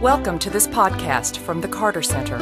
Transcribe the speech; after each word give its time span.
Welcome 0.00 0.38
to 0.38 0.50
this 0.50 0.68
podcast 0.68 1.38
from 1.38 1.60
the 1.60 1.66
Carter 1.66 2.02
Center. 2.02 2.38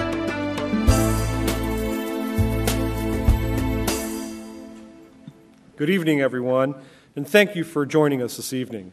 Good 5.77 5.89
evening, 5.89 6.21
everyone, 6.21 6.75
and 7.17 7.27
thank 7.27 7.57
you 7.57 7.65
for 7.65 7.87
joining 7.87 8.21
us 8.21 8.37
this 8.37 8.53
evening. 8.53 8.93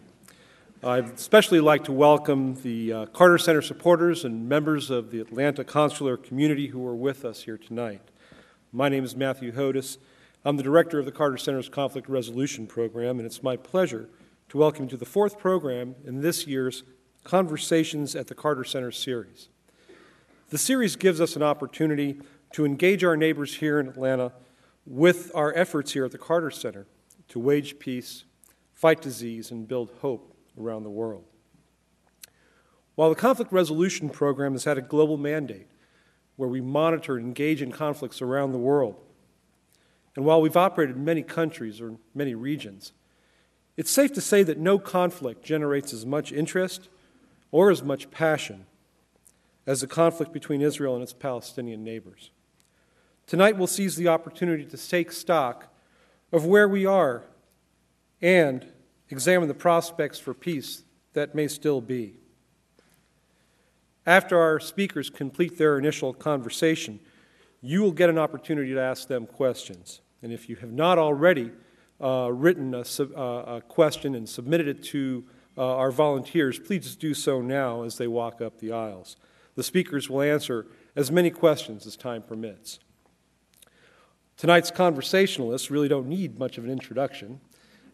I'd 0.82 1.10
especially 1.10 1.60
like 1.60 1.84
to 1.84 1.92
welcome 1.92 2.56
the 2.62 2.94
uh, 2.94 3.06
Carter 3.08 3.38
Center 3.38 3.62
supporters 3.62 4.24
and 4.24 4.48
members 4.48 4.90
of 4.90 5.12
the 5.12 5.20
Atlanta 5.20 5.66
consular 5.66 6.16
community 6.16 6.68
who 6.68 6.88
are 6.88 6.96
with 6.96 7.26
us 7.26 7.44
here 7.44 7.58
tonight. 7.58 8.00
My 8.72 8.88
name 8.88 9.04
is 9.04 9.14
Matthew 9.14 9.52
Hodes. 9.52 9.98
I'm 10.46 10.56
the 10.56 10.64
director 10.64 11.00
of 11.00 11.06
the 11.06 11.12
Carter 11.12 11.36
Center's 11.36 11.68
Conflict 11.68 12.08
Resolution 12.08 12.68
Program, 12.68 13.20
and 13.20 13.26
it's 13.26 13.44
my 13.44 13.58
pleasure 13.58 14.08
to 14.48 14.58
welcome 14.58 14.86
you 14.86 14.92
to 14.92 14.98
the 14.98 15.06
fourth 15.06 15.38
program 15.38 15.96
in 16.06 16.22
this 16.22 16.48
year's 16.48 16.84
Conversations 17.24 18.16
at 18.16 18.28
the 18.28 18.36
Carter 18.36 18.64
Center 18.64 18.92
series. 18.92 19.48
The 20.50 20.58
series 20.58 20.96
gives 20.96 21.22
us 21.22 21.36
an 21.36 21.44
opportunity 21.44 22.20
to 22.52 22.66
engage 22.66 23.04
our 23.04 23.16
neighbors 23.16 23.56
here 23.56 23.80
in 23.80 23.88
Atlanta 23.88 24.34
with 24.86 25.32
our 25.34 25.56
efforts 25.56 25.94
here 25.94 26.06
at 26.06 26.12
the 26.12 26.18
Carter 26.18 26.52
Center 26.52 26.86
to 27.30 27.40
wage 27.40 27.80
peace, 27.80 28.26
fight 28.74 29.02
disease, 29.02 29.52
and 29.52 29.68
build 29.68 29.92
hope 30.02 30.36
around 30.60 30.84
the 30.84 30.90
world. 30.90 31.24
While 32.96 33.10
the 33.10 33.16
Conflict 33.16 33.52
Resolution 33.52 34.10
Program 34.10 34.52
has 34.52 34.66
had 34.66 34.78
a 34.78 34.82
global 34.82 35.18
mandate 35.18 35.68
where 36.36 36.50
we 36.50 36.62
monitor 36.62 37.16
and 37.16 37.26
engage 37.26 37.62
in 37.62 37.72
conflicts 37.72 38.22
around 38.22 38.52
the 38.52 38.58
world, 38.58 38.96
and 40.16 40.26
while 40.26 40.42
we've 40.42 40.58
operated 40.58 40.98
in 40.98 41.06
many 41.06 41.24
countries 41.24 41.82
or 41.82 41.96
many 42.14 42.36
regions, 42.36 42.92
it's 43.78 43.90
safe 43.90 44.14
to 44.14 44.22
say 44.22 44.44
that 44.44 44.60
no 44.60 44.78
conflict 44.78 45.44
generates 45.44 45.94
as 45.94 46.06
much 46.06 46.32
interest 46.32 46.90
or 47.54 47.70
as 47.70 47.84
much 47.84 48.10
passion 48.10 48.66
as 49.68 49.80
the 49.80 49.88
conflict 49.88 50.34
between 50.34 50.60
Israel 50.60 50.96
and 50.96 51.04
its 51.04 51.14
Palestinian 51.14 51.84
neighbors. 51.84 52.32
Tonight, 53.28 53.58
we'll 53.58 53.68
seize 53.68 53.96
the 53.96 54.08
opportunity 54.10 54.66
to 54.66 54.76
take 54.76 55.12
stock 55.12 55.74
of 56.34 56.46
where 56.46 56.68
we 56.68 56.86
are 56.86 57.24
and 58.22 58.66
examine 59.10 59.48
the 59.48 59.54
prospects 59.54 60.18
for 60.18 60.34
peace 60.34 60.84
that 61.14 61.36
may 61.36 61.48
still 61.48 61.80
be. 61.80 62.16
After 64.06 64.38
our 64.40 64.60
speakers 64.60 65.12
complete 65.12 65.58
their 65.60 65.78
initial 65.78 66.12
conversation, 66.12 67.00
you 67.62 67.84
will 67.84 67.92
get 67.92 68.10
an 68.10 68.18
opportunity 68.18 68.74
to 68.74 68.82
ask 68.82 69.08
them 69.08 69.28
questions. 69.28 70.02
And 70.24 70.34
if 70.34 70.50
you 70.50 70.56
have 70.56 70.72
not 70.72 70.98
already 70.98 71.52
uh, 72.02 72.32
written 72.34 72.74
a, 72.74 72.80
uh, 72.82 73.58
a, 73.58 73.62
question 73.62 74.16
and 74.16 74.28
submitted 74.28 74.68
it 74.68 74.84
to 74.84 75.24
uh, 75.58 75.76
our 75.76 75.92
volunteers, 75.92 76.60
please 76.60 76.96
do 76.96 77.14
so 77.14 77.42
now 77.42 77.84
as 77.84 77.98
they 77.98 78.08
walk 78.08 78.42
up 78.42 78.60
the 78.60 78.72
aisles. 78.72 79.16
The 79.56 79.64
speakers 79.64 80.10
will 80.10 80.22
answer 80.22 80.66
as 80.96 81.12
many 81.12 81.30
questions 81.30 81.86
as 81.86 81.96
time 81.96 82.24
permits. 82.24 82.80
Tonight's 84.38 84.72
conversationalists 84.72 85.70
really 85.70 85.88
don't 85.88 86.08
need 86.08 86.40
much 86.40 86.58
of 86.58 86.64
an 86.64 86.72
introduction 86.72 87.40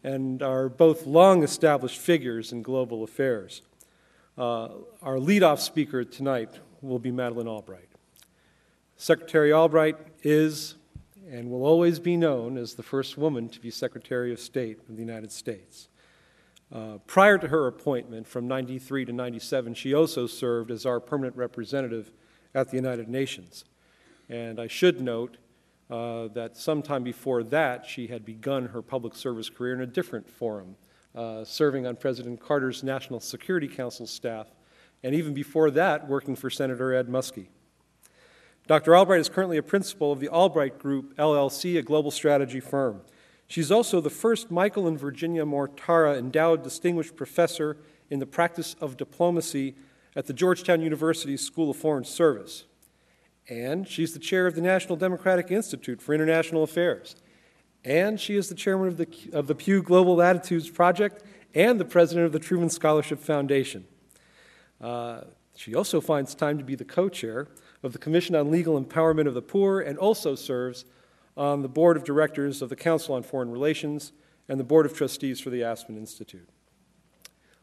and 0.03 0.41
are 0.41 0.69
both 0.69 1.05
long 1.05 1.43
established 1.43 1.99
figures 1.99 2.51
in 2.53 2.61
global 2.61 3.03
affairs. 3.03 3.61
Uh, 4.37 4.69
our 5.01 5.17
leadoff 5.17 5.59
speaker 5.59 6.05
tonight 6.05 6.49
will 6.81 6.99
be 6.99 7.11
Madeleine 7.11 7.47
Albright. 7.47 7.89
Secretary 8.95 9.51
Albright 9.51 9.97
is 10.23 10.75
and 11.29 11.49
will 11.49 11.63
always 11.63 11.99
be 11.99 12.17
known 12.17 12.57
as 12.57 12.73
the 12.73 12.83
first 12.83 13.17
woman 13.17 13.49
to 13.49 13.59
be 13.59 13.69
Secretary 13.69 14.33
of 14.33 14.39
State 14.39 14.79
of 14.89 14.95
the 14.95 15.01
United 15.01 15.31
States. 15.31 15.89
Uh, 16.71 16.99
prior 17.07 17.37
to 17.37 17.47
her 17.47 17.65
appointment 17.65 18.27
from 18.27 18.47
93 18.47 19.05
to 19.05 19.13
97, 19.13 19.73
she 19.73 19.93
also 19.93 20.27
served 20.27 20.69
as 20.69 20.85
our 20.85 20.99
permanent 20.99 21.35
representative 21.35 22.11
at 22.53 22.69
the 22.69 22.75
United 22.75 23.07
Nations. 23.07 23.65
And 24.29 24.59
I 24.59 24.67
should 24.67 25.01
note 25.01 25.37
uh, 25.89 26.27
that 26.29 26.55
sometime 26.55 27.03
before 27.03 27.43
that, 27.43 27.85
she 27.85 28.07
had 28.07 28.23
begun 28.23 28.67
her 28.67 28.83
public 28.83 29.15
service 29.15 29.49
career 29.49 29.73
in 29.73 29.81
a 29.81 29.87
different 29.87 30.29
forum, 30.29 30.75
uh, 31.15 31.43
serving 31.43 31.87
on 31.87 31.95
President 31.95 32.39
Carter's 32.39 32.83
National 32.83 33.19
Security 33.19 33.67
Council 33.67 34.05
staff, 34.05 34.47
and 35.03 35.15
even 35.15 35.33
before 35.33 35.71
that, 35.71 36.07
working 36.07 36.35
for 36.35 36.51
Senator 36.51 36.93
Ed 36.93 37.07
Muskie. 37.07 37.47
Dr. 38.67 38.95
Albright 38.95 39.21
is 39.21 39.29
currently 39.29 39.57
a 39.57 39.63
principal 39.63 40.11
of 40.11 40.19
the 40.19 40.29
Albright 40.29 40.77
Group, 40.77 41.17
LLC, 41.17 41.79
a 41.79 41.81
global 41.81 42.11
strategy 42.11 42.59
firm. 42.59 43.01
She's 43.49 43.71
also 43.71 43.99
the 43.99 44.11
first 44.11 44.51
Michael 44.51 44.87
and 44.87 44.97
Virginia 44.97 45.43
Mortara 45.43 46.19
Endowed 46.19 46.63
Distinguished 46.63 47.15
Professor 47.15 47.77
in 48.11 48.19
the 48.19 48.27
Practice 48.27 48.75
of 48.79 48.95
Diplomacy 48.95 49.75
at 50.15 50.27
the 50.27 50.33
Georgetown 50.33 50.81
University 50.81 51.35
School 51.35 51.71
of 51.71 51.77
Foreign 51.77 52.03
Service. 52.03 52.65
And 53.49 53.87
she's 53.87 54.13
the 54.13 54.19
chair 54.19 54.45
of 54.45 54.53
the 54.53 54.61
National 54.61 54.95
Democratic 54.95 55.49
Institute 55.49 55.99
for 55.99 56.13
International 56.13 56.61
Affairs. 56.61 57.15
And 57.83 58.19
she 58.19 58.35
is 58.35 58.49
the 58.49 58.55
chairman 58.55 58.87
of 58.87 58.97
the, 58.97 59.07
of 59.33 59.47
the 59.47 59.55
Pew 59.55 59.81
Global 59.81 60.21
Attitudes 60.21 60.69
Project 60.69 61.23
and 61.55 61.79
the 61.79 61.85
president 61.85 62.27
of 62.27 62.31
the 62.31 62.39
Truman 62.39 62.69
Scholarship 62.69 63.19
Foundation. 63.19 63.85
Uh, 64.79 65.21
she 65.55 65.73
also 65.73 65.99
finds 65.99 66.35
time 66.35 66.59
to 66.59 66.63
be 66.63 66.75
the 66.75 66.85
co 66.85 67.09
chair 67.09 67.47
of 67.81 67.93
the 67.93 67.99
Commission 67.99 68.35
on 68.35 68.51
Legal 68.51 68.79
Empowerment 68.79 69.25
of 69.25 69.33
the 69.33 69.41
Poor 69.41 69.79
and 69.79 69.97
also 69.97 70.35
serves 70.35 70.85
on 71.39 71.61
the 71.61 71.69
board 71.69 71.95
of 71.95 72.03
directors 72.03 72.61
of 72.61 72.67
the 72.67 72.75
Council 72.75 73.15
on 73.15 73.23
Foreign 73.23 73.49
Relations 73.49 74.11
and 74.49 74.59
the 74.59 74.63
board 74.63 74.85
of 74.85 74.93
trustees 74.93 75.39
for 75.39 75.49
the 75.49 75.63
Aspen 75.63 75.97
Institute. 75.97 76.49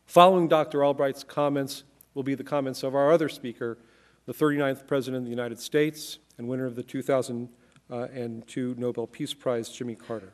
Following 0.06 0.48
Dr. 0.48 0.82
Albright's 0.82 1.22
comments 1.22 1.84
will 2.14 2.22
be 2.22 2.34
the 2.34 2.42
comments 2.42 2.82
of 2.82 2.94
our 2.94 3.12
other 3.12 3.28
speaker, 3.28 3.76
the 4.24 4.32
39th 4.32 4.86
President 4.86 5.18
of 5.20 5.24
the 5.24 5.30
United 5.30 5.60
States 5.60 6.18
and 6.38 6.48
winner 6.48 6.64
of 6.64 6.74
the 6.74 6.82
2002 6.82 8.74
Nobel 8.78 9.06
Peace 9.06 9.34
Prize, 9.34 9.68
Jimmy 9.68 9.94
Carter. 9.94 10.32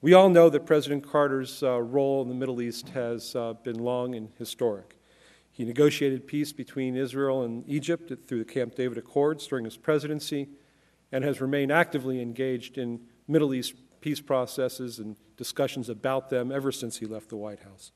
We 0.00 0.12
all 0.12 0.28
know 0.28 0.50
that 0.50 0.66
President 0.66 1.08
Carter's 1.08 1.62
uh, 1.62 1.80
role 1.80 2.22
in 2.22 2.28
the 2.28 2.34
Middle 2.34 2.60
East 2.60 2.88
has 2.90 3.36
uh, 3.36 3.52
been 3.62 3.78
long 3.78 4.16
and 4.16 4.30
historic. 4.38 4.96
He 5.52 5.64
negotiated 5.64 6.26
peace 6.26 6.52
between 6.52 6.96
Israel 6.96 7.42
and 7.44 7.62
Egypt 7.68 8.12
through 8.26 8.38
the 8.38 8.52
Camp 8.52 8.74
David 8.74 8.98
Accords 8.98 9.46
during 9.46 9.64
his 9.64 9.76
presidency 9.76 10.48
and 11.12 11.24
has 11.24 11.40
remained 11.40 11.72
actively 11.72 12.20
engaged 12.20 12.78
in 12.78 13.00
Middle 13.26 13.54
East 13.54 13.74
peace 14.00 14.20
processes 14.20 14.98
and 14.98 15.16
discussions 15.36 15.88
about 15.88 16.30
them 16.30 16.52
ever 16.52 16.70
since 16.70 16.98
he 16.98 17.06
left 17.06 17.28
the 17.28 17.36
White 17.36 17.60
House. 17.60 17.92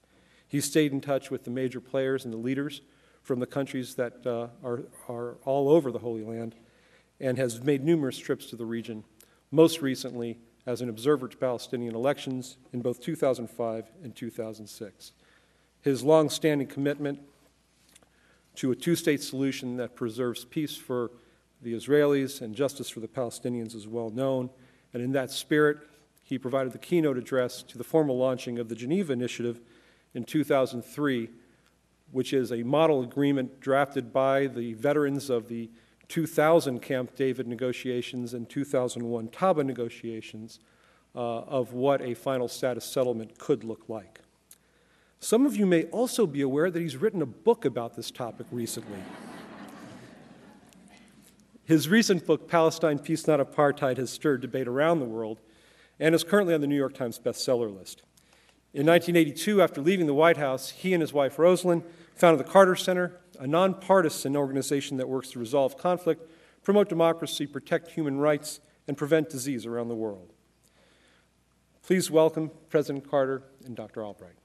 He 0.49 0.61
stayed 0.61 0.93
in 0.93 1.01
touch 1.01 1.31
with 1.31 1.45
the 1.45 1.51
major 1.51 1.81
players 1.81 2.25
and 2.25 2.33
the 2.33 2.39
leaders 2.39 2.83
from 3.23 3.41
the 3.41 3.47
countries 3.47 3.95
that 3.95 4.27
uh, 4.27 4.49
are, 4.67 4.83
are 5.09 5.37
all 5.45 5.69
over 5.69 5.91
the 5.91 6.01
Holy 6.01 6.23
Land 6.23 6.55
and 7.21 7.39
has 7.39 7.63
made 7.63 7.85
numerous 7.85 8.19
trips 8.19 8.47
to 8.47 8.57
the 8.57 8.67
region, 8.67 9.05
most 9.51 9.81
recently 9.81 10.39
as 10.67 10.81
an 10.81 10.89
observer 10.89 11.29
to 11.29 11.37
Palestinian 11.37 11.95
elections 11.95 12.57
in 12.73 12.83
both 12.83 13.01
2005 13.01 13.91
and 14.03 14.15
2006. 14.15 15.13
His 15.81 16.03
long 16.03 16.29
standing 16.31 16.67
commitment 16.67 17.21
to 18.57 18.71
a 18.71 18.77
two 18.77 18.97
state 18.97 19.23
solution 19.23 19.77
that 19.77 19.97
preserves 19.97 20.45
peace 20.45 20.77
for 20.77 21.11
the 21.63 21.75
Israelis 21.75 22.41
and 22.41 22.55
justice 22.55 22.89
for 22.89 23.01
the 23.01 23.09
Palestinians 23.09 23.75
is 23.75 23.87
well 23.87 24.11
known, 24.11 24.51
and 24.93 25.03
in 25.03 25.13
that 25.13 25.31
spirit, 25.31 25.79
he 26.23 26.39
provided 26.39 26.73
the 26.73 26.79
keynote 26.79 27.17
address 27.17 27.63
to 27.65 27.79
the 27.79 27.85
formal 27.85 28.17
launching 28.17 28.59
of 28.59 28.69
the 28.69 28.75
Geneva 28.75 29.13
Initiative 29.13 29.61
in 30.15 30.25
2003 30.25 31.29
which 32.13 32.33
is 32.33 32.53
a 32.53 32.63
model 32.63 33.03
agreement 33.03 33.59
drafted 33.59 34.13
by 34.13 34.47
the 34.47 34.75
veterans 34.75 35.31
of 35.31 35.49
the 35.49 35.69
2000 36.09 36.81
Camp 36.81 37.17
David 37.17 37.49
negotiations 37.49 38.35
and 38.35 38.49
2001 38.49 39.29
Taba 39.29 39.65
negotiations 39.65 40.61
uh, 41.15 41.19
of 41.19 41.73
what 41.73 42.03
a 42.03 42.15
final 42.15 42.49
status 42.49 42.85
settlement 42.85 43.39
could 43.39 43.65
look 43.65 43.89
like. 43.89 44.21
Some 45.21 45.47
of 45.47 45.57
you 45.57 45.65
may 45.65 45.85
also 45.85 46.27
be 46.27 46.43
aware 46.43 46.71
that 46.71 46.81
he's 46.81 46.97
written 46.97 47.23
a 47.23 47.27
book 47.27 47.65
about 47.65 47.97
this 47.97 48.11
topic 48.11 48.47
recently. 48.51 48.99
His 51.65 51.89
recent 51.89 52.27
book, 52.27 52.49
Palestine 52.49 52.99
Peace 52.99 53.27
Not 53.27 53.39
Apartheid, 53.39 53.97
has 53.97 54.11
stirred 54.11 54.41
debate 54.41 54.67
around 54.67 54.99
the 54.99 55.05
world 55.05 55.39
and 56.01 56.15
is 56.15 56.25
currently 56.25 56.55
on 56.55 56.61
the 56.61 56.67
New 56.67 56.77
York 56.77 56.95
Times 56.95 57.21
bestseller 57.21 57.73
list. 57.73 58.03
In 58.75 58.87
1982, 58.87 59.63
after 59.63 59.81
leaving 59.81 60.07
the 60.07 60.15
White 60.15 60.39
House, 60.39 60.71
he 60.71 60.93
and 60.93 61.01
his 61.01 61.13
wife 61.13 61.37
Rosalynn 61.37 61.85
founded 62.17 62.45
the 62.45 62.51
Carter 62.51 62.75
Center, 62.75 63.21
a 63.39 63.47
nonpartisan 63.47 64.35
organization 64.37 64.97
that 64.97 65.09
works 65.09 65.31
to 65.31 65.39
resolve 65.39 65.79
conflict, 65.79 66.29
promote 66.65 66.89
democracy, 66.89 67.47
protect 67.47 67.93
human 67.93 68.19
rights, 68.19 68.61
and 68.89 68.97
prevent 68.97 69.31
disease 69.31 69.65
around 69.65 69.89
the 69.89 69.95
world. 69.95 70.33
Please 71.83 72.11
welcome 72.11 72.51
President 72.71 73.09
Carter 73.09 73.43
and 73.65 73.77
Dr. 73.77 74.05
Albright. 74.05 74.42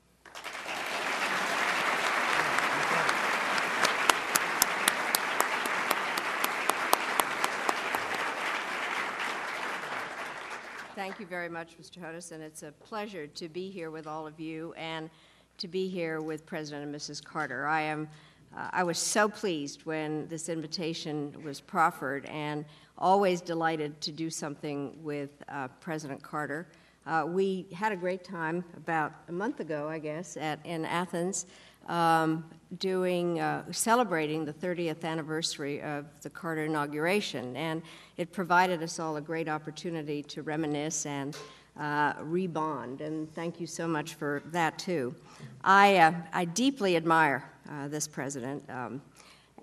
Thank 11.17 11.31
you 11.31 11.35
very 11.35 11.49
much, 11.49 11.79
Mr. 11.81 11.97
Hodes, 11.97 12.31
and 12.31 12.43
it's 12.43 12.61
a 12.61 12.71
pleasure 12.73 13.25
to 13.25 13.49
be 13.49 13.71
here 13.71 13.89
with 13.89 14.05
all 14.05 14.27
of 14.27 14.39
you 14.39 14.75
and 14.77 15.09
to 15.57 15.67
be 15.67 15.87
here 15.87 16.21
with 16.21 16.45
President 16.45 16.85
and 16.85 16.93
Mrs. 16.93 17.23
Carter. 17.23 17.65
I 17.65 17.81
am 17.81 18.07
uh, 18.55 18.69
I 18.71 18.83
was 18.83 18.99
so 18.99 19.27
pleased 19.27 19.83
when 19.83 20.27
this 20.27 20.47
invitation 20.47 21.35
was 21.43 21.59
proffered 21.59 22.27
and 22.27 22.65
always 22.99 23.41
delighted 23.41 23.99
to 24.01 24.11
do 24.11 24.29
something 24.29 24.95
with 25.03 25.31
uh, 25.49 25.69
President 25.81 26.21
Carter. 26.21 26.67
Uh, 27.07 27.25
we 27.27 27.65
had 27.73 27.91
a 27.91 27.95
great 27.95 28.23
time 28.23 28.63
about 28.75 29.11
a 29.27 29.31
month 29.31 29.59
ago, 29.59 29.89
I 29.89 29.97
guess, 29.97 30.37
at, 30.37 30.63
in 30.67 30.85
Athens, 30.85 31.47
um, 31.87 32.45
doing 32.77 33.39
uh, 33.39 33.63
celebrating 33.71 34.45
the 34.45 34.53
30th 34.53 35.03
anniversary 35.03 35.81
of 35.81 36.05
the 36.21 36.29
Carter 36.29 36.65
inauguration, 36.65 37.55
and 37.55 37.81
it 38.17 38.31
provided 38.31 38.83
us 38.83 38.99
all 38.99 39.17
a 39.17 39.21
great 39.21 39.47
opportunity 39.47 40.21
to 40.23 40.41
reminisce 40.43 41.05
and 41.05 41.37
uh, 41.79 42.13
rebond. 42.15 43.01
And 43.01 43.33
thank 43.33 43.59
you 43.59 43.67
so 43.67 43.87
much 43.87 44.15
for 44.15 44.43
that 44.47 44.77
too. 44.77 45.15
I 45.63 45.97
uh, 45.97 46.13
I 46.33 46.45
deeply 46.45 46.97
admire 46.97 47.49
uh, 47.69 47.87
this 47.87 48.07
president. 48.07 48.69
Um, 48.69 49.01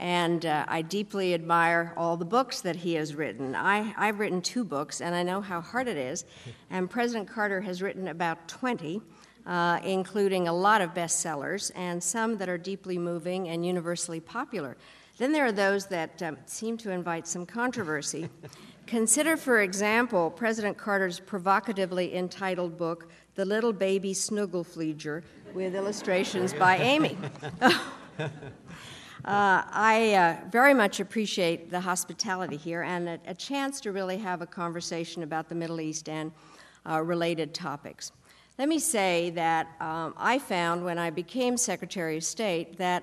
and 0.00 0.44
uh, 0.44 0.64
I 0.66 0.82
deeply 0.82 1.34
admire 1.34 1.92
all 1.96 2.16
the 2.16 2.24
books 2.24 2.60
that 2.62 2.74
he 2.74 2.94
has 2.94 3.14
written. 3.14 3.54
I, 3.54 3.94
I've 3.96 4.18
written 4.18 4.42
two 4.42 4.64
books, 4.64 5.00
and 5.00 5.14
I 5.14 5.22
know 5.22 5.40
how 5.40 5.60
hard 5.60 5.86
it 5.86 5.96
is. 5.96 6.24
And 6.70 6.90
President 6.90 7.28
Carter 7.28 7.60
has 7.60 7.80
written 7.80 8.08
about 8.08 8.48
20, 8.48 9.00
uh, 9.46 9.80
including 9.84 10.48
a 10.48 10.52
lot 10.52 10.80
of 10.80 10.94
bestsellers 10.94 11.70
and 11.74 12.02
some 12.02 12.36
that 12.38 12.48
are 12.48 12.58
deeply 12.58 12.98
moving 12.98 13.48
and 13.48 13.64
universally 13.64 14.20
popular. 14.20 14.76
Then 15.18 15.32
there 15.32 15.46
are 15.46 15.52
those 15.52 15.86
that 15.86 16.22
um, 16.22 16.38
seem 16.46 16.76
to 16.78 16.90
invite 16.90 17.26
some 17.26 17.46
controversy. 17.46 18.28
Consider, 18.86 19.36
for 19.36 19.62
example, 19.62 20.30
President 20.30 20.76
Carter's 20.76 21.20
provocatively 21.20 22.14
entitled 22.14 22.76
book, 22.76 23.10
The 23.34 23.44
Little 23.44 23.72
Baby 23.72 24.12
Snoogle-Fleejer, 24.12 25.22
with 25.54 25.74
illustrations 25.74 26.52
by 26.52 26.76
Amy. 26.78 27.16
Uh, 29.24 29.64
I 29.70 30.14
uh, 30.16 30.50
very 30.50 30.74
much 30.74 31.00
appreciate 31.00 31.70
the 31.70 31.80
hospitality 31.80 32.58
here 32.58 32.82
and 32.82 33.08
a, 33.08 33.18
a, 33.26 33.32
chance 33.32 33.80
to 33.80 33.90
really 33.90 34.18
have 34.18 34.42
a 34.42 34.46
conversation 34.46 35.22
about 35.22 35.48
the 35.48 35.54
Middle 35.54 35.80
East 35.80 36.10
and 36.10 36.30
uh, 36.86 37.00
related 37.00 37.54
topics. 37.54 38.12
Let 38.56 38.68
me 38.68 38.78
say 38.78 39.30
that 39.30 39.66
um, 39.80 40.14
I 40.16 40.38
found 40.38 40.84
when 40.84 40.96
I 40.96 41.10
became 41.10 41.56
Secretary 41.56 42.16
of 42.16 42.22
State 42.22 42.78
that, 42.78 43.02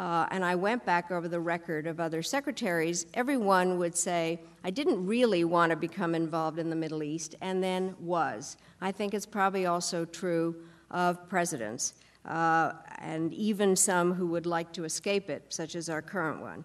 uh, 0.00 0.26
and 0.30 0.42
I 0.42 0.54
went 0.54 0.86
back 0.86 1.10
over 1.10 1.28
the 1.28 1.38
record 1.38 1.86
of 1.86 2.00
other 2.00 2.22
secretaries, 2.22 3.04
everyone 3.12 3.78
would 3.78 3.94
say, 3.94 4.40
I 4.64 4.70
didn't 4.70 5.06
really 5.06 5.44
want 5.44 5.68
to 5.68 5.76
become 5.76 6.14
involved 6.14 6.58
in 6.58 6.70
the 6.70 6.76
Middle 6.76 7.02
East, 7.02 7.34
and 7.42 7.62
then 7.62 7.94
was. 8.00 8.56
I 8.80 8.90
think 8.90 9.12
it's 9.12 9.26
probably 9.26 9.66
also 9.66 10.06
true 10.06 10.56
of 10.90 11.28
presidents 11.28 11.92
uh, 12.24 12.72
and 12.98 13.34
even 13.34 13.76
some 13.76 14.14
who 14.14 14.26
would 14.28 14.46
like 14.46 14.72
to 14.72 14.84
escape 14.84 15.28
it, 15.28 15.42
such 15.50 15.76
as 15.76 15.90
our 15.90 16.00
current 16.00 16.40
one. 16.40 16.64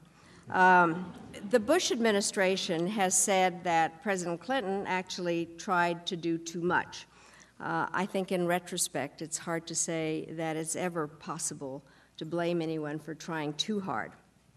Um, 0.52 1.12
the 1.50 1.60
Bush 1.60 1.92
administration 1.92 2.88
has 2.88 3.16
said 3.16 3.62
that 3.66 4.02
President 4.02 4.40
Clinton 4.40 4.86
actually 4.88 5.50
tried 5.58 6.06
to 6.06 6.16
do 6.16 6.38
too 6.38 6.62
much. 6.62 7.08
Uh, 7.62 7.88
I 7.94 8.06
think 8.06 8.32
in 8.32 8.48
retrospect, 8.48 9.22
it's 9.22 9.38
hard 9.38 9.68
to 9.68 9.76
say 9.76 10.28
that 10.32 10.58
it's 10.58 10.76
ever 10.76 11.08
possible 11.08 11.84
to 12.18 12.26
blame 12.26 12.62
anyone 12.62 12.98
for 12.98 13.14
trying 13.14 13.54
too 13.54 13.80
hard. 13.80 14.14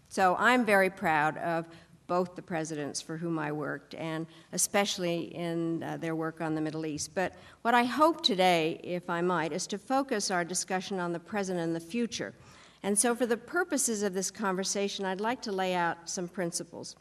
So 0.09 0.37
I'm 0.39 0.65
very 0.65 0.91
proud 0.91 1.37
of 1.39 1.67
both 2.07 2.35
the 2.35 2.43
presidents 2.43 3.01
for 3.01 3.17
whom 3.17 3.39
I 3.39 3.53
worked, 3.53 3.95
and 3.95 4.27
especially 4.53 5.35
in 5.35 5.83
uh, 5.83 5.97
their 5.97 6.15
work 6.15 6.41
on 6.41 6.55
the 6.55 6.61
Middle 6.61 6.87
East. 6.87 7.15
But 7.15 7.35
what 7.63 7.75
I 7.75 7.85
hope 7.85 8.23
today, 8.23 8.81
if 8.83 9.09
I 9.09 9.21
might, 9.21 9.53
is 9.53 9.67
to 9.69 9.79
focus 9.79 10.31
our 10.31 10.45
discussion 10.45 10.99
on 10.99 11.13
the 11.13 11.21
present 11.21 11.59
and 11.59 11.75
the 11.75 11.81
future. 11.81 12.35
And 12.83 12.99
so, 12.99 13.15
for 13.15 13.25
the 13.25 13.37
purposes 13.37 14.03
of 14.03 14.13
this 14.13 14.31
conversation, 14.31 15.07
I'd 15.07 15.21
like 15.21 15.41
to 15.43 15.53
lay 15.53 15.75
out 15.75 16.09
some 16.09 16.29
principles. 16.29 16.97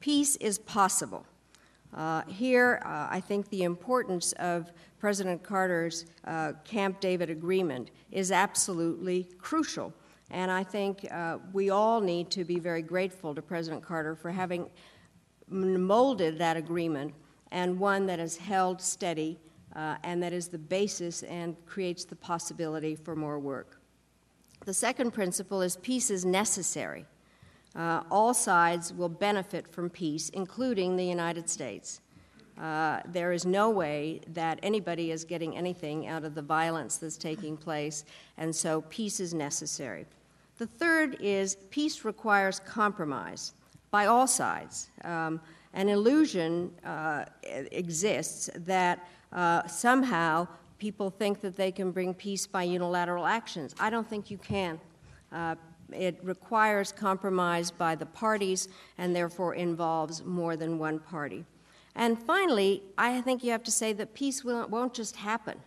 Peace 0.00 0.34
is 0.36 0.58
possible. 0.58 1.24
Uh, 1.94 2.22
here, 2.26 2.80
uh, 2.84 3.08
I 3.10 3.20
think 3.20 3.48
the 3.48 3.62
importance 3.62 4.32
of 4.32 4.72
President 4.98 5.42
Carter's 5.42 6.06
uh, 6.24 6.52
Camp 6.64 7.00
David 7.00 7.30
agreement 7.30 7.90
is 8.10 8.30
absolutely 8.30 9.28
crucial. 9.38 9.92
And 10.30 10.50
I 10.50 10.62
think 10.62 11.06
uh, 11.10 11.38
we 11.52 11.70
all 11.70 12.00
need 12.00 12.30
to 12.32 12.44
be 12.44 12.58
very 12.58 12.82
grateful 12.82 13.34
to 13.34 13.40
President 13.40 13.82
Carter 13.82 14.14
for 14.14 14.30
having 14.30 14.68
molded 15.48 16.38
that 16.38 16.56
agreement 16.56 17.14
and 17.50 17.78
one 17.78 18.06
that 18.06 18.18
has 18.18 18.36
held 18.36 18.82
steady 18.82 19.38
uh, 19.74 19.96
and 20.02 20.22
that 20.22 20.32
is 20.32 20.48
the 20.48 20.58
basis 20.58 21.22
and 21.24 21.56
creates 21.64 22.04
the 22.04 22.16
possibility 22.16 22.94
for 22.94 23.14
more 23.14 23.38
work. 23.38 23.80
The 24.64 24.74
second 24.74 25.12
principle 25.12 25.62
is 25.62 25.76
peace 25.76 26.10
is 26.10 26.24
necessary. 26.24 27.06
Uh, 27.78 28.02
all 28.10 28.34
sides 28.34 28.92
will 28.92 29.08
benefit 29.08 29.68
from 29.68 29.88
peace, 29.88 30.30
including 30.30 30.96
the 30.96 31.04
United 31.04 31.48
States. 31.48 32.00
Uh, 32.60 33.00
there 33.06 33.30
is 33.30 33.46
no 33.46 33.70
way 33.70 34.20
that 34.34 34.58
anybody 34.64 35.12
is 35.12 35.24
getting 35.24 35.56
anything 35.56 36.08
out 36.08 36.24
of 36.24 36.34
the 36.34 36.42
violence 36.42 36.96
that's 36.96 37.16
taking 37.16 37.56
place, 37.56 38.04
and 38.36 38.54
so 38.54 38.80
peace 38.88 39.20
is 39.20 39.32
necessary. 39.32 40.04
The 40.58 40.66
third 40.66 41.18
is 41.20 41.54
peace 41.70 42.04
requires 42.04 42.58
compromise 42.58 43.52
by 43.92 44.06
all 44.06 44.26
sides. 44.26 44.88
Um, 45.04 45.40
an 45.72 45.88
illusion 45.88 46.72
uh, 46.84 47.26
exists 47.44 48.50
that 48.56 49.06
uh, 49.32 49.68
somehow 49.68 50.48
people 50.78 51.10
think 51.10 51.40
that 51.42 51.54
they 51.54 51.70
can 51.70 51.92
bring 51.92 52.12
peace 52.12 52.44
by 52.44 52.64
unilateral 52.64 53.24
actions. 53.24 53.72
I 53.78 53.88
don't 53.88 54.08
think 54.08 54.32
you 54.32 54.38
can. 54.38 54.80
It 55.92 56.18
requires 56.22 56.92
compromise 56.92 57.70
by 57.70 57.94
the 57.94 58.06
parties 58.06 58.68
and 58.98 59.14
therefore 59.14 59.54
involves 59.54 60.24
more 60.24 60.56
than 60.56 60.78
one 60.78 60.98
party. 60.98 61.44
And 61.94 62.22
finally, 62.22 62.82
I 62.96 63.20
think 63.22 63.42
you 63.42 63.50
have 63.50 63.64
to 63.64 63.70
say 63.70 63.92
that 63.94 64.14
peace 64.14 64.44
won't 64.44 64.94
just 64.94 65.16
happen. 65.16 65.58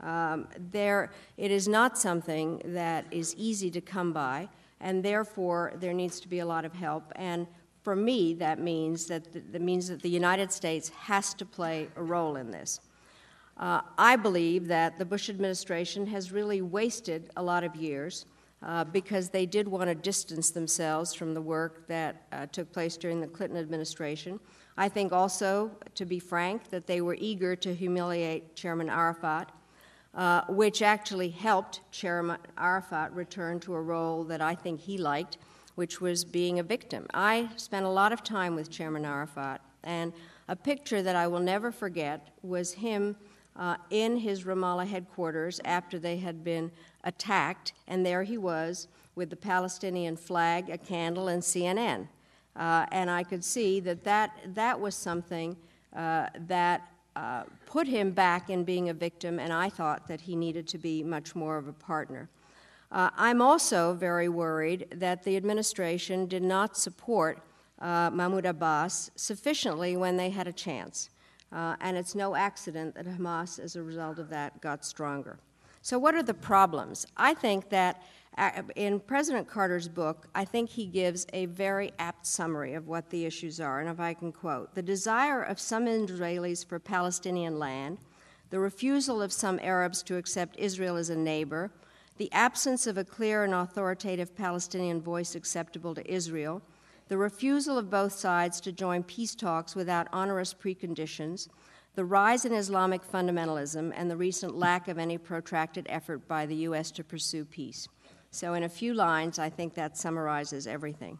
Um, 0.00 0.48
there, 0.70 1.10
it 1.36 1.50
is 1.50 1.68
not 1.68 1.98
something 1.98 2.62
that 2.64 3.04
is 3.10 3.34
easy 3.36 3.70
to 3.72 3.80
come 3.80 4.12
by, 4.12 4.48
and 4.80 5.02
therefore 5.02 5.72
there 5.76 5.92
needs 5.92 6.20
to 6.20 6.28
be 6.28 6.38
a 6.38 6.46
lot 6.46 6.64
of 6.64 6.72
help. 6.72 7.12
And 7.16 7.46
for 7.82 7.96
me, 7.96 8.34
that 8.34 8.60
means 8.60 9.06
that 9.06 9.32
the, 9.32 9.40
that 9.52 9.62
means 9.62 9.88
that 9.88 10.00
the 10.02 10.08
United 10.08 10.52
States 10.52 10.88
has 10.90 11.34
to 11.34 11.44
play 11.44 11.88
a 11.96 12.02
role 12.02 12.36
in 12.36 12.50
this. 12.50 12.80
Uh, 13.56 13.82
I 13.98 14.16
believe 14.16 14.68
that 14.68 14.98
the 14.98 15.04
Bush 15.04 15.28
administration 15.28 16.06
has 16.06 16.32
really 16.32 16.62
wasted 16.62 17.30
a 17.36 17.42
lot 17.42 17.62
of 17.62 17.76
years 17.76 18.24
uh, 18.62 18.84
because 18.84 19.30
they 19.30 19.46
did 19.46 19.66
want 19.66 19.88
to 19.88 19.94
distance 19.94 20.50
themselves 20.50 21.14
from 21.14 21.34
the 21.34 21.40
work 21.40 21.86
that 21.86 22.26
uh, 22.32 22.46
took 22.46 22.70
place 22.72 22.96
during 22.96 23.20
the 23.20 23.26
Clinton 23.26 23.58
administration. 23.58 24.38
I 24.76 24.88
think 24.88 25.12
also, 25.12 25.70
to 25.94 26.04
be 26.04 26.18
frank, 26.18 26.70
that 26.70 26.86
they 26.86 27.00
were 27.00 27.16
eager 27.18 27.56
to 27.56 27.74
humiliate 27.74 28.54
Chairman 28.54 28.88
Arafat 28.88 29.50
uh, 30.14 30.42
which 30.48 30.82
actually 30.82 31.30
helped 31.30 31.80
Chairman 31.92 32.38
Arafat 32.58 33.14
return 33.14 33.60
to 33.60 33.74
a 33.74 33.80
role 33.80 34.24
that 34.24 34.40
I 34.40 34.54
think 34.54 34.80
he 34.80 34.98
liked, 34.98 35.38
which 35.76 36.00
was 36.00 36.24
being 36.24 36.58
a 36.58 36.62
victim. 36.62 37.06
I 37.14 37.48
spent 37.56 37.86
a 37.86 37.90
lot 37.90 38.12
of 38.12 38.22
time 38.22 38.54
with 38.56 38.70
Chairman 38.70 39.04
Arafat, 39.04 39.60
and 39.84 40.12
a 40.48 40.56
picture 40.56 41.02
that 41.02 41.14
I 41.14 41.28
will 41.28 41.40
never 41.40 41.70
forget 41.70 42.28
was 42.42 42.72
him 42.72 43.16
uh, 43.56 43.76
in 43.90 44.16
his 44.16 44.44
Ramallah 44.44 44.88
headquarters 44.88 45.60
after 45.64 45.98
they 45.98 46.16
had 46.16 46.42
been 46.42 46.72
attacked, 47.04 47.72
and 47.86 48.04
there 48.04 48.22
he 48.22 48.38
was 48.38 48.88
with 49.14 49.30
the 49.30 49.36
Palestinian 49.36 50.16
flag, 50.16 50.70
a 50.70 50.78
candle, 50.78 51.28
and 51.28 51.42
CNN. 51.42 52.08
Uh, 52.56 52.86
and 52.92 53.10
I 53.10 53.22
could 53.22 53.44
see 53.44 53.80
that 53.80 54.04
that, 54.04 54.32
that 54.54 54.80
was 54.80 54.94
something 54.94 55.56
uh, 55.94 56.26
that 56.46 56.88
uh, 57.16 57.44
put 57.66 57.86
him 57.86 58.12
back 58.12 58.50
in 58.50 58.64
being 58.64 58.88
a 58.88 58.94
victim, 58.94 59.38
and 59.38 59.52
I 59.52 59.68
thought 59.68 60.06
that 60.08 60.20
he 60.22 60.36
needed 60.36 60.66
to 60.68 60.78
be 60.78 61.02
much 61.02 61.34
more 61.34 61.56
of 61.56 61.68
a 61.68 61.72
partner. 61.72 62.28
Uh, 62.92 63.10
I'm 63.16 63.40
also 63.40 63.94
very 63.94 64.28
worried 64.28 64.86
that 64.96 65.22
the 65.22 65.36
administration 65.36 66.26
did 66.26 66.42
not 66.42 66.76
support 66.76 67.42
uh, 67.80 68.10
Mahmoud 68.12 68.46
Abbas 68.46 69.10
sufficiently 69.16 69.96
when 69.96 70.16
they 70.16 70.30
had 70.30 70.48
a 70.48 70.52
chance. 70.52 71.10
Uh, 71.52 71.76
and 71.80 71.96
it's 71.96 72.14
no 72.14 72.36
accident 72.36 72.94
that 72.94 73.06
Hamas, 73.06 73.58
as 73.58 73.76
a 73.76 73.82
result 73.82 74.18
of 74.18 74.28
that, 74.30 74.60
got 74.60 74.84
stronger. 74.84 75.38
So, 75.82 75.98
what 75.98 76.14
are 76.14 76.22
the 76.22 76.34
problems? 76.34 77.06
I 77.16 77.34
think 77.34 77.70
that 77.70 78.02
uh, 78.38 78.62
in 78.76 79.00
President 79.00 79.48
Carter's 79.48 79.88
book, 79.88 80.28
I 80.34 80.44
think 80.44 80.70
he 80.70 80.86
gives 80.86 81.26
a 81.32 81.46
very 81.46 81.92
apt 81.98 82.26
summary 82.26 82.74
of 82.74 82.86
what 82.86 83.10
the 83.10 83.24
issues 83.24 83.60
are. 83.60 83.80
And 83.80 83.88
if 83.88 83.98
I 83.98 84.14
can 84.14 84.32
quote 84.32 84.74
The 84.74 84.82
desire 84.82 85.42
of 85.42 85.58
some 85.58 85.86
Israelis 85.86 86.64
for 86.64 86.78
Palestinian 86.78 87.58
land, 87.58 87.98
the 88.50 88.60
refusal 88.60 89.22
of 89.22 89.32
some 89.32 89.58
Arabs 89.62 90.02
to 90.04 90.16
accept 90.16 90.58
Israel 90.58 90.96
as 90.96 91.10
a 91.10 91.16
neighbor, 91.16 91.70
the 92.18 92.32
absence 92.32 92.86
of 92.86 92.98
a 92.98 93.04
clear 93.04 93.44
and 93.44 93.54
authoritative 93.54 94.36
Palestinian 94.36 95.00
voice 95.00 95.34
acceptable 95.34 95.94
to 95.94 96.12
Israel, 96.12 96.60
the 97.08 97.16
refusal 97.16 97.78
of 97.78 97.90
both 97.90 98.12
sides 98.12 98.60
to 98.60 98.70
join 98.70 99.02
peace 99.02 99.34
talks 99.34 99.74
without 99.74 100.06
onerous 100.12 100.52
preconditions, 100.54 101.48
the 101.94 102.04
rise 102.04 102.44
in 102.44 102.52
Islamic 102.52 103.02
fundamentalism, 103.02 103.92
and 103.96 104.10
the 104.10 104.16
recent 104.16 104.56
lack 104.56 104.88
of 104.88 104.98
any 104.98 105.18
protracted 105.18 105.86
effort 105.88 106.26
by 106.28 106.46
the 106.46 106.56
U.S. 106.56 106.90
to 106.92 107.04
pursue 107.04 107.44
peace. 107.44 107.88
So, 108.30 108.54
in 108.54 108.62
a 108.62 108.68
few 108.68 108.94
lines, 108.94 109.38
I 109.38 109.50
think 109.50 109.74
that 109.74 109.96
summarizes 109.96 110.66
everything. 110.66 111.18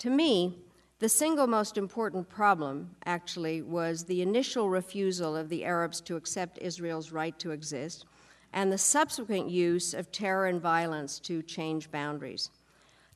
To 0.00 0.10
me, 0.10 0.58
the 0.98 1.08
single 1.08 1.46
most 1.46 1.78
important 1.78 2.28
problem, 2.28 2.94
actually, 3.06 3.62
was 3.62 4.04
the 4.04 4.22
initial 4.22 4.68
refusal 4.68 5.36
of 5.36 5.48
the 5.48 5.64
Arabs 5.64 6.00
to 6.02 6.16
accept 6.16 6.58
Israel's 6.58 7.12
right 7.12 7.38
to 7.38 7.50
exist 7.50 8.06
and 8.54 8.72
the 8.72 8.78
subsequent 8.78 9.50
use 9.50 9.92
of 9.92 10.10
terror 10.12 10.46
and 10.46 10.60
violence 10.60 11.18
to 11.18 11.42
change 11.42 11.90
boundaries. 11.90 12.50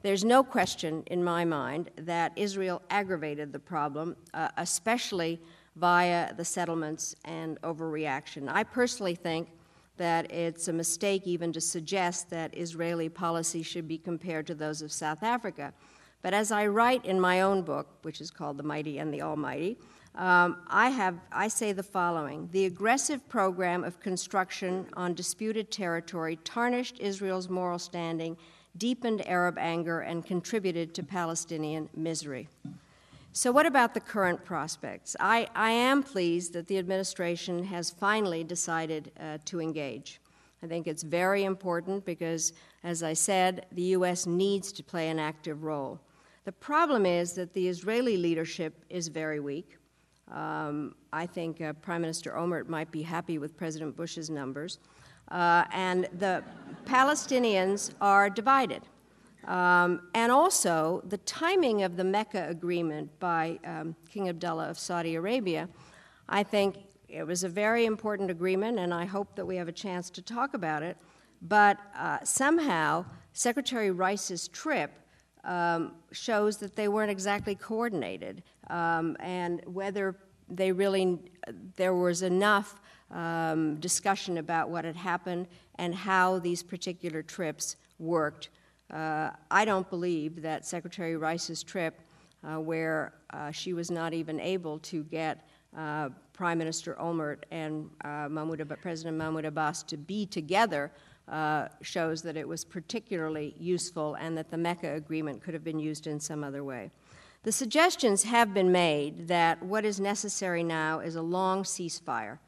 There's 0.02 0.25
no 0.25 0.42
question 0.42 1.02
in 1.07 1.25
my 1.25 1.45
mind 1.45 1.90
that 1.97 2.33
Israel 2.37 2.83
aggravated 2.90 3.52
the 3.52 3.59
problem, 3.59 4.16
uh, 4.35 4.49
especially 4.57 5.40
via 5.78 6.35
the 6.35 6.44
settlements 6.44 7.14
and 7.25 7.61
overreaction. 7.62 8.49
I 8.49 8.64
personally 8.64 9.14
think 9.14 9.49
that 9.97 10.30
it's 10.32 10.68
a 10.68 10.73
mistake 10.73 11.26
even 11.26 11.52
to 11.52 11.61
suggest 11.61 12.30
that 12.30 12.56
Israeli 12.56 13.08
policy 13.08 13.62
should 13.62 13.88
be 13.88 13.99
compared 13.99 14.47
to 14.47 14.54
those 14.54 14.82
of 14.82 14.92
South 14.92 15.23
Africa. 15.23 15.73
But 16.23 16.35
as 16.35 16.50
I 16.52 16.66
write 16.66 17.04
in 17.04 17.20
my 17.20 17.42
own 17.42 17.62
book, 17.62 17.87
which 18.02 18.20
is 18.20 18.30
called 18.30 18.56
The 18.56 18.62
Mighty 18.62 18.99
and 18.99 19.12
the 19.12 19.23
Almighty, 19.23 19.78
um, 20.14 20.58
I, 20.68 20.90
have, 20.90 21.16
I 21.30 21.49
say 21.49 21.73
the 21.73 21.82
following 21.82 22.49
The 22.52 22.66
aggressive 22.66 23.28
program 23.28 23.85
of 23.85 24.00
construction 24.00 24.87
on 24.94 25.14
disputed 25.14 25.70
territory 25.70 26.37
tarnished 26.44 26.99
Israel's 26.99 27.49
moral 27.49 27.78
standing 27.78 28.37
deepened 28.78 29.26
Arab 29.26 29.58
anger, 29.58 30.00
and 30.00 30.25
contributed 30.25 30.94
to 30.94 31.02
Palestinian 31.02 31.88
misery. 31.97 32.49
So, 33.38 33.52
what 33.52 33.66
about 33.66 33.95
the 33.95 34.00
current 34.00 34.45
prospects? 34.45 35.14
I, 35.21 35.47
I 35.54 35.71
am 35.71 36.02
pleased 36.02 36.54
that 36.54 36.66
the 36.66 36.76
administration 36.76 37.62
has 37.62 37.88
finally 37.88 38.42
decided 38.42 39.12
uh, 39.21 39.38
to 39.45 39.61
engage. 39.61 40.21
I 40.61 40.66
think 40.66 40.88
it's 40.88 41.04
very 41.04 41.45
important 41.45 42.04
because, 42.04 42.52
as 42.83 43.04
I 43.04 43.12
said, 43.12 43.66
the 43.71 43.95
U.S. 43.99 44.26
needs 44.26 44.73
to 44.73 44.83
play 44.83 45.09
an 45.09 45.21
active 45.21 45.62
role. 45.62 46.00
The 46.47 46.50
problem 46.50 47.07
is 47.07 47.35
that 47.35 47.54
the 47.54 47.68
Israeli 47.68 48.16
leadership 48.16 48.85
is 48.90 49.07
very 49.07 49.38
weak. 49.38 49.76
Um, 50.33 50.97
I 51.12 51.25
think 51.25 51.61
uh, 51.61 51.75
Prime 51.75 52.00
Minister 52.00 52.33
Olmert 52.33 52.68
might 52.68 52.90
be 52.90 53.02
happy 53.02 53.38
with 53.38 53.57
President 53.57 53.95
Bush's 53.97 54.30
numbers. 54.30 54.80
Uh, 55.30 55.62
and 55.71 56.09
the 56.18 56.42
Palestinians 56.87 57.92
are 58.00 58.30
divided. 58.30 58.83
Um, 59.49 60.02
and 60.14 60.31
also, 60.31 61.02
the 61.09 61.17
timing 61.19 61.83
of 61.83 61.97
the 61.97 62.05
Mecca 62.05 62.47
agreement 62.50 63.19
by 63.19 63.59
um, 63.64 63.97
King 64.11 64.28
Abdullah 64.28 64.69
of 64.69 64.78
Saudi 64.78 65.14
Arabia, 65.14 65.71
I 66.28 66.43
think 66.43 66.76
it 67.09 67.26
was 67.26 67.45
a 67.45 67.49
very 67.49 67.87
important 67.87 68.31
agreement, 68.31 68.78
and 68.78 68.93
I 68.93 69.07
hope 69.07 69.35
that 69.37 69.47
we 69.47 69.57
have 69.57 69.67
a 69.67 69.73
chance 69.73 70.11
to 70.11 70.23
talk 70.23 70.52
about 70.52 70.83
it. 70.83 70.99
But 71.40 71.78
uh, 71.97 72.19
somehow, 72.25 73.07
Secretary 73.33 73.90
Rice's 73.90 74.49
trip 74.49 74.93
um, 75.45 75.93
shows 76.12 76.59
that 76.59 76.76
they 76.76 76.88
weren't 76.88 77.11
exactly 77.11 77.55
coordinated, 77.55 78.43
um, 78.69 79.17
and 79.19 79.62
whether 79.64 80.14
they 80.50 80.73
really 80.73 81.19
there 81.76 81.95
was 81.95 82.21
enough 82.21 82.81
um, 83.11 83.76
discussion 83.76 84.37
about 84.37 84.69
what 84.69 84.85
had 84.85 84.97
happened 84.97 85.49
and 85.76 85.95
how 85.95 86.38
these 86.38 86.62
particular 86.62 87.23
trips 87.23 87.76
worked. 87.99 88.50
Uh, 88.92 89.30
I 89.50 89.64
don't 89.64 89.88
believe 89.90 90.40
that 90.42 90.64
Secretary 90.64 91.16
Rice's 91.16 91.62
trip, 91.62 92.00
uh, 92.42 92.61
where 92.61 93.12
uh, 93.33 93.50
she 93.50 93.73
was 93.73 93.90
not 93.90 94.14
even 94.14 94.40
able 94.40 94.78
to 94.80 95.04
get 95.04 95.47
uh, 95.76 96.09
Prime 96.33 96.57
Minister 96.57 96.97
Olmert 96.99 97.42
and 97.50 97.90
uh, 98.04 98.28
Mahmoud, 98.30 98.66
President 98.80 99.18
Mahmoud 99.18 99.45
Abbas 99.45 99.83
to 99.85 99.97
be 99.97 100.25
together, 100.25 100.90
uh, 101.28 101.68
shows 101.83 102.23
that 102.23 102.38
it 102.38 102.49
was 102.49 102.64
particularly 102.64 103.54
useful 103.59 104.14
and 104.14 104.38
that 104.38 104.50
the 104.50 104.57
Mecca 104.57 104.95
agreement 104.95 105.42
could 105.42 105.52
have 105.52 105.64
been 105.64 105.78
used 105.78 106.07
in 106.07 106.18
some 106.18 106.42
other 106.42 106.64
way. 106.64 106.90
The 107.42 107.52
suggestions 107.52 108.23
have 108.23 108.54
been 108.54 108.73
made 108.73 109.28
that 109.28 109.62
what 109.62 109.85
is 109.85 110.00
necessary 110.00 110.62
now 110.62 111.00
is 111.00 111.16
a 111.16 111.23
long 111.23 111.62
ceasefire 111.62 112.38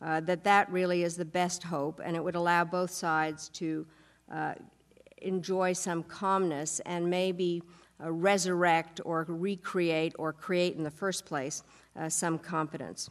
that 0.00 0.44
that 0.44 0.72
really 0.72 1.02
is 1.02 1.16
the 1.16 1.24
best 1.26 1.62
hope, 1.62 2.00
and 2.02 2.16
it 2.16 2.24
would 2.24 2.34
allow 2.34 2.64
both 2.64 2.90
sides 2.90 3.50
to 3.50 3.86
enjoy 5.22 5.72
some 5.72 6.02
calmness 6.02 6.80
and 6.80 7.08
maybe 7.08 7.62
uh, 8.02 8.10
resurrect 8.10 9.00
or 9.04 9.26
recreate 9.28 10.14
or 10.18 10.32
create 10.32 10.76
in 10.76 10.82
the 10.82 10.90
first 10.90 11.24
place 11.26 11.62
uh, 11.96 12.08
some 12.08 12.38
confidence. 12.38 13.10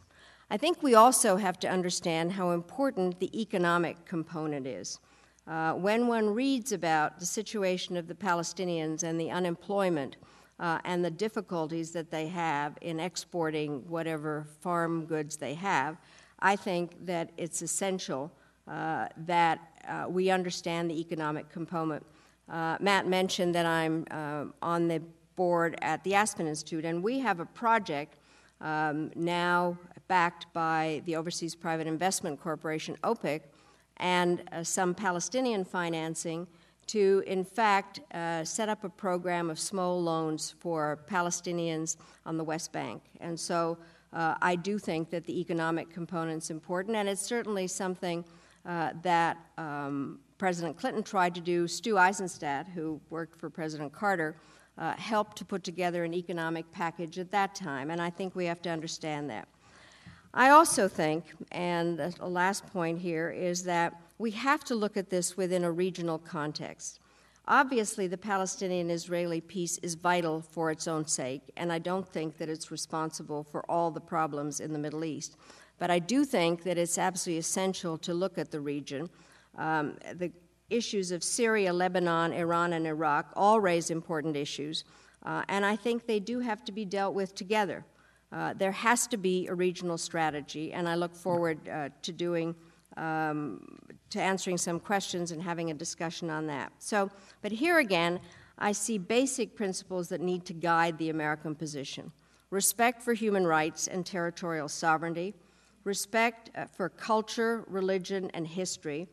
I 0.50 0.56
think 0.56 0.82
we 0.82 0.94
also 0.94 1.36
have 1.36 1.58
to 1.60 1.68
understand 1.68 2.32
how 2.32 2.50
important 2.50 3.20
the 3.20 3.40
economic 3.40 4.04
component 4.04 4.66
is. 4.66 4.98
Uh, 5.46 5.74
when 5.74 6.06
one 6.06 6.28
reads 6.28 6.72
about 6.72 7.18
the 7.18 7.26
situation 7.26 7.96
of 7.96 8.08
the 8.08 8.14
Palestinians 8.14 9.02
and 9.02 9.20
the 9.20 9.30
unemployment, 9.30 10.16
uh, 10.60 10.78
and 10.84 11.04
the 11.04 11.10
difficulties 11.10 11.90
that 11.90 12.10
they 12.10 12.28
have 12.28 12.76
in 12.82 13.00
exporting 13.00 13.82
whatever 13.88 14.46
farm 14.60 15.06
goods 15.06 15.36
they 15.38 15.54
have, 15.54 15.96
I 16.38 16.54
think 16.54 17.06
that 17.06 17.32
it's 17.38 17.62
essential 17.62 18.30
uh, 18.68 19.08
that 19.16 19.58
uh, 19.88 20.06
we 20.08 20.30
understand 20.30 20.90
the 20.90 21.00
economic 21.00 21.48
component. 21.48 22.04
Uh, 22.48 22.76
Matt 22.80 23.06
mentioned 23.06 23.54
that 23.54 23.66
I'm 23.66 24.04
uh, 24.10 24.46
on 24.62 24.88
the 24.88 25.02
board 25.36 25.78
at 25.82 26.02
the 26.04 26.14
Aspen 26.14 26.46
Institute, 26.46 26.84
and 26.84 27.02
we 27.02 27.20
have 27.20 27.40
a 27.40 27.46
project 27.46 28.16
um, 28.60 29.10
now 29.14 29.78
backed 30.08 30.52
by 30.52 31.02
the 31.06 31.16
Overseas 31.16 31.54
Private 31.54 31.86
Investment 31.86 32.40
Corporation, 32.40 32.96
OPIC, 33.04 33.42
and 33.98 34.42
uh, 34.52 34.64
some 34.64 34.94
Palestinian 34.94 35.64
financing 35.64 36.46
to, 36.88 37.22
in 37.26 37.44
fact, 37.44 38.00
uh, 38.12 38.44
set 38.44 38.68
up 38.68 38.82
a 38.82 38.88
program 38.88 39.48
of 39.48 39.60
small 39.60 40.02
loans 40.02 40.54
for 40.58 40.98
Palestinians 41.08 41.96
on 42.26 42.36
the 42.36 42.42
West 42.42 42.72
Bank. 42.72 43.02
And 43.20 43.38
so 43.38 43.78
uh, 44.12 44.34
I 44.42 44.56
do 44.56 44.78
think 44.78 45.10
that 45.10 45.24
the 45.24 45.40
economic 45.40 45.88
component 45.90 46.42
is 46.42 46.50
important, 46.50 46.96
and 46.96 47.08
it's 47.08 47.22
certainly 47.22 47.68
something 47.68 48.24
uh, 48.66 48.90
that 49.02 49.36
um, 49.58 50.18
President 50.38 50.76
Clinton 50.76 51.02
tried 51.02 51.34
to 51.34 51.40
do. 51.40 51.66
Stu 51.68 51.94
Eizenstat, 51.94 52.68
who 52.68 53.00
worked 53.10 53.38
for 53.38 53.50
President 53.50 53.92
Carter, 53.92 54.36
uh, 54.78 54.94
helped 54.94 55.36
to 55.38 55.44
put 55.44 55.62
together 55.62 56.04
an 56.04 56.14
economic 56.14 56.70
package 56.72 57.18
at 57.18 57.30
that 57.30 57.54
time, 57.54 57.90
and 57.90 58.00
I 58.00 58.10
think 58.10 58.34
we 58.34 58.46
have 58.46 58.62
to 58.62 58.70
understand 58.70 59.28
that. 59.30 59.48
I 60.32 60.50
also 60.50 60.88
think, 60.88 61.24
and 61.50 61.98
the 61.98 62.26
last 62.26 62.66
point 62.68 63.00
here, 63.00 63.30
is 63.30 63.64
that 63.64 64.00
we 64.18 64.30
have 64.32 64.64
to 64.64 64.74
look 64.74 64.96
at 64.96 65.10
this 65.10 65.36
within 65.36 65.64
a 65.64 65.72
regional 65.72 66.18
context. 66.18 67.00
Obviously, 67.48 68.06
the 68.06 68.16
Palestinian 68.16 68.90
Israeli 68.90 69.40
peace 69.40 69.78
is 69.78 69.94
vital 69.94 70.40
for 70.40 70.70
its 70.70 70.86
own 70.86 71.04
sake, 71.06 71.42
and 71.56 71.72
I 71.72 71.80
don't 71.80 72.06
think 72.06 72.38
that 72.38 72.48
it's 72.48 72.70
responsible 72.70 73.42
for 73.42 73.68
all 73.68 73.90
the 73.90 74.00
problems 74.00 74.60
in 74.60 74.72
the 74.72 74.78
Middle 74.78 75.04
East. 75.04 75.36
But 75.80 75.90
I 75.90 75.98
do 75.98 76.24
think 76.24 76.62
that 76.62 76.78
it's 76.78 76.98
absolutely 76.98 77.38
essential 77.38 77.98
to 77.98 78.14
look 78.14 78.38
at 78.38 78.52
the 78.52 78.60
region. 78.60 79.10
Um, 79.58 79.96
the 80.14 80.30
issues 80.68 81.10
of 81.10 81.24
Syria, 81.24 81.72
Lebanon, 81.72 82.32
Iran, 82.32 82.74
and 82.74 82.86
Iraq 82.86 83.32
all 83.34 83.60
raise 83.60 83.90
important 83.90 84.36
issues, 84.36 84.84
uh, 85.24 85.42
and 85.48 85.66
I 85.66 85.74
think 85.74 86.06
they 86.06 86.20
do 86.20 86.38
have 86.40 86.64
to 86.66 86.72
be 86.72 86.84
dealt 86.84 87.14
with 87.14 87.34
together. 87.34 87.84
Uh, 88.30 88.54
there 88.54 88.70
has 88.70 89.08
to 89.08 89.16
be 89.16 89.48
a 89.48 89.54
regional 89.54 89.98
strategy, 89.98 90.72
and 90.72 90.88
I 90.88 90.94
look 90.94 91.16
forward 91.16 91.68
uh, 91.68 91.88
to 92.02 92.12
doing 92.12 92.54
um, 92.96 93.78
to 94.10 94.20
answering 94.20 94.58
some 94.58 94.80
questions 94.80 95.30
and 95.30 95.42
having 95.42 95.70
a 95.70 95.74
discussion 95.74 96.28
on 96.28 96.46
that. 96.48 96.72
So, 96.78 97.10
but 97.40 97.52
here 97.52 97.78
again, 97.78 98.20
I 98.58 98.72
see 98.72 98.98
basic 98.98 99.54
principles 99.54 100.08
that 100.08 100.20
need 100.20 100.44
to 100.46 100.52
guide 100.52 100.98
the 100.98 101.08
American 101.08 101.54
position 101.54 102.12
respect 102.50 103.00
for 103.00 103.14
human 103.14 103.46
rights 103.46 103.86
and 103.86 104.04
territorial 104.04 104.68
sovereignty, 104.68 105.34
respect 105.84 106.50
uh, 106.54 106.66
for 106.66 106.88
culture, 106.88 107.64
religion, 107.66 108.30
and 108.34 108.46
history. 108.46 109.08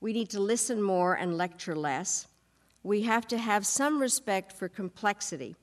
We 0.00 0.12
need 0.12 0.30
to 0.30 0.40
listen 0.40 0.82
more 0.82 1.14
and 1.14 1.36
lecture 1.36 1.76
less. 1.76 2.26
We 2.82 3.02
have 3.02 3.26
to 3.28 3.38
have 3.38 3.66
some 3.66 4.00
respect 4.00 4.52
for 4.52 4.68
complexity. 4.68 5.54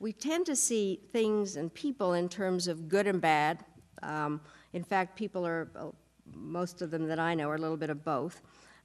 We 0.00 0.12
tend 0.12 0.46
to 0.46 0.56
see 0.56 1.00
things 1.12 1.56
and 1.56 1.72
people 1.72 2.14
in 2.14 2.28
terms 2.28 2.66
of 2.66 2.88
good 2.88 3.06
and 3.06 3.20
bad. 3.20 3.64
Um, 4.02 4.40
in 4.72 4.82
fact, 4.82 5.16
people 5.16 5.46
are 5.46 5.68
uh, 5.76 5.86
most 6.34 6.82
of 6.82 6.90
them 6.90 7.06
that 7.08 7.18
I 7.18 7.34
know 7.34 7.48
are 7.50 7.56
a 7.56 7.60
little 7.60 7.76
bit 7.76 7.90
of 7.90 8.04
both. 8.04 8.40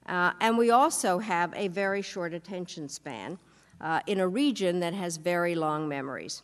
Uh, 0.06 0.32
and 0.42 0.58
we 0.58 0.70
also 0.72 1.20
have 1.20 1.54
a 1.56 1.68
very 1.70 2.02
short 2.02 2.34
attention 2.34 2.88
span 2.90 3.40
uh, 3.82 4.00
in 4.08 4.20
a 4.20 4.28
region 4.28 4.80
that 4.80 4.94
has 4.94 5.18
very 5.18 5.56
long 5.56 5.88
memories. 5.88 6.44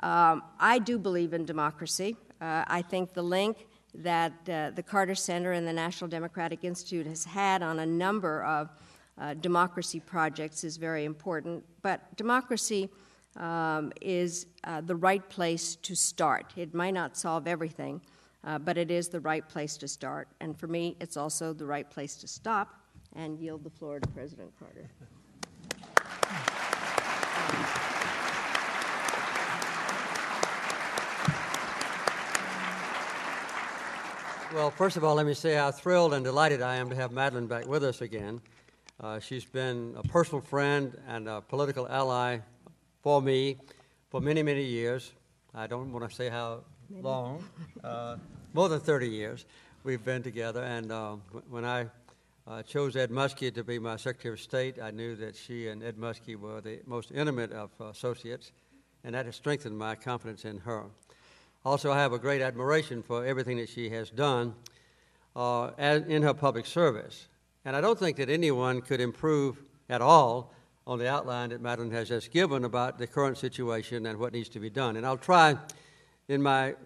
Um, 0.00 0.42
I 0.58 0.78
do 0.78 0.98
believe 0.98 1.32
in 1.32 1.44
democracy. 1.44 2.16
Uh, 2.40 2.64
I 2.66 2.82
think 2.82 3.14
the 3.14 3.22
link 3.22 3.66
that 4.02 4.32
uh, 4.48 4.70
the 4.70 4.82
Carter 4.82 5.14
Center 5.14 5.52
and 5.52 5.66
the 5.66 5.72
National 5.72 6.08
Democratic 6.08 6.64
Institute 6.64 7.06
has 7.06 7.24
had 7.24 7.62
on 7.62 7.78
a 7.80 7.86
number 7.86 8.42
of 8.44 8.70
uh, 9.18 9.34
democracy 9.34 10.00
projects 10.00 10.64
is 10.64 10.76
very 10.76 11.04
important. 11.04 11.64
But 11.82 12.16
democracy 12.16 12.90
um, 13.36 13.92
is 14.00 14.46
uh, 14.64 14.80
the 14.82 14.96
right 14.96 15.26
place 15.28 15.76
to 15.76 15.94
start. 15.94 16.52
It 16.56 16.74
might 16.74 16.94
not 16.94 17.16
solve 17.16 17.46
everything, 17.46 18.00
uh, 18.44 18.58
but 18.58 18.76
it 18.76 18.90
is 18.90 19.08
the 19.08 19.20
right 19.20 19.46
place 19.48 19.76
to 19.78 19.88
start. 19.88 20.28
And 20.40 20.58
for 20.58 20.66
me, 20.66 20.96
it's 21.00 21.16
also 21.16 21.52
the 21.52 21.66
right 21.66 21.88
place 21.90 22.16
to 22.16 22.28
stop 22.28 22.80
and 23.14 23.38
yield 23.38 23.64
the 23.64 23.70
floor 23.70 24.00
to 24.00 24.08
President 24.08 24.52
Carter. 24.58 24.88
Well, 34.54 34.70
first 34.70 34.96
of 34.96 35.02
all, 35.02 35.16
let 35.16 35.26
me 35.26 35.34
say 35.34 35.54
how 35.54 35.72
thrilled 35.72 36.14
and 36.14 36.24
delighted 36.24 36.62
I 36.62 36.76
am 36.76 36.88
to 36.90 36.94
have 36.94 37.10
Madeleine 37.10 37.48
back 37.48 37.66
with 37.66 37.82
us 37.82 38.00
again. 38.00 38.40
Uh, 39.00 39.18
she's 39.18 39.44
been 39.44 39.94
a 39.96 40.02
personal 40.04 40.40
friend 40.40 40.96
and 41.08 41.28
a 41.28 41.40
political 41.40 41.88
ally 41.88 42.38
for 43.02 43.20
me 43.20 43.56
for 44.08 44.20
many, 44.20 44.44
many 44.44 44.62
years. 44.62 45.12
I 45.52 45.66
don't 45.66 45.92
want 45.92 46.08
to 46.08 46.14
say 46.14 46.28
how 46.28 46.60
long, 47.02 47.44
uh, 47.82 48.16
more 48.54 48.68
than 48.68 48.78
30 48.78 49.08
years 49.08 49.46
we've 49.82 50.04
been 50.04 50.22
together. 50.22 50.62
And 50.62 50.92
uh, 50.92 51.16
when 51.50 51.64
I 51.64 51.86
uh, 52.46 52.62
chose 52.62 52.94
Ed 52.94 53.10
Muskie 53.10 53.52
to 53.52 53.64
be 53.64 53.80
my 53.80 53.96
Secretary 53.96 54.34
of 54.34 54.40
State, 54.40 54.80
I 54.80 54.92
knew 54.92 55.16
that 55.16 55.34
she 55.34 55.68
and 55.68 55.82
Ed 55.82 55.96
Muskie 55.96 56.36
were 56.36 56.60
the 56.60 56.78
most 56.86 57.10
intimate 57.10 57.50
of 57.50 57.70
associates, 57.80 58.52
and 59.02 59.14
that 59.14 59.26
has 59.26 59.34
strengthened 59.34 59.76
my 59.76 59.96
confidence 59.96 60.44
in 60.44 60.58
her. 60.58 60.84
Also, 61.66 61.90
I 61.90 61.98
have 61.98 62.12
a 62.12 62.18
great 62.20 62.42
admiration 62.42 63.02
for 63.02 63.26
everything 63.26 63.56
that 63.56 63.68
she 63.68 63.90
has 63.90 64.08
done 64.08 64.54
uh, 65.34 65.72
in 65.76 66.22
her 66.22 66.32
public 66.32 66.64
service. 66.64 67.26
And 67.64 67.74
I 67.74 67.80
don't 67.80 67.98
think 67.98 68.18
that 68.18 68.30
anyone 68.30 68.80
could 68.80 69.00
improve 69.00 69.60
at 69.88 70.00
all 70.00 70.54
on 70.86 71.00
the 71.00 71.10
outline 71.10 71.48
that 71.48 71.60
Madeleine 71.60 71.90
has 71.90 72.06
just 72.06 72.30
given 72.30 72.64
about 72.64 72.98
the 72.98 73.06
current 73.08 73.36
situation 73.36 74.06
and 74.06 74.16
what 74.16 74.32
needs 74.32 74.48
to 74.50 74.60
be 74.60 74.70
done. 74.70 74.94
And 74.94 75.04
I'll 75.04 75.16
try 75.16 75.58
in 76.28 76.40
my 76.40 76.76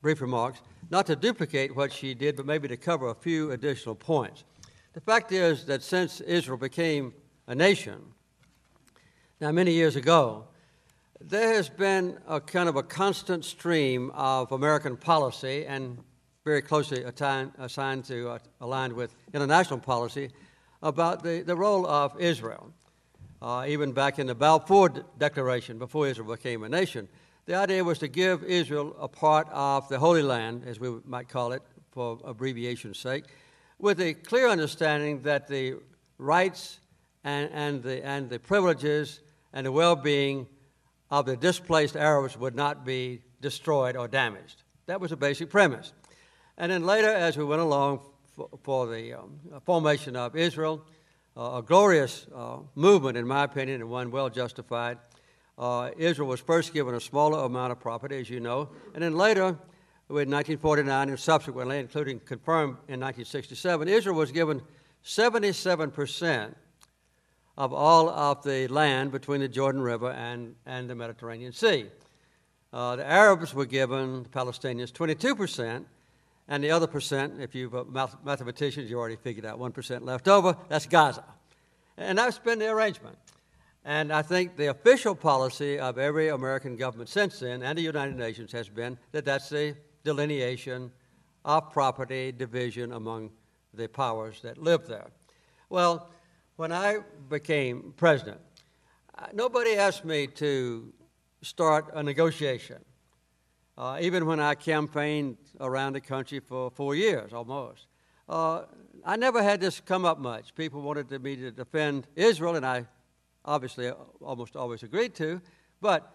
brief 0.00 0.20
remarks 0.20 0.60
not 0.90 1.06
to 1.06 1.16
duplicate 1.16 1.74
what 1.74 1.92
she 1.92 2.14
did, 2.14 2.36
but 2.36 2.46
maybe 2.46 2.68
to 2.68 2.76
cover 2.76 3.08
a 3.08 3.16
few 3.16 3.50
additional 3.50 3.96
points. 3.96 4.44
The 4.92 5.00
fact 5.00 5.32
is 5.32 5.64
that 5.64 5.82
since 5.82 6.20
Israel 6.20 6.56
became 6.56 7.14
a 7.48 7.54
nation, 7.56 8.00
now 9.40 9.50
many 9.50 9.72
years 9.72 9.96
ago, 9.96 10.44
there 11.20 11.54
has 11.54 11.68
been 11.68 12.18
a 12.26 12.40
kind 12.40 12.68
of 12.68 12.76
a 12.76 12.82
constant 12.82 13.44
stream 13.44 14.10
of 14.14 14.52
American 14.52 14.96
policy 14.96 15.66
and 15.66 15.98
very 16.44 16.62
closely 16.62 17.02
assigned 17.02 18.04
to 18.06 18.30
uh, 18.30 18.38
aligned 18.62 18.94
with 18.94 19.14
international 19.34 19.78
policy 19.78 20.30
about 20.82 21.22
the, 21.22 21.42
the 21.42 21.54
role 21.54 21.86
of 21.86 22.18
Israel. 22.18 22.72
Uh, 23.42 23.66
even 23.68 23.92
back 23.92 24.18
in 24.18 24.26
the 24.26 24.34
Balfour 24.34 24.90
Declaration, 25.18 25.78
before 25.78 26.06
Israel 26.06 26.28
became 26.28 26.62
a 26.62 26.68
nation, 26.68 27.06
the 27.44 27.54
idea 27.54 27.84
was 27.84 27.98
to 27.98 28.08
give 28.08 28.42
Israel 28.44 28.96
a 28.98 29.08
part 29.08 29.46
of 29.50 29.88
the 29.88 29.98
Holy 29.98 30.22
Land, 30.22 30.64
as 30.66 30.80
we 30.80 30.90
might 31.04 31.28
call 31.28 31.52
it 31.52 31.62
for 31.90 32.18
abbreviation's 32.24 32.98
sake, 32.98 33.24
with 33.78 34.00
a 34.00 34.14
clear 34.14 34.48
understanding 34.48 35.20
that 35.22 35.48
the 35.48 35.74
rights 36.16 36.80
and, 37.24 37.50
and, 37.52 37.82
the, 37.82 38.04
and 38.04 38.30
the 38.30 38.38
privileges 38.38 39.20
and 39.52 39.66
the 39.66 39.72
well 39.72 39.96
being 39.96 40.46
of 41.10 41.26
the 41.26 41.36
displaced 41.36 41.96
Arabs 41.96 42.36
would 42.36 42.54
not 42.54 42.84
be 42.84 43.22
destroyed 43.40 43.96
or 43.96 44.08
damaged. 44.08 44.62
That 44.86 45.00
was 45.00 45.12
a 45.12 45.16
basic 45.16 45.50
premise. 45.50 45.92
And 46.56 46.70
then 46.70 46.84
later, 46.84 47.08
as 47.08 47.36
we 47.36 47.44
went 47.44 47.62
along 47.62 48.00
for, 48.36 48.48
for 48.62 48.86
the 48.86 49.14
um, 49.14 49.40
formation 49.64 50.16
of 50.16 50.36
Israel, 50.36 50.84
uh, 51.36 51.58
a 51.58 51.62
glorious 51.62 52.26
uh, 52.34 52.58
movement, 52.74 53.16
in 53.16 53.26
my 53.26 53.44
opinion, 53.44 53.80
and 53.80 53.90
one 53.90 54.10
well 54.10 54.28
justified. 54.28 54.98
Uh, 55.56 55.90
Israel 55.96 56.28
was 56.28 56.40
first 56.40 56.72
given 56.72 56.94
a 56.94 57.00
smaller 57.00 57.44
amount 57.44 57.72
of 57.72 57.80
property, 57.80 58.18
as 58.18 58.30
you 58.30 58.40
know, 58.40 58.68
and 58.94 59.02
then 59.02 59.14
later, 59.14 59.58
in 60.08 60.28
1949 60.28 61.08
and 61.08 61.20
subsequently, 61.20 61.78
including 61.78 62.18
confirmed 62.20 62.72
in 62.88 62.98
1967, 62.98 63.86
Israel 63.88 64.16
was 64.16 64.32
given 64.32 64.60
77 65.02 65.90
percent 65.90 66.56
of 67.56 67.72
all 67.72 68.08
of 68.08 68.42
the 68.42 68.68
land 68.68 69.12
between 69.12 69.40
the 69.40 69.48
Jordan 69.48 69.82
River 69.82 70.10
and, 70.10 70.54
and 70.66 70.88
the 70.88 70.94
Mediterranean 70.94 71.52
Sea. 71.52 71.86
Uh, 72.72 72.96
the 72.96 73.06
Arabs 73.06 73.52
were 73.52 73.66
given, 73.66 74.22
the 74.22 74.28
Palestinians, 74.28 74.92
22%, 74.92 75.84
and 76.48 76.64
the 76.64 76.70
other 76.70 76.86
percent, 76.86 77.40
if 77.40 77.54
you're 77.54 77.84
math- 77.84 78.16
mathematicians, 78.24 78.90
you 78.90 78.98
already 78.98 79.16
figured 79.16 79.44
out 79.44 79.58
1% 79.58 80.02
left 80.02 80.28
over, 80.28 80.56
that's 80.68 80.86
Gaza. 80.86 81.24
And 81.96 82.18
that's 82.18 82.38
been 82.38 82.58
the 82.58 82.70
arrangement. 82.70 83.16
And 83.84 84.12
I 84.12 84.22
think 84.22 84.56
the 84.56 84.66
official 84.66 85.14
policy 85.14 85.78
of 85.78 85.98
every 85.98 86.28
American 86.28 86.76
government 86.76 87.08
since 87.08 87.38
then 87.38 87.62
and 87.62 87.78
the 87.78 87.82
United 87.82 88.16
Nations 88.16 88.52
has 88.52 88.68
been 88.68 88.98
that 89.12 89.24
that's 89.24 89.48
the 89.48 89.74
delineation 90.04 90.90
of 91.44 91.70
property 91.72 92.32
division 92.32 92.92
among 92.92 93.30
the 93.72 93.88
powers 93.88 94.40
that 94.42 94.58
live 94.58 94.86
there. 94.86 95.10
Well, 95.68 96.10
when 96.60 96.72
I 96.72 96.98
became 97.30 97.94
president, 97.96 98.38
uh, 99.16 99.28
nobody 99.32 99.76
asked 99.76 100.04
me 100.04 100.26
to 100.26 100.92
start 101.40 101.86
a 101.94 102.02
negotiation. 102.02 102.84
Uh, 103.78 103.96
even 104.02 104.26
when 104.26 104.40
I 104.40 104.54
campaigned 104.56 105.38
around 105.58 105.94
the 105.94 106.02
country 106.02 106.38
for 106.38 106.70
four 106.70 106.94
years 106.94 107.32
almost. 107.32 107.86
Uh, 108.28 108.64
I 109.06 109.16
never 109.16 109.42
had 109.42 109.58
this 109.62 109.80
come 109.80 110.04
up 110.04 110.18
much. 110.18 110.54
People 110.54 110.82
wanted 110.82 111.10
me 111.22 111.34
to 111.36 111.50
defend 111.50 112.06
Israel, 112.14 112.56
and 112.56 112.66
I 112.66 112.86
obviously 113.42 113.88
uh, 113.88 113.94
almost 114.20 114.54
always 114.54 114.82
agreed 114.82 115.14
to, 115.14 115.40
but 115.80 116.14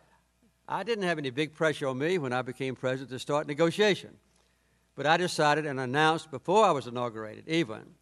I 0.67 0.83
didn't 0.83 1.05
have 1.05 1.17
any 1.17 1.31
big 1.31 1.55
pressure 1.55 1.87
on 1.87 1.97
me 1.97 2.19
when 2.19 2.33
I 2.33 2.43
became 2.43 2.75
president 2.75 3.09
to 3.09 3.17
start 3.17 3.47
negotiation. 3.47 4.11
But 4.93 5.07
I 5.07 5.17
decided 5.17 5.65
and 5.65 5.79
announced 5.79 6.29
before 6.29 6.63
I 6.65 6.69
was 6.69 6.85
inaugurated, 6.85 7.47
even, 7.47 7.95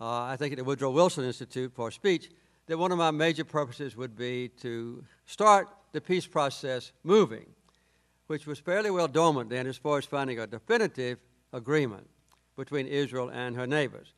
uh, 0.00 0.22
I 0.22 0.36
think 0.36 0.52
at 0.52 0.58
the 0.58 0.64
Woodrow 0.64 0.90
Wilson 0.90 1.24
Institute 1.24 1.72
for 1.74 1.90
speech, 1.90 2.30
that 2.66 2.78
one 2.78 2.92
of 2.92 2.98
my 2.98 3.10
major 3.10 3.44
purposes 3.44 3.96
would 3.96 4.16
be 4.16 4.48
to 4.60 5.02
start 5.26 5.68
the 5.92 6.00
peace 6.00 6.26
process 6.26 6.92
moving, 7.02 7.46
which 8.26 8.46
was 8.46 8.58
fairly 8.58 8.90
well 8.90 9.08
dormant 9.08 9.50
then 9.50 9.66
as 9.66 9.76
far 9.76 9.98
as 9.98 10.04
finding 10.04 10.38
a 10.38 10.46
definitive 10.46 11.18
agreement 11.52 12.06
between 12.56 12.86
Israel 12.86 13.30
and 13.30 13.56
her 13.56 13.66
neighbors. 13.66 14.12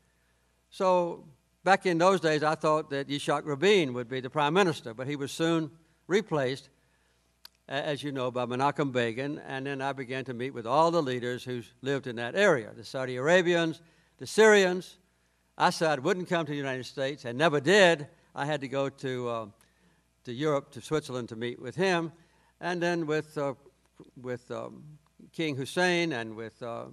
So 0.70 1.24
back 1.64 1.86
in 1.86 1.98
those 1.98 2.20
days, 2.20 2.42
I 2.42 2.54
thought 2.54 2.90
that 2.90 3.08
Yitzhak 3.08 3.44
Rabin 3.44 3.92
would 3.94 4.08
be 4.08 4.20
the 4.20 4.30
prime 4.30 4.54
minister, 4.54 4.94
but 4.94 5.06
he 5.06 5.16
was 5.16 5.30
soon 5.30 5.70
replaced, 6.06 6.68
as 7.68 8.02
you 8.02 8.10
know, 8.12 8.30
by 8.30 8.46
Menachem 8.46 8.92
Begin, 8.92 9.40
and 9.46 9.66
then 9.66 9.80
I 9.80 9.92
began 9.92 10.24
to 10.24 10.34
meet 10.34 10.50
with 10.50 10.66
all 10.66 10.90
the 10.90 11.02
leaders 11.02 11.44
who 11.44 11.62
lived 11.82 12.06
in 12.06 12.16
that 12.16 12.34
area 12.34 12.70
the 12.76 12.84
Saudi 12.84 13.16
Arabians, 13.16 13.80
the 14.18 14.26
Syrians, 14.26 14.96
Assad 15.62 16.02
wouldn't 16.02 16.26
come 16.26 16.46
to 16.46 16.52
the 16.52 16.56
United 16.56 16.86
States 16.86 17.26
and 17.26 17.36
never 17.36 17.60
did. 17.60 18.06
I 18.34 18.46
had 18.46 18.62
to 18.62 18.68
go 18.68 18.88
to, 18.88 19.28
uh, 19.28 19.46
to 20.24 20.32
Europe, 20.32 20.70
to 20.70 20.80
Switzerland, 20.80 21.28
to 21.28 21.36
meet 21.36 21.60
with 21.60 21.76
him, 21.76 22.12
and 22.62 22.82
then 22.82 23.06
with, 23.06 23.36
uh, 23.36 23.52
with 24.16 24.50
um, 24.50 24.82
King 25.34 25.56
Hussein 25.56 26.14
and 26.14 26.34
with 26.34 26.62
uh, 26.62 26.84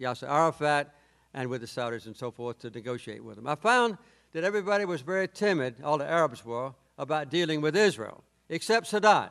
Yasser 0.00 0.28
Arafat 0.28 0.94
and 1.34 1.50
with 1.50 1.62
the 1.62 1.66
Saudis 1.66 2.06
and 2.06 2.16
so 2.16 2.30
forth 2.30 2.60
to 2.60 2.70
negotiate 2.70 3.24
with 3.24 3.34
them. 3.34 3.48
I 3.48 3.56
found 3.56 3.98
that 4.32 4.44
everybody 4.44 4.84
was 4.84 5.00
very 5.00 5.26
timid, 5.26 5.82
all 5.82 5.98
the 5.98 6.08
Arabs 6.08 6.44
were, 6.44 6.72
about 6.96 7.30
dealing 7.30 7.60
with 7.60 7.74
Israel, 7.74 8.22
except 8.48 8.92
Sadat. 8.92 9.30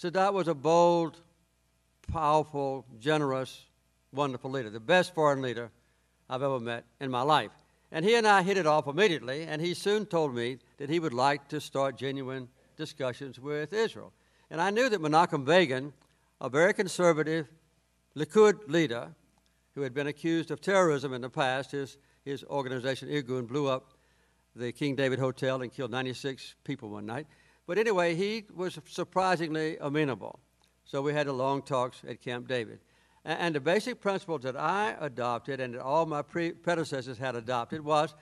Sadat 0.00 0.32
was 0.32 0.48
a 0.48 0.54
bold, 0.54 1.20
powerful, 2.10 2.86
generous, 2.98 3.66
wonderful 4.10 4.50
leader, 4.50 4.70
the 4.70 4.80
best 4.80 5.14
foreign 5.14 5.42
leader 5.42 5.70
I've 6.30 6.42
ever 6.42 6.60
met 6.60 6.84
in 6.98 7.10
my 7.10 7.20
life. 7.20 7.50
And 7.92 8.04
he 8.04 8.14
and 8.14 8.26
I 8.26 8.42
hit 8.42 8.56
it 8.56 8.66
off 8.66 8.86
immediately, 8.86 9.42
and 9.42 9.60
he 9.60 9.74
soon 9.74 10.06
told 10.06 10.34
me 10.34 10.58
that 10.78 10.88
he 10.88 11.00
would 11.00 11.14
like 11.14 11.48
to 11.48 11.60
start 11.60 11.96
genuine 11.96 12.48
discussions 12.76 13.40
with 13.40 13.72
Israel. 13.72 14.12
And 14.50 14.60
I 14.60 14.70
knew 14.70 14.88
that 14.88 15.00
Menachem 15.00 15.44
Begin, 15.44 15.92
a 16.40 16.48
very 16.48 16.72
conservative 16.72 17.48
Likud 18.16 18.68
leader 18.68 19.14
who 19.74 19.82
had 19.82 19.94
been 19.94 20.06
accused 20.06 20.50
of 20.50 20.60
terrorism 20.60 21.12
in 21.12 21.20
the 21.20 21.30
past, 21.30 21.72
his, 21.72 21.98
his 22.24 22.44
organization, 22.44 23.08
Irgun, 23.08 23.46
blew 23.46 23.68
up 23.68 23.94
the 24.56 24.72
King 24.72 24.96
David 24.96 25.18
Hotel 25.18 25.62
and 25.62 25.72
killed 25.72 25.90
96 25.90 26.56
people 26.64 26.90
one 26.90 27.06
night. 27.06 27.26
But 27.66 27.78
anyway, 27.78 28.14
he 28.14 28.46
was 28.54 28.78
surprisingly 28.86 29.76
amenable. 29.80 30.40
So 30.84 31.02
we 31.02 31.12
had 31.12 31.28
a 31.28 31.32
long 31.32 31.62
talks 31.62 32.02
at 32.08 32.20
Camp 32.20 32.48
David. 32.48 32.80
And 33.24 33.54
the 33.54 33.60
basic 33.60 34.00
principles 34.00 34.42
that 34.42 34.56
I 34.56 34.96
adopted 34.98 35.60
and 35.60 35.74
that 35.74 35.82
all 35.82 36.06
my 36.06 36.22
pre- 36.22 36.52
predecessors 36.52 37.18
had 37.18 37.36
adopted 37.36 37.82
was 37.82 38.14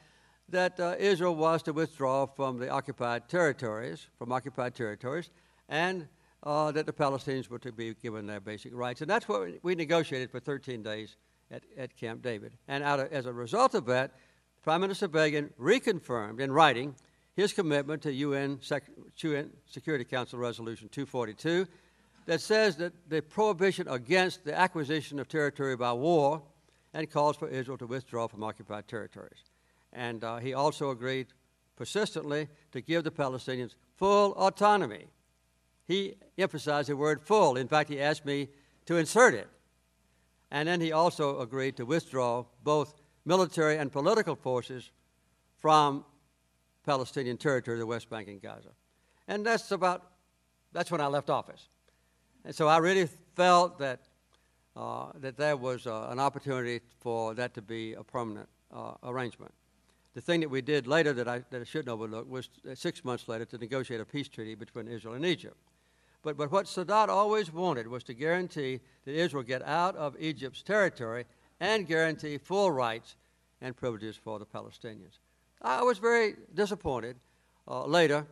that 0.48 0.80
uh, 0.80 0.96
Israel 0.98 1.36
was 1.36 1.62
to 1.64 1.72
withdraw 1.72 2.26
from 2.26 2.58
the 2.58 2.68
occupied 2.68 3.28
territories, 3.28 4.08
from 4.18 4.32
occupied 4.32 4.74
territories, 4.74 5.30
and 5.68 6.08
uh, 6.42 6.72
that 6.72 6.86
the 6.86 6.92
Palestinians 6.92 7.48
were 7.48 7.58
to 7.58 7.72
be 7.72 7.94
given 7.94 8.26
their 8.26 8.40
basic 8.40 8.74
rights. 8.74 9.00
And 9.00 9.10
that's 9.10 9.28
what 9.28 9.52
we 9.62 9.74
negotiated 9.74 10.30
for 10.30 10.40
13 10.40 10.82
days 10.82 11.16
at, 11.50 11.62
at 11.76 11.96
Camp 11.96 12.22
David. 12.22 12.54
And 12.66 12.82
of, 12.82 13.12
as 13.12 13.26
a 13.26 13.32
result 13.32 13.74
of 13.74 13.86
that, 13.86 14.12
Prime 14.62 14.80
Minister 14.80 15.08
Begin 15.08 15.50
reconfirmed 15.60 16.40
in 16.40 16.50
writing 16.50 16.94
his 17.34 17.52
commitment 17.52 18.02
to 18.02 18.12
UN, 18.12 18.58
Sec- 18.60 18.90
UN 19.18 19.50
Security 19.66 20.04
Council 20.04 20.38
Resolution 20.38 20.88
242 20.88 21.66
that 22.28 22.42
says 22.42 22.76
that 22.76 22.92
the 23.08 23.22
prohibition 23.22 23.88
against 23.88 24.44
the 24.44 24.54
acquisition 24.54 25.18
of 25.18 25.28
territory 25.28 25.74
by 25.76 25.94
war 25.94 26.42
and 26.92 27.10
calls 27.10 27.38
for 27.38 27.48
Israel 27.48 27.78
to 27.78 27.86
withdraw 27.86 28.28
from 28.28 28.44
occupied 28.44 28.86
territories. 28.86 29.44
And 29.94 30.22
uh, 30.22 30.36
he 30.36 30.52
also 30.52 30.90
agreed 30.90 31.28
persistently 31.74 32.48
to 32.72 32.82
give 32.82 33.04
the 33.04 33.10
Palestinians 33.10 33.76
full 33.96 34.32
autonomy. 34.32 35.06
He 35.86 36.16
emphasized 36.36 36.90
the 36.90 36.98
word 36.98 37.22
full. 37.22 37.56
In 37.56 37.66
fact, 37.66 37.88
he 37.88 37.98
asked 37.98 38.26
me 38.26 38.48
to 38.84 38.98
insert 38.98 39.32
it. 39.32 39.48
And 40.50 40.68
then 40.68 40.82
he 40.82 40.92
also 40.92 41.40
agreed 41.40 41.78
to 41.78 41.86
withdraw 41.86 42.44
both 42.62 43.00
military 43.24 43.78
and 43.78 43.90
political 43.90 44.36
forces 44.36 44.90
from 45.56 46.04
Palestinian 46.84 47.38
territory, 47.38 47.78
the 47.78 47.86
West 47.86 48.10
Bank 48.10 48.28
and 48.28 48.42
Gaza. 48.42 48.72
And 49.28 49.46
that's 49.46 49.70
about, 49.70 50.10
that's 50.74 50.90
when 50.90 51.00
I 51.00 51.06
left 51.06 51.30
office. 51.30 51.70
And 52.44 52.54
so 52.54 52.68
I 52.68 52.78
really 52.78 53.08
felt 53.34 53.78
that, 53.78 54.00
uh, 54.76 55.06
that 55.20 55.36
there 55.36 55.56
was 55.56 55.86
uh, 55.86 56.08
an 56.10 56.18
opportunity 56.20 56.80
for 57.00 57.34
that 57.34 57.54
to 57.54 57.62
be 57.62 57.94
a 57.94 58.02
permanent 58.02 58.48
uh, 58.72 58.92
arrangement. 59.02 59.52
The 60.14 60.20
thing 60.20 60.40
that 60.40 60.50
we 60.50 60.62
did 60.62 60.86
later 60.86 61.12
that 61.12 61.28
I, 61.28 61.44
that 61.50 61.60
I 61.60 61.64
shouldn't 61.64 61.88
overlook 61.88 62.28
was 62.28 62.48
uh, 62.68 62.74
six 62.74 63.04
months 63.04 63.28
later 63.28 63.44
to 63.46 63.58
negotiate 63.58 64.00
a 64.00 64.04
peace 64.04 64.28
treaty 64.28 64.54
between 64.54 64.88
Israel 64.88 65.14
and 65.14 65.24
Egypt. 65.24 65.56
But, 66.22 66.36
but 66.36 66.50
what 66.50 66.66
Sadat 66.66 67.08
always 67.08 67.52
wanted 67.52 67.86
was 67.86 68.02
to 68.04 68.14
guarantee 68.14 68.80
that 69.04 69.14
Israel 69.14 69.42
get 69.42 69.62
out 69.62 69.94
of 69.96 70.16
Egypt's 70.18 70.62
territory 70.62 71.24
and 71.60 71.86
guarantee 71.86 72.38
full 72.38 72.70
rights 72.70 73.16
and 73.60 73.76
privileges 73.76 74.16
for 74.16 74.38
the 74.38 74.46
Palestinians. 74.46 75.18
I 75.62 75.82
was 75.82 75.98
very 75.98 76.34
disappointed 76.54 77.16
uh, 77.66 77.84
later 77.84 78.26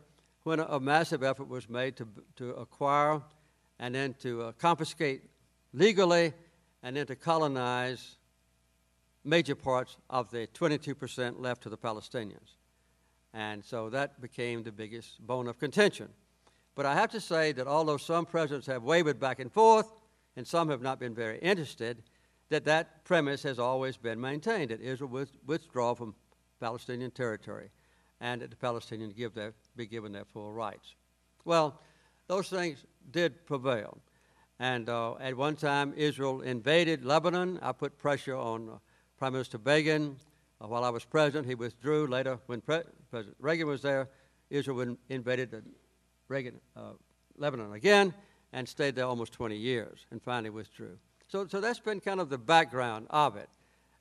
when 0.45 0.61
a, 0.61 0.65
a, 0.65 0.81
massive 0.81 1.23
effort 1.23 1.49
was 1.49 1.69
made 1.69 1.97
to, 1.97 2.09
to 2.37 2.51
acquire 2.53 3.21
and 3.79 3.95
then 3.95 4.15
to 4.21 4.43
uh, 4.43 4.53
confiscate 4.53 5.23
legally 5.73 6.33
and 6.83 6.97
then 6.97 7.07
to 7.07 7.17
colonize 7.17 8.17
major 9.25 9.55
parts 9.55 9.97
of 10.09 10.31
the 10.31 10.47
22% 10.49 11.41
left 11.41 11.63
to 11.63 11.69
the 11.69 11.77
Palestinians. 11.77 12.57
And 13.35 13.65
so 13.65 13.91
that 13.91 14.21
became 14.21 14.63
the 14.63 14.73
biggest 14.73 15.25
bone 15.27 15.49
of 15.49 15.59
contention. 15.59 16.09
But 16.75 16.87
I 16.87 16.95
have 16.95 17.11
to 17.11 17.21
say 17.21 17.53
that 17.53 17.67
although 17.67 17.97
some 17.97 18.25
presidents 18.25 18.67
have 18.67 18.83
wavered 18.83 19.19
back 19.19 19.41
and 19.41 19.53
forth, 19.53 19.93
and 20.37 20.47
some 20.47 20.69
have 20.69 20.83
not 20.83 21.01
been 21.01 21.15
very 21.15 21.39
interested, 21.39 22.03
that 22.51 22.65
that 22.65 23.05
premise 23.05 23.43
has 23.43 23.59
always 23.59 23.97
been 23.97 24.21
maintained 24.21 24.71
that 24.71 24.81
Israel 24.81 25.11
would 25.11 25.29
withdraw 25.47 25.95
from 25.95 26.15
Palestinian 26.61 27.11
territory 27.11 27.71
and 28.21 28.41
that 28.41 28.51
the 28.51 28.57
Palestinians 28.57 29.15
give 29.15 29.35
their, 29.35 29.53
be 29.75 29.87
given 29.87 30.13
their 30.13 30.25
full 30.25 30.53
rights. 30.53 30.95
Well, 31.45 31.81
those 32.29 32.49
things 32.49 32.85
did 33.11 33.47
prevail. 33.47 33.99
And 34.59 34.89
uh, 34.89 35.15
at 35.17 35.37
one 35.37 35.57
time, 35.57 35.93
Israel 35.97 36.41
invaded 36.41 37.05
Lebanon. 37.05 37.59
I 37.63 37.73
put 37.73 37.99
pressure 37.99 38.37
on 38.37 38.69
uh, 38.69 38.73
Prime 39.19 39.33
Minister 39.33 39.59
Begin. 39.59 40.17
Uh, 40.61 40.69
while 40.69 40.85
I 40.85 40.91
was 40.91 41.05
president, 41.05 41.47
he 41.47 41.55
withdrew. 41.55 42.07
Later, 42.07 42.39
when 42.47 42.61
Pre- 42.63 42.83
President 43.11 43.37
Reagan 43.39 43.67
was 43.67 43.83
there, 43.83 44.09
Israel 44.49 44.97
invaded 45.11 45.63
Reagan, 46.29 46.61
uh, 46.77 46.93
Lebanon 47.37 47.73
again 47.75 48.15
and 48.53 48.69
stayed 48.69 48.95
there 48.95 49.05
almost 49.05 49.33
20 49.33 49.57
years 49.57 50.07
and 50.11 50.23
finally 50.23 50.51
withdrew. 50.51 50.97
So, 51.29 51.47
so 51.47 51.61
that's 51.61 51.81
been 51.81 52.01
kind 52.01 52.21
of 52.21 52.31
the 52.31 52.39
background 52.39 53.07
of 53.11 53.37
it. 53.37 53.49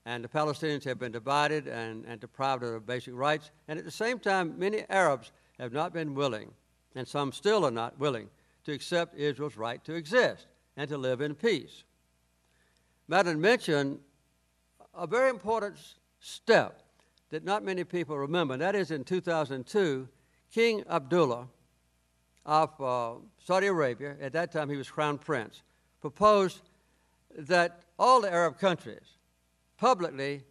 And 0.05 0.23
the 0.23 0.27
Palestinians 0.27 0.83
have 0.83 0.99
been 0.99 1.11
divided 1.11 1.67
and, 1.67 2.05
and 2.05 2.21
deprived 2.21 2.63
of 2.63 2.69
their 2.69 2.79
basic 2.79 3.15
rights. 3.15 3.49
And 3.67 3.79
at 3.79 3.85
the 3.85 3.91
same 3.91 4.19
time, 4.19 4.57
many 4.57 4.85
Arabs 4.89 5.31
have 5.59 5.73
not 5.73 5.93
been 5.93 6.13
willing, 6.13 6.51
and 6.95 7.07
some 7.07 7.31
still 7.31 7.65
are 7.65 7.71
not 7.71 7.97
willing, 7.99 8.29
to 8.65 8.73
accept 8.73 9.15
Israel's 9.15 9.58
right 9.58 9.84
to 9.86 9.93
exist 9.93 10.47
and 10.78 10.89
to 10.89 10.97
live 10.97 11.21
in 11.21 11.36
peace. 11.36 11.84
Madeleine 13.08 13.39
mentioned 13.39 13.99
a 14.93 15.08
very 15.08 15.30
important 15.30 15.78
step 16.19 16.82
that 17.30 17.43
not 17.43 17.63
many 17.63 17.84
people 17.84 18.17
remember, 18.17 18.54
and 18.54 18.62
that 18.62 18.75
is 18.75 18.91
in 18.91 19.04
2002, 19.04 20.08
King 20.51 20.84
Abdullah 20.89 21.47
of 22.45 22.82
uh, 22.82 23.13
Saudi 23.43 23.67
Arabia, 23.67 24.15
at 24.21 24.34
that 24.34 24.51
time 24.51 24.69
he 24.69 24.78
was 24.78 24.89
crown 24.89 25.17
prince, 25.17 25.63
proposed 26.01 26.62
that 27.38 27.82
all 27.97 28.21
the 28.21 28.32
Arab 28.32 28.60
countries 28.60 29.17
publicly 29.78 30.43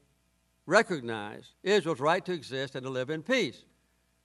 recognize 0.66 1.52
Israel's 1.62 2.00
right 2.00 2.24
to 2.24 2.32
exist 2.32 2.74
and 2.74 2.84
to 2.84 2.90
live 2.90 3.10
in 3.10 3.22
peace 3.22 3.64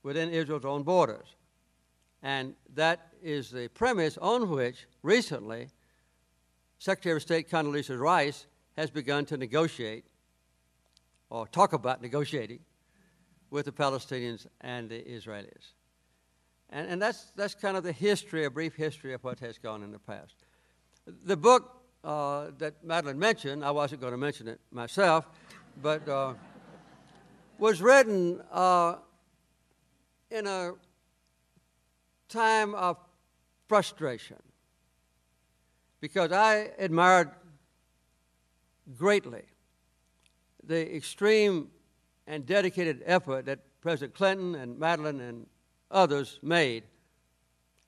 within 0.03 0.29
Israel's 0.29 0.65
own 0.65 0.83
borders. 0.83 1.35
And 2.21 2.55
that 2.75 3.13
is 3.23 3.49
the 3.49 3.67
premise 3.69 4.17
on 4.17 4.49
which 4.49 4.87
recently 5.03 5.69
Secretary 6.77 7.15
of 7.15 7.21
State 7.21 7.49
Condoleezza 7.49 7.99
Rice 7.99 8.45
has 8.77 8.89
begun 8.89 9.25
to 9.25 9.37
negotiate 9.37 10.05
or 11.29 11.47
talk 11.47 11.73
about 11.73 12.01
negotiating 12.01 12.59
with 13.51 13.65
the 13.65 13.71
Palestinians 13.71 14.47
and 14.61 14.89
the 14.89 15.01
Israelis. 15.01 15.73
And, 16.69 16.87
and 16.89 17.01
that's, 17.01 17.31
that's 17.35 17.55
kind 17.55 17.75
of 17.75 17.83
the 17.83 17.91
history, 17.91 18.45
a 18.45 18.49
brief 18.49 18.75
history 18.75 19.13
of 19.13 19.23
what 19.23 19.39
has 19.39 19.57
gone 19.57 19.83
in 19.83 19.91
the 19.91 19.99
past. 19.99 20.35
The 21.25 21.37
book 21.37 21.81
uh, 22.03 22.51
that 22.59 22.83
Madeleine 22.83 23.19
mentioned, 23.19 23.65
I 23.65 23.71
wasn't 23.71 24.01
going 24.01 24.11
to 24.11 24.17
mention 24.17 24.47
it 24.47 24.59
myself, 24.71 25.27
but 25.81 26.07
uh, 26.07 26.33
was 27.57 27.81
written 27.81 28.41
uh, 28.51 28.95
in 30.29 30.47
a 30.47 30.73
time 32.29 32.75
of 32.75 32.97
frustration 33.67 34.37
because 35.99 36.31
I 36.31 36.69
admired 36.77 37.31
greatly 38.97 39.43
the 40.63 40.95
extreme 40.95 41.69
and 42.27 42.45
dedicated 42.45 43.01
effort 43.05 43.45
that 43.45 43.59
President 43.81 44.13
Clinton 44.13 44.55
and 44.55 44.77
Madeleine 44.77 45.19
and 45.19 45.47
others 45.91 46.39
made 46.41 46.83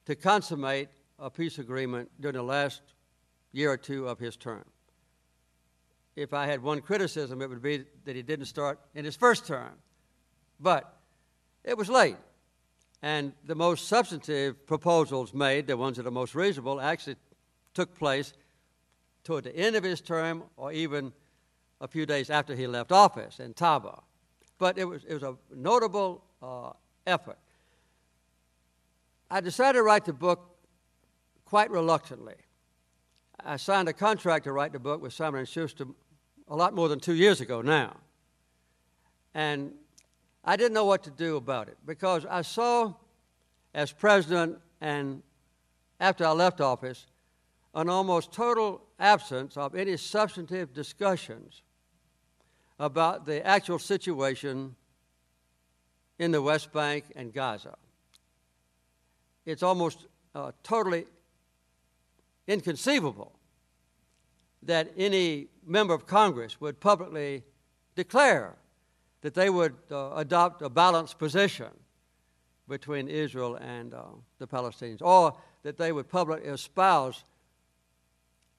to 0.05 0.15
consummate 0.15 0.89
a 1.19 1.29
peace 1.29 1.59
agreement 1.59 2.09
during 2.19 2.35
the 2.35 2.43
last 2.43 2.81
year 3.51 3.71
or 3.71 3.77
two 3.77 4.07
of 4.07 4.17
his 4.17 4.35
term. 4.35 4.65
If 6.15 6.33
I 6.33 6.45
had 6.47 6.61
one 6.61 6.81
criticism, 6.81 7.41
it 7.41 7.49
would 7.49 7.61
be 7.61 7.85
that 8.05 8.15
he 8.15 8.21
didn't 8.21 8.45
start 8.45 8.79
in 8.95 9.05
his 9.05 9.15
first 9.15 9.45
term. 9.45 9.73
But 10.59 10.97
it 11.63 11.77
was 11.77 11.89
late. 11.89 12.17
And 13.01 13.33
the 13.45 13.55
most 13.55 13.87
substantive 13.87 14.67
proposals 14.67 15.33
made, 15.33 15.67
the 15.67 15.75
ones 15.75 15.97
that 15.97 16.05
are 16.05 16.11
most 16.11 16.35
reasonable, 16.35 16.79
actually 16.79 17.15
took 17.73 17.97
place 17.97 18.33
toward 19.23 19.45
the 19.45 19.55
end 19.55 19.75
of 19.75 19.83
his 19.83 20.01
term 20.01 20.43
or 20.55 20.71
even 20.71 21.11
a 21.79 21.87
few 21.87 22.05
days 22.05 22.29
after 22.29 22.55
he 22.55 22.67
left 22.67 22.91
office 22.91 23.39
in 23.39 23.53
Taba. 23.53 24.01
But 24.59 24.77
it 24.77 24.85
was, 24.85 25.03
it 25.05 25.15
was 25.15 25.23
a 25.23 25.35
notable 25.55 26.23
uh, 26.41 26.73
effort. 27.07 27.39
I 29.31 29.41
decided 29.41 29.79
to 29.79 29.83
write 29.83 30.05
the 30.05 30.13
book 30.13 30.57
quite 31.45 31.71
reluctantly. 31.71 32.35
I 33.43 33.57
signed 33.57 33.89
a 33.89 33.93
contract 33.93 34.43
to 34.43 34.51
write 34.51 34.73
the 34.73 34.79
book 34.79 35.01
with 35.01 35.13
Simon 35.13 35.43
& 35.45 35.47
Schuster 35.47 35.85
a 36.47 36.55
lot 36.55 36.75
more 36.75 36.89
than 36.89 36.99
two 36.99 37.15
years 37.15 37.41
ago 37.41 37.61
now. 37.61 37.97
And 39.33 39.73
I 40.43 40.55
didn't 40.55 40.73
know 40.73 40.85
what 40.85 41.03
to 41.03 41.11
do 41.11 41.37
about 41.37 41.67
it 41.67 41.77
because 41.85 42.25
I 42.25 42.41
saw, 42.41 42.93
as 43.73 43.91
president 43.91 44.57
and 44.79 45.21
after 45.99 46.25
I 46.25 46.31
left 46.31 46.61
office, 46.61 47.05
an 47.75 47.89
almost 47.89 48.31
total 48.31 48.81
absence 48.99 49.55
of 49.55 49.75
any 49.75 49.97
substantive 49.97 50.73
discussions 50.73 51.61
about 52.79 53.25
the 53.25 53.45
actual 53.45 53.79
situation 53.79 54.75
in 56.17 56.31
the 56.31 56.41
West 56.41 56.73
Bank 56.73 57.05
and 57.15 57.31
Gaza. 57.31 57.75
It's 59.45 59.63
almost 59.63 60.07
uh, 60.33 60.51
totally 60.63 61.05
inconceivable 62.47 63.31
that 64.63 64.91
any 64.97 65.47
member 65.65 65.93
of 65.93 66.05
Congress 66.05 66.59
would 66.59 66.79
publicly 66.79 67.43
declare 67.95 68.55
that 69.21 69.33
they 69.33 69.49
would 69.49 69.75
uh, 69.91 70.11
adopt 70.15 70.61
a 70.61 70.69
balanced 70.69 71.19
position 71.19 71.69
between 72.67 73.07
Israel 73.07 73.55
and 73.55 73.93
uh, 73.93 74.03
the 74.39 74.47
Palestinians, 74.47 75.01
or 75.01 75.35
that 75.63 75.77
they 75.77 75.91
would 75.91 76.09
publicly 76.09 76.47
espouse 76.49 77.23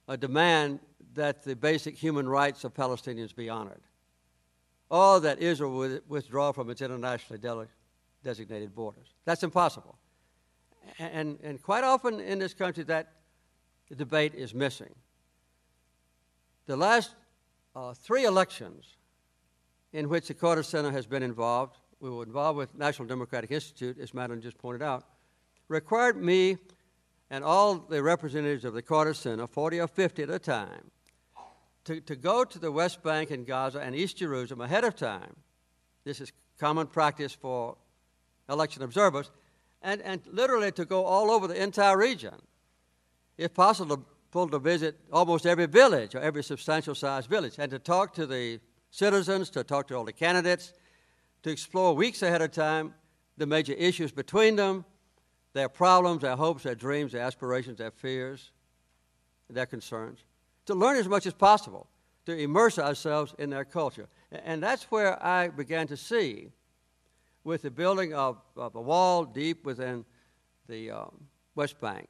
a 0.08 0.16
demand 0.16 0.80
that 1.14 1.42
the 1.42 1.54
basic 1.56 1.96
human 1.96 2.28
rights 2.28 2.64
of 2.64 2.74
Palestinians 2.74 3.34
be 3.34 3.48
honored, 3.48 3.80
or 4.90 5.20
that 5.20 5.40
Israel 5.40 5.72
would 5.72 6.02
withdraw 6.08 6.52
from 6.52 6.70
its 6.70 6.82
internationally 6.82 7.40
de- 7.40 7.68
designated 8.22 8.74
borders. 8.74 9.14
That's 9.24 9.42
impossible. 9.42 9.96
And, 10.98 11.38
and 11.42 11.62
quite 11.62 11.84
often 11.84 12.20
in 12.20 12.38
this 12.38 12.54
country, 12.54 12.84
that 12.84 13.12
debate 13.96 14.34
is 14.34 14.54
missing. 14.54 14.94
The 16.66 16.76
last 16.76 17.14
uh, 17.74 17.94
three 17.94 18.24
elections 18.24 18.96
in 19.92 20.08
which 20.08 20.28
the 20.28 20.34
Carter 20.34 20.62
Center 20.62 20.90
has 20.90 21.06
been 21.06 21.22
involved, 21.22 21.76
we 22.00 22.10
were 22.10 22.24
involved 22.24 22.56
with 22.56 22.76
National 22.76 23.06
Democratic 23.06 23.50
Institute, 23.50 23.98
as 23.98 24.14
Madeleine 24.14 24.40
just 24.40 24.58
pointed 24.58 24.82
out, 24.82 25.04
required 25.68 26.16
me 26.16 26.56
and 27.30 27.44
all 27.44 27.76
the 27.76 28.02
representatives 28.02 28.64
of 28.64 28.74
the 28.74 28.82
Carter 28.82 29.14
Center, 29.14 29.46
40 29.46 29.80
or 29.80 29.88
50 29.88 30.22
at 30.24 30.30
a 30.30 30.38
time, 30.38 30.90
to, 31.84 32.00
to 32.00 32.16
go 32.16 32.44
to 32.44 32.58
the 32.58 32.70
West 32.70 33.02
Bank 33.02 33.30
and 33.30 33.46
Gaza 33.46 33.80
and 33.80 33.94
East 33.94 34.18
Jerusalem 34.18 34.60
ahead 34.60 34.84
of 34.84 34.94
time. 34.94 35.36
This 36.04 36.20
is 36.20 36.32
common 36.58 36.86
practice 36.86 37.32
for 37.32 37.76
election 38.48 38.82
observers, 38.82 39.30
and, 39.82 40.02
and 40.02 40.20
literally 40.30 40.72
to 40.72 40.84
go 40.84 41.04
all 41.04 41.30
over 41.30 41.46
the 41.46 41.60
entire 41.60 41.96
region. 41.96 42.34
If 43.38 43.54
possible, 43.54 44.04
to 44.32 44.58
visit 44.58 44.98
almost 45.12 45.44
every 45.44 45.66
village 45.66 46.14
or 46.14 46.20
every 46.20 46.42
substantial 46.42 46.94
sized 46.94 47.28
village 47.28 47.54
and 47.58 47.70
to 47.70 47.78
talk 47.78 48.14
to 48.14 48.26
the 48.26 48.60
citizens, 48.92 49.50
to 49.50 49.64
talk 49.64 49.88
to 49.88 49.96
all 49.96 50.04
the 50.04 50.12
candidates, 50.12 50.72
to 51.42 51.50
explore 51.50 51.94
weeks 51.94 52.22
ahead 52.22 52.42
of 52.42 52.52
time 52.52 52.94
the 53.38 53.46
major 53.46 53.72
issues 53.72 54.12
between 54.12 54.54
them, 54.54 54.84
their 55.54 55.68
problems, 55.68 56.22
their 56.22 56.36
hopes, 56.36 56.62
their 56.62 56.74
dreams, 56.74 57.12
their 57.12 57.22
aspirations, 57.22 57.78
their 57.78 57.90
fears, 57.90 58.52
their 59.50 59.66
concerns, 59.66 60.24
to 60.66 60.74
learn 60.74 60.96
as 60.96 61.08
much 61.08 61.26
as 61.26 61.32
possible, 61.32 61.88
to 62.26 62.36
immerse 62.36 62.78
ourselves 62.78 63.34
in 63.38 63.50
their 63.50 63.64
culture. 63.64 64.06
And 64.30 64.62
that's 64.62 64.84
where 64.84 65.20
I 65.24 65.48
began 65.48 65.88
to 65.88 65.96
see, 65.96 66.50
with 67.44 67.62
the 67.62 67.70
building 67.70 68.14
of, 68.14 68.38
of 68.56 68.76
a 68.76 68.80
wall 68.80 69.24
deep 69.24 69.64
within 69.64 70.04
the 70.68 70.90
um, 70.90 71.24
West 71.54 71.80
Bank 71.80 72.08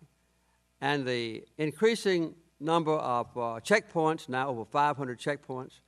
and 0.81 1.07
the 1.07 1.45
increasing 1.59 2.35
number 2.61 2.93
of 2.93 3.27
uh, 3.37 3.41
checkpoints, 3.61 4.29
now 4.29 4.49
over 4.49 4.65
500 4.65 5.19
checkpoints, 5.19 5.81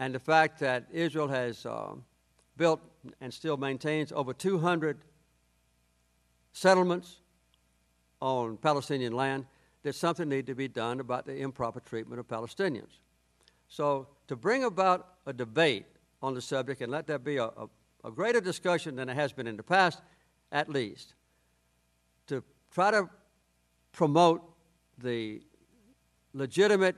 and 0.00 0.14
the 0.14 0.18
fact 0.18 0.58
that 0.60 0.86
Israel 0.90 1.28
has 1.28 1.66
uh, 1.66 1.92
built 2.56 2.80
and 3.20 3.32
still 3.32 3.58
maintains 3.58 4.12
over 4.12 4.32
200 4.32 4.96
settlements 6.54 7.18
on 8.18 8.56
Palestinian 8.56 9.12
land, 9.12 9.44
that 9.82 9.94
something 9.94 10.30
needs 10.30 10.46
to 10.46 10.54
be 10.54 10.68
done 10.68 11.00
about 11.00 11.26
the 11.26 11.36
improper 11.36 11.80
treatment 11.80 12.18
of 12.18 12.26
Palestinians. 12.26 12.98
So, 13.68 14.08
to 14.28 14.36
bring 14.36 14.64
about 14.64 15.06
a 15.26 15.34
debate 15.34 15.84
on 16.22 16.32
the 16.34 16.40
subject 16.40 16.80
and 16.80 16.90
let 16.90 17.06
there 17.06 17.18
be 17.18 17.36
a, 17.36 17.44
a, 17.44 17.68
a 18.04 18.10
greater 18.10 18.40
discussion 18.40 18.96
than 18.96 19.10
it 19.10 19.14
has 19.14 19.34
been 19.34 19.46
in 19.46 19.58
the 19.58 19.62
past, 19.62 20.00
at 20.50 20.70
least, 20.70 21.14
to 22.26 22.42
try 22.70 22.90
to 22.90 23.08
promote 23.92 24.42
the 24.96 25.42
legitimate 26.32 26.96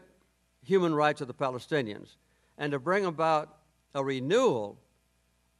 human 0.64 0.94
rights 0.94 1.20
of 1.20 1.26
the 1.26 1.34
Palestinians 1.34 2.16
and 2.62 2.70
to 2.70 2.78
bring 2.78 3.06
about 3.06 3.56
a 3.92 4.04
renewal 4.04 4.78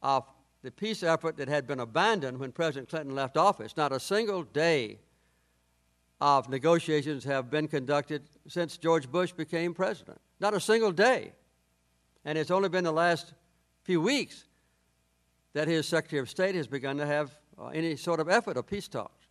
of 0.01 0.23
the 0.61 0.71
peace 0.71 1.03
effort 1.03 1.35
that 1.35 1.49
had 1.49 1.67
been 1.67 1.81
abandoned 1.81 2.39
when 2.39 2.53
President 2.53 2.87
Clinton 2.87 3.13
left 3.13 3.35
office. 3.35 3.75
Not 3.75 3.91
a 3.91 3.99
single 3.99 4.43
day 4.43 4.99
of 6.21 6.47
negotiations 6.47 7.25
have 7.25 7.51
been 7.51 7.67
conducted 7.67 8.23
since 8.47 8.77
George 8.77 9.11
Bush 9.11 9.33
became 9.33 9.73
president. 9.73 10.21
Not 10.39 10.53
a 10.53 10.61
single 10.61 10.93
day. 10.93 11.33
And 12.23 12.37
it's 12.37 12.51
only 12.51 12.69
been 12.69 12.85
the 12.85 12.93
last 12.93 13.33
few 13.83 13.99
weeks 13.99 14.45
that 15.51 15.67
his 15.67 15.85
Secretary 15.85 16.21
of 16.21 16.29
State 16.29 16.55
has 16.55 16.67
begun 16.67 16.95
to 16.99 17.05
have 17.05 17.37
uh, 17.59 17.67
any 17.67 17.97
sort 17.97 18.21
of 18.21 18.29
effort 18.29 18.55
of 18.55 18.65
peace 18.65 18.87
talks. 18.87 19.27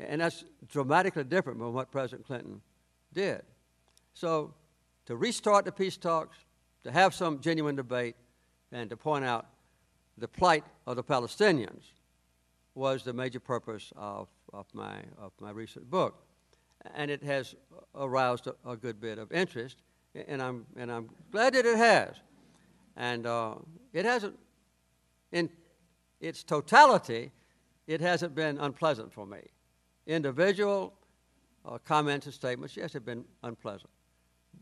And 0.00 0.22
that's 0.22 0.44
dramatically 0.66 1.24
different 1.24 1.58
from 1.58 1.74
what 1.74 1.92
President 1.92 2.26
Clinton 2.26 2.62
did. 3.12 3.42
So, 4.14 4.54
to 5.04 5.16
restart 5.16 5.66
the 5.66 5.72
peace 5.72 5.98
talks, 5.98 6.38
to 6.84 6.90
have 6.90 7.14
some 7.14 7.40
genuine 7.40 7.76
debate, 7.76 8.16
and 8.72 8.90
to 8.90 8.96
point 8.96 9.24
out 9.24 9.46
the 10.18 10.28
plight 10.28 10.64
of 10.86 10.96
the 10.96 11.04
Palestinians 11.04 11.92
was 12.74 13.02
the 13.02 13.12
major 13.12 13.40
purpose 13.40 13.92
of, 13.96 14.28
of, 14.52 14.66
my, 14.72 14.96
of 15.18 15.32
my 15.40 15.50
recent 15.50 15.90
book. 15.90 16.24
And 16.94 17.10
it 17.10 17.22
has 17.22 17.54
aroused 17.94 18.46
a, 18.46 18.54
a 18.68 18.76
good 18.76 19.00
bit 19.00 19.18
of 19.18 19.30
interest, 19.30 19.76
and 20.14 20.42
I'm, 20.42 20.66
and 20.76 20.90
I'm 20.90 21.08
glad 21.30 21.54
that 21.54 21.66
it 21.66 21.76
has. 21.76 22.16
And 22.96 23.26
uh, 23.26 23.54
it 23.92 24.04
hasn't, 24.04 24.38
in 25.30 25.48
its 26.20 26.42
totality, 26.42 27.30
it 27.86 28.00
hasn't 28.00 28.34
been 28.34 28.58
unpleasant 28.58 29.12
for 29.12 29.26
me 29.26 29.40
individual 30.06 30.92
uh, 31.64 31.78
comments 31.78 32.26
and 32.26 32.34
statements, 32.34 32.76
yes, 32.76 32.92
have 32.92 33.04
been 33.04 33.24
unpleasant. 33.42 33.90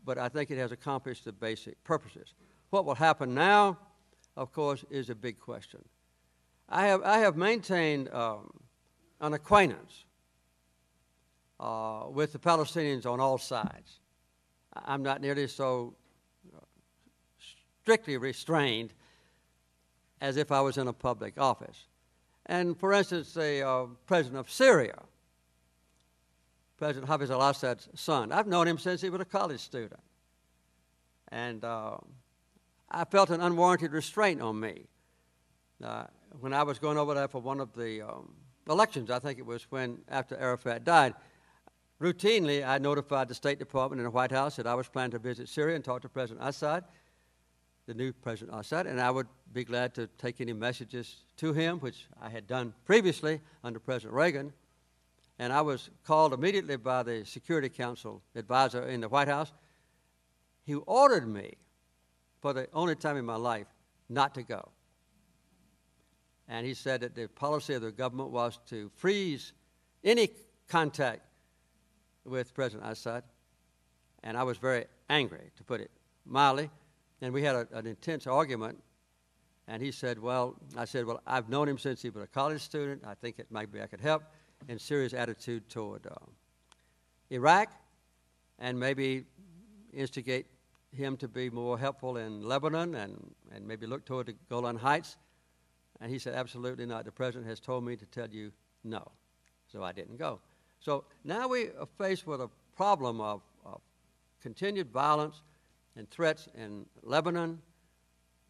But 0.05 0.17
I 0.17 0.29
think 0.29 0.51
it 0.51 0.57
has 0.57 0.71
accomplished 0.71 1.25
the 1.25 1.31
basic 1.31 1.83
purposes. 1.83 2.33
What 2.69 2.85
will 2.85 2.95
happen 2.95 3.33
now, 3.33 3.77
of 4.35 4.51
course, 4.51 4.83
is 4.89 5.09
a 5.09 5.15
big 5.15 5.39
question. 5.39 5.81
I 6.69 6.87
have, 6.87 7.03
I 7.03 7.17
have 7.19 7.35
maintained 7.35 8.09
um, 8.13 8.49
an 9.19 9.33
acquaintance 9.33 10.05
uh, 11.59 12.05
with 12.09 12.33
the 12.33 12.39
Palestinians 12.39 13.05
on 13.05 13.19
all 13.19 13.37
sides. 13.37 13.99
I'm 14.73 15.03
not 15.03 15.21
nearly 15.21 15.47
so 15.47 15.95
uh, 16.55 16.59
strictly 17.83 18.17
restrained 18.17 18.93
as 20.21 20.37
if 20.37 20.51
I 20.51 20.61
was 20.61 20.77
in 20.77 20.87
a 20.87 20.93
public 20.93 21.39
office. 21.39 21.85
And 22.45 22.77
for 22.77 22.93
instance, 22.93 23.33
the 23.33 23.67
uh, 23.67 23.85
president 24.05 24.39
of 24.39 24.49
Syria 24.49 25.03
President 26.81 27.07
Hafiz 27.07 27.29
al 27.29 27.43
Assad's 27.43 27.87
son. 27.93 28.31
I've 28.31 28.47
known 28.47 28.67
him 28.67 28.79
since 28.79 29.01
he 29.01 29.11
was 29.11 29.21
a 29.21 29.25
college 29.25 29.59
student. 29.59 29.99
And 31.31 31.63
uh, 31.63 31.97
I 32.89 33.05
felt 33.05 33.29
an 33.29 33.39
unwarranted 33.39 33.91
restraint 33.91 34.41
on 34.41 34.59
me. 34.59 34.87
Uh, 35.83 36.05
when 36.39 36.53
I 36.53 36.63
was 36.63 36.79
going 36.79 36.97
over 36.97 37.13
there 37.13 37.27
for 37.27 37.39
one 37.39 37.59
of 37.59 37.71
the 37.73 38.01
um, 38.01 38.33
elections, 38.67 39.11
I 39.11 39.19
think 39.19 39.37
it 39.37 39.45
was 39.45 39.67
when 39.69 39.99
after 40.07 40.35
Arafat 40.35 40.83
died, 40.83 41.13
routinely 42.01 42.67
I 42.67 42.79
notified 42.79 43.27
the 43.27 43.35
State 43.35 43.59
Department 43.59 43.99
and 43.99 44.07
the 44.07 44.11
White 44.11 44.31
House 44.31 44.55
that 44.55 44.65
I 44.65 44.73
was 44.73 44.87
planning 44.87 45.11
to 45.11 45.19
visit 45.19 45.49
Syria 45.49 45.75
and 45.75 45.85
talk 45.85 46.01
to 46.01 46.09
President 46.09 46.43
Assad, 46.47 46.83
the 47.85 47.93
new 47.93 48.11
President 48.11 48.59
Assad, 48.59 48.87
and 48.87 48.99
I 48.99 49.11
would 49.11 49.27
be 49.53 49.63
glad 49.63 49.93
to 49.93 50.07
take 50.17 50.41
any 50.41 50.53
messages 50.53 51.17
to 51.37 51.53
him, 51.53 51.77
which 51.77 52.07
I 52.19 52.29
had 52.31 52.47
done 52.47 52.73
previously 52.85 53.39
under 53.63 53.79
President 53.79 54.15
Reagan 54.15 54.51
and 55.41 55.51
I 55.51 55.61
was 55.61 55.89
called 56.03 56.33
immediately 56.33 56.77
by 56.77 57.01
the 57.01 57.25
Security 57.25 57.67
Council 57.67 58.21
advisor 58.35 58.83
in 58.83 59.01
the 59.01 59.09
White 59.09 59.27
House. 59.27 59.51
He 60.65 60.75
ordered 60.75 61.27
me, 61.27 61.55
for 62.41 62.53
the 62.53 62.67
only 62.73 62.95
time 62.95 63.17
in 63.17 63.25
my 63.25 63.37
life, 63.37 63.65
not 64.07 64.35
to 64.35 64.43
go. 64.43 64.69
And 66.47 66.63
he 66.63 66.75
said 66.75 67.01
that 67.01 67.15
the 67.15 67.27
policy 67.27 67.73
of 67.73 67.81
the 67.81 67.91
government 67.91 68.29
was 68.29 68.59
to 68.67 68.91
freeze 68.97 69.53
any 70.03 70.29
contact 70.67 71.21
with 72.23 72.53
President 72.53 72.87
Assad. 72.87 73.23
And 74.21 74.37
I 74.37 74.43
was 74.43 74.59
very 74.59 74.85
angry, 75.09 75.49
to 75.55 75.63
put 75.63 75.81
it 75.81 75.89
mildly. 76.23 76.69
And 77.19 77.33
we 77.33 77.41
had 77.41 77.55
a, 77.55 77.67
an 77.73 77.87
intense 77.87 78.27
argument. 78.27 78.77
And 79.67 79.81
he 79.81 79.91
said, 79.91 80.19
Well, 80.19 80.55
I 80.77 80.85
said, 80.85 81.07
Well, 81.07 81.19
I've 81.25 81.49
known 81.49 81.67
him 81.67 81.79
since 81.79 81.99
he 82.03 82.11
was 82.11 82.25
a 82.25 82.27
college 82.27 82.61
student. 82.61 83.01
I 83.07 83.15
think 83.15 83.39
it 83.39 83.47
maybe 83.49 83.81
I 83.81 83.87
could 83.87 84.01
help 84.01 84.21
and 84.69 84.79
Syria's 84.79 85.13
attitude 85.13 85.69
toward 85.69 86.05
uh, 86.07 86.15
Iraq, 87.29 87.69
and 88.59 88.79
maybe 88.79 89.25
instigate 89.93 90.45
him 90.91 91.17
to 91.17 91.27
be 91.27 91.49
more 91.49 91.77
helpful 91.77 92.17
in 92.17 92.43
Lebanon 92.43 92.95
and, 92.95 93.33
and 93.53 93.67
maybe 93.67 93.85
look 93.85 94.05
toward 94.05 94.27
the 94.27 94.35
Golan 94.49 94.75
Heights. 94.75 95.17
And 96.01 96.11
he 96.11 96.19
said, 96.19 96.35
Absolutely 96.35 96.85
not. 96.85 97.05
The 97.05 97.11
president 97.11 97.47
has 97.47 97.59
told 97.59 97.83
me 97.85 97.95
to 97.95 98.05
tell 98.05 98.27
you 98.27 98.51
no. 98.83 99.11
So 99.71 99.83
I 99.83 99.91
didn't 99.93 100.17
go. 100.17 100.39
So 100.79 101.05
now 101.23 101.47
we 101.47 101.69
are 101.79 101.87
faced 101.97 102.27
with 102.27 102.41
a 102.41 102.49
problem 102.75 103.21
of, 103.21 103.41
of 103.65 103.79
continued 104.41 104.89
violence 104.89 105.41
and 105.95 106.09
threats 106.09 106.47
in 106.55 106.85
Lebanon, 107.03 107.59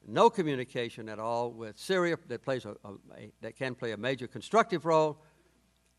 no 0.08 0.30
communication 0.30 1.10
at 1.10 1.20
all 1.20 1.52
with 1.52 1.78
Syria 1.78 2.18
that, 2.28 2.42
plays 2.42 2.66
a, 2.66 2.70
a, 2.84 2.94
a, 3.18 3.32
that 3.42 3.56
can 3.56 3.76
play 3.76 3.92
a 3.92 3.98
major 3.98 4.28
constructive 4.28 4.86
role 4.86 5.18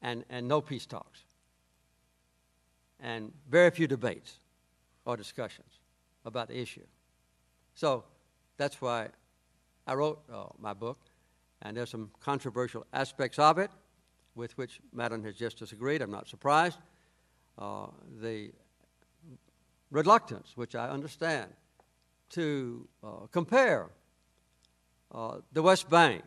and, 0.02 0.24
and 0.28 0.46
no 0.46 0.60
peace 0.60 0.86
talks, 0.86 1.20
and 3.00 3.32
very 3.48 3.70
few 3.70 3.86
debates 3.86 4.40
or 5.04 5.16
discussions 5.16 5.80
about 6.24 6.48
the 6.48 6.58
issue. 6.58 6.86
So 7.74 8.04
that's 8.56 8.80
why 8.80 9.08
I 9.86 9.94
wrote 9.94 10.20
uh, 10.32 10.44
my 10.58 10.74
book, 10.74 10.98
and 11.62 11.76
there's 11.76 11.90
some 11.90 12.10
controversial 12.20 12.84
aspects 12.92 13.38
of 13.38 13.58
it 13.58 13.70
with 14.34 14.56
which 14.58 14.80
Madeleine 14.92 15.24
has 15.24 15.34
just 15.34 15.58
disagreed. 15.58 16.02
I'm 16.02 16.10
not 16.10 16.28
surprised. 16.28 16.78
Uh, 17.58 17.86
the 18.20 18.50
reluctance, 19.90 20.56
which 20.56 20.74
I 20.74 20.88
understand, 20.88 21.50
to 22.30 22.88
uh, 23.04 23.26
compare 23.30 23.90
uh, 25.14 25.38
the 25.52 25.62
West 25.62 25.90
Bank 25.90 26.22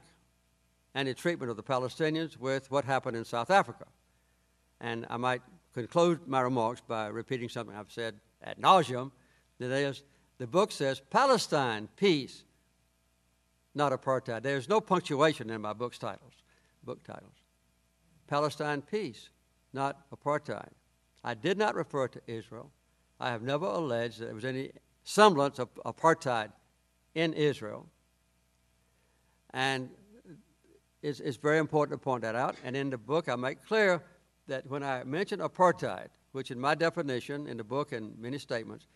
and 0.95 1.09
the 1.09 1.13
treatment 1.13 1.51
of 1.51 1.57
the 1.57 1.63
Palestinians 1.63 2.39
with 2.39 2.71
what 2.71 2.85
happened 2.85 3.17
in 3.17 3.25
South 3.25 3.51
Africa. 3.51 3.85
And 4.79 5.05
I 5.09 5.17
might 5.17 5.41
conclude 5.73 6.25
my 6.25 6.39
remarks 6.39 6.81
by 6.81 7.07
repeating 7.07 7.49
something 7.49 7.75
I've 7.75 7.91
said 7.91 8.15
ad 8.41 8.57
nauseum. 8.57 9.11
That 9.59 9.71
is, 9.71 10.03
the 10.37 10.47
book 10.47 10.71
says 10.71 11.01
Palestine, 11.09 11.89
peace, 11.97 12.45
not 13.75 13.91
apartheid. 13.91 14.41
There's 14.41 14.69
no 14.69 14.79
punctuation 14.79 15.49
in 15.49 15.61
my 15.61 15.73
book's 15.73 15.97
titles, 15.99 16.33
book 16.83 17.03
titles. 17.03 17.35
Palestine, 18.27 18.81
peace, 18.81 19.29
not 19.73 20.09
apartheid. 20.11 20.69
I 21.23 21.33
did 21.33 21.57
not 21.57 21.75
refer 21.75 22.07
to 22.07 22.21
Israel. 22.25 22.71
I 23.19 23.31
have 23.31 23.41
never 23.41 23.65
alleged 23.65 24.19
that 24.19 24.25
there 24.25 24.35
was 24.35 24.45
any 24.45 24.71
semblance 25.03 25.59
of 25.59 25.73
apartheid 25.85 26.51
in 27.15 27.33
Israel. 27.33 27.87
And 29.53 29.89
it's, 31.05 31.19
it's 31.19 31.37
very 31.37 31.59
important 31.59 31.99
to 31.99 32.03
point 32.03 32.23
that 32.23 32.35
out. 32.35 32.55
And 32.63 32.75
in 32.75 32.89
the 32.89 32.97
book, 32.97 33.29
I 33.29 33.35
make 33.35 33.63
clear 33.65 34.01
that 34.47 34.65
when 34.67 34.81
I 34.81 35.03
mention 35.03 35.39
apartheid, 35.39 36.07
which 36.31 36.49
in 36.49 36.59
my 36.59 36.73
definition 36.73 37.47
in 37.47 37.57
the 37.57 37.63
book 37.63 37.91
and 37.91 38.17
many 38.17 38.39
statements 38.39 38.87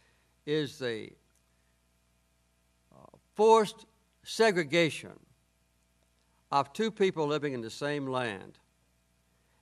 is 0.46 0.80
the 0.80 1.12
uh, 2.92 3.06
forced 3.36 3.86
segregation 4.24 5.12
of 6.52 6.74
two 6.74 6.90
people 6.90 7.28
living 7.28 7.54
in 7.54 7.62
the 7.62 7.70
same 7.70 8.08
land 8.08 8.58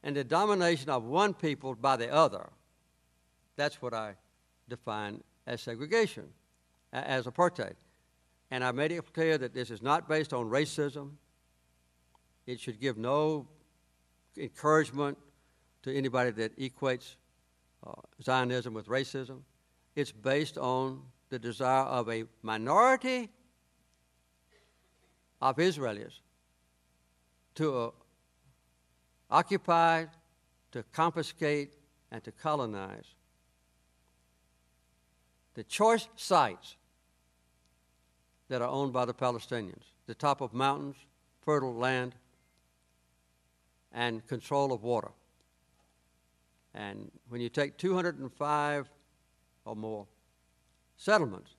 and 0.04 0.16
the 0.16 0.24
domination 0.24 0.90
of 0.90 1.04
one 1.04 1.34
people 1.34 1.76
by 1.76 1.98
the 1.98 2.10
other. 2.10 2.50
That's 3.58 3.82
what 3.82 3.94
I 3.94 4.16
define 4.70 5.22
as 5.46 5.62
segregation, 5.62 6.30
as 6.94 7.26
apartheid. 7.26 7.74
And 8.52 8.64
I 8.64 8.72
made 8.72 8.94
it 8.94 9.14
clear 9.14 9.38
that 9.38 9.54
this 9.54 9.70
is 9.70 9.82
not 9.82 10.08
based 10.08 10.34
on 10.34 10.50
racism. 10.50 11.12
It 12.48 12.62
should 12.62 12.80
give 12.80 12.98
no 12.98 13.46
encouragement 14.38 15.18
to 15.84 15.96
anybody 15.96 16.32
that 16.32 16.58
equates 16.58 17.16
uh, 17.86 17.92
Zionism 18.24 18.74
with 18.74 18.88
racism. 18.88 19.42
It's 19.96 20.12
based 20.12 20.58
on 20.58 21.02
the 21.30 21.38
desire 21.38 21.84
of 21.84 22.10
a 22.10 22.24
minority 22.42 23.30
of 25.42 25.58
Israelis 25.58 26.14
to 27.56 27.78
uh, 27.78 27.90
occupy, 29.30 30.06
to 30.72 30.84
confiscate, 30.94 31.74
and 32.12 32.24
to 32.24 32.32
colonize 32.32 33.16
the 35.56 35.64
choice 35.64 36.08
sites 36.16 36.78
that 38.48 38.62
are 38.62 38.70
owned 38.70 38.94
by 38.94 39.04
the 39.04 39.14
Palestinians 39.14 39.84
the 40.06 40.16
top 40.16 40.40
of 40.40 40.54
mountains, 40.54 40.96
fertile 41.42 41.76
land, 41.76 42.16
and 43.92 44.26
control 44.28 44.72
of 44.72 44.84
water. 44.84 45.12
And 46.74 47.12
when 47.30 47.42
you 47.42 47.50
take 47.50 47.78
205 47.78 48.90
or 49.66 49.76
more 49.76 50.06
settlements 50.96 51.52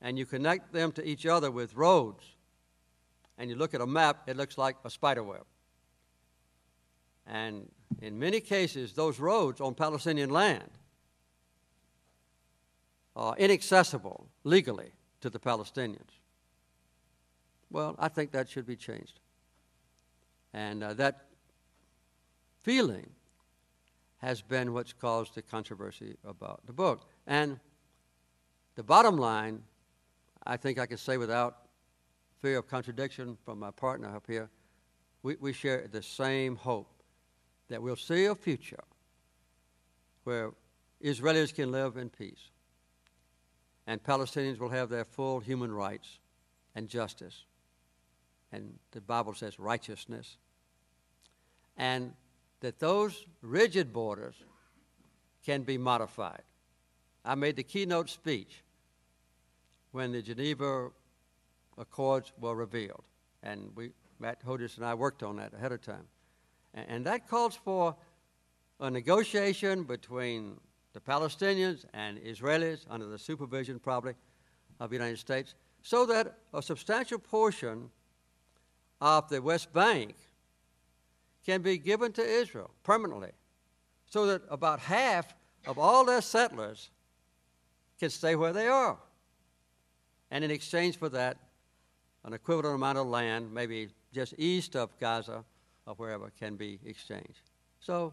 and 0.00 0.18
you 0.18 0.26
connect 0.26 0.72
them 0.72 0.92
to 0.92 1.06
each 1.06 1.26
other 1.26 1.50
with 1.50 1.74
roads, 1.74 2.24
and 3.38 3.50
you 3.50 3.56
look 3.56 3.74
at 3.74 3.80
a 3.80 3.86
map, 3.86 4.22
it 4.26 4.36
looks 4.36 4.56
like 4.56 4.76
a 4.84 4.90
spider 4.90 5.22
web. 5.22 5.44
And 7.26 7.70
in 8.00 8.18
many 8.18 8.40
cases, 8.40 8.92
those 8.92 9.18
roads 9.18 9.60
on 9.60 9.74
Palestinian 9.74 10.30
land 10.30 10.70
are 13.14 13.36
inaccessible 13.36 14.28
legally 14.44 14.92
to 15.20 15.30
the 15.30 15.38
Palestinians. 15.38 16.20
Well, 17.70 17.96
I 17.98 18.08
think 18.08 18.32
that 18.32 18.48
should 18.48 18.66
be 18.66 18.76
changed. 18.76 19.20
And 20.52 20.82
uh, 20.82 20.94
that 20.94 21.25
feeling 22.66 23.08
has 24.18 24.42
been 24.42 24.72
what's 24.72 24.92
caused 24.92 25.36
the 25.36 25.42
controversy 25.42 26.16
about 26.24 26.66
the 26.66 26.72
book. 26.72 27.08
And 27.24 27.60
the 28.74 28.82
bottom 28.82 29.16
line, 29.16 29.62
I 30.44 30.56
think 30.56 30.80
I 30.80 30.86
can 30.86 30.98
say 30.98 31.16
without 31.16 31.58
fear 32.42 32.58
of 32.58 32.66
contradiction 32.66 33.38
from 33.44 33.60
my 33.60 33.70
partner 33.70 34.08
up 34.08 34.24
here, 34.26 34.50
we, 35.22 35.36
we 35.36 35.52
share 35.52 35.86
the 35.86 36.02
same 36.02 36.56
hope 36.56 36.90
that 37.68 37.80
we'll 37.80 37.94
see 37.94 38.24
a 38.24 38.34
future 38.34 38.82
where 40.24 40.50
Israelis 41.00 41.54
can 41.54 41.70
live 41.70 41.96
in 41.96 42.10
peace 42.10 42.50
and 43.86 44.02
Palestinians 44.02 44.58
will 44.58 44.70
have 44.70 44.88
their 44.88 45.04
full 45.04 45.38
human 45.38 45.70
rights 45.70 46.18
and 46.74 46.88
justice. 46.88 47.44
And 48.50 48.80
the 48.90 49.00
Bible 49.00 49.34
says 49.34 49.60
righteousness. 49.60 50.36
And 51.76 52.12
that 52.60 52.78
those 52.78 53.24
rigid 53.42 53.92
borders 53.92 54.34
can 55.44 55.62
be 55.62 55.78
modified. 55.78 56.42
I 57.24 57.34
made 57.34 57.56
the 57.56 57.62
keynote 57.62 58.10
speech 58.10 58.62
when 59.92 60.12
the 60.12 60.22
Geneva 60.22 60.90
Accords 61.78 62.32
were 62.40 62.54
revealed. 62.54 63.04
And 63.42 63.70
we, 63.74 63.90
Matt 64.18 64.44
Hodes 64.44 64.76
and 64.76 64.86
I 64.86 64.94
worked 64.94 65.22
on 65.22 65.36
that 65.36 65.54
ahead 65.54 65.72
of 65.72 65.82
time. 65.82 66.06
And, 66.74 66.86
and 66.88 67.06
that 67.06 67.28
calls 67.28 67.54
for 67.56 67.96
a 68.80 68.90
negotiation 68.90 69.84
between 69.84 70.56
the 70.92 71.00
Palestinians 71.00 71.84
and 71.92 72.18
Israelis 72.18 72.84
under 72.88 73.06
the 73.06 73.18
supervision, 73.18 73.78
probably, 73.78 74.14
of 74.80 74.90
the 74.90 74.96
United 74.96 75.18
States, 75.18 75.54
so 75.82 76.06
that 76.06 76.38
a 76.52 76.62
substantial 76.62 77.18
portion 77.18 77.90
of 79.00 79.28
the 79.28 79.40
West 79.40 79.72
Bank 79.72 80.16
can 81.46 81.62
be 81.62 81.78
given 81.78 82.12
to 82.12 82.22
Israel 82.22 82.70
permanently, 82.82 83.30
so 84.10 84.26
that 84.26 84.42
about 84.50 84.80
half 84.80 85.32
of 85.66 85.78
all 85.78 86.04
their 86.04 86.20
settlers 86.20 86.90
can 87.98 88.10
stay 88.10 88.34
where 88.34 88.52
they 88.52 88.66
are. 88.66 88.98
And 90.30 90.44
in 90.44 90.50
exchange 90.50 90.98
for 90.98 91.08
that, 91.10 91.38
an 92.24 92.32
equivalent 92.32 92.74
amount 92.74 92.98
of 92.98 93.06
land, 93.06 93.54
maybe 93.54 93.88
just 94.12 94.34
east 94.38 94.74
of 94.74 94.90
Gaza 94.98 95.44
or 95.86 95.94
wherever, 95.94 96.32
can 96.38 96.56
be 96.56 96.80
exchanged. 96.84 97.50
So, 97.78 98.12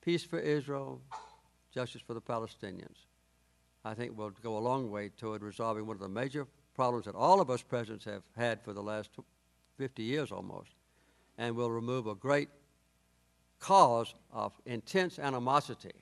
peace 0.00 0.24
for 0.24 0.40
Israel, 0.40 1.00
justice 1.72 2.02
for 2.04 2.14
the 2.14 2.20
Palestinians. 2.20 3.06
I 3.84 3.94
think 3.94 4.18
will 4.18 4.32
go 4.42 4.56
a 4.56 4.58
long 4.58 4.90
way 4.90 5.10
toward 5.10 5.42
resolving 5.42 5.86
one 5.86 5.94
of 5.94 6.00
the 6.00 6.08
major 6.08 6.46
problems 6.74 7.04
that 7.04 7.14
all 7.14 7.40
of 7.40 7.50
us 7.50 7.62
presidents 7.62 8.04
have 8.06 8.22
had 8.36 8.60
for 8.62 8.72
the 8.72 8.82
last 8.82 9.10
50 9.76 10.02
years 10.02 10.32
almost, 10.32 10.70
and 11.38 11.56
will 11.56 11.70
remove 11.70 12.06
a 12.06 12.14
great 12.14 12.48
cause 13.60 14.14
of 14.32 14.52
intense 14.66 15.18
animosity 15.18 15.92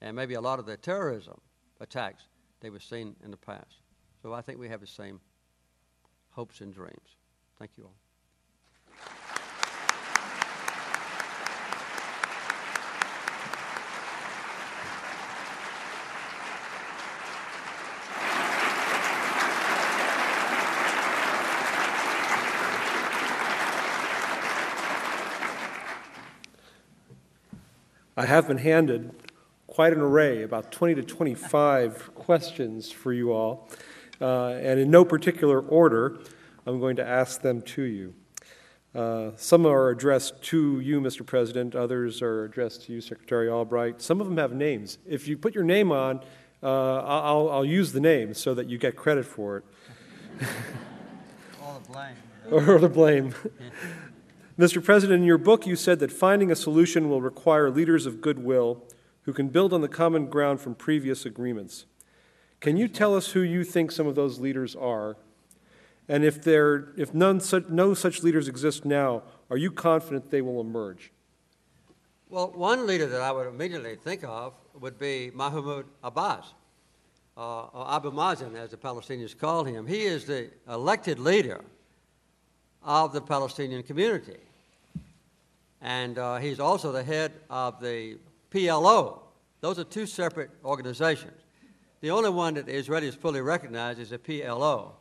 and 0.00 0.16
maybe 0.16 0.34
a 0.34 0.40
lot 0.40 0.58
of 0.58 0.66
the 0.66 0.76
terrorism 0.76 1.40
attacks 1.80 2.24
they 2.60 2.70
were 2.70 2.80
seen 2.80 3.14
in 3.24 3.30
the 3.30 3.36
past. 3.36 3.76
So 4.22 4.32
I 4.32 4.40
think 4.40 4.58
we 4.58 4.68
have 4.68 4.80
the 4.80 4.86
same 4.86 5.20
hopes 6.30 6.60
and 6.60 6.72
dreams. 6.72 7.16
Thank 7.58 7.72
you 7.76 7.84
all. 7.84 7.96
I 28.22 28.26
have 28.26 28.46
been 28.46 28.58
handed 28.58 29.10
quite 29.66 29.92
an 29.92 29.98
array, 29.98 30.44
about 30.44 30.70
20 30.70 30.94
to 30.94 31.02
25 31.02 32.14
questions 32.14 32.88
for 32.88 33.12
you 33.12 33.32
all. 33.32 33.68
Uh, 34.20 34.50
and 34.50 34.78
in 34.78 34.92
no 34.92 35.04
particular 35.04 35.58
order, 35.58 36.20
I'm 36.64 36.78
going 36.78 36.94
to 36.96 37.04
ask 37.04 37.42
them 37.42 37.62
to 37.62 37.82
you. 37.82 38.14
Uh, 38.94 39.32
some 39.34 39.66
are 39.66 39.88
addressed 39.88 40.40
to 40.42 40.78
you, 40.78 41.00
Mr. 41.00 41.26
President. 41.26 41.74
Others 41.74 42.22
are 42.22 42.44
addressed 42.44 42.84
to 42.84 42.92
you, 42.92 43.00
Secretary 43.00 43.48
Albright. 43.48 44.00
Some 44.00 44.20
of 44.20 44.28
them 44.28 44.36
have 44.36 44.52
names. 44.52 44.98
If 45.04 45.26
you 45.26 45.36
put 45.36 45.52
your 45.52 45.64
name 45.64 45.90
on, 45.90 46.20
uh, 46.62 46.98
I'll, 46.98 47.50
I'll, 47.50 47.64
use 47.64 47.90
the 47.90 48.00
name 48.00 48.34
so 48.34 48.54
that 48.54 48.68
you 48.68 48.78
get 48.78 48.94
credit 48.94 49.26
for 49.26 49.56
it. 49.56 49.64
All 51.60 51.80
the 51.80 51.92
blame. 51.92 52.16
or 52.52 52.78
the 52.78 52.88
blame. 52.88 53.34
Mr. 54.62 54.82
President, 54.82 55.22
in 55.22 55.26
your 55.26 55.38
book, 55.38 55.66
you 55.66 55.74
said 55.74 55.98
that 55.98 56.12
finding 56.12 56.48
a 56.48 56.54
solution 56.54 57.10
will 57.10 57.20
require 57.20 57.68
leaders 57.68 58.06
of 58.06 58.20
goodwill 58.20 58.80
who 59.22 59.32
can 59.32 59.48
build 59.48 59.72
on 59.72 59.80
the 59.80 59.88
common 59.88 60.26
ground 60.26 60.60
from 60.60 60.72
previous 60.72 61.26
agreements. 61.26 61.84
Can 62.60 62.76
you 62.76 62.86
tell 62.86 63.16
us 63.16 63.32
who 63.32 63.40
you 63.40 63.64
think 63.64 63.90
some 63.90 64.06
of 64.06 64.14
those 64.14 64.38
leaders 64.38 64.76
are? 64.76 65.16
And 66.08 66.24
if, 66.24 66.40
there, 66.44 66.92
if 66.96 67.12
none 67.12 67.40
such, 67.40 67.70
no 67.70 67.92
such 67.92 68.22
leaders 68.22 68.46
exist 68.46 68.84
now, 68.84 69.24
are 69.50 69.56
you 69.56 69.72
confident 69.72 70.30
they 70.30 70.42
will 70.42 70.60
emerge? 70.60 71.10
Well, 72.28 72.52
one 72.54 72.86
leader 72.86 73.06
that 73.06 73.20
I 73.20 73.32
would 73.32 73.48
immediately 73.48 73.96
think 73.96 74.22
of 74.22 74.54
would 74.80 74.96
be 74.96 75.32
Mahmoud 75.34 75.86
Abbas, 76.04 76.54
uh, 77.36 77.62
or 77.64 77.90
Abu 77.90 78.12
Mazen, 78.12 78.54
as 78.54 78.70
the 78.70 78.76
Palestinians 78.76 79.36
call 79.36 79.64
him. 79.64 79.88
He 79.88 80.02
is 80.02 80.24
the 80.24 80.50
elected 80.68 81.18
leader 81.18 81.64
of 82.84 83.12
the 83.12 83.20
Palestinian 83.20 83.82
community. 83.82 84.38
And 85.82 86.16
uh, 86.18 86.36
he's 86.36 86.60
also 86.60 86.92
the 86.92 87.02
head 87.02 87.32
of 87.50 87.80
the 87.80 88.18
PLO. 88.50 89.18
Those 89.60 89.78
are 89.78 89.84
two 89.84 90.06
separate 90.06 90.50
organizations. 90.64 91.40
The 92.00 92.10
only 92.10 92.30
one 92.30 92.54
that 92.54 92.66
the 92.66 92.72
Israelis 92.72 93.16
fully 93.16 93.40
recognize 93.40 93.98
is 93.98 94.10
the 94.10 94.18
PLO. 94.18 94.92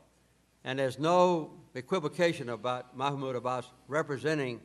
And 0.63 0.77
there's 0.77 0.99
no 0.99 1.51
equivocation 1.73 2.49
about 2.49 2.97
Mahmoud 2.97 3.35
Abbas 3.35 3.65
representing 3.87 4.59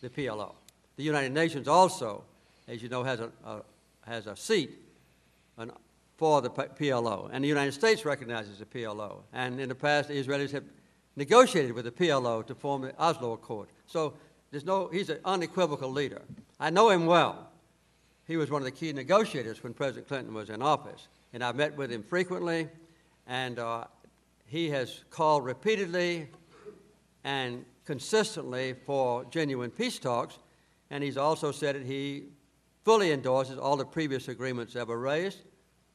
the 0.00 0.08
PLO. 0.08 0.54
The 0.96 1.02
United 1.02 1.32
Nations 1.32 1.68
also, 1.68 2.24
as 2.68 2.82
you 2.82 2.88
know, 2.88 3.02
has 3.02 3.20
a, 3.20 3.30
a 3.44 3.62
has 4.06 4.26
a 4.26 4.36
seat 4.36 4.78
an, 5.58 5.72
for 6.16 6.40
the 6.42 6.50
PLO. 6.50 7.28
And 7.32 7.42
the 7.42 7.48
United 7.48 7.72
States 7.72 8.04
recognizes 8.04 8.58
the 8.58 8.66
PLO. 8.66 9.22
And 9.32 9.60
in 9.60 9.68
the 9.68 9.74
past, 9.74 10.08
the 10.08 10.14
Israelis 10.14 10.52
have 10.52 10.64
negotiated 11.16 11.72
with 11.72 11.84
the 11.84 11.90
PLO 11.90 12.46
to 12.46 12.54
form 12.54 12.82
the 12.82 12.94
Oslo 12.98 13.32
Accord. 13.32 13.68
So 13.86 14.14
there's 14.52 14.66
no, 14.66 14.88
he's 14.88 15.08
an 15.08 15.18
unequivocal 15.24 15.90
leader. 15.90 16.20
I 16.60 16.68
know 16.70 16.90
him 16.90 17.06
well. 17.06 17.48
He 18.26 18.36
was 18.36 18.50
one 18.50 18.60
of 18.60 18.66
the 18.66 18.70
key 18.70 18.92
negotiators 18.92 19.62
when 19.64 19.72
President 19.72 20.06
Clinton 20.06 20.34
was 20.34 20.50
in 20.50 20.60
office. 20.62 21.08
And 21.32 21.42
I've 21.42 21.56
met 21.56 21.74
with 21.76 21.90
him 21.90 22.02
frequently, 22.02 22.68
and 23.26 23.58
uh, 23.58 23.84
he 24.46 24.68
has 24.68 25.04
called 25.08 25.46
repeatedly 25.46 26.28
and 27.24 27.64
consistently 27.86 28.74
for 28.84 29.24
genuine 29.24 29.70
peace 29.70 29.98
talks. 29.98 30.38
And 30.90 31.02
he's 31.02 31.16
also 31.16 31.50
said 31.50 31.74
that 31.74 31.86
he 31.86 32.24
fully 32.84 33.10
endorses 33.10 33.56
all 33.56 33.78
the 33.78 33.86
previous 33.86 34.28
agreements 34.28 34.76
ever 34.76 34.98
raised. 34.98 35.38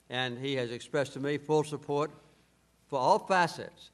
And 0.10 0.36
he 0.36 0.56
has 0.56 0.72
expressed 0.72 1.14
to 1.14 1.20
me 1.20 1.38
full 1.38 1.64
support 1.64 2.10
for 2.88 2.98
all 2.98 3.20
facets 3.20 3.92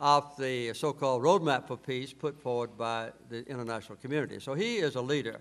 of 0.00 0.34
the 0.38 0.72
so 0.72 0.92
called 0.92 1.22
roadmap 1.22 1.68
for 1.68 1.76
peace 1.76 2.12
put 2.12 2.40
forward 2.40 2.76
by 2.76 3.10
the 3.28 3.46
international 3.46 3.96
community. 3.96 4.40
So 4.40 4.54
he 4.54 4.78
is 4.78 4.96
a 4.96 5.02
leader 5.02 5.40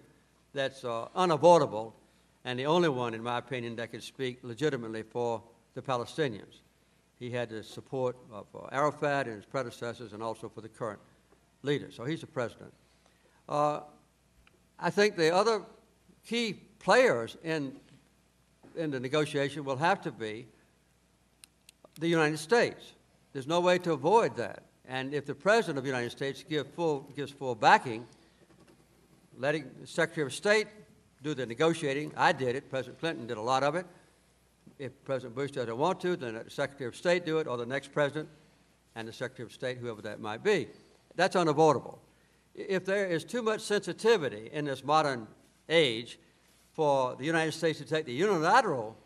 that's 0.53 0.83
uh, 0.83 1.07
unavoidable 1.15 1.95
and 2.45 2.57
the 2.57 2.65
only 2.65 2.89
one, 2.89 3.13
in 3.13 3.23
my 3.23 3.37
opinion, 3.37 3.75
that 3.77 3.91
could 3.91 4.03
speak 4.03 4.39
legitimately 4.43 5.03
for 5.03 5.41
the 5.73 5.81
Palestinians. 5.81 6.61
He 7.19 7.29
had 7.29 7.49
the 7.49 7.63
support 7.63 8.15
of 8.31 8.47
uh, 8.55 8.67
Arafat 8.71 9.27
and 9.27 9.35
his 9.35 9.45
predecessors 9.45 10.13
and 10.13 10.23
also 10.23 10.47
for 10.47 10.61
the 10.61 10.69
current 10.69 10.99
leader. 11.63 11.91
So 11.91 12.05
he's 12.05 12.21
the 12.21 12.27
president. 12.27 12.73
Uh, 13.47 13.81
I 14.79 14.89
think 14.89 15.17
the 15.17 15.33
other 15.33 15.63
key 16.25 16.53
players 16.79 17.35
in, 17.43 17.75
in 18.75 18.91
the 18.91 18.99
negotiation 18.99 19.65
will 19.65 19.75
have 19.77 20.01
to 20.01 20.11
be 20.11 20.47
the 21.99 22.07
United 22.07 22.39
States. 22.39 22.93
There's 23.33 23.47
no 23.47 23.59
way 23.59 23.77
to 23.79 23.93
avoid 23.93 24.35
that. 24.37 24.63
And 24.87 25.13
if 25.13 25.25
the 25.25 25.35
President 25.35 25.77
of 25.77 25.83
the 25.83 25.89
United 25.89 26.09
States 26.09 26.43
give 26.47 26.67
full, 26.67 27.01
gives 27.15 27.31
full 27.31 27.55
backing, 27.55 28.07
letting 29.37 29.69
the 29.79 29.87
Secretary 29.87 30.25
of 30.25 30.33
State 30.33 30.67
do 31.21 31.33
the 31.33 31.45
negotiating, 31.45 32.11
I 32.17 32.31
did 32.31 32.55
it. 32.55 32.69
President 32.69 32.99
Clinton 32.99 33.27
did 33.27 33.37
a 33.37 33.41
lot 33.41 33.63
of 33.63 33.75
it. 33.75 33.85
If 34.79 34.91
President 35.03 35.35
Bush 35.35 35.51
doesn't 35.51 35.77
want 35.77 35.99
to, 36.01 36.15
then 36.15 36.41
the 36.43 36.49
Secretary 36.49 36.87
of 36.87 36.95
State 36.95 37.25
do 37.25 37.37
it, 37.37 37.47
or 37.47 37.57
the 37.57 37.65
next 37.65 37.91
president 37.91 38.29
and 38.95 39.07
the 39.07 39.13
Secretary 39.13 39.45
of 39.45 39.51
State, 39.51 39.77
whoever 39.77 40.01
that 40.01 40.19
might 40.19 40.43
be. 40.43 40.67
That's 41.15 41.35
unavoidable. 41.35 42.01
If 42.55 42.85
there 42.85 43.05
is 43.05 43.23
too 43.23 43.41
much 43.41 43.61
sensitivity 43.61 44.49
in 44.51 44.65
this 44.65 44.83
modern 44.83 45.27
age 45.67 46.17
for 46.71 47.15
the 47.15 47.25
United 47.25 47.51
States 47.51 47.77
to 47.79 47.85
take 47.85 48.05
the 48.05 48.13
unilateral 48.13 48.97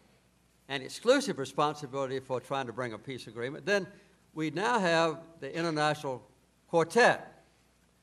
and 0.69 0.81
exclusive 0.81 1.39
responsibility 1.39 2.19
for 2.19 2.39
trying 2.39 2.67
to 2.67 2.73
bring 2.73 2.93
a 2.93 2.97
peace 2.97 3.27
agreement, 3.27 3.65
then 3.65 3.85
we 4.33 4.49
now 4.49 4.79
have 4.79 5.19
the 5.39 5.55
international 5.55 6.21
quartet, 6.67 7.45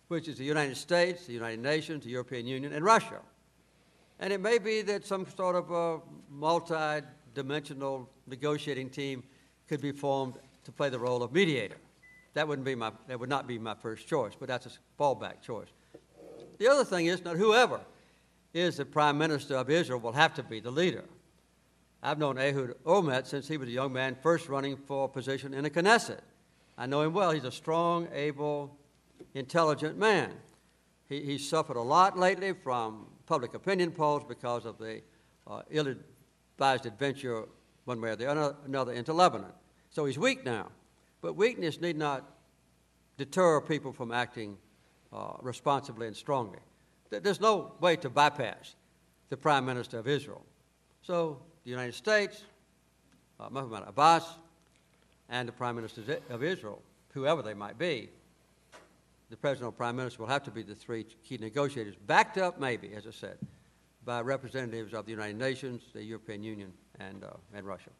which 0.08 0.28
is 0.28 0.38
the 0.38 0.44
United 0.44 0.76
States, 0.76 1.26
the 1.26 1.32
United 1.32 1.60
Nations, 1.60 2.04
the 2.04 2.10
European 2.10 2.46
Union, 2.46 2.72
and 2.72 2.84
Russia. 2.84 3.20
And 4.18 4.32
it 4.32 4.40
may 4.40 4.58
be 4.58 4.82
that 4.82 5.06
some 5.06 5.26
sort 5.26 5.56
of 5.56 5.70
a 5.70 6.00
multi 6.30 7.04
dimensional 7.34 8.08
negotiating 8.26 8.90
team 8.90 9.22
could 9.68 9.80
be 9.80 9.92
formed 9.92 10.34
to 10.64 10.72
play 10.72 10.88
the 10.88 10.98
role 10.98 11.22
of 11.22 11.32
mediator. 11.32 11.76
That, 12.34 12.46
wouldn't 12.46 12.64
be 12.64 12.74
my, 12.74 12.92
that 13.08 13.18
would 13.18 13.28
not 13.28 13.46
be 13.46 13.58
my 13.58 13.74
first 13.74 14.06
choice, 14.06 14.32
but 14.38 14.48
that's 14.48 14.66
a 14.66 14.70
fallback 14.98 15.40
choice. 15.40 15.68
The 16.58 16.68
other 16.68 16.84
thing 16.84 17.06
is 17.06 17.20
that 17.22 17.36
whoever 17.36 17.80
is 18.52 18.76
the 18.76 18.84
prime 18.84 19.16
minister 19.16 19.56
of 19.56 19.70
Israel 19.70 20.00
will 20.00 20.12
have 20.12 20.34
to 20.34 20.42
be 20.42 20.60
the 20.60 20.70
leader. 20.70 21.04
I've 22.02 22.18
known 22.18 22.38
Ehud 22.38 22.76
Olmert 22.86 23.26
since 23.26 23.46
he 23.46 23.58
was 23.58 23.68
a 23.68 23.72
young 23.72 23.92
man 23.92 24.16
first 24.22 24.48
running 24.48 24.76
for 24.76 25.04
a 25.04 25.08
position 25.08 25.52
in 25.52 25.64
the 25.64 25.70
Knesset. 25.70 26.20
I 26.78 26.86
know 26.86 27.02
him 27.02 27.12
well. 27.12 27.30
He's 27.30 27.44
a 27.44 27.52
strong, 27.52 28.08
able, 28.14 28.74
intelligent 29.34 29.98
man. 29.98 30.32
He, 31.10 31.20
he's 31.22 31.46
suffered 31.46 31.76
a 31.76 31.82
lot 31.82 32.18
lately 32.18 32.54
from 32.54 33.06
public 33.26 33.52
opinion 33.52 33.90
polls 33.90 34.22
because 34.26 34.64
of 34.64 34.78
the 34.78 35.02
uh, 35.46 35.60
ill 35.70 35.94
advised 36.54 36.86
adventure, 36.86 37.44
one 37.84 38.00
way 38.00 38.10
or 38.10 38.16
the 38.16 38.30
another, 38.64 38.92
into 38.92 39.12
Lebanon. 39.12 39.52
So 39.90 40.06
he's 40.06 40.18
weak 40.18 40.44
now. 40.44 40.68
But 41.20 41.34
weakness 41.36 41.82
need 41.82 41.98
not 41.98 42.24
deter 43.18 43.60
people 43.60 43.92
from 43.92 44.10
acting 44.10 44.56
uh, 45.12 45.34
responsibly 45.42 46.06
and 46.06 46.16
strongly. 46.16 46.60
There's 47.10 47.40
no 47.40 47.72
way 47.80 47.96
to 47.96 48.08
bypass 48.08 48.76
the 49.28 49.36
Prime 49.36 49.66
Minister 49.66 49.98
of 49.98 50.08
Israel. 50.08 50.46
So 51.02 51.42
the 51.64 51.70
United 51.70 51.94
States, 51.94 52.44
uh, 53.38 53.48
Mahmoud 53.50 53.84
Abbas, 53.86 54.24
and 55.28 55.46
the 55.46 55.52
Prime 55.52 55.76
Minister 55.76 56.02
of 56.28 56.42
Israel, 56.42 56.82
whoever 57.12 57.42
they 57.42 57.54
might 57.54 57.78
be, 57.78 58.10
the 59.30 59.36
President 59.36 59.68
or 59.68 59.72
Prime 59.72 59.96
Minister 59.96 60.22
will 60.22 60.28
have 60.28 60.42
to 60.44 60.50
be 60.50 60.62
the 60.62 60.74
three 60.74 61.04
key 61.24 61.38
negotiators, 61.38 61.94
backed 62.06 62.36
up 62.36 62.58
maybe, 62.58 62.92
as 62.94 63.06
I 63.06 63.12
said, 63.12 63.38
by 64.04 64.20
representatives 64.20 64.92
of 64.92 65.04
the 65.04 65.12
United 65.12 65.36
Nations, 65.36 65.82
the 65.92 66.02
European 66.02 66.42
Union, 66.42 66.72
and, 66.98 67.22
uh, 67.22 67.28
and 67.54 67.66
Russia. 67.66 67.90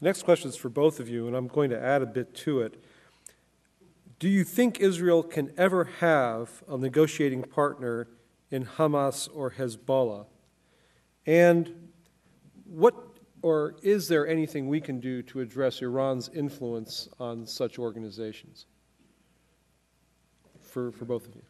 The 0.00 0.06
next 0.06 0.22
question 0.22 0.48
is 0.48 0.56
for 0.56 0.68
both 0.68 0.98
of 0.98 1.08
you, 1.08 1.26
and 1.26 1.36
I'm 1.36 1.48
going 1.48 1.70
to 1.70 1.80
add 1.80 2.02
a 2.02 2.06
bit 2.06 2.34
to 2.36 2.60
it. 2.60 2.82
Do 4.18 4.28
you 4.28 4.44
think 4.44 4.80
Israel 4.80 5.22
can 5.22 5.52
ever 5.58 5.84
have 6.00 6.62
a 6.68 6.78
negotiating 6.78 7.42
partner 7.42 8.08
in 8.50 8.64
Hamas 8.64 9.28
or 9.34 9.52
Hezbollah? 9.52 10.26
And 11.26 11.85
what 12.68 12.94
or 13.42 13.76
is 13.82 14.08
there 14.08 14.26
anything 14.26 14.66
we 14.66 14.80
can 14.80 14.98
do 14.98 15.22
to 15.22 15.40
address 15.40 15.82
Iran's 15.82 16.28
influence 16.34 17.08
on 17.20 17.46
such 17.46 17.78
organizations? 17.78 18.66
For, 20.60 20.90
for 20.90 21.04
both 21.04 21.28
of 21.28 21.34
you. 21.34 21.42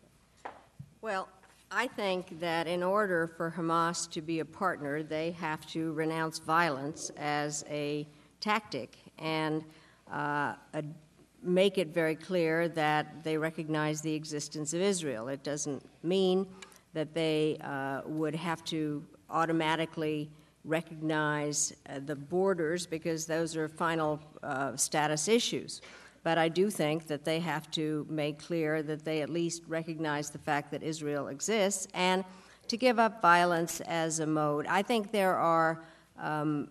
Well, 1.00 1.28
I 1.70 1.88
think 1.88 2.38
that 2.40 2.66
in 2.66 2.82
order 2.82 3.26
for 3.26 3.52
Hamas 3.56 4.10
to 4.10 4.20
be 4.20 4.40
a 4.40 4.44
partner, 4.44 5.02
they 5.02 5.32
have 5.32 5.66
to 5.68 5.92
renounce 5.94 6.38
violence 6.38 7.10
as 7.16 7.64
a 7.68 8.06
tactic 8.40 8.98
and 9.18 9.64
uh, 10.12 10.54
a, 10.74 10.84
make 11.42 11.78
it 11.78 11.88
very 11.88 12.14
clear 12.14 12.68
that 12.68 13.24
they 13.24 13.36
recognize 13.36 14.00
the 14.00 14.14
existence 14.14 14.74
of 14.74 14.80
Israel. 14.80 15.28
It 15.28 15.42
doesn't 15.42 15.84
mean 16.02 16.46
that 16.92 17.14
they 17.14 17.56
uh, 17.62 18.02
would 18.06 18.34
have 18.34 18.64
to 18.66 19.04
automatically 19.30 20.30
recognize 20.66 21.72
uh, 21.88 22.00
the 22.04 22.16
borders 22.16 22.86
because 22.86 23.24
those 23.24 23.56
are 23.56 23.68
final 23.68 24.20
uh, 24.42 24.76
status 24.76 25.28
issues. 25.28 25.80
But 26.22 26.38
I 26.38 26.48
do 26.48 26.70
think 26.70 27.06
that 27.06 27.24
they 27.24 27.38
have 27.38 27.70
to 27.72 28.04
make 28.10 28.40
clear 28.40 28.82
that 28.82 29.04
they 29.04 29.22
at 29.22 29.30
least 29.30 29.62
recognize 29.68 30.30
the 30.30 30.38
fact 30.38 30.72
that 30.72 30.82
Israel 30.82 31.28
exists 31.28 31.86
and 31.94 32.24
to 32.66 32.76
give 32.76 32.98
up 32.98 33.22
violence 33.22 33.80
as 33.82 34.18
a 34.18 34.26
mode. 34.26 34.66
I 34.66 34.82
think 34.82 35.12
there 35.12 35.36
are, 35.36 35.84
um, 36.18 36.68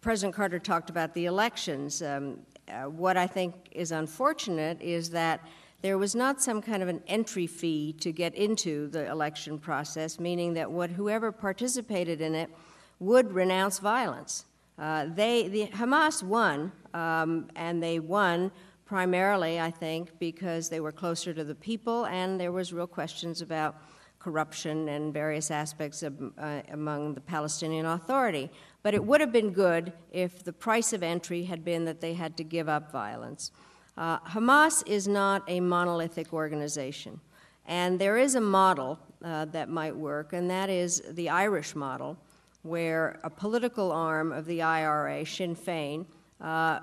President 0.00 0.32
Carter 0.34 0.60
talked 0.60 0.90
about 0.90 1.12
the 1.12 1.26
elections. 1.26 2.02
Um, 2.02 2.38
uh, 2.68 2.84
what 2.84 3.16
I 3.16 3.26
think 3.26 3.54
is 3.72 3.90
unfortunate 3.90 4.80
is 4.80 5.10
that 5.10 5.40
there 5.82 5.98
was 5.98 6.14
not 6.14 6.42
some 6.42 6.60
kind 6.60 6.82
of 6.82 6.88
an 6.88 7.02
entry 7.06 7.46
fee 7.46 7.94
to 8.00 8.12
get 8.12 8.34
into 8.34 8.88
the 8.88 9.08
election 9.10 9.58
process, 9.58 10.20
meaning 10.20 10.54
that 10.54 10.70
what, 10.70 10.90
whoever 10.90 11.32
participated 11.32 12.20
in 12.20 12.34
it 12.34 12.50
would 12.98 13.32
renounce 13.32 13.78
violence. 13.78 14.44
Uh, 14.78 15.06
they, 15.14 15.48
the, 15.48 15.66
Hamas 15.68 16.22
won, 16.22 16.72
um, 16.94 17.48
and 17.56 17.82
they 17.82 17.98
won 17.98 18.50
primarily, 18.84 19.60
I 19.60 19.70
think, 19.70 20.18
because 20.18 20.68
they 20.68 20.80
were 20.80 20.92
closer 20.92 21.32
to 21.32 21.44
the 21.44 21.54
people, 21.54 22.06
and 22.06 22.40
there 22.40 22.52
was 22.52 22.72
real 22.72 22.86
questions 22.86 23.40
about 23.40 23.76
corruption 24.18 24.88
and 24.88 25.14
various 25.14 25.50
aspects 25.50 26.02
of, 26.02 26.32
uh, 26.38 26.60
among 26.72 27.14
the 27.14 27.20
Palestinian 27.20 27.86
Authority. 27.86 28.50
But 28.82 28.94
it 28.94 29.02
would 29.04 29.20
have 29.20 29.32
been 29.32 29.50
good 29.50 29.92
if 30.12 30.44
the 30.44 30.52
price 30.52 30.92
of 30.92 31.02
entry 31.02 31.44
had 31.44 31.64
been 31.64 31.84
that 31.86 32.00
they 32.00 32.14
had 32.14 32.36
to 32.36 32.44
give 32.44 32.68
up 32.68 32.92
violence. 32.92 33.50
Uh, 33.96 34.18
Hamas 34.20 34.82
is 34.86 35.06
not 35.06 35.42
a 35.48 35.60
monolithic 35.60 36.32
organization, 36.32 37.20
and 37.66 37.98
there 37.98 38.16
is 38.16 38.34
a 38.34 38.40
model 38.40 38.98
uh, 39.24 39.44
that 39.46 39.68
might 39.68 39.94
work, 39.94 40.32
and 40.32 40.50
that 40.50 40.70
is 40.70 41.02
the 41.10 41.28
Irish 41.28 41.74
model, 41.74 42.16
where 42.62 43.20
a 43.24 43.30
political 43.30 43.92
arm 43.92 44.32
of 44.32 44.46
the 44.46 44.62
IRA, 44.62 45.24
Sinn 45.26 45.56
Féin, 45.56 46.06
uh, 46.40 46.80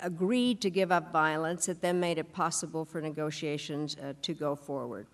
agreed 0.00 0.60
to 0.60 0.70
give 0.70 0.92
up 0.92 1.12
violence 1.12 1.66
that 1.66 1.80
then 1.80 2.00
made 2.00 2.18
it 2.18 2.32
possible 2.32 2.84
for 2.84 3.00
negotiations 3.00 3.96
uh, 3.96 4.12
to 4.22 4.34
go 4.34 4.54
forward. 4.54 5.06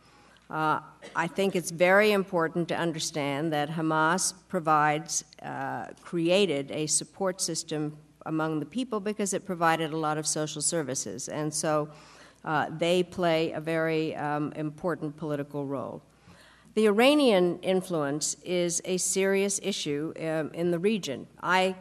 Uh, 0.48 0.80
I 1.14 1.28
think 1.28 1.54
it's 1.54 1.70
very 1.70 2.10
important 2.10 2.66
to 2.68 2.76
understand 2.76 3.52
that 3.52 3.70
Hamas 3.70 4.34
provides, 4.48 5.24
uh, 5.42 5.86
created 6.02 6.72
a 6.72 6.86
support 6.86 7.40
system 7.40 7.96
among 8.26 8.60
the 8.60 8.66
people 8.66 9.00
because 9.00 9.32
it 9.32 9.44
provided 9.44 9.92
a 9.92 9.96
lot 9.96 10.18
of 10.18 10.26
social 10.26 10.62
services. 10.62 11.28
And 11.28 11.52
so 11.52 11.88
uh, 12.44 12.66
they 12.78 13.02
play 13.02 13.52
a 13.52 13.60
very 13.60 14.14
um, 14.16 14.52
important 14.52 15.16
political 15.16 15.66
role. 15.66 16.02
The 16.74 16.86
Iranian 16.86 17.58
influence 17.60 18.36
is 18.44 18.80
a 18.84 18.96
serious 18.96 19.60
issue 19.62 20.12
um, 20.18 20.50
in 20.54 20.70
the 20.70 20.78
region. 20.78 21.26
I 21.42 21.74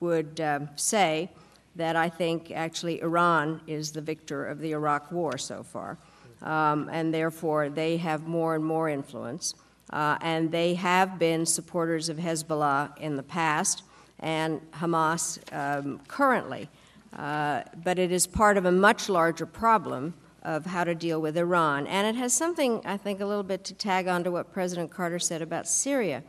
would 0.00 0.40
uh, 0.40 0.60
say 0.76 1.30
that 1.76 1.94
I 1.94 2.08
think 2.08 2.50
actually 2.50 3.00
Iran 3.00 3.60
is 3.66 3.92
the 3.92 4.00
victor 4.00 4.46
of 4.46 4.58
the 4.60 4.72
Iraq 4.72 5.12
War 5.12 5.38
so 5.38 5.62
far. 5.62 5.98
Um, 6.42 6.88
and 6.90 7.12
therefore, 7.12 7.68
they 7.68 7.98
have 7.98 8.26
more 8.26 8.54
and 8.54 8.64
more 8.64 8.88
influence. 8.88 9.54
Uh, 9.90 10.16
and 10.22 10.50
they 10.50 10.74
have 10.74 11.18
been 11.18 11.44
supporters 11.44 12.08
of 12.08 12.16
Hezbollah 12.16 12.96
in 12.98 13.16
the 13.16 13.22
past 13.22 13.82
and 14.20 14.60
Hamas 14.72 15.38
um, 15.52 16.00
currently. 16.08 16.68
Uh, 17.16 17.62
but 17.82 17.98
it 17.98 18.12
is 18.12 18.26
part 18.26 18.56
of 18.56 18.64
a 18.64 18.72
much 18.72 19.08
larger 19.08 19.46
problem 19.46 20.14
of 20.42 20.64
how 20.64 20.84
to 20.84 20.94
deal 20.94 21.20
with 21.20 21.36
Iran. 21.36 21.86
And 21.86 22.06
it 22.06 22.18
has 22.18 22.32
something, 22.32 22.80
I 22.84 22.96
think, 22.96 23.20
a 23.20 23.26
little 23.26 23.42
bit 23.42 23.64
to 23.64 23.74
tag 23.74 24.08
on 24.08 24.24
to 24.24 24.30
what 24.30 24.52
President 24.52 24.90
Carter 24.90 25.18
said 25.18 25.42
about 25.42 25.68
Syria. 25.68 26.22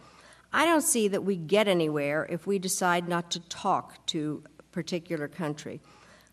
I 0.51 0.65
don't 0.65 0.81
see 0.81 1.07
that 1.07 1.23
we 1.23 1.37
get 1.37 1.67
anywhere 1.67 2.27
if 2.29 2.45
we 2.45 2.59
decide 2.59 3.07
not 3.07 3.31
to 3.31 3.39
talk 3.41 4.05
to 4.07 4.43
a 4.59 4.63
particular 4.63 5.27
country. 5.27 5.79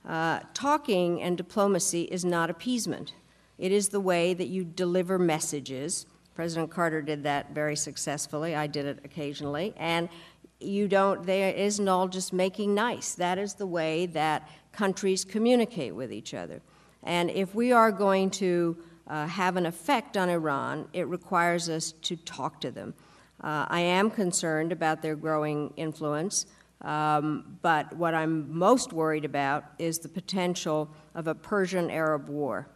Uh, 0.07 0.41
talking 0.55 1.23
and 1.23 1.37
diplomacy 1.37 2.03
is 2.05 2.25
not 2.25 2.51
appeasement. 2.51 3.13
It 3.59 3.71
is 3.71 3.89
the 3.89 4.01
way 4.01 4.35
that 4.35 4.49
you 4.49 4.65
deliver 4.65 5.19
messages. 5.19 6.07
President 6.35 6.71
Carter 6.71 7.03
did 7.03 7.25
that 7.25 7.51
very 7.51 7.77
successfully. 7.77 8.55
I 8.57 8.67
did 8.67 8.87
it 8.87 9.01
occasionally. 9.05 9.75
And 9.77 10.09
you 10.61 10.89
don't, 10.89 11.25
there 11.25 11.53
isn't 11.53 11.89
all 11.89 12.09
just 12.09 12.33
making 12.33 12.75
nice. 12.75 13.15
That 13.15 13.39
is 13.39 13.55
the 13.55 13.67
way 13.67 14.07
that 14.07 14.49
countries 14.73 15.25
communicate 15.25 15.95
with 15.95 16.13
each 16.13 16.35
other. 16.35 16.61
And 17.03 17.31
if 17.31 17.55
we 17.55 17.73
are 17.73 17.93
going 17.93 18.31
to 18.31 18.77
uh, 19.07 19.27
have 19.27 19.57
an 19.57 19.67
effect 19.67 20.17
on 20.17 20.29
Iran, 20.29 20.89
it 20.93 21.07
requires 21.07 21.69
us 21.69 21.93
to 22.03 22.17
talk 22.17 22.61
to 22.61 22.71
them. 22.71 22.95
Uh, 23.43 23.67
I 23.69 23.81
am 23.81 24.11
concerned 24.11 24.73
about 24.73 25.01
their 25.01 25.15
growing 25.15 25.73
influence, 25.77 26.47
um, 26.83 27.59
but 27.63 27.95
what 27.97 28.15
I'm 28.15 28.57
most 28.57 28.93
worried 28.93 29.25
about 29.25 29.65
is 29.79 29.99
the 30.01 30.09
potential 30.09 30.91
of 31.15 31.29
a 31.29 31.35
Persian 31.35 31.91
Arab 31.91 32.29
war. 32.29 32.69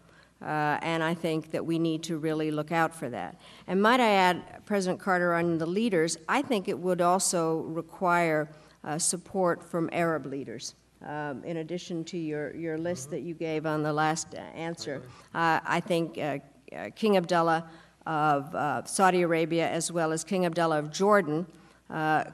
Uh, 0.42 0.78
and 0.82 1.04
I 1.04 1.14
think 1.14 1.52
that 1.52 1.64
we 1.64 1.78
need 1.78 2.02
to 2.04 2.18
really 2.18 2.50
look 2.50 2.72
out 2.72 2.92
for 2.92 3.08
that. 3.10 3.36
And 3.68 3.80
might 3.80 4.00
I 4.00 4.10
add, 4.10 4.64
President 4.66 4.98
Carter, 5.00 5.34
on 5.34 5.58
the 5.58 5.66
leaders, 5.66 6.18
I 6.28 6.42
think 6.42 6.68
it 6.68 6.78
would 6.78 7.00
also 7.00 7.58
require 7.60 8.48
uh, 8.82 8.98
support 8.98 9.62
from 9.62 9.88
Arab 9.92 10.26
leaders. 10.26 10.74
Um, 11.06 11.44
in 11.44 11.58
addition 11.58 12.04
to 12.06 12.18
your, 12.18 12.54
your 12.56 12.78
list 12.78 13.10
that 13.10 13.20
you 13.20 13.34
gave 13.34 13.66
on 13.66 13.82
the 13.82 13.92
last 13.92 14.34
answer, 14.34 15.02
uh, 15.34 15.60
I 15.64 15.80
think 15.80 16.18
uh, 16.18 16.38
uh, 16.76 16.90
King 16.94 17.16
Abdullah 17.16 17.68
of 18.06 18.52
uh, 18.54 18.84
Saudi 18.84 19.22
Arabia 19.22 19.68
as 19.68 19.92
well 19.92 20.12
as 20.12 20.24
King 20.24 20.44
Abdullah 20.46 20.78
of 20.78 20.90
Jordan 20.90 21.46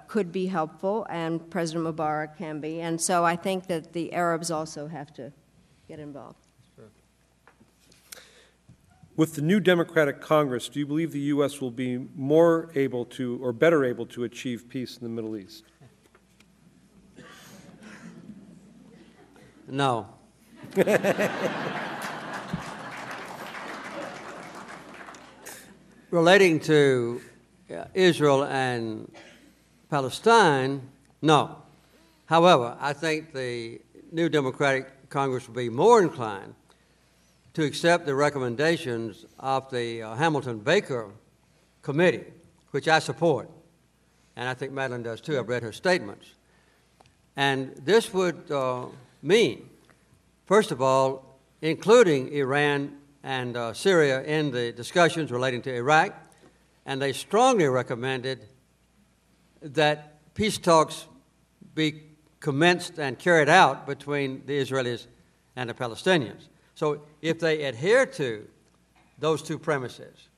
could 0.06 0.30
be 0.32 0.46
helpful, 0.46 1.06
and 1.10 1.50
President 1.50 1.84
Mubarak 1.84 2.36
can 2.38 2.60
be. 2.60 2.80
And 2.80 2.98
so 2.98 3.24
I 3.24 3.36
think 3.36 3.66
that 3.66 3.92
the 3.92 4.12
Arabs 4.12 4.50
also 4.50 4.86
have 4.86 5.12
to 5.14 5.32
get 5.88 5.98
involved. 5.98 6.47
With 9.18 9.34
the 9.34 9.42
new 9.42 9.58
Democratic 9.58 10.20
Congress, 10.20 10.68
do 10.68 10.78
you 10.78 10.86
believe 10.86 11.10
the 11.10 11.18
U.S. 11.34 11.60
will 11.60 11.72
be 11.72 12.06
more 12.14 12.70
able 12.76 13.04
to 13.06 13.40
or 13.42 13.52
better 13.52 13.84
able 13.84 14.06
to 14.06 14.22
achieve 14.22 14.68
peace 14.68 14.96
in 14.96 15.02
the 15.02 15.08
Middle 15.08 15.36
East? 15.36 15.64
No. 19.66 20.06
Relating 26.12 26.60
to 26.60 27.20
uh, 27.76 27.86
Israel 27.94 28.44
and 28.44 29.10
Palestine, 29.90 30.80
no. 31.22 31.60
However, 32.26 32.76
I 32.78 32.92
think 32.92 33.32
the 33.32 33.80
new 34.12 34.28
Democratic 34.28 35.10
Congress 35.10 35.48
will 35.48 35.56
be 35.56 35.70
more 35.70 36.00
inclined 36.00 36.54
to 37.58 37.64
accept 37.64 38.06
the 38.06 38.14
recommendations 38.14 39.26
of 39.40 39.68
the 39.72 40.00
uh, 40.00 40.14
Hamilton 40.14 40.60
Baker 40.60 41.10
Committee, 41.82 42.22
which 42.70 42.86
I 42.86 43.00
support, 43.00 43.50
and 44.36 44.48
I 44.48 44.54
think 44.54 44.70
Madeleine 44.70 45.02
does 45.02 45.20
too. 45.20 45.36
I've 45.36 45.48
read 45.48 45.64
her 45.64 45.72
statements. 45.72 46.34
And 47.34 47.74
this 47.84 48.14
would 48.14 48.48
uh, 48.52 48.86
mean, 49.22 49.68
first 50.46 50.70
of 50.70 50.80
all, 50.80 51.40
including 51.60 52.32
Iran 52.32 52.96
and 53.24 53.56
uh, 53.56 53.72
Syria 53.72 54.22
in 54.22 54.52
the 54.52 54.70
discussions 54.70 55.32
relating 55.32 55.60
to 55.62 55.74
Iraq, 55.74 56.14
and 56.86 57.02
they 57.02 57.12
strongly 57.12 57.66
recommended 57.66 58.46
that 59.62 60.32
peace 60.34 60.58
talks 60.58 61.06
be 61.74 62.04
commenced 62.38 63.00
and 63.00 63.18
carried 63.18 63.48
out 63.48 63.84
between 63.84 64.46
the 64.46 64.56
Israelis 64.60 65.08
and 65.56 65.68
the 65.68 65.74
Palestinians. 65.74 66.46
So 66.78 67.00
if 67.22 67.40
they 67.40 67.64
adhere 67.64 68.06
to 68.06 68.46
those 69.18 69.42
two 69.42 69.58
premises, 69.58 70.28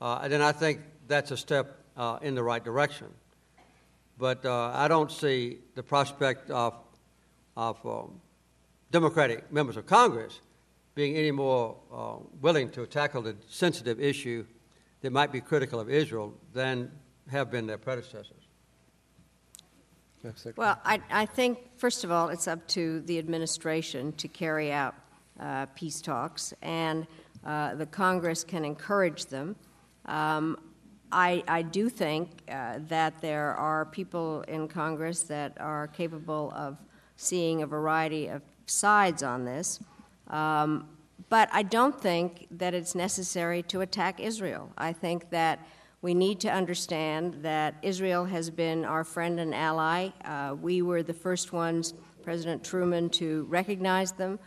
uh, 0.00 0.28
then 0.28 0.40
I 0.40 0.52
think 0.52 0.82
that's 1.08 1.32
a 1.32 1.36
step 1.36 1.80
uh, 1.96 2.20
in 2.22 2.36
the 2.36 2.44
right 2.44 2.62
direction. 2.62 3.08
But 4.18 4.46
uh, 4.46 4.70
I 4.72 4.86
don't 4.86 5.10
see 5.10 5.58
the 5.74 5.82
prospect 5.82 6.48
of, 6.52 6.74
of 7.56 7.84
um, 7.84 8.20
Democratic 8.92 9.50
members 9.50 9.76
of 9.76 9.84
Congress 9.86 10.40
being 10.94 11.16
any 11.16 11.32
more 11.32 11.76
uh, 11.92 12.18
willing 12.40 12.70
to 12.70 12.86
tackle 12.86 13.22
the 13.22 13.34
sensitive 13.48 14.00
issue 14.00 14.46
that 15.00 15.10
might 15.10 15.32
be 15.32 15.40
critical 15.40 15.80
of 15.80 15.90
Israel 15.90 16.34
than 16.54 16.88
have 17.28 17.50
been 17.50 17.66
their 17.66 17.78
predecessors. 17.78 18.46
Well, 20.54 20.80
I, 20.84 21.00
I 21.10 21.26
think, 21.26 21.58
first 21.78 22.04
of 22.04 22.12
all, 22.12 22.28
it's 22.28 22.46
up 22.46 22.64
to 22.68 23.00
the 23.00 23.18
administration 23.18 24.12
to 24.12 24.28
carry 24.28 24.70
out 24.70 24.94
uh, 25.40 25.66
peace 25.74 26.00
talks, 26.00 26.52
and 26.62 27.06
uh, 27.44 27.74
the 27.74 27.86
Congress 27.86 28.44
can 28.44 28.64
encourage 28.64 29.26
them. 29.26 29.56
Um, 30.06 30.58
I, 31.10 31.42
I, 31.48 31.62
do 31.62 31.88
think 31.88 32.42
uh, 32.50 32.80
that 32.88 33.20
there 33.20 33.54
are 33.54 33.86
people 33.86 34.42
in 34.42 34.68
Congress 34.68 35.22
that 35.24 35.56
are 35.58 35.86
capable 35.86 36.52
of 36.54 36.76
seeing 37.16 37.62
a 37.62 37.66
variety 37.66 38.26
of 38.26 38.42
sides 38.66 39.22
on 39.22 39.44
this. 39.44 39.80
Um, 40.28 40.88
but 41.28 41.48
I 41.52 41.62
don't 41.62 41.98
think 41.98 42.46
that 42.52 42.74
it's 42.74 42.94
necessary 42.94 43.62
to 43.64 43.80
attack 43.80 44.20
Israel. 44.20 44.72
I 44.78 44.92
think 44.92 45.30
that 45.30 45.60
we 46.00 46.14
need 46.14 46.40
to 46.40 46.48
understand 46.48 47.34
that 47.42 47.74
Israel 47.82 48.24
has 48.26 48.50
been 48.50 48.84
our 48.84 49.02
friend 49.02 49.40
and 49.40 49.54
ally. 49.54 50.10
Uh, 50.24 50.54
we 50.60 50.80
were 50.82 51.02
the 51.02 51.14
first 51.14 51.52
ones, 51.52 51.94
President 52.22 52.62
Truman, 52.62 53.10
to 53.10 53.44
recognize 53.48 54.12
them. 54.12 54.38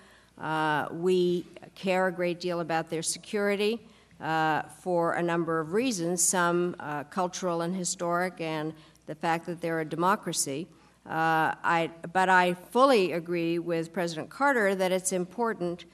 Uh, 0.41 0.87
we 0.91 1.45
care 1.75 2.07
a 2.07 2.11
great 2.11 2.39
deal 2.39 2.61
about 2.61 2.89
their 2.89 3.03
security 3.03 3.79
uh, 4.19 4.63
for 4.81 5.13
a 5.13 5.21
number 5.21 5.59
of 5.59 5.73
reasons, 5.73 6.23
some 6.23 6.75
uh, 6.79 7.03
cultural 7.05 7.61
and 7.61 7.75
historic, 7.75 8.41
and 8.41 8.73
the 9.05 9.15
fact 9.15 9.45
that 9.45 9.61
they're 9.61 9.81
a 9.81 9.85
democracy. 9.85 10.67
Uh, 11.05 11.53
I, 11.63 11.91
but 12.11 12.29
I 12.29 12.53
fully 12.53 13.11
agree 13.11 13.59
with 13.59 13.93
President 13.93 14.29
Carter 14.29 14.73
that 14.75 14.91
it's 14.91 15.11
important 15.11 15.85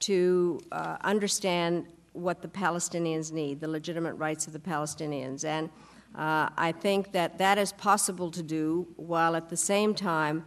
to 0.00 0.60
uh, 0.72 0.96
understand 1.02 1.86
what 2.12 2.42
the 2.42 2.48
Palestinians 2.48 3.32
need, 3.32 3.60
the 3.60 3.68
legitimate 3.68 4.14
rights 4.14 4.46
of 4.46 4.52
the 4.52 4.58
Palestinians. 4.58 5.44
And 5.44 5.68
uh, 6.16 6.48
I 6.56 6.72
think 6.72 7.12
that 7.12 7.38
that 7.38 7.58
is 7.58 7.72
possible 7.72 8.30
to 8.30 8.42
do 8.42 8.86
while 8.96 9.36
at 9.36 9.48
the 9.48 9.56
same 9.56 9.94
time 9.94 10.44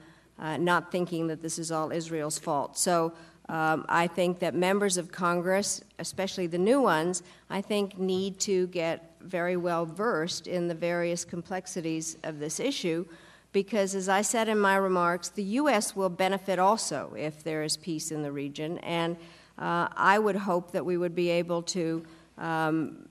not 0.57 0.89
thinking 0.89 1.27
that 1.27 1.41
this 1.41 1.59
is 1.59 1.69
all 1.69 1.91
Israel's 1.91 2.39
fault. 2.39 2.77
So 2.77 3.11
um, 3.49 3.83
I 3.89 4.05
think 4.05 4.39
that 4.39 4.53
members 4.53 4.97
of 4.97 5.11
Congress, 5.11 5.81
especially 5.97 6.45
the 6.45 6.59
new 6.59 6.79
ones, 6.79 7.23
I 7.49 7.61
think 7.61 7.97
need 7.97 8.39
to 8.41 8.67
get 8.67 9.15
very 9.21 9.57
well 9.57 9.87
versed 9.87 10.45
in 10.45 10.67
the 10.67 10.75
various 10.75 11.25
complexities 11.25 12.15
of 12.23 12.37
this 12.37 12.59
issue 12.59 13.05
because, 13.51 13.95
as 13.95 14.07
I 14.07 14.21
said 14.21 14.47
in 14.49 14.59
my 14.59 14.75
remarks, 14.75 15.29
the 15.29 15.43
U.S. 15.43 15.95
will 15.95 16.09
benefit 16.09 16.59
also 16.59 17.15
if 17.17 17.43
there 17.43 17.63
is 17.63 17.75
peace 17.75 18.11
in 18.11 18.21
the 18.21 18.31
region. 18.31 18.77
And 18.79 19.17
uh, 19.57 19.87
I 19.97 20.19
would 20.19 20.35
hope 20.35 20.71
that 20.71 20.85
we 20.85 20.97
would 20.97 21.15
be 21.15 21.29
able 21.29 21.63
to 21.63 22.05
um, 22.37 23.09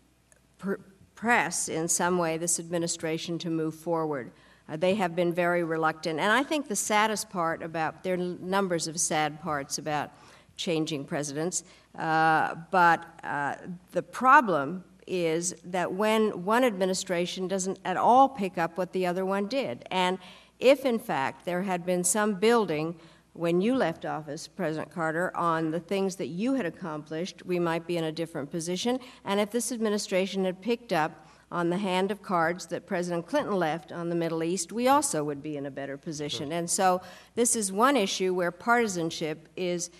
pr- 0.59 0.74
press 1.16 1.68
in 1.68 1.89
some 1.89 2.16
way 2.16 2.39
this 2.39 2.61
administration 2.61 3.39
to 3.41 3.51
move 3.51 3.74
forward. 3.74 4.30
Uh, 4.68 4.76
they 4.76 4.95
have 4.95 5.16
been 5.16 5.32
very 5.32 5.64
reluctant. 5.64 6.20
And 6.20 6.30
I 6.30 6.45
think 6.45 6.68
the 6.68 6.76
saddest 6.76 7.28
part 7.28 7.61
about, 7.61 8.05
there 8.05 8.14
are 8.14 8.16
numbers 8.16 8.86
of 8.86 9.01
sad 9.01 9.41
parts 9.43 9.78
about 9.78 10.12
changing 10.59 11.06
presidents. 11.06 11.64
Uh, 11.98 12.54
but 12.70 13.06
uh, 13.24 13.54
the 13.92 14.02
problem 14.02 14.84
is 15.06 15.54
that 15.64 15.90
when 15.90 16.44
one 16.44 16.62
administration 16.64 17.48
doesn't 17.48 17.78
at 17.86 17.96
all 17.96 18.28
pick 18.28 18.59
up 18.59 18.76
what 18.76 18.92
the 18.92 19.06
other 19.06 19.24
one 19.24 19.46
did, 19.46 19.86
and 19.90 20.18
if 20.59 20.84
in 20.84 20.98
fact 20.98 21.46
there 21.46 21.62
had 21.62 21.86
been 21.86 22.04
some 22.04 22.34
building 22.34 22.94
when 23.32 23.61
you 23.61 23.76
left 23.76 24.04
office, 24.04 24.48
President 24.48 24.90
Carter, 24.90 25.34
on 25.36 25.70
the 25.70 25.78
things 25.78 26.16
that 26.16 26.26
you 26.26 26.54
had 26.54 26.66
accomplished, 26.66 27.46
we 27.46 27.61
might 27.61 27.86
be 27.86 27.96
in 27.96 28.04
a 28.04 28.12
different 28.12 28.50
position. 28.50 28.98
And 29.24 29.38
if 29.38 29.52
this 29.52 29.70
administration 29.70 30.44
had 30.44 30.61
picked 30.61 30.92
up 30.92 31.28
on 31.50 31.70
the 31.70 31.78
hand 31.78 32.11
of 32.11 32.20
cards 32.20 32.66
that 32.66 32.86
President 32.86 33.26
Clinton 33.26 33.54
left 33.54 33.92
on 33.92 34.09
the 34.09 34.14
Middle 34.14 34.42
East, 34.42 34.72
we 34.72 34.88
also 34.88 35.22
would 35.22 35.42
be 35.42 35.56
in 35.56 35.66
a 35.66 35.70
better 35.70 35.96
position. 35.96 36.52
And 36.52 36.68
so 36.68 37.00
this 37.36 37.56
is 37.56 37.72
one 37.72 37.96
issue 37.96 38.34
where 38.34 38.50
partisanship 38.50 39.48
is 39.56 39.90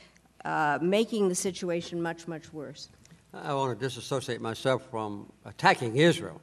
uh, 0.45 0.79
making 0.81 1.29
the 1.29 1.35
situation 1.35 2.01
much, 2.01 2.29
much 2.29 2.53
worse. 2.53 2.89
I 3.35 3.53
want 3.55 3.79
to 3.79 3.85
disassociate 3.85 4.41
myself 4.41 4.89
from 4.91 5.31
attacking 5.45 5.97
Israel. 5.97 6.41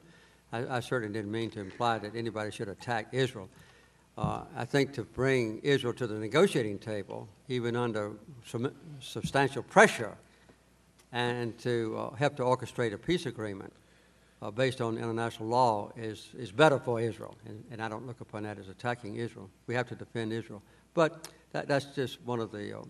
I, 0.52 0.76
I 0.76 0.80
certainly 0.80 1.12
didn't 1.12 1.32
mean 1.32 1.50
to 1.50 1.60
imply 1.60 1.98
that 1.98 2.14
anybody 2.14 2.50
should 2.50 2.68
attack 2.68 3.08
Israel. 3.12 3.48
Uh, 4.16 4.42
I 4.56 4.64
think 4.64 4.92
to 4.94 5.04
bring 5.04 5.60
Israel 5.62 5.92
to 5.94 6.06
the 6.06 6.14
negotiating 6.14 6.78
table, 6.78 7.28
even 7.48 7.76
under 7.76 8.12
some, 8.46 8.72
substantial 9.00 9.62
pressure, 9.62 10.16
and 11.12 11.58
to 11.58 11.96
uh, 11.98 12.14
help 12.16 12.36
to 12.36 12.42
orchestrate 12.42 12.92
a 12.94 12.98
peace 12.98 13.26
agreement 13.26 13.72
uh, 14.42 14.50
based 14.50 14.80
on 14.80 14.96
international 14.96 15.48
law 15.48 15.90
is, 15.96 16.28
is 16.38 16.52
better 16.52 16.78
for 16.78 17.00
Israel. 17.00 17.36
And, 17.46 17.64
and, 17.70 17.82
I 17.82 17.88
don't 17.88 18.06
look 18.06 18.20
upon 18.20 18.42
that 18.44 18.58
as 18.58 18.68
attacking 18.68 19.16
Israel. 19.16 19.50
We 19.66 19.74
have 19.74 19.88
to 19.88 19.94
defend 19.94 20.32
Israel. 20.32 20.62
But 20.94 21.28
that, 21.52 21.68
that's 21.68 21.86
just 21.86 22.20
one 22.22 22.40
of 22.40 22.52
the, 22.52 22.78
uh, 22.78 22.82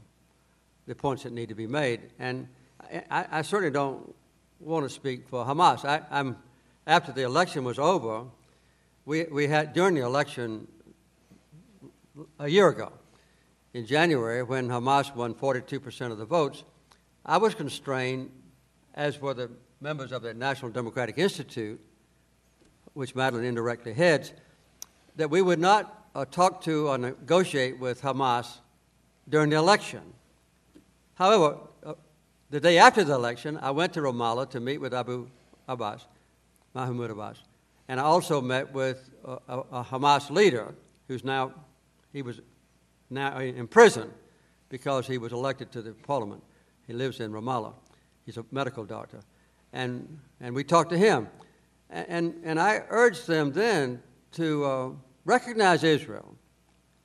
the 0.86 0.94
points 0.94 1.24
that 1.24 1.32
need 1.32 1.48
to 1.48 1.54
be 1.54 1.66
made. 1.66 2.00
And 2.18 2.48
I, 3.10 3.26
I 3.30 3.42
certainly 3.42 3.72
don't 3.72 4.14
want 4.60 4.84
to 4.84 4.90
speak 4.90 5.28
for 5.28 5.44
Hamas. 5.44 5.84
I, 5.84 6.02
am 6.10 6.36
after 6.86 7.12
the 7.12 7.22
election 7.22 7.64
was 7.64 7.78
over, 7.78 8.24
we, 9.04 9.24
we 9.24 9.48
had, 9.48 9.72
during 9.72 9.94
the 9.94 10.04
election 10.04 10.68
a 12.38 12.48
year 12.48 12.68
ago, 12.68 12.92
in 13.74 13.86
January, 13.86 14.42
when 14.42 14.68
Hamas 14.68 15.14
won 15.14 15.34
42% 15.34 16.10
of 16.10 16.18
the 16.18 16.24
votes, 16.24 16.64
I 17.24 17.36
was 17.36 17.54
constrained, 17.54 18.30
as 18.94 19.20
were 19.20 19.34
the 19.34 19.50
members 19.80 20.12
of 20.12 20.22
the 20.22 20.32
National 20.32 20.70
Democratic 20.70 21.18
Institute, 21.18 21.80
which 22.94 23.14
Madeleine 23.14 23.44
indirectly 23.44 23.92
heads, 23.92 24.32
that 25.16 25.28
we 25.28 25.42
would 25.42 25.58
not 25.58 26.08
uh, 26.14 26.24
talk 26.24 26.62
to 26.62 26.88
or 26.88 26.96
negotiate 26.96 27.78
with 27.78 28.00
Hamas 28.00 28.58
during 29.28 29.50
the 29.50 29.56
election. 29.56 30.00
However, 31.16 31.58
uh, 31.84 31.94
the 32.50 32.60
day 32.60 32.78
after 32.78 33.02
the 33.02 33.14
election, 33.14 33.58
I 33.60 33.70
went 33.70 33.94
to 33.94 34.00
Ramallah 34.00 34.50
to 34.50 34.60
meet 34.60 34.78
with 34.78 34.94
Abu 34.94 35.28
Abbas, 35.66 36.06
Mahmoud 36.74 37.10
Abbas, 37.10 37.38
and 37.88 37.98
I 37.98 38.04
also 38.04 38.40
met 38.40 38.72
with 38.72 39.10
a, 39.24 39.38
a, 39.48 39.58
a 39.72 39.84
Hamas 39.84 40.30
leader 40.30 40.74
who's 41.08 41.24
now, 41.24 41.52
he 42.12 42.22
was 42.22 42.40
now 43.08 43.38
in 43.38 43.66
prison 43.66 44.10
because 44.68 45.06
he 45.06 45.18
was 45.18 45.32
elected 45.32 45.72
to 45.72 45.82
the 45.82 45.92
parliament. 45.92 46.42
He 46.86 46.92
lives 46.92 47.20
in 47.20 47.32
Ramallah. 47.32 47.72
He's 48.26 48.36
a 48.36 48.44
medical 48.50 48.84
doctor. 48.84 49.20
And, 49.72 50.18
and 50.40 50.54
we 50.54 50.64
talked 50.64 50.90
to 50.90 50.98
him. 50.98 51.28
And, 51.88 52.34
and 52.44 52.60
I 52.60 52.82
urged 52.88 53.26
them 53.26 53.52
then 53.52 54.02
to 54.32 54.64
uh, 54.64 54.90
recognize 55.24 55.84
Israel, 55.84 56.36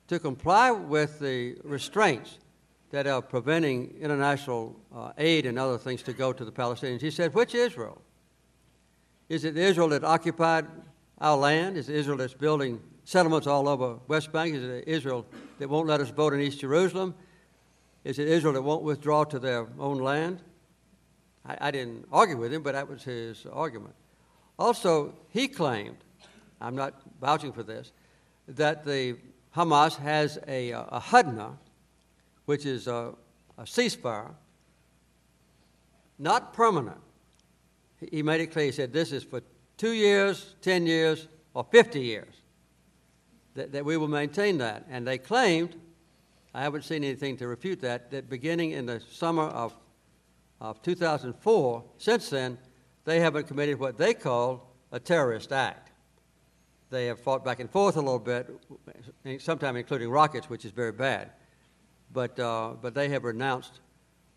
to 0.08 0.18
comply 0.18 0.70
with 0.70 1.18
the 1.20 1.56
restraints 1.62 2.38
that 2.92 3.06
are 3.06 3.22
preventing 3.22 3.96
international 4.00 4.78
uh, 4.94 5.12
aid 5.16 5.46
and 5.46 5.58
other 5.58 5.78
things 5.78 6.02
to 6.02 6.12
go 6.12 6.32
to 6.32 6.44
the 6.44 6.52
Palestinians. 6.52 7.00
He 7.00 7.10
said, 7.10 7.34
Which 7.34 7.54
Israel? 7.54 8.00
Is 9.28 9.44
it 9.44 9.56
Israel 9.56 9.88
that 9.88 10.04
occupied 10.04 10.66
our 11.18 11.36
land? 11.36 11.78
Is 11.78 11.88
it 11.88 11.96
Israel 11.96 12.18
that's 12.18 12.34
building 12.34 12.80
settlements 13.04 13.46
all 13.46 13.66
over 13.66 13.98
West 14.08 14.30
Bank? 14.30 14.54
Is 14.54 14.62
it 14.62 14.84
Israel 14.86 15.26
that 15.58 15.68
won't 15.68 15.88
let 15.88 16.02
us 16.02 16.10
vote 16.10 16.34
in 16.34 16.40
East 16.40 16.60
Jerusalem? 16.60 17.14
Is 18.04 18.18
it 18.18 18.28
Israel 18.28 18.52
that 18.52 18.62
won't 18.62 18.82
withdraw 18.82 19.24
to 19.24 19.38
their 19.38 19.68
own 19.78 19.98
land? 19.98 20.42
I, 21.46 21.56
I 21.60 21.70
didn't 21.70 22.04
argue 22.12 22.36
with 22.36 22.52
him, 22.52 22.62
but 22.62 22.72
that 22.72 22.88
was 22.88 23.02
his 23.02 23.46
argument. 23.50 23.94
Also, 24.58 25.14
he 25.30 25.48
claimed, 25.48 25.96
I'm 26.60 26.76
not 26.76 27.00
vouching 27.22 27.54
for 27.54 27.62
this, 27.62 27.92
that 28.48 28.84
the 28.84 29.16
Hamas 29.56 29.96
has 29.96 30.38
a, 30.46 30.72
a 30.72 31.00
Hudna, 31.00 31.56
which 32.46 32.66
is 32.66 32.86
a, 32.86 33.14
a 33.58 33.62
ceasefire, 33.62 34.32
not 36.18 36.52
permanent. 36.52 37.00
He 38.10 38.22
made 38.22 38.40
it 38.40 38.48
clear. 38.48 38.66
He 38.66 38.72
said, 38.72 38.92
This 38.92 39.12
is 39.12 39.24
for 39.24 39.42
two 39.76 39.92
years, 39.92 40.54
10 40.62 40.86
years, 40.86 41.28
or 41.54 41.64
50 41.70 42.00
years, 42.00 42.34
that, 43.54 43.72
that 43.72 43.84
we 43.84 43.96
will 43.96 44.08
maintain 44.08 44.58
that. 44.58 44.86
And 44.90 45.06
they 45.06 45.18
claimed 45.18 45.76
I 46.54 46.62
haven't 46.62 46.82
seen 46.84 47.02
anything 47.02 47.36
to 47.38 47.48
refute 47.48 47.80
that, 47.80 48.10
that 48.10 48.28
beginning 48.28 48.72
in 48.72 48.84
the 48.84 49.00
summer 49.10 49.44
of, 49.44 49.74
of 50.60 50.82
2004, 50.82 51.84
since 51.96 52.28
then, 52.28 52.58
they 53.04 53.20
haven't 53.20 53.46
committed 53.46 53.78
what 53.78 53.96
they 53.96 54.12
call 54.12 54.74
a 54.92 55.00
terrorist 55.00 55.52
act. 55.52 55.90
They 56.90 57.06
have 57.06 57.18
fought 57.18 57.42
back 57.42 57.60
and 57.60 57.70
forth 57.70 57.96
a 57.96 58.00
little 58.00 58.18
bit, 58.18 58.50
sometimes 59.40 59.78
including 59.78 60.10
rockets, 60.10 60.50
which 60.50 60.66
is 60.66 60.72
very 60.72 60.92
bad. 60.92 61.30
But, 62.12 62.38
uh, 62.38 62.74
but 62.80 62.94
they 62.94 63.08
have 63.08 63.24
renounced 63.24 63.80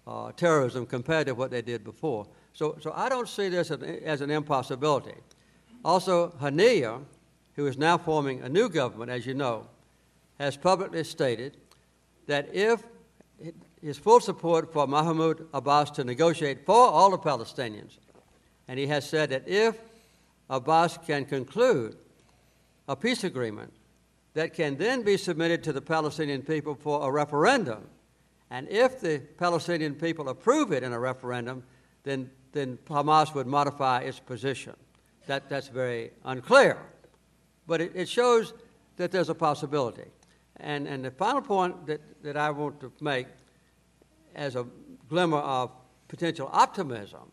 uh, 0.08 0.32
terrorism 0.34 0.86
compared 0.86 1.28
to 1.28 1.36
what 1.36 1.52
they 1.52 1.62
did 1.62 1.84
before. 1.84 2.28
So, 2.54 2.78
so 2.80 2.94
I 2.96 3.10
don't 3.10 3.28
see 3.28 3.50
this 3.50 3.72
as 3.72 4.22
an 4.22 4.32
impossibility. 4.32 5.16
Also, 5.84 6.30
Haniyeh, 6.42 7.04
who 7.56 7.68
is 7.68 7.78
now 7.78 7.98
forming 7.98 8.42
a 8.42 8.50
new 8.50 8.70
government, 8.70 9.12
as 9.12 9.26
you 9.26 9.34
know, 9.34 9.68
has 10.40 10.58
publicly 10.58 11.04
stated 11.04 11.58
that 12.28 12.54
if 12.54 12.84
his 13.82 13.98
full 13.98 14.20
support 14.20 14.74
for 14.74 14.88
Mahmoud 14.88 15.48
Abbas 15.54 15.92
to 15.92 16.04
negotiate 16.04 16.66
for 16.66 16.76
all 16.76 17.12
the 17.12 17.18
Palestinians, 17.18 17.98
and 18.68 18.80
he 18.80 18.88
has 18.88 19.08
said 19.08 19.30
that 19.30 19.48
if 19.48 19.78
Abbas 20.50 20.98
can 21.06 21.26
conclude 21.26 21.96
a 22.88 22.96
peace 22.96 23.24
agreement 23.24 23.72
that 24.36 24.54
can 24.54 24.78
then 24.78 25.02
be 25.02 25.18
submitted 25.18 25.64
to 25.64 25.74
the 25.74 25.82
Palestinian 25.82 26.42
people 26.42 26.76
for 26.76 27.08
a 27.08 27.12
referendum, 27.12 27.88
and 28.52 28.70
if 28.70 29.00
the 29.00 29.20
Palestinian 29.38 29.96
people 29.96 30.30
approve 30.30 30.72
it 30.72 30.84
in 30.84 30.94
a 30.94 31.00
referendum, 31.00 31.64
then, 32.04 32.30
then 32.52 32.78
Hamas 32.86 33.34
would 33.34 33.48
modify 33.48 34.02
its 34.02 34.20
position. 34.20 34.76
That, 35.26 35.50
that's 35.50 35.70
very 35.70 36.12
unclear. 36.26 36.78
But 37.66 37.82
it, 37.82 37.92
it 37.96 38.10
shows 38.10 38.54
that 38.98 39.12
there's 39.12 39.30
a 39.30 39.36
possibility. 39.36 40.06
And, 40.58 40.88
and 40.88 41.04
the 41.04 41.12
final 41.12 41.42
point 41.42 41.88
that, 41.88 42.02
that 42.24 42.38
I 42.38 42.52
want 42.52 42.80
to 42.82 42.92
make 43.02 43.28
as 44.36 44.56
a 44.56 44.66
glimmer 45.10 45.40
of 45.40 45.72
potential 46.08 46.50
optimism 46.52 47.32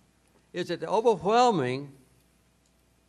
is 0.53 0.68
that 0.68 0.80
the 0.80 0.88
overwhelming 0.88 1.92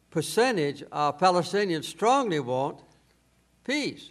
percentage 0.10 0.84
of 0.92 1.20
Palestinians 1.20 1.86
strongly 1.86 2.40
want 2.40 2.82
peace. 3.64 4.10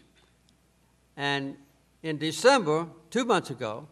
And 1.17 1.57
in 2.03 2.19
December, 2.19 2.87
two 3.11 3.25
months 3.25 3.51
ago, 3.51 3.87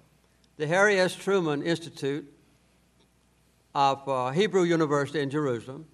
the 0.56 0.66
Harry 0.66 0.98
S. 0.98 1.14
Truman 1.14 1.62
Institute 1.62 2.30
of 3.74 4.08
uh, 4.08 4.30
Hebrew 4.30 4.62
University 4.62 5.20
in 5.20 5.30
Jerusalem 5.30 5.86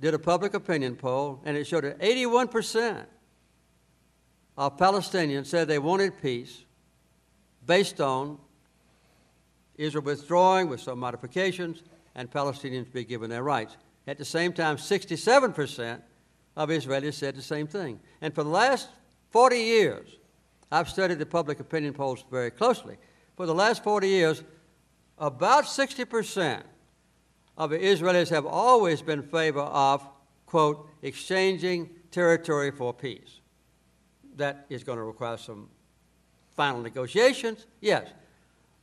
did 0.00 0.14
a 0.14 0.18
public 0.18 0.54
opinion 0.54 0.96
poll, 0.96 1.40
and 1.44 1.56
it 1.56 1.66
showed 1.66 1.84
that 1.84 1.96
81 2.00 2.48
percent 2.48 3.08
of 4.56 4.76
Palestinians 4.76 5.46
said 5.46 5.68
they 5.68 5.78
wanted 5.78 6.20
peace 6.20 6.64
based 7.66 8.00
on 8.00 8.38
Israel 9.76 10.04
withdrawing 10.04 10.68
with 10.68 10.80
some 10.80 10.98
modifications 10.98 11.82
and 12.16 12.30
Palestinians 12.30 12.92
be 12.92 13.04
given 13.04 13.30
their 13.30 13.44
rights. 13.44 13.76
At 14.08 14.18
the 14.18 14.24
same 14.24 14.52
time, 14.52 14.76
67% 14.76 16.00
of 16.58 16.70
Israelis 16.70 17.14
said 17.14 17.36
the 17.36 17.42
same 17.42 17.68
thing. 17.68 18.00
And 18.20 18.34
for 18.34 18.42
the 18.42 18.50
last 18.50 18.88
40 19.30 19.56
years, 19.56 20.08
I've 20.72 20.88
studied 20.88 21.20
the 21.20 21.24
public 21.24 21.60
opinion 21.60 21.94
polls 21.94 22.24
very 22.32 22.50
closely. 22.50 22.96
For 23.36 23.46
the 23.46 23.54
last 23.54 23.84
40 23.84 24.08
years, 24.08 24.42
about 25.18 25.64
60% 25.64 26.62
of 27.56 27.70
the 27.70 27.78
Israelis 27.78 28.28
have 28.30 28.44
always 28.44 29.00
been 29.00 29.20
in 29.20 29.28
favor 29.28 29.60
of, 29.60 30.04
quote, 30.46 30.90
exchanging 31.00 31.90
territory 32.10 32.72
for 32.72 32.92
peace 32.92 33.40
that 34.36 34.66
is 34.68 34.82
going 34.82 34.98
to 34.98 35.04
require 35.04 35.36
some 35.36 35.68
final 36.56 36.80
negotiations, 36.80 37.66
yes. 37.80 38.08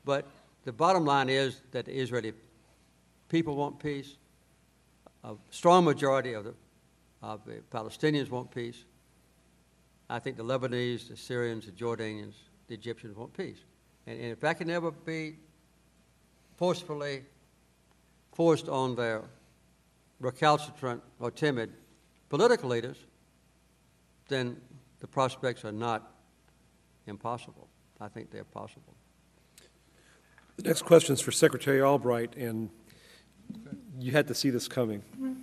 But 0.06 0.26
the 0.64 0.72
bottom 0.72 1.04
line 1.04 1.28
is 1.28 1.62
that 1.72 1.86
the 1.86 2.00
Israeli 2.00 2.32
people 3.28 3.58
want 3.58 3.80
peace. 3.80 4.16
A 5.26 5.34
strong 5.50 5.84
majority 5.84 6.34
of 6.34 6.46
the, 6.46 6.54
of 7.26 7.44
the 7.44 7.62
Palestinians 7.72 8.30
want 8.30 8.52
peace. 8.52 8.86
I 10.10 10.20
think 10.20 10.38
the 10.38 10.44
Lebanese, 10.44 11.10
the 11.10 11.18
Syrians, 11.18 11.66
the 11.66 11.72
Jordanians, 11.72 12.36
the 12.68 12.76
Egyptians 12.76 13.18
want 13.18 13.36
peace. 13.36 13.58
And, 14.06 14.20
and 14.20 14.32
if 14.32 14.40
that 14.42 14.60
can 14.60 14.70
ever 14.70 14.92
be 14.92 15.38
forcefully 16.58 17.24
forced 18.32 18.70
on 18.70 18.96
their 18.96 19.24
recalcitrant 20.20 21.02
or 21.20 21.32
timid 21.32 21.74
political 22.30 22.70
leaders, 22.70 22.98
then 24.28 24.58
the 25.00 25.08
prospects 25.08 25.66
are 25.66 25.72
not 25.72 26.12
impossible. 27.08 27.68
I 28.00 28.08
think 28.08 28.30
they're 28.30 28.44
possible. 28.44 28.94
The 30.58 30.64
next 30.64 30.84
question 30.84 31.14
is 31.14 31.22
for 31.22 31.32
Secretary 31.32 31.82
Albright, 31.82 32.36
and 32.36 32.70
you 34.00 34.12
had 34.12 34.28
to 34.28 34.36
see 34.36 34.52
this 34.52 34.68
coming. 34.68 35.02
Mm-hmm. 35.20 35.35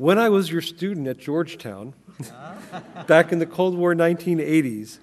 When 0.00 0.18
I 0.18 0.30
was 0.30 0.50
your 0.50 0.62
student 0.62 1.06
at 1.08 1.18
Georgetown, 1.18 1.92
back 3.06 3.32
in 3.32 3.38
the 3.38 3.44
Cold 3.44 3.76
War 3.76 3.94
1980s, 3.94 4.98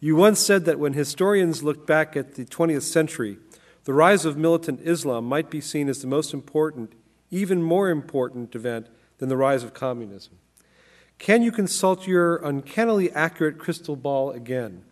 you 0.00 0.16
once 0.16 0.40
said 0.40 0.64
that 0.64 0.80
when 0.80 0.94
historians 0.94 1.62
look 1.62 1.86
back 1.86 2.16
at 2.16 2.34
the 2.34 2.44
20th 2.44 2.82
century, 2.82 3.38
the 3.84 3.92
rise 3.92 4.24
of 4.24 4.36
militant 4.36 4.80
Islam 4.82 5.26
might 5.26 5.50
be 5.50 5.60
seen 5.60 5.88
as 5.88 6.00
the 6.00 6.08
most 6.08 6.34
important, 6.34 6.94
even 7.30 7.62
more 7.62 7.90
important 7.90 8.52
event 8.56 8.88
than 9.18 9.28
the 9.28 9.36
rise 9.36 9.62
of 9.62 9.72
communism. 9.72 10.32
Can 11.20 11.42
you 11.42 11.52
consult 11.52 12.08
your 12.08 12.38
uncannily 12.38 13.12
accurate 13.12 13.56
crystal 13.56 13.94
ball 13.94 14.32
again? 14.32 14.82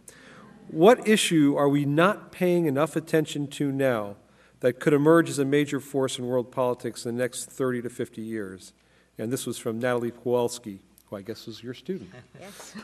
What 0.68 1.08
issue 1.08 1.56
are 1.56 1.68
we 1.68 1.84
not 1.84 2.30
paying 2.30 2.66
enough 2.66 2.94
attention 2.94 3.48
to 3.48 3.72
now 3.72 4.18
that 4.60 4.78
could 4.78 4.92
emerge 4.92 5.28
as 5.28 5.40
a 5.40 5.44
major 5.44 5.80
force 5.80 6.16
in 6.16 6.28
world 6.28 6.52
politics 6.52 7.04
in 7.04 7.16
the 7.16 7.22
next 7.24 7.46
30 7.46 7.82
to 7.82 7.90
50 7.90 8.22
years? 8.22 8.72
And 9.18 9.32
this 9.32 9.46
was 9.46 9.58
from 9.58 9.80
Natalie 9.80 10.12
Kowalski, 10.12 10.80
who 11.06 11.16
I 11.16 11.22
guess 11.22 11.46
was 11.46 11.62
your 11.62 11.74
student. 11.74 12.10
Yes, 12.40 12.74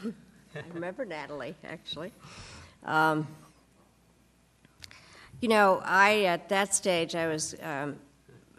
I 0.56 0.62
remember 0.72 1.04
Natalie, 1.04 1.54
actually. 1.64 2.12
Um, 2.84 3.26
you 5.40 5.48
know, 5.48 5.80
I, 5.84 6.24
at 6.24 6.48
that 6.48 6.74
stage, 6.74 7.14
I 7.14 7.28
was 7.28 7.54
um, 7.62 7.96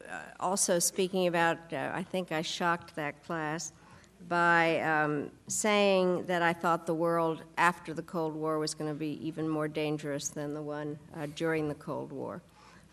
uh, 0.09 0.21
also 0.39 0.80
speaking 0.80 1.28
about, 1.28 1.57
uh, 1.73 1.91
I 1.93 2.03
think 2.03 2.32
I 2.32 2.41
shocked 2.41 2.95
that 2.95 3.23
class 3.26 3.73
by 4.28 4.80
um, 4.80 5.30
saying 5.47 6.26
that 6.26 6.41
I 6.41 6.53
thought 6.53 6.86
the 6.86 6.93
world 6.93 7.43
after 7.57 7.93
the 7.93 8.01
Cold 8.01 8.36
War 8.36 8.57
was 8.57 8.73
going 8.73 8.89
to 8.89 8.95
be 8.95 9.26
even 9.26 9.47
more 9.47 9.67
dangerous 9.67 10.30
than 10.30 10.53
the 10.53 10.61
one 10.61 10.97
uh, 11.15 11.28
during 11.36 11.67
the 11.67 11.76
Cold 11.76 12.11
War. 12.11 12.41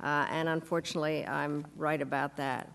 Uh, 0.03 0.27
and 0.31 0.49
unfortunately, 0.49 1.27
I'm 1.27 1.65
right 1.77 2.03
about 2.03 2.37
that. 2.37 2.71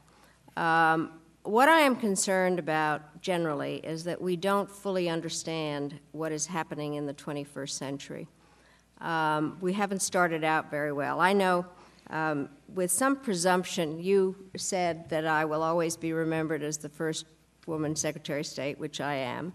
Um, 0.55 1.11
what 1.47 1.69
I 1.69 1.79
am 1.79 1.95
concerned 1.95 2.59
about 2.59 3.21
generally 3.21 3.77
is 3.77 4.03
that 4.03 4.21
we 4.21 4.35
don't 4.35 4.69
fully 4.69 5.07
understand 5.07 5.97
what 6.11 6.31
is 6.31 6.45
happening 6.45 6.95
in 6.95 7.05
the 7.05 7.13
21st 7.13 7.69
century. 7.69 8.27
Um, 8.99 9.57
we 9.61 9.73
haven't 9.73 10.01
started 10.01 10.43
out 10.43 10.69
very 10.69 10.91
well. 10.91 11.21
I 11.21 11.33
know 11.33 11.65
um, 12.09 12.49
with 12.73 12.91
some 12.91 13.15
presumption, 13.15 13.99
you 13.99 14.35
said 14.57 15.09
that 15.09 15.25
I 15.25 15.45
will 15.45 15.63
always 15.63 15.95
be 15.95 16.11
remembered 16.11 16.63
as 16.63 16.77
the 16.77 16.89
first 16.89 17.25
woman 17.65 17.95
Secretary 17.95 18.41
of 18.41 18.45
State, 18.45 18.77
which 18.77 18.99
I 18.99 19.15
am. 19.15 19.53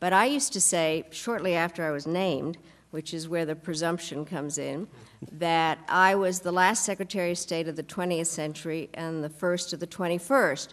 But 0.00 0.12
I 0.12 0.26
used 0.26 0.52
to 0.54 0.60
say, 0.60 1.04
shortly 1.10 1.54
after 1.54 1.84
I 1.84 1.90
was 1.90 2.06
named, 2.06 2.58
which 2.90 3.12
is 3.12 3.28
where 3.28 3.44
the 3.44 3.56
presumption 3.56 4.24
comes 4.24 4.58
in, 4.58 4.88
that 5.32 5.78
I 5.88 6.14
was 6.14 6.40
the 6.40 6.52
last 6.52 6.84
Secretary 6.84 7.32
of 7.32 7.38
State 7.38 7.68
of 7.68 7.76
the 7.76 7.82
20th 7.82 8.26
century 8.26 8.88
and 8.94 9.22
the 9.22 9.28
first 9.28 9.72
of 9.72 9.80
the 9.80 9.86
21st, 9.86 10.68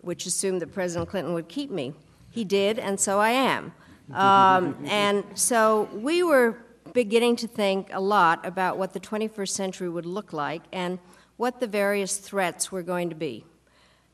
which 0.00 0.26
assumed 0.26 0.60
that 0.62 0.72
President 0.72 1.08
Clinton 1.08 1.34
would 1.34 1.48
keep 1.48 1.70
me. 1.70 1.94
He 2.30 2.44
did, 2.44 2.78
and 2.78 2.98
so 3.00 3.18
I 3.18 3.30
am. 3.30 3.72
Um, 4.12 4.76
and 4.86 5.24
so 5.34 5.88
we 5.92 6.22
were 6.22 6.58
beginning 6.92 7.34
to 7.36 7.48
think 7.48 7.88
a 7.92 8.00
lot 8.00 8.46
about 8.46 8.78
what 8.78 8.92
the 8.92 9.00
21st 9.00 9.48
century 9.48 9.88
would 9.88 10.06
look 10.06 10.32
like 10.32 10.62
and 10.72 11.00
what 11.36 11.58
the 11.58 11.66
various 11.66 12.16
threats 12.16 12.70
were 12.70 12.82
going 12.82 13.08
to 13.08 13.16
be. 13.16 13.44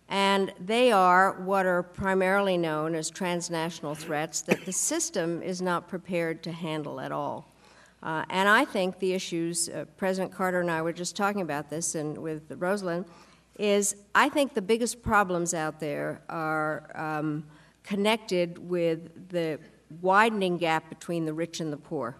And 0.09 0.53
they 0.59 0.93
are 0.93 1.41
what 1.43 1.65
are 1.67 1.83
primarily 1.83 2.59
known 2.59 2.95
as 2.95 3.11
transnational 3.11 3.95
threats 3.95 4.41
that 4.43 4.65
the 4.65 4.73
system 4.73 5.43
is 5.43 5.63
not 5.63 5.89
prepared 5.89 6.43
to 6.45 6.53
handle 6.53 7.01
at 7.01 7.13
all. 7.13 7.53
Uh, 8.03 8.25
and 8.31 8.49
I 8.49 8.65
think 8.65 8.99
the 8.99 9.13
issues, 9.13 9.69
uh, 9.69 9.85
President 9.97 10.33
Carter 10.33 10.61
and 10.61 10.71
I 10.71 10.83
were 10.83 10.93
just 10.93 11.15
talking 11.17 11.41
about 11.41 11.71
this 11.71 11.95
and 11.95 12.19
with 12.19 12.49
Rosalynn, 12.49 13.07
is 13.59 13.97
I 14.15 14.29
think 14.29 14.55
the 14.55 14.63
biggest 14.63 15.03
problems 15.03 15.55
out 15.55 15.81
there 15.81 16.23
are 16.29 16.91
um, 16.95 17.45
connected 17.85 18.59
with 18.59 19.29
the 19.29 19.59
widening 20.01 20.57
gap 20.57 20.89
between 20.89 21.25
the 21.25 21.35
rich 21.35 21.61
and 21.61 21.73
the 21.73 21.77
poor. 21.77 22.17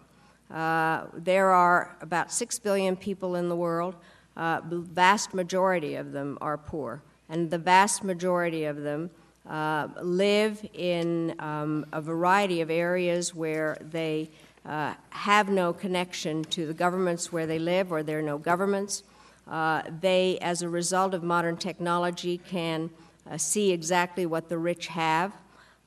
Uh, 0.51 1.05
there 1.15 1.49
are 1.51 1.97
about 2.01 2.31
6 2.31 2.59
billion 2.59 2.95
people 2.95 3.35
in 3.35 3.49
the 3.49 3.55
world. 3.55 3.95
Uh, 4.37 4.61
the 4.61 4.79
vast 4.79 5.33
majority 5.33 5.95
of 5.95 6.11
them 6.11 6.37
are 6.41 6.57
poor, 6.57 7.01
and 7.29 7.49
the 7.49 7.57
vast 7.57 8.03
majority 8.03 8.65
of 8.65 8.81
them 8.81 9.09
uh, 9.49 9.87
live 10.01 10.65
in 10.73 11.35
um, 11.39 11.85
a 11.91 12.01
variety 12.01 12.61
of 12.61 12.69
areas 12.69 13.33
where 13.33 13.77
they 13.81 14.29
uh, 14.65 14.93
have 15.09 15.49
no 15.49 15.73
connection 15.73 16.43
to 16.45 16.65
the 16.65 16.73
governments 16.73 17.31
where 17.31 17.45
they 17.45 17.59
live, 17.59 17.91
or 17.91 18.03
there 18.03 18.19
are 18.19 18.23
no 18.23 18.37
governments. 18.37 19.03
Uh, 19.47 19.83
they, 20.01 20.37
as 20.39 20.61
a 20.61 20.69
result 20.69 21.13
of 21.13 21.23
modern 21.23 21.57
technology, 21.57 22.37
can 22.37 22.89
uh, 23.29 23.37
see 23.37 23.71
exactly 23.71 24.25
what 24.25 24.49
the 24.49 24.57
rich 24.57 24.87
have. 24.87 25.33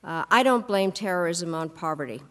I 0.09 0.41
don't 0.41 0.65
blame 0.65 0.93
terrorism 0.93 1.53
on 1.53 1.67
poverty. 1.67 2.21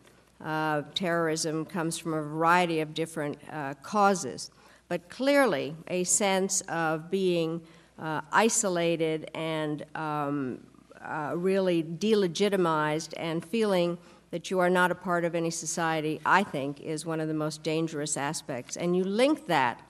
Uh, 0.44 0.82
terrorism 0.94 1.64
comes 1.64 1.98
from 1.98 2.14
a 2.14 2.22
variety 2.22 2.80
of 2.80 2.94
different 2.94 3.38
uh, 3.50 3.74
causes. 3.82 4.50
But 4.88 5.08
clearly, 5.08 5.74
a 5.88 6.04
sense 6.04 6.60
of 6.62 7.10
being 7.10 7.60
uh, 7.98 8.20
isolated 8.32 9.30
and 9.34 9.84
um, 9.94 10.60
uh, 11.02 11.32
really 11.34 11.82
delegitimized 11.82 13.14
and 13.16 13.44
feeling 13.44 13.98
that 14.30 14.50
you 14.50 14.58
are 14.58 14.70
not 14.70 14.90
a 14.90 14.94
part 14.94 15.24
of 15.24 15.34
any 15.34 15.50
society, 15.50 16.20
I 16.26 16.42
think, 16.42 16.80
is 16.80 17.06
one 17.06 17.20
of 17.20 17.28
the 17.28 17.34
most 17.34 17.62
dangerous 17.62 18.16
aspects. 18.16 18.76
And 18.76 18.96
you 18.96 19.04
link 19.04 19.46
that 19.46 19.80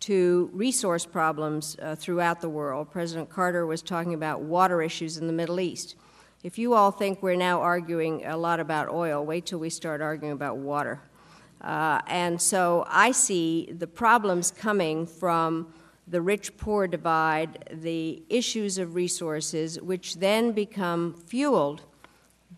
to 0.00 0.50
resource 0.52 1.06
problems 1.06 1.76
uh, 1.80 1.94
throughout 1.94 2.40
the 2.40 2.48
world. 2.48 2.90
President 2.90 3.30
Carter 3.30 3.66
was 3.66 3.82
talking 3.82 4.14
about 4.14 4.40
water 4.40 4.82
issues 4.82 5.18
in 5.18 5.26
the 5.26 5.32
Middle 5.32 5.60
East. 5.60 5.96
If 6.42 6.58
you 6.58 6.74
all 6.74 6.90
think 6.90 7.22
we're 7.22 7.36
now 7.36 7.60
arguing 7.60 8.26
a 8.26 8.36
lot 8.36 8.60
about 8.60 8.90
oil, 8.90 9.24
wait 9.24 9.46
till 9.46 9.58
we 9.58 9.70
start 9.70 10.02
arguing 10.02 10.32
about 10.32 10.58
water. 10.58 11.00
Uh, 11.62 12.00
and 12.06 12.40
so 12.40 12.84
I 12.88 13.12
see 13.12 13.72
the 13.78 13.86
problems 13.86 14.50
coming 14.50 15.06
from 15.06 15.72
the 16.06 16.20
rich 16.20 16.54
poor 16.58 16.86
divide, 16.86 17.66
the 17.72 18.22
issues 18.28 18.76
of 18.76 18.94
resources, 18.94 19.80
which 19.80 20.16
then 20.16 20.52
become 20.52 21.14
fueled 21.26 21.82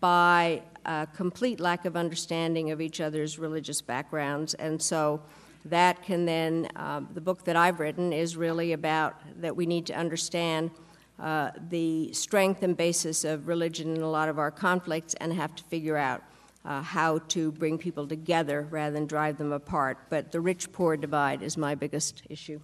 by 0.01 0.61
a 0.85 1.07
complete 1.15 1.59
lack 1.61 1.85
of 1.85 1.95
understanding 1.95 2.71
of 2.71 2.81
each 2.81 2.99
other's 2.99 3.39
religious 3.39 3.81
backgrounds. 3.81 4.53
And 4.55 4.81
so 4.81 5.21
that 5.69 6.03
can 6.03 6.25
then, 6.25 6.67
uh, 6.75 7.01
the 7.13 7.21
book 7.21 7.43
that 7.45 7.55
I've 7.55 7.79
written 7.79 8.13
is 8.13 8.35
really 8.35 8.73
about 8.73 9.15
that 9.41 9.55
we 9.55 9.65
need 9.65 9.85
to 9.87 9.93
understand 9.93 10.71
uh, 11.19 11.51
the 11.69 12.11
strength 12.13 12.63
and 12.63 12.77
basis 12.77 13.23
of 13.23 13.47
religion 13.47 13.95
in 13.95 14.01
a 14.01 14.09
lot 14.09 14.29
of 14.29 14.37
our 14.37 14.51
conflicts 14.51 15.13
and 15.15 15.33
have 15.33 15.55
to 15.55 15.63
figure 15.63 15.97
out 15.97 16.21
uh, 16.65 16.81
how 16.81 17.19
to 17.19 17.51
bring 17.53 17.77
people 17.77 18.07
together 18.07 18.67
rather 18.69 18.93
than 18.93 19.05
drive 19.05 19.37
them 19.37 19.51
apart. 19.51 19.97
But 20.09 20.31
the 20.31 20.41
rich 20.41 20.71
poor 20.71 20.97
divide 20.97 21.41
is 21.41 21.57
my 21.57 21.75
biggest 21.75 22.23
issue. 22.29 22.59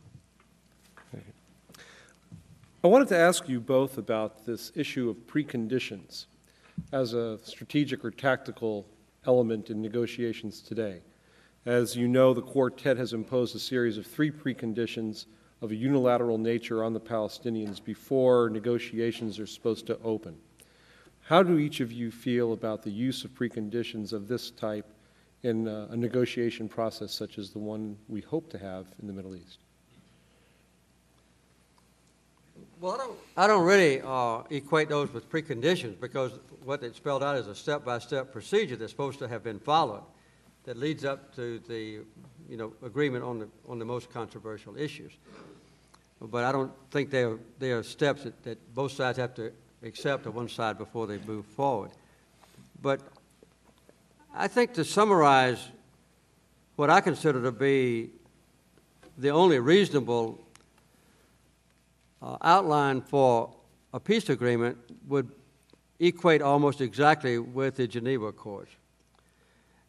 I 2.84 2.88
wanted 2.88 3.08
to 3.10 3.18
ask 3.18 3.48
you 3.48 3.62
both 3.62 3.98
about 3.98 4.46
this 4.46 4.74
issue 4.76 5.10
of 5.10 5.16
preconditions 5.26 6.26
as 6.92 7.14
a 7.14 7.40
strategic 7.42 8.04
or 8.04 8.12
tactical 8.12 8.86
element 9.26 9.70
in 9.70 9.82
negotiations 9.82 10.62
today. 10.62 11.02
As 11.66 11.96
you 11.96 12.10
know, 12.10 12.34
the 12.34 12.42
quartet 12.42 12.98
has 12.98 13.14
imposed 13.14 13.56
a 13.56 13.60
series 13.60 13.98
of 13.98 14.06
three 14.06 14.30
preconditions 14.30 15.28
of 15.62 15.72
a 15.72 15.76
unilateral 15.76 16.38
nature 16.38 16.84
on 16.84 16.92
the 16.92 17.00
Palestinians 17.00 17.82
before 17.82 18.50
negotiations 18.50 19.40
are 19.40 19.48
supposed 19.48 19.88
to 19.88 19.98
open. 20.04 20.36
How 21.22 21.42
do 21.42 21.58
each 21.58 21.80
of 21.80 21.90
you 21.90 22.12
feel 22.12 22.52
about 22.52 22.84
the 22.84 22.92
use 22.92 23.24
of 23.24 23.34
preconditions 23.34 24.12
of 24.12 24.28
this 24.28 24.52
type 24.52 24.92
in 25.44 25.70
uh, 25.70 25.88
a 25.92 25.96
negotiation 25.96 26.68
process 26.68 27.14
such 27.14 27.38
as 27.38 27.52
the 27.52 27.60
one 27.60 27.98
we 28.10 28.20
hope 28.20 28.50
to 28.50 28.58
have 28.58 28.88
in 29.02 29.08
the 29.08 29.14
Middle 29.14 29.34
East? 29.34 29.60
Well, 32.82 32.96
I 32.96 32.98
don't, 32.98 33.18
I 33.38 33.48
don't 33.48 33.66
really 33.66 34.02
uh, 34.02 34.42
equate 34.50 34.90
those 34.90 35.14
with 35.14 35.30
preconditions 35.32 35.98
because 35.98 36.34
what 36.66 36.84
it 36.84 36.94
spelled 36.98 37.24
out 37.24 37.38
is 37.38 37.48
a 37.48 37.56
step 37.56 37.86
by 37.86 38.00
step 38.00 38.34
procedure 38.34 38.76
that's 38.76 38.92
supposed 38.92 39.20
to 39.20 39.30
have 39.30 39.46
been 39.46 39.60
followed 39.60 40.04
that 40.66 40.78
leads 40.78 41.06
up 41.06 41.36
to 41.36 41.60
the 41.68 42.00
you 42.50 42.58
know, 42.58 42.74
agreement 42.84 43.24
on 43.24 43.40
the, 43.40 43.48
on 43.68 43.80
the 43.80 43.86
most 43.86 44.12
controversial 44.12 44.78
issues 44.78 45.12
but 46.32 46.44
I 46.44 46.52
don't 46.52 46.72
think 46.92 47.10
they 47.10 47.24
are, 47.24 47.38
they 47.60 47.72
are 47.72 47.84
steps 47.84 48.24
that, 48.24 48.42
that 48.44 48.74
both 48.74 48.94
sides 48.94 49.18
have 49.18 49.34
to 49.36 49.52
accept 49.84 50.26
on 50.26 50.34
one 50.34 50.50
side 50.50 50.78
before 50.78 51.08
they 51.08 51.18
move 51.20 51.46
forward. 51.46 51.92
But 52.82 53.02
I 54.34 54.48
think 54.48 54.74
to 54.74 54.86
summarize 54.86 55.60
what 56.76 56.90
I 56.90 57.02
consider 57.02 57.42
to 57.44 57.52
be 57.52 58.10
the 59.18 59.30
only 59.30 59.60
reasonable 59.60 60.40
uh, 62.22 62.38
outline 62.42 63.02
for 63.02 63.54
a 63.94 64.00
peace 64.00 64.30
agreement 64.30 64.78
would 65.08 65.30
equate 66.00 66.42
almost 66.42 66.82
exactly 66.82 67.38
with 67.38 67.76
the 67.76 67.88
Geneva 67.88 68.28
Accords. 68.28 68.72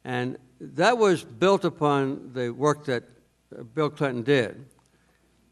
And 0.05 0.37
that 0.75 0.99
was 0.99 1.23
built 1.23 1.65
upon 1.65 2.33
the 2.33 2.51
work 2.51 2.85
that 2.87 3.05
Bill 3.75 3.91
Clinton 3.91 4.23
did 4.23 4.65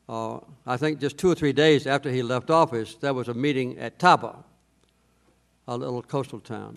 uh, 0.08 0.38
I 0.66 0.76
think 0.76 1.00
just 1.00 1.16
two 1.16 1.30
or 1.30 1.34
three 1.34 1.52
days 1.52 1.86
after 1.86 2.10
he 2.10 2.22
left 2.22 2.50
office, 2.50 2.96
there 2.96 3.14
was 3.14 3.28
a 3.28 3.34
meeting 3.34 3.78
at 3.78 3.98
Taba 3.98 4.44
a 5.68 5.76
little 5.76 6.02
coastal 6.02 6.40
town. 6.40 6.76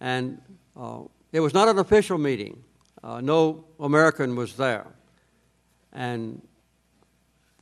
And 0.00 0.40
uh, 0.76 1.02
it 1.30 1.40
was 1.40 1.54
not 1.54 1.68
an 1.68 1.78
official 1.78 2.18
meeting. 2.18 2.64
Uh, 3.02 3.20
no 3.20 3.64
American 3.78 4.34
was 4.34 4.56
there. 4.56 4.86
And 5.92 6.42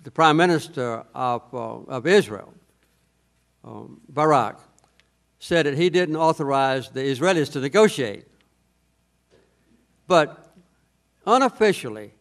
the 0.04 0.10
prime 0.10 0.36
minister 0.36 1.04
of, 1.14 1.42
uh, 1.52 1.58
of 1.90 2.06
Israel, 2.06 2.54
um, 3.64 4.00
Barak, 4.08 4.60
said 5.40 5.66
that 5.66 5.76
he 5.76 5.90
didn't 5.90 6.16
authorize 6.16 6.88
the 6.90 7.00
Israelis 7.00 7.52
to 7.52 7.60
negotiate. 7.60 8.24
But 10.06 10.54
unofficially, 11.26 12.12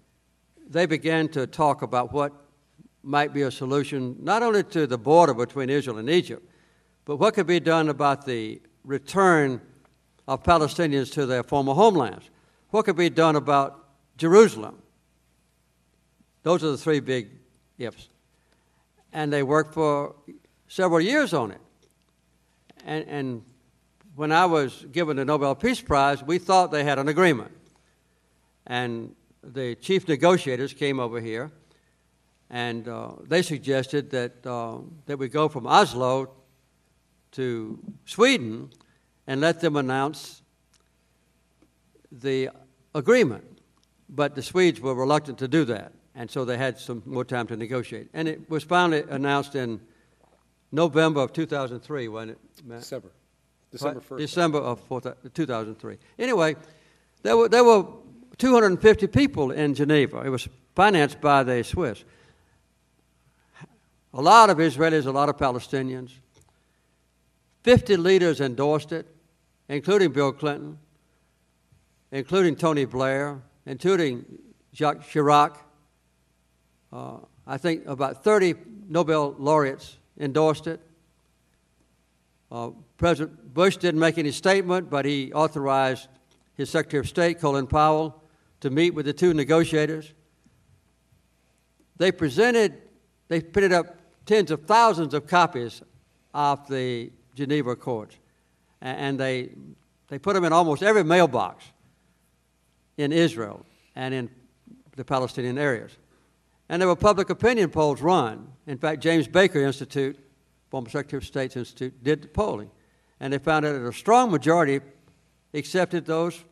they 0.70 0.86
began 0.86 1.28
to 1.30 1.48
talk 1.48 1.82
about 1.82 2.14
what 2.14 2.34
might 3.04 3.34
be 3.34 3.42
a 3.42 3.52
solution 3.52 4.16
not 4.20 4.44
only 4.44 4.64
to 4.64 4.88
the 4.88 4.98
border 4.98 5.34
between 5.34 5.70
Israel 5.70 5.98
and 5.98 6.10
Egypt, 6.10 6.48
but 7.06 7.18
what 7.18 7.34
could 7.34 7.48
be 7.48 7.60
done 7.60 7.90
about 7.90 8.26
the 8.26 8.62
return 8.84 9.60
of 10.28 10.44
Palestinians 10.44 11.12
to 11.14 11.26
their 11.26 11.44
former 11.44 11.74
homelands? 11.74 12.30
What 12.70 12.86
could 12.86 12.96
be 12.96 13.10
done 13.10 13.36
about 13.36 13.86
Jerusalem? 14.18 14.82
Those 16.44 16.64
are 16.64 16.72
the 16.72 16.78
three 16.78 17.00
big 17.00 17.30
ifs. 17.78 18.10
And 19.14 19.34
they 19.34 19.44
worked 19.44 19.74
for 19.74 20.16
several 20.68 21.02
years 21.02 21.34
on 21.34 21.52
it. 21.52 21.62
And, 22.86 23.06
and 23.08 23.46
when 24.16 24.32
I 24.32 24.46
was 24.46 24.86
given 24.92 25.18
the 25.18 25.26
Nobel 25.26 25.54
Peace 25.56 25.82
Prize, 25.82 26.24
we 26.24 26.38
thought 26.38 26.72
they 26.72 26.84
had 26.84 26.98
an 26.98 27.10
agreement. 27.10 27.52
And 28.72 29.14
the 29.44 29.76
chief 29.76 30.08
negotiators 30.08 30.72
came 30.72 31.02
over 31.02 31.20
here, 31.20 31.52
and 32.50 32.88
uh, 32.88 33.12
they 33.28 33.42
suggested 33.42 34.12
that, 34.12 34.48
uh, 34.48 34.78
that 35.08 35.20
we 35.20 35.28
go 35.28 35.50
from 35.50 35.68
Oslo 35.68 36.32
to 37.34 37.78
Sweden 38.06 38.70
and 39.28 39.42
let 39.42 39.60
them 39.60 39.76
announce 39.76 40.42
the 42.14 42.50
agreement. 42.96 43.44
But 44.08 44.36
the 44.36 44.42
Swedes 44.42 44.80
were 44.80 44.96
reluctant 44.96 45.38
to 45.40 45.50
do 45.50 45.66
that, 45.66 45.92
and 46.16 46.32
so 46.32 46.46
they 46.46 46.56
had 46.58 46.80
some 46.80 47.04
more 47.06 47.26
time 47.26 47.48
to 47.48 47.58
negotiate. 47.58 48.08
And 48.14 48.26
it 48.30 48.50
was 48.50 48.64
finally 48.64 49.04
announced 49.10 49.54
in 49.54 49.82
November 50.72 51.20
of 51.20 51.34
2003 51.34 52.08
when 52.08 52.30
it. 52.30 52.38
December. 52.66 53.12
December 53.70 54.00
1st. 54.00 54.18
December 54.18 54.60
of 54.60 54.80
2003. 55.34 55.98
Anyway, 56.18 56.56
there 57.24 57.38
were, 57.38 57.50
there 57.50 57.64
were 57.64 57.86
250 58.42 59.06
people 59.06 59.52
in 59.52 59.76
Geneva. 59.76 60.24
It 60.26 60.30
was 60.30 60.50
financed 60.74 61.22
by 61.22 61.44
the 61.44 61.64
Swiss. 61.64 62.04
A 64.16 64.22
lot 64.22 64.50
of 64.50 64.58
Israelis, 64.58 65.06
a 65.06 65.12
lot 65.12 65.30
of 65.30 65.38
Palestinians. 65.38 66.10
50 67.62 67.98
leaders 67.98 68.42
endorsed 68.42 68.94
it, 68.94 69.06
including 69.70 70.12
Bill 70.12 70.32
Clinton, 70.32 70.80
including 72.12 72.56
Tony 72.56 72.86
Blair, 72.86 73.40
including 73.68 74.26
Jacques 74.74 75.04
Chirac. 75.04 75.58
Uh, 76.92 77.18
I 77.46 77.60
think 77.60 77.86
about 77.86 78.24
30 78.24 78.56
Nobel 78.90 79.36
laureates 79.38 79.98
endorsed 80.20 80.66
it. 80.66 80.82
Uh, 82.52 82.72
President 82.98 83.54
Bush 83.54 83.78
didn't 83.78 84.00
make 84.00 84.18
any 84.18 84.32
statement, 84.32 84.90
but 84.90 85.06
he 85.06 85.32
authorized 85.32 86.08
his 86.56 86.72
Secretary 86.72 87.02
of 87.02 87.08
State, 87.08 87.40
Colin 87.40 87.68
Powell, 87.68 88.21
to 88.62 88.70
meet 88.70 88.92
with 88.92 89.06
the 89.06 89.14
two 89.14 89.34
negotiators. 89.34 90.14
They 91.98 92.12
presented, 92.12 92.82
they 93.28 93.42
printed 93.42 93.74
up 93.74 93.98
tens 94.26 94.50
of 94.50 94.66
thousands 94.66 95.14
of 95.14 95.28
copies 95.28 95.82
of 96.34 96.68
the 96.68 97.12
Geneva 97.36 97.72
Accords, 97.72 98.16
and 98.82 99.20
they, 99.20 99.50
they 100.08 100.18
put 100.18 100.34
them 100.34 100.46
in 100.46 100.54
almost 100.54 100.84
every 100.84 101.04
mailbox 101.04 101.64
in 102.98 103.12
Israel 103.12 103.66
and 103.96 104.14
in 104.14 104.30
the 104.96 105.04
Palestinian 105.04 105.58
areas. 105.58 105.92
And 106.70 106.82
there 106.82 106.88
were 106.88 106.96
public 106.96 107.30
opinion 107.30 107.70
polls 107.70 108.02
run. 108.02 108.48
In 108.66 108.78
fact, 108.78 109.02
James 109.02 109.28
Baker 109.28 109.60
Institute, 109.60 110.18
former 110.70 110.90
Secretary 110.90 111.18
of 111.18 111.26
State's 111.26 111.58
Institute, 111.58 112.02
did 112.04 112.22
the 112.22 112.28
polling. 112.28 112.72
And 113.20 113.34
they 113.34 113.40
found 113.40 113.66
that 113.66 113.76
a 113.76 113.92
strong 113.92 114.32
majority 114.32 114.80
accepted 115.54 116.06
those 116.06 116.44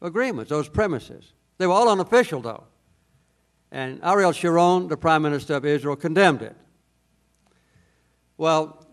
agreements, 0.00 0.50
those 0.50 0.68
premises. 0.68 1.32
They 1.58 1.66
were 1.66 1.72
all 1.72 1.88
unofficial, 1.88 2.40
though. 2.40 2.64
And 3.72 4.00
Ariel 4.02 4.32
Sharon, 4.32 4.88
the 4.88 4.96
Prime 4.96 5.22
Minister 5.22 5.54
of 5.54 5.64
Israel, 5.64 5.96
condemned 5.96 6.42
it. 6.42 6.56
Well, 8.36 8.86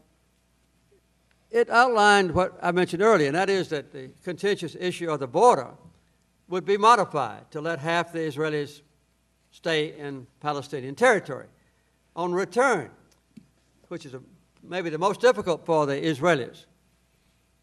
it 1.51 1.69
outlined 1.69 2.31
what 2.31 2.57
I 2.61 2.71
mentioned 2.71 3.01
earlier, 3.01 3.27
and 3.27 3.35
that 3.35 3.49
is 3.49 3.69
that 3.69 3.91
the 3.91 4.09
contentious 4.23 4.75
issue 4.79 5.11
of 5.11 5.19
the 5.19 5.27
border 5.27 5.71
would 6.47 6.65
be 6.65 6.77
modified 6.77 7.51
to 7.51 7.61
let 7.61 7.79
half 7.79 8.11
the 8.11 8.19
Israelis 8.19 8.81
stay 9.51 9.97
in 9.97 10.25
Palestinian 10.39 10.95
territory. 10.95 11.45
On 12.15 12.33
return, 12.33 12.89
which 13.89 14.05
is 14.05 14.13
a, 14.13 14.21
maybe 14.63 14.89
the 14.89 14.97
most 14.97 15.21
difficult 15.21 15.65
for 15.65 15.85
the 15.85 15.95
Israelis, 15.95 16.65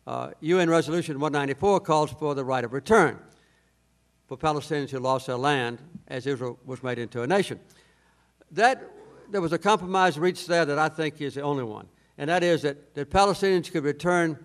uh, 0.06 0.30
UN 0.40 0.70
Resolution 0.70 1.18
194 1.18 1.80
calls 1.80 2.12
for 2.12 2.34
the 2.34 2.44
right 2.44 2.64
of 2.64 2.72
return 2.72 3.18
for 4.30 4.36
Palestinians 4.36 4.90
who 4.90 5.00
lost 5.00 5.26
their 5.26 5.34
land 5.36 5.80
as 6.06 6.24
Israel 6.24 6.56
was 6.64 6.84
made 6.84 7.00
into 7.00 7.22
a 7.22 7.26
nation. 7.26 7.58
That, 8.52 8.88
there 9.28 9.40
was 9.40 9.52
a 9.52 9.58
compromise 9.58 10.16
reached 10.16 10.46
there 10.46 10.64
that 10.64 10.78
I 10.78 10.88
think 10.88 11.20
is 11.20 11.34
the 11.34 11.40
only 11.40 11.64
one 11.64 11.88
and 12.16 12.30
that 12.30 12.44
is 12.44 12.62
that, 12.62 12.94
that 12.94 13.10
Palestinians 13.10 13.72
could 13.72 13.82
return 13.82 14.38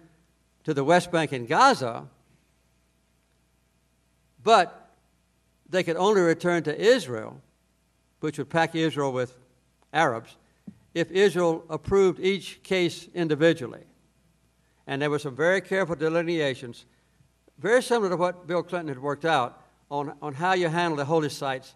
to 0.63 0.73
the 0.73 0.83
West 0.83 1.11
Bank 1.11 1.33
and 1.33 1.47
Gaza, 1.47 2.07
but 4.41 4.95
they 5.69 5.83
could 5.83 5.97
only 5.97 6.21
return 6.21 6.63
to 6.63 6.75
Israel, 6.75 7.39
which 8.21 8.39
would 8.39 8.49
pack 8.49 8.73
Israel 8.73 9.11
with 9.11 9.37
Arabs, 9.93 10.35
if 10.95 11.11
Israel 11.11 11.63
approved 11.69 12.19
each 12.21 12.63
case 12.63 13.07
individually. 13.13 13.83
And 14.87 14.99
there 14.99 15.11
were 15.11 15.19
some 15.19 15.35
very 15.35 15.61
careful 15.61 15.95
delineations, 15.95 16.85
very 17.59 17.83
similar 17.83 18.09
to 18.09 18.17
what 18.17 18.47
Bill 18.47 18.63
Clinton 18.63 18.87
had 18.87 18.99
worked 18.99 19.25
out 19.25 19.61
on, 19.89 20.13
on 20.21 20.33
how 20.33 20.53
you 20.53 20.67
handle 20.67 20.97
the 20.97 21.05
holy 21.05 21.29
sites 21.29 21.75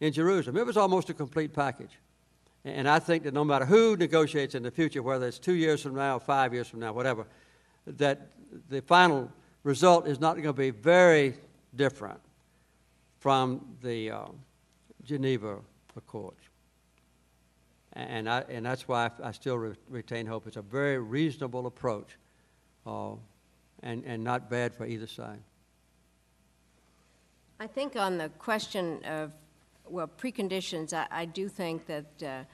in 0.00 0.12
Jerusalem. 0.12 0.56
It 0.56 0.66
was 0.66 0.76
almost 0.76 1.10
a 1.10 1.14
complete 1.14 1.52
package. 1.52 1.98
And 2.64 2.88
I 2.88 2.98
think 2.98 3.24
that 3.24 3.32
no 3.32 3.44
matter 3.44 3.64
who 3.64 3.96
negotiates 3.96 4.54
in 4.54 4.62
the 4.62 4.70
future, 4.70 5.02
whether 5.02 5.26
it's 5.26 5.38
two 5.38 5.54
years 5.54 5.82
from 5.82 5.94
now, 5.94 6.18
five 6.18 6.52
years 6.52 6.68
from 6.68 6.80
now, 6.80 6.92
whatever, 6.92 7.26
that 7.86 8.32
the 8.68 8.82
final 8.82 9.30
result 9.62 10.06
is 10.06 10.20
not 10.20 10.34
going 10.34 10.44
to 10.44 10.52
be 10.52 10.70
very 10.70 11.34
different 11.74 12.20
from 13.18 13.76
the 13.82 14.10
uh, 14.10 14.24
Geneva 15.04 15.58
Accords. 15.96 16.40
And, 17.94 18.28
I, 18.28 18.44
and 18.48 18.64
that's 18.64 18.86
why 18.86 19.10
I, 19.22 19.32
still 19.32 19.58
re- 19.58 19.74
retain 19.88 20.26
hope. 20.26 20.46
It's 20.46 20.56
a 20.56 20.62
very 20.62 20.98
reasonable 20.98 21.66
approach 21.66 22.16
uh, 22.86 23.12
and, 23.82 24.04
and 24.04 24.22
not 24.22 24.48
bad 24.48 24.74
for 24.74 24.86
either 24.86 25.06
side. 25.06 25.40
I 27.62 27.66
think 27.66 27.94
on 27.94 28.16
the 28.16 28.30
question 28.38 29.04
of 29.04 29.32
well, 29.86 30.08
preconditions, 30.08 30.94
I, 30.94 31.06
I 31.10 31.24
do 31.26 31.46
think 31.46 31.84
that 31.84 32.22
uh, 32.22 32.44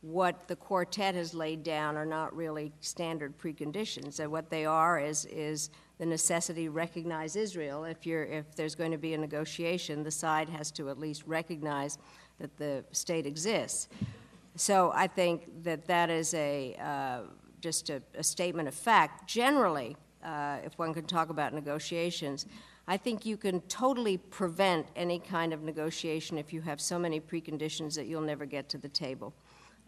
what 0.00 0.48
the 0.48 0.56
quartet 0.56 1.14
has 1.14 1.34
laid 1.34 1.62
down 1.62 1.96
are 1.96 2.04
not 2.04 2.34
really 2.34 2.72
standard 2.80 3.38
preconditions. 3.38 4.18
What 4.26 4.50
they 4.50 4.66
are 4.66 4.98
is, 4.98 5.24
is 5.26 5.70
the 5.98 6.06
necessity 6.06 6.64
to 6.64 6.70
recognize 6.72 7.36
Israel. 7.36 7.84
If, 7.84 8.04
you're, 8.04 8.24
if 8.24 8.56
there's 8.56 8.74
going 8.74 8.90
to 8.90 8.98
be 8.98 9.14
a 9.14 9.18
negotiation, 9.18 10.02
the 10.02 10.10
side 10.10 10.48
has 10.48 10.72
to 10.72 10.90
at 10.90 10.98
least 10.98 11.22
recognize 11.26 11.98
that 12.40 12.56
the 12.56 12.84
state 12.90 13.24
exists. 13.24 13.86
So 14.56 14.90
I 14.92 15.06
think 15.06 15.62
that 15.62 15.86
that 15.86 16.10
is 16.10 16.34
a, 16.34 16.74
uh, 16.80 17.28
just 17.60 17.88
a, 17.88 18.02
a, 18.16 18.24
statement 18.24 18.66
of 18.66 18.74
fact. 18.74 19.28
Generally, 19.28 19.96
uh, 20.24 20.56
if 20.64 20.76
one 20.76 20.92
can 20.92 21.04
talk 21.04 21.30
about 21.30 21.54
negotiations, 21.54 22.46
I 22.88 22.96
think 22.96 23.26
you 23.26 23.36
can 23.36 23.60
totally 23.62 24.16
prevent 24.16 24.86
any 24.94 25.18
kind 25.18 25.52
of 25.52 25.62
negotiation 25.62 26.38
if 26.38 26.52
you 26.52 26.60
have 26.60 26.80
so 26.80 26.98
many 26.98 27.20
preconditions 27.20 27.96
that 27.96 28.06
you'll 28.06 28.20
never 28.20 28.46
get 28.46 28.68
to 28.70 28.78
the 28.78 28.88
table. 28.88 29.34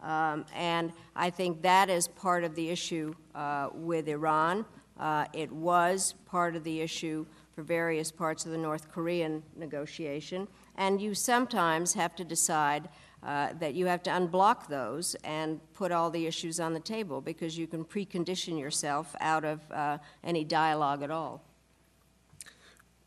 Um, 0.02 0.44
and 0.54 0.92
I 1.14 1.30
think 1.30 1.62
that 1.62 1.90
is 1.90 2.08
part 2.08 2.42
of 2.42 2.54
the 2.54 2.70
issue 2.70 3.14
uh, 3.34 3.68
with 3.72 4.08
Iran. 4.08 4.64
Uh, 4.98 5.26
it 5.32 5.50
was 5.52 6.14
part 6.26 6.56
of 6.56 6.64
the 6.64 6.80
issue 6.80 7.24
for 7.54 7.62
various 7.62 8.10
parts 8.10 8.44
of 8.46 8.52
the 8.52 8.58
North 8.58 8.90
Korean 8.90 9.42
negotiation. 9.56 10.48
And 10.76 11.00
you 11.00 11.14
sometimes 11.14 11.92
have 11.94 12.16
to 12.16 12.24
decide 12.24 12.88
uh, 13.22 13.52
that 13.58 13.74
you 13.74 13.86
have 13.86 14.02
to 14.04 14.10
unblock 14.10 14.68
those 14.68 15.14
and 15.24 15.60
put 15.74 15.92
all 15.92 16.10
the 16.10 16.26
issues 16.26 16.60
on 16.60 16.72
the 16.72 16.80
table 16.80 17.20
because 17.20 17.58
you 17.58 17.66
can 17.66 17.84
precondition 17.84 18.58
yourself 18.58 19.14
out 19.20 19.44
of 19.44 19.60
uh, 19.72 19.98
any 20.22 20.44
dialogue 20.44 21.02
at 21.02 21.10
all. 21.10 21.47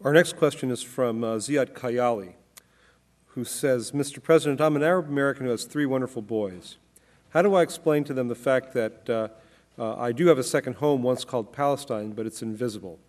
Our 0.04 0.14
next 0.14 0.36
question 0.36 0.72
is 0.72 0.82
from 0.82 1.24
uh, 1.24 1.36
Ziad 1.36 1.74
Kayali, 1.74 2.34
who 3.28 3.44
says, 3.46 3.92
Mr. 3.92 4.22
President, 4.22 4.60
I'm 4.60 4.76
an 4.76 4.82
Arab 4.84 5.08
American 5.08 5.46
who 5.46 5.52
has 5.52 5.66
three 5.66 5.86
wonderful 5.86 6.22
boys. 6.24 6.78
How 7.30 7.42
do 7.44 7.54
I 7.54 7.62
explain 7.62 8.04
to 8.06 8.14
them 8.14 8.28
the 8.28 8.36
fact 8.36 8.74
that 8.74 9.10
uh, 9.10 9.28
uh, 9.78 9.96
I 9.98 10.12
do 10.12 10.28
have 10.28 10.40
a 10.40 10.44
second 10.44 10.78
home 10.78 11.04
once 11.04 11.24
called 11.24 11.54
Palestine, 11.54 12.12
but 12.12 12.26
it's 12.26 12.42
invisible. 12.42 13.00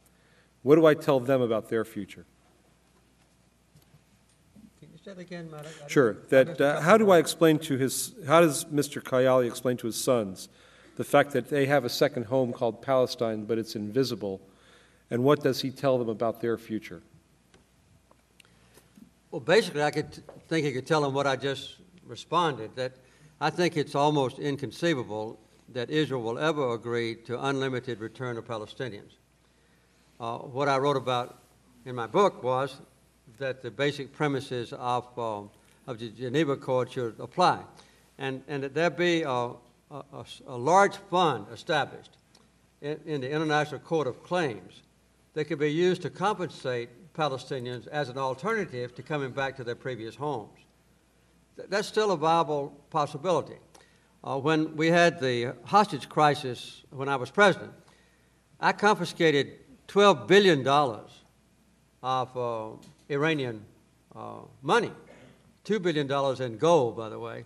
What 0.62 0.76
do 0.76 0.84
I 0.86 0.94
tell 0.94 1.18
them 1.18 1.40
about 1.40 1.70
their 1.70 1.84
future? 1.84 2.24
Can 4.78 4.90
you 4.92 4.98
say 5.02 5.14
that 5.14 5.18
again, 5.20 5.50
Matt? 5.50 5.64
I- 5.64 5.68
I 5.68 5.72
didn't- 5.72 5.90
Sure. 5.90 6.12
That 6.28 6.60
uh, 6.60 6.80
how 6.82 6.98
do 6.98 7.10
I 7.10 7.18
explain 7.18 7.58
to 7.60 7.78
his? 7.78 8.14
How 8.26 8.40
does 8.42 8.66
Mr. 8.66 9.02
Kayali 9.02 9.46
explain 9.46 9.76
to 9.78 9.86
his 9.86 9.96
sons 9.96 10.48
the 10.96 11.04
fact 11.04 11.32
that 11.32 11.48
they 11.48 11.64
have 11.66 11.84
a 11.86 11.88
second 11.88 12.24
home 12.26 12.52
called 12.52 12.82
Palestine, 12.82 13.44
but 13.46 13.56
it's 13.58 13.74
invisible, 13.74 14.40
and 15.12 15.22
what 15.22 15.42
does 15.42 15.60
he 15.60 15.70
tell 15.70 15.98
them 15.98 16.08
about 16.08 16.40
their 16.40 16.56
future? 16.56 17.02
Well, 19.30 19.42
basically, 19.42 19.82
I 19.82 19.90
could 19.90 20.10
think 20.48 20.64
he 20.64 20.72
could 20.72 20.86
tell 20.86 21.02
them 21.02 21.12
what 21.12 21.26
I 21.26 21.36
just 21.36 21.76
responded, 22.06 22.74
that 22.76 22.92
I 23.38 23.50
think 23.50 23.76
it's 23.76 23.94
almost 23.94 24.38
inconceivable 24.38 25.38
that 25.68 25.90
Israel 25.90 26.22
will 26.22 26.38
ever 26.38 26.72
agree 26.72 27.16
to 27.26 27.44
unlimited 27.44 28.00
return 28.00 28.38
of 28.38 28.46
Palestinians. 28.46 29.12
Uh, 30.18 30.38
what 30.38 30.66
I 30.66 30.78
wrote 30.78 30.96
about 30.96 31.40
in 31.84 31.94
my 31.94 32.06
book 32.06 32.42
was 32.42 32.80
that 33.38 33.60
the 33.62 33.70
basic 33.70 34.14
premises 34.14 34.72
of, 34.72 35.06
uh, 35.18 35.42
of 35.86 35.98
the 35.98 36.08
Geneva 36.08 36.52
Accord 36.52 36.90
should 36.90 37.20
apply, 37.20 37.60
and, 38.16 38.42
and 38.48 38.62
that 38.62 38.72
there 38.72 38.88
be 38.88 39.24
a 39.24 39.50
large 40.48 40.96
fund 41.10 41.44
established 41.52 42.16
in, 42.80 42.98
in 43.04 43.20
the 43.20 43.30
International 43.30 43.78
Court 43.78 44.06
of 44.06 44.22
Claims 44.22 44.80
that 45.34 45.46
could 45.46 45.58
be 45.58 45.70
used 45.70 46.02
to 46.02 46.10
compensate 46.10 46.88
Palestinians 47.14 47.86
as 47.88 48.08
an 48.08 48.18
alternative 48.18 48.94
to 48.94 49.02
coming 49.02 49.30
back 49.32 49.56
to 49.56 49.64
their 49.64 49.74
previous 49.74 50.14
homes. 50.14 50.58
Th- 51.56 51.68
That's 51.68 51.88
still 51.88 52.10
a 52.10 52.16
viable 52.16 52.72
possibility. 52.90 53.56
Uh, 54.24 54.38
when 54.38 54.76
we 54.76 54.88
had 54.88 55.20
the 55.20 55.54
hostage 55.64 56.08
crisis 56.08 56.82
when 56.90 57.08
I 57.08 57.16
was 57.16 57.30
president, 57.30 57.72
I 58.60 58.72
confiscated 58.72 59.58
$12 59.88 60.26
billion 60.26 60.66
of 62.02 62.36
uh, 62.36 62.76
Iranian 63.10 63.64
uh, 64.14 64.36
money, 64.62 64.92
$2 65.64 65.82
billion 65.82 66.10
in 66.42 66.58
gold, 66.58 66.96
by 66.96 67.08
the 67.08 67.18
way, 67.18 67.44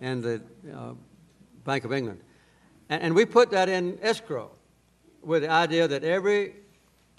and 0.00 0.22
the 0.22 0.42
uh, 0.74 0.92
Bank 1.64 1.84
of 1.84 1.92
England. 1.92 2.20
And, 2.88 3.02
and 3.04 3.14
we 3.14 3.24
put 3.24 3.50
that 3.50 3.68
in 3.68 3.98
escrow 4.02 4.50
with 5.22 5.42
the 5.42 5.50
idea 5.50 5.86
that 5.86 6.02
every 6.02 6.54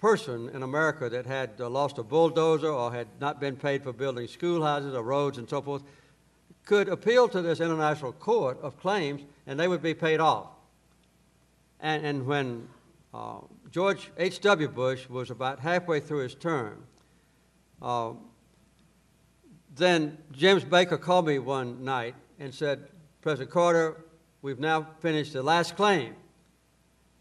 person 0.03 0.49
in 0.49 0.63
America 0.63 1.07
that 1.07 1.25
had 1.25 1.51
uh, 1.61 1.69
lost 1.69 1.97
a 1.97 2.03
bulldozer 2.03 2.67
or 2.67 2.91
had 2.91 3.07
not 3.21 3.39
been 3.39 3.55
paid 3.55 3.81
for 3.81 3.93
building 3.93 4.27
schoolhouses 4.27 4.93
or 4.93 5.01
roads 5.01 5.37
and 5.37 5.49
so 5.49 5.61
forth 5.61 5.81
could 6.65 6.89
appeal 6.89 7.29
to 7.29 7.41
this 7.41 7.61
international 7.61 8.11
court 8.11 8.59
of 8.61 8.77
claims 8.77 9.21
and 9.47 9.57
they 9.57 9.65
would 9.65 9.81
be 9.81 9.93
paid 9.93 10.19
off. 10.19 10.47
And, 11.79 12.05
and 12.05 12.25
when 12.25 12.67
uh, 13.13 13.37
George 13.71 14.11
H.W. 14.17 14.67
Bush 14.67 15.07
was 15.07 15.31
about 15.31 15.61
halfway 15.61 16.01
through 16.01 16.23
his 16.23 16.35
term, 16.35 16.83
uh, 17.81 18.11
then 19.73 20.17
James 20.33 20.65
Baker 20.65 20.97
called 20.97 21.27
me 21.27 21.39
one 21.39 21.85
night 21.85 22.15
and 22.41 22.53
said, 22.53 22.89
President 23.21 23.51
Carter, 23.51 24.03
we've 24.41 24.59
now 24.59 24.85
finished 24.99 25.31
the 25.31 25.41
last 25.41 25.77
claim, 25.77 26.13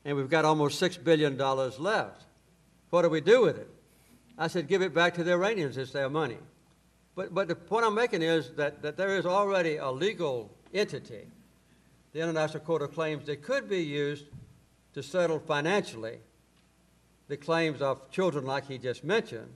and 0.04 0.16
we've 0.16 0.28
got 0.28 0.44
almost 0.44 0.82
$6 0.82 1.04
billion 1.04 1.38
left. 1.38 2.24
What 2.92 3.02
do 3.02 3.08
we 3.08 3.22
do 3.22 3.40
with 3.40 3.56
it? 3.56 3.70
I 4.36 4.48
said, 4.48 4.68
give 4.68 4.82
it 4.82 4.92
back 4.92 5.14
to 5.14 5.24
the 5.24 5.32
Iranians. 5.32 5.78
It's 5.78 5.92
their 5.92 6.10
money. 6.10 6.36
But, 7.14 7.32
but 7.32 7.48
the 7.48 7.54
point 7.54 7.86
I'm 7.86 7.94
making 7.94 8.20
is 8.20 8.50
that, 8.56 8.82
that 8.82 8.98
there 8.98 9.16
is 9.16 9.24
already 9.24 9.76
a 9.76 9.90
legal 9.90 10.50
entity, 10.74 11.22
the 12.12 12.20
International 12.20 12.62
Court 12.62 12.82
of 12.82 12.92
Claims, 12.92 13.24
that 13.24 13.42
could 13.42 13.66
be 13.66 13.82
used 13.82 14.26
to 14.92 15.02
settle 15.02 15.38
financially 15.38 16.18
the 17.28 17.36
claims 17.38 17.80
of 17.80 18.10
children 18.10 18.44
like 18.44 18.68
he 18.68 18.76
just 18.76 19.04
mentioned, 19.04 19.48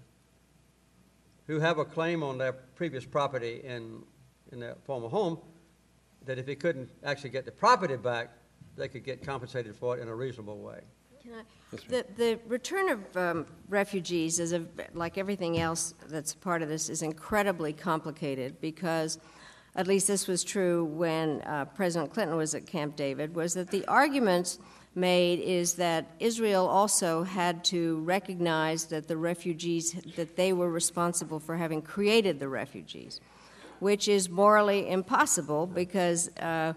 who 1.46 1.60
have 1.60 1.76
a 1.76 1.84
claim 1.84 2.22
on 2.22 2.38
their 2.38 2.52
previous 2.52 3.04
property 3.04 3.60
in, 3.62 4.02
in 4.50 4.60
their 4.60 4.76
former 4.84 5.10
home, 5.10 5.38
that 6.24 6.38
if 6.38 6.46
he 6.46 6.54
couldn't 6.54 6.88
actually 7.04 7.30
get 7.30 7.44
the 7.44 7.52
property 7.52 7.96
back, 7.96 8.30
they 8.78 8.88
could 8.88 9.04
get 9.04 9.22
compensated 9.22 9.76
for 9.76 9.98
it 9.98 10.00
in 10.00 10.08
a 10.08 10.14
reasonable 10.14 10.56
way. 10.56 10.80
Can 11.22 11.34
I- 11.34 11.42
The, 11.88 12.06
the 12.16 12.38
return 12.46 12.90
of 12.90 13.16
um, 13.16 13.46
refugees, 13.68 14.38
is 14.38 14.52
a, 14.52 14.64
like 14.94 15.18
everything 15.18 15.58
else 15.58 15.94
that's 16.08 16.34
part 16.34 16.62
of 16.62 16.68
this, 16.68 16.88
is 16.88 17.02
incredibly 17.02 17.72
complicated 17.72 18.60
because, 18.60 19.18
at 19.74 19.86
least 19.86 20.06
this 20.06 20.28
was 20.28 20.44
true 20.44 20.84
when 20.84 21.42
uh, 21.42 21.64
President 21.74 22.12
Clinton 22.12 22.36
was 22.36 22.54
at 22.54 22.66
Camp 22.66 22.94
David, 22.94 23.34
was 23.34 23.54
that 23.54 23.70
the 23.70 23.84
arguments 23.86 24.58
made 24.94 25.40
is 25.40 25.74
that 25.74 26.06
Israel 26.20 26.66
also 26.66 27.22
had 27.22 27.62
to 27.64 27.98
recognize 27.98 28.86
that 28.86 29.08
the 29.08 29.16
refugees, 29.16 29.92
that 30.16 30.36
they 30.36 30.52
were 30.52 30.70
responsible 30.70 31.38
for 31.38 31.56
having 31.56 31.82
created 31.82 32.40
the 32.40 32.48
refugees, 32.48 33.20
which 33.80 34.08
is 34.08 34.30
morally 34.30 34.88
impossible 34.88 35.66
because 35.66 36.34
uh, 36.38 36.72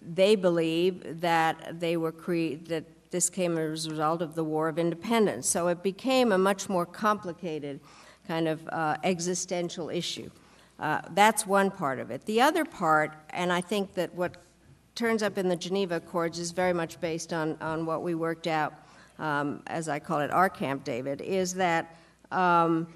they 0.00 0.36
believe 0.36 1.20
that 1.20 1.80
they 1.80 1.96
were 1.96 2.12
cre- 2.12 2.54
that 2.68 2.84
this 3.10 3.30
came 3.30 3.58
as 3.58 3.86
a 3.86 3.90
result 3.90 4.22
of 4.22 4.34
the 4.34 4.44
War 4.44 4.68
of 4.68 4.78
Independence. 4.78 5.48
So 5.48 5.68
it 5.68 5.82
became 5.82 6.32
a 6.32 6.38
much 6.38 6.68
more 6.68 6.86
complicated 6.86 7.80
kind 8.26 8.48
of 8.48 8.66
uh, 8.68 8.96
existential 9.04 9.90
issue. 9.90 10.30
Uh, 10.78 11.00
that's 11.12 11.46
one 11.46 11.70
part 11.70 11.98
of 11.98 12.10
it. 12.10 12.24
The 12.26 12.40
other 12.40 12.64
part, 12.64 13.14
and 13.30 13.52
I 13.52 13.60
think 13.60 13.94
that 13.94 14.14
what 14.14 14.36
turns 14.94 15.22
up 15.22 15.38
in 15.38 15.48
the 15.48 15.56
Geneva 15.56 15.96
Accords 15.96 16.38
is 16.38 16.50
very 16.50 16.72
much 16.72 17.00
based 17.00 17.32
on, 17.32 17.56
on 17.60 17.86
what 17.86 18.02
we 18.02 18.14
worked 18.14 18.46
out, 18.46 18.74
um, 19.18 19.62
as 19.66 19.88
I 19.88 19.98
call 19.98 20.20
it, 20.20 20.30
our 20.30 20.50
Camp 20.50 20.84
David, 20.84 21.20
is 21.20 21.54
that 21.54 21.96
um, 22.30 22.86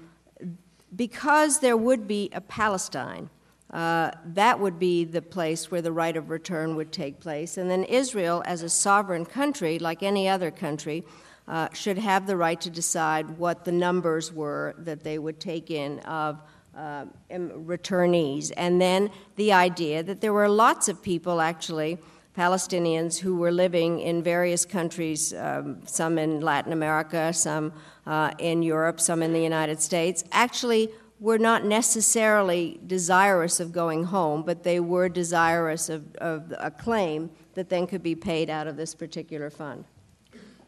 because 0.95 1.59
there 1.59 1.77
would 1.77 2.07
be 2.07 2.29
a 2.33 2.41
Palestine, 2.41 3.29
uh, 3.71 4.11
that 4.25 4.59
would 4.59 4.77
be 4.77 5.05
the 5.05 5.21
place 5.21 5.71
where 5.71 5.81
the 5.81 5.91
right 5.91 6.17
of 6.17 6.29
return 6.29 6.75
would 6.75 6.91
take 6.91 7.19
place. 7.19 7.57
And 7.57 7.71
then 7.71 7.85
Israel, 7.85 8.43
as 8.45 8.63
a 8.63 8.69
sovereign 8.69 9.25
country, 9.25 9.79
like 9.79 10.03
any 10.03 10.27
other 10.27 10.51
country, 10.51 11.05
uh, 11.47 11.69
should 11.73 11.97
have 11.97 12.27
the 12.27 12.35
right 12.35 12.59
to 12.61 12.69
decide 12.69 13.37
what 13.37 13.65
the 13.65 13.71
numbers 13.71 14.31
were 14.31 14.75
that 14.77 15.03
they 15.03 15.17
would 15.17 15.39
take 15.39 15.71
in 15.71 15.99
of 15.99 16.41
uh, 16.75 17.05
returnees. 17.29 18.51
And 18.55 18.79
then 18.79 19.09
the 19.35 19.53
idea 19.53 20.03
that 20.03 20.21
there 20.21 20.33
were 20.33 20.49
lots 20.49 20.87
of 20.87 21.01
people, 21.01 21.41
actually, 21.41 21.97
Palestinians, 22.37 23.19
who 23.19 23.35
were 23.35 23.51
living 23.51 23.99
in 23.99 24.23
various 24.23 24.65
countries, 24.65 25.33
um, 25.33 25.81
some 25.85 26.17
in 26.17 26.39
Latin 26.41 26.71
America, 26.71 27.33
some 27.33 27.73
uh, 28.05 28.31
in 28.39 28.63
Europe, 28.63 28.99
some 29.01 29.21
in 29.21 29.33
the 29.33 29.41
United 29.41 29.81
States, 29.81 30.23
actually 30.31 30.89
were 31.21 31.37
not 31.37 31.63
necessarily 31.63 32.79
desirous 32.87 33.59
of 33.59 33.71
going 33.71 34.05
home, 34.05 34.41
but 34.41 34.63
they 34.63 34.79
were 34.79 35.07
desirous 35.07 35.87
of, 35.87 36.15
of 36.15 36.51
a 36.57 36.71
claim 36.71 37.29
that 37.53 37.69
then 37.69 37.85
could 37.85 38.01
be 38.01 38.15
paid 38.15 38.49
out 38.49 38.65
of 38.65 38.75
this 38.75 38.95
particular 38.95 39.51
fund. 39.51 39.85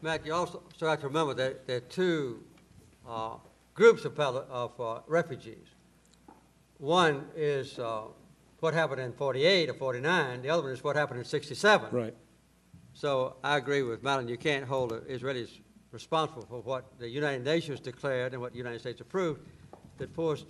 Matt, 0.00 0.24
you 0.24 0.32
also 0.32 0.62
so 0.76 0.86
have 0.86 1.00
to 1.00 1.08
remember 1.08 1.34
that 1.34 1.66
there 1.66 1.78
are 1.78 1.80
two 1.80 2.44
uh, 3.06 3.34
groups 3.74 4.04
of, 4.04 4.18
of 4.20 4.80
uh, 4.80 5.00
refugees. 5.08 5.66
One 6.78 7.26
is 7.34 7.80
uh, 7.80 8.02
what 8.60 8.74
happened 8.74 9.00
in 9.00 9.12
48 9.12 9.70
or 9.70 9.74
49, 9.74 10.42
the 10.42 10.50
other 10.50 10.62
one 10.62 10.70
is 10.70 10.84
what 10.84 10.94
happened 10.94 11.18
in 11.18 11.24
67. 11.24 11.88
Right. 11.90 12.14
So 12.92 13.36
I 13.42 13.56
agree 13.56 13.82
with 13.82 14.04
Madeleine, 14.04 14.28
you 14.28 14.38
can't 14.38 14.64
hold 14.64 14.90
the 14.90 15.00
Israelis 15.00 15.50
responsible 15.90 16.46
for 16.48 16.60
what 16.60 16.96
the 17.00 17.08
United 17.08 17.44
Nations 17.44 17.80
declared 17.80 18.34
and 18.34 18.40
what 18.40 18.52
the 18.52 18.58
United 18.58 18.80
States 18.80 19.00
approved 19.00 19.40
that 19.98 20.12
forced 20.14 20.46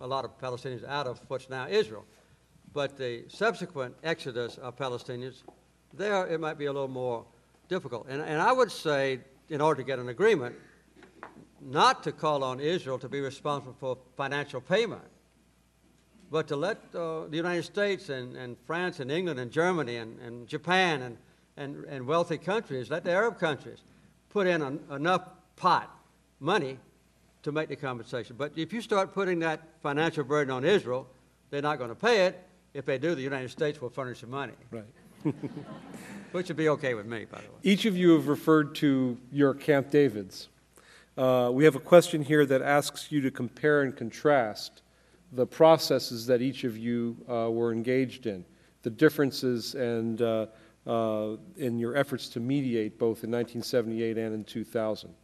a 0.00 0.06
lot 0.06 0.24
of 0.24 0.38
Palestinians 0.38 0.86
out 0.86 1.06
of 1.06 1.20
what's 1.28 1.48
now 1.48 1.66
Israel. 1.68 2.04
But 2.72 2.96
the 2.96 3.24
subsequent 3.28 3.94
exodus 4.02 4.58
of 4.58 4.76
Palestinians, 4.76 5.42
there 5.92 6.26
it 6.26 6.40
might 6.40 6.58
be 6.58 6.66
a 6.66 6.72
little 6.72 6.88
more 6.88 7.24
difficult. 7.68 8.06
And, 8.08 8.20
and 8.20 8.40
I 8.40 8.52
would 8.52 8.70
say, 8.70 9.20
in 9.48 9.60
order 9.60 9.82
to 9.82 9.86
get 9.86 9.98
an 9.98 10.08
agreement, 10.08 10.56
not 11.60 12.02
to 12.02 12.12
call 12.12 12.42
on 12.42 12.60
Israel 12.60 12.98
to 12.98 13.08
be 13.08 13.20
responsible 13.20 13.76
for 13.78 13.96
financial 14.16 14.60
payment, 14.60 15.02
but 16.30 16.48
to 16.48 16.56
let 16.56 16.78
uh, 16.94 17.26
the 17.26 17.36
United 17.36 17.62
States 17.62 18.08
and, 18.08 18.36
and 18.36 18.56
France 18.66 19.00
and 19.00 19.10
England 19.10 19.38
and 19.38 19.50
Germany 19.50 19.96
and, 19.96 20.18
and 20.20 20.48
Japan 20.48 21.02
and, 21.02 21.16
and, 21.56 21.84
and 21.84 22.06
wealthy 22.06 22.38
countries, 22.38 22.90
let 22.90 23.04
the 23.04 23.12
Arab 23.12 23.38
countries 23.38 23.78
put 24.30 24.46
in 24.46 24.60
an, 24.60 24.80
enough 24.90 25.28
pot 25.56 25.96
money 26.40 26.78
to 27.44 27.52
make 27.52 27.68
the 27.68 27.76
compensation. 27.76 28.36
But 28.36 28.52
if 28.56 28.72
you 28.72 28.80
start 28.80 29.14
putting 29.14 29.38
that 29.40 29.60
financial 29.82 30.24
burden 30.24 30.52
on 30.52 30.64
Israel, 30.64 31.06
they're 31.50 31.62
not 31.62 31.78
going 31.78 31.90
to 31.90 31.94
pay 31.94 32.26
it. 32.26 32.42
If 32.72 32.84
they 32.84 32.98
do, 32.98 33.14
the 33.14 33.22
United 33.22 33.50
States 33.50 33.80
will 33.80 33.90
furnish 33.90 34.22
the 34.22 34.26
money, 34.26 34.54
Right. 34.70 34.84
which 36.32 36.48
would 36.48 36.56
be 36.56 36.68
okay 36.70 36.94
with 36.94 37.06
me, 37.06 37.24
by 37.24 37.38
the 37.38 37.44
way. 37.44 37.58
Each 37.62 37.84
of 37.84 37.96
you 37.96 38.12
have 38.12 38.28
referred 38.28 38.74
to 38.76 39.16
your 39.30 39.54
Camp 39.54 39.90
Davids. 39.90 40.48
Uh, 41.16 41.50
we 41.52 41.64
have 41.64 41.76
a 41.76 41.80
question 41.80 42.22
here 42.22 42.44
that 42.44 42.60
asks 42.60 43.12
you 43.12 43.20
to 43.20 43.30
compare 43.30 43.82
and 43.82 43.96
contrast 43.96 44.82
the 45.32 45.46
processes 45.46 46.26
that 46.26 46.42
each 46.42 46.64
of 46.64 46.76
you 46.76 47.16
uh, 47.28 47.50
were 47.50 47.72
engaged 47.72 48.26
in, 48.26 48.44
the 48.82 48.90
differences 48.90 49.74
and 49.74 50.22
uh, 50.22 50.46
uh, 50.86 51.36
in 51.56 51.78
your 51.78 51.96
efforts 51.96 52.28
to 52.28 52.40
mediate 52.40 52.98
both 52.98 53.22
in 53.24 53.30
1978 53.30 54.18
and 54.18 54.34
in 54.34 54.44
2000. 54.44 55.14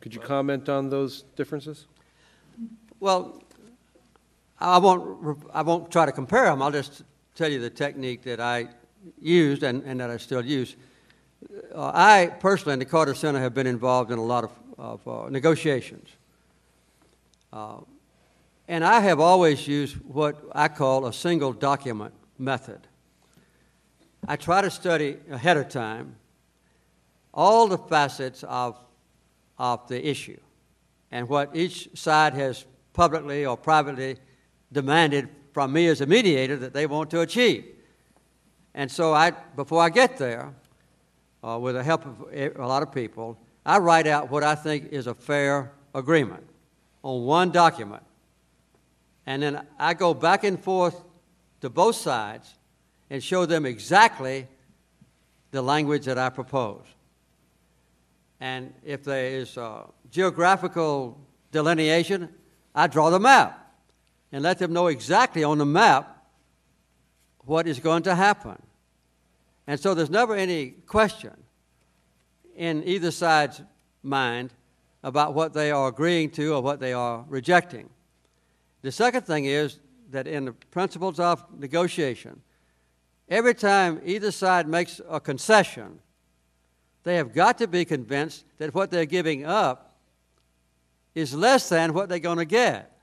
Could 0.00 0.14
you 0.14 0.20
comment 0.20 0.68
on 0.68 0.90
those 0.90 1.24
differences? 1.36 1.86
Well, 3.00 3.42
I 4.58 4.78
won't, 4.78 5.38
I 5.52 5.62
won't 5.62 5.90
try 5.90 6.06
to 6.06 6.12
compare 6.12 6.44
them. 6.44 6.62
I'll 6.62 6.70
just 6.70 7.02
tell 7.34 7.50
you 7.50 7.60
the 7.60 7.70
technique 7.70 8.22
that 8.22 8.40
I 8.40 8.68
used 9.20 9.62
and, 9.62 9.82
and 9.84 10.00
that 10.00 10.10
I 10.10 10.16
still 10.16 10.44
use. 10.44 10.76
Uh, 11.74 11.90
I 11.94 12.32
personally, 12.40 12.72
in 12.74 12.78
the 12.78 12.84
Carter 12.84 13.14
Center, 13.14 13.40
have 13.40 13.54
been 13.54 13.66
involved 13.66 14.10
in 14.10 14.18
a 14.18 14.24
lot 14.24 14.44
of, 14.44 14.52
of 14.78 15.08
uh, 15.08 15.28
negotiations. 15.28 16.08
Uh, 17.52 17.78
and 18.68 18.84
I 18.84 19.00
have 19.00 19.20
always 19.20 19.68
used 19.68 19.96
what 19.96 20.42
I 20.52 20.68
call 20.68 21.06
a 21.06 21.12
single 21.12 21.52
document 21.52 22.14
method. 22.38 22.80
I 24.26 24.36
try 24.36 24.62
to 24.62 24.70
study 24.70 25.18
ahead 25.30 25.56
of 25.56 25.68
time 25.68 26.16
all 27.32 27.68
the 27.68 27.78
facets 27.78 28.42
of, 28.44 28.76
of 29.58 29.86
the 29.88 30.06
issue 30.06 30.38
and 31.10 31.28
what 31.28 31.54
each 31.54 31.88
side 31.94 32.34
has 32.34 32.64
publicly 32.92 33.46
or 33.46 33.56
privately 33.56 34.16
demanded 34.72 35.28
from 35.52 35.72
me 35.72 35.86
as 35.86 36.00
a 36.00 36.06
mediator 36.06 36.56
that 36.56 36.72
they 36.72 36.86
want 36.86 37.10
to 37.10 37.20
achieve. 37.20 37.64
And 38.74 38.90
so, 38.90 39.14
I, 39.14 39.30
before 39.30 39.82
I 39.82 39.88
get 39.88 40.18
there, 40.18 40.52
uh, 41.42 41.58
with 41.58 41.76
the 41.76 41.82
help 41.82 42.04
of 42.04 42.26
a 42.32 42.66
lot 42.66 42.82
of 42.82 42.92
people, 42.92 43.38
I 43.64 43.78
write 43.78 44.06
out 44.06 44.30
what 44.30 44.42
I 44.42 44.54
think 44.54 44.92
is 44.92 45.06
a 45.06 45.14
fair 45.14 45.72
agreement 45.94 46.46
on 47.02 47.24
one 47.24 47.50
document. 47.50 48.02
And 49.26 49.42
then 49.42 49.66
I 49.78 49.94
go 49.94 50.12
back 50.12 50.44
and 50.44 50.62
forth 50.62 51.02
to 51.60 51.70
both 51.70 51.96
sides 51.96 52.54
and 53.10 53.22
show 53.22 53.46
them 53.46 53.64
exactly 53.64 54.46
the 55.52 55.62
language 55.62 56.04
that 56.04 56.18
I 56.18 56.28
propose. 56.28 56.84
And 58.40 58.74
if 58.84 59.04
there 59.04 59.26
is 59.26 59.56
a 59.56 59.86
geographical 60.10 61.18
delineation, 61.52 62.28
I 62.74 62.86
draw 62.86 63.10
the 63.10 63.20
map 63.20 63.74
and 64.32 64.42
let 64.42 64.58
them 64.58 64.72
know 64.72 64.88
exactly 64.88 65.42
on 65.44 65.58
the 65.58 65.66
map 65.66 66.26
what 67.44 67.66
is 67.66 67.80
going 67.80 68.02
to 68.02 68.14
happen. 68.14 68.60
And 69.66 69.80
so 69.80 69.94
there's 69.94 70.10
never 70.10 70.34
any 70.34 70.70
question 70.70 71.32
in 72.54 72.82
either 72.84 73.10
side's 73.10 73.62
mind 74.02 74.52
about 75.02 75.34
what 75.34 75.52
they 75.52 75.70
are 75.70 75.88
agreeing 75.88 76.30
to 76.30 76.54
or 76.54 76.62
what 76.62 76.80
they 76.80 76.92
are 76.92 77.24
rejecting. 77.28 77.88
The 78.82 78.92
second 78.92 79.22
thing 79.22 79.46
is 79.46 79.78
that 80.10 80.26
in 80.26 80.46
the 80.46 80.52
principles 80.52 81.18
of 81.18 81.44
negotiation, 81.58 82.40
every 83.28 83.54
time 83.54 84.00
either 84.04 84.30
side 84.30 84.68
makes 84.68 85.00
a 85.08 85.20
concession, 85.20 86.00
they 87.06 87.14
have 87.18 87.32
got 87.32 87.56
to 87.58 87.68
be 87.68 87.84
convinced 87.84 88.44
that 88.58 88.74
what 88.74 88.90
they're 88.90 89.06
giving 89.06 89.46
up 89.46 89.94
is 91.14 91.32
less 91.32 91.68
than 91.68 91.94
what 91.94 92.08
they're 92.08 92.18
going 92.18 92.38
to 92.38 92.44
get. 92.44 92.98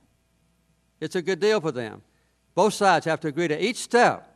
It's 0.99 1.16
a 1.16 1.22
good 1.22 1.39
deal 1.39 1.62
for 1.62 1.72
them. 1.72 2.01
Both 2.54 2.74
sides 2.74 3.06
have 3.06 3.22
to 3.22 3.30
agree 3.30 3.47
to 3.47 3.64
each 3.64 3.78
step. 3.78 4.30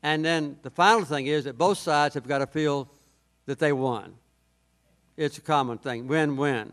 And 0.00 0.24
then 0.24 0.58
the 0.62 0.70
final 0.70 1.04
thing 1.04 1.26
is 1.26 1.42
that 1.42 1.58
both 1.58 1.76
sides 1.76 2.14
have 2.14 2.28
got 2.28 2.38
to 2.38 2.46
feel 2.46 2.88
that 3.46 3.58
they 3.58 3.72
won. 3.72 4.14
It's 5.16 5.38
a 5.38 5.40
common 5.40 5.78
thing 5.78 6.06
win 6.06 6.36
win. 6.36 6.72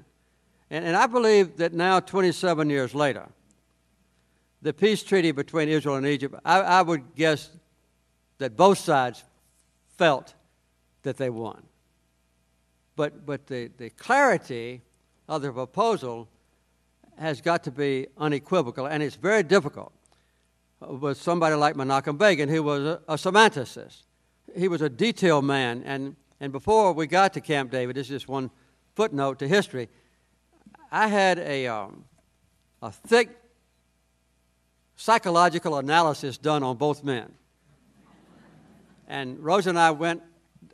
And, 0.69 0.85
and 0.85 0.95
I 0.95 1.07
believe 1.07 1.57
that 1.57 1.73
now, 1.73 1.99
27 1.99 2.69
years 2.69 2.93
later, 2.93 3.25
the 4.61 4.73
peace 4.73 5.01
treaty 5.01 5.31
between 5.31 5.69
Israel 5.69 5.95
and 5.95 6.05
Egypt, 6.05 6.35
I, 6.45 6.59
I 6.59 6.81
would 6.83 7.15
guess 7.15 7.49
that 8.37 8.55
both 8.55 8.77
sides 8.77 9.23
felt 9.97 10.35
that 11.01 11.17
they 11.17 11.31
won. 11.31 11.63
But, 12.99 13.25
but 13.25 13.47
the, 13.47 13.71
the 13.77 13.91
clarity 13.91 14.81
of 15.29 15.41
the 15.41 15.53
proposal 15.53 16.27
has 17.17 17.39
got 17.39 17.63
to 17.63 17.71
be 17.71 18.07
unequivocal, 18.17 18.87
and 18.87 19.01
it's 19.01 19.15
very 19.15 19.41
difficult 19.41 19.93
with 20.81 21.15
somebody 21.15 21.55
like 21.55 21.75
Menachem 21.75 22.17
Begin, 22.17 22.49
who 22.49 22.61
was 22.61 22.83
a, 22.83 23.01
a 23.07 23.15
semanticist. 23.15 24.01
He 24.53 24.67
was 24.67 24.81
a 24.81 24.89
detail 24.89 25.41
man, 25.41 25.81
and, 25.85 26.17
and 26.41 26.51
before 26.51 26.91
we 26.91 27.07
got 27.07 27.31
to 27.35 27.39
Camp 27.39 27.71
David, 27.71 27.95
this 27.95 28.07
is 28.07 28.09
just 28.09 28.27
one 28.27 28.51
footnote 28.95 29.39
to 29.39 29.47
history, 29.47 29.87
I 30.91 31.07
had 31.07 31.39
a, 31.39 31.67
um, 31.67 32.03
a 32.81 32.91
thick 32.91 33.29
psychological 34.97 35.77
analysis 35.77 36.37
done 36.37 36.63
on 36.63 36.75
both 36.75 37.05
men. 37.05 37.31
And 39.07 39.39
Rose 39.39 39.67
and 39.67 39.79
I 39.79 39.91
went 39.91 40.21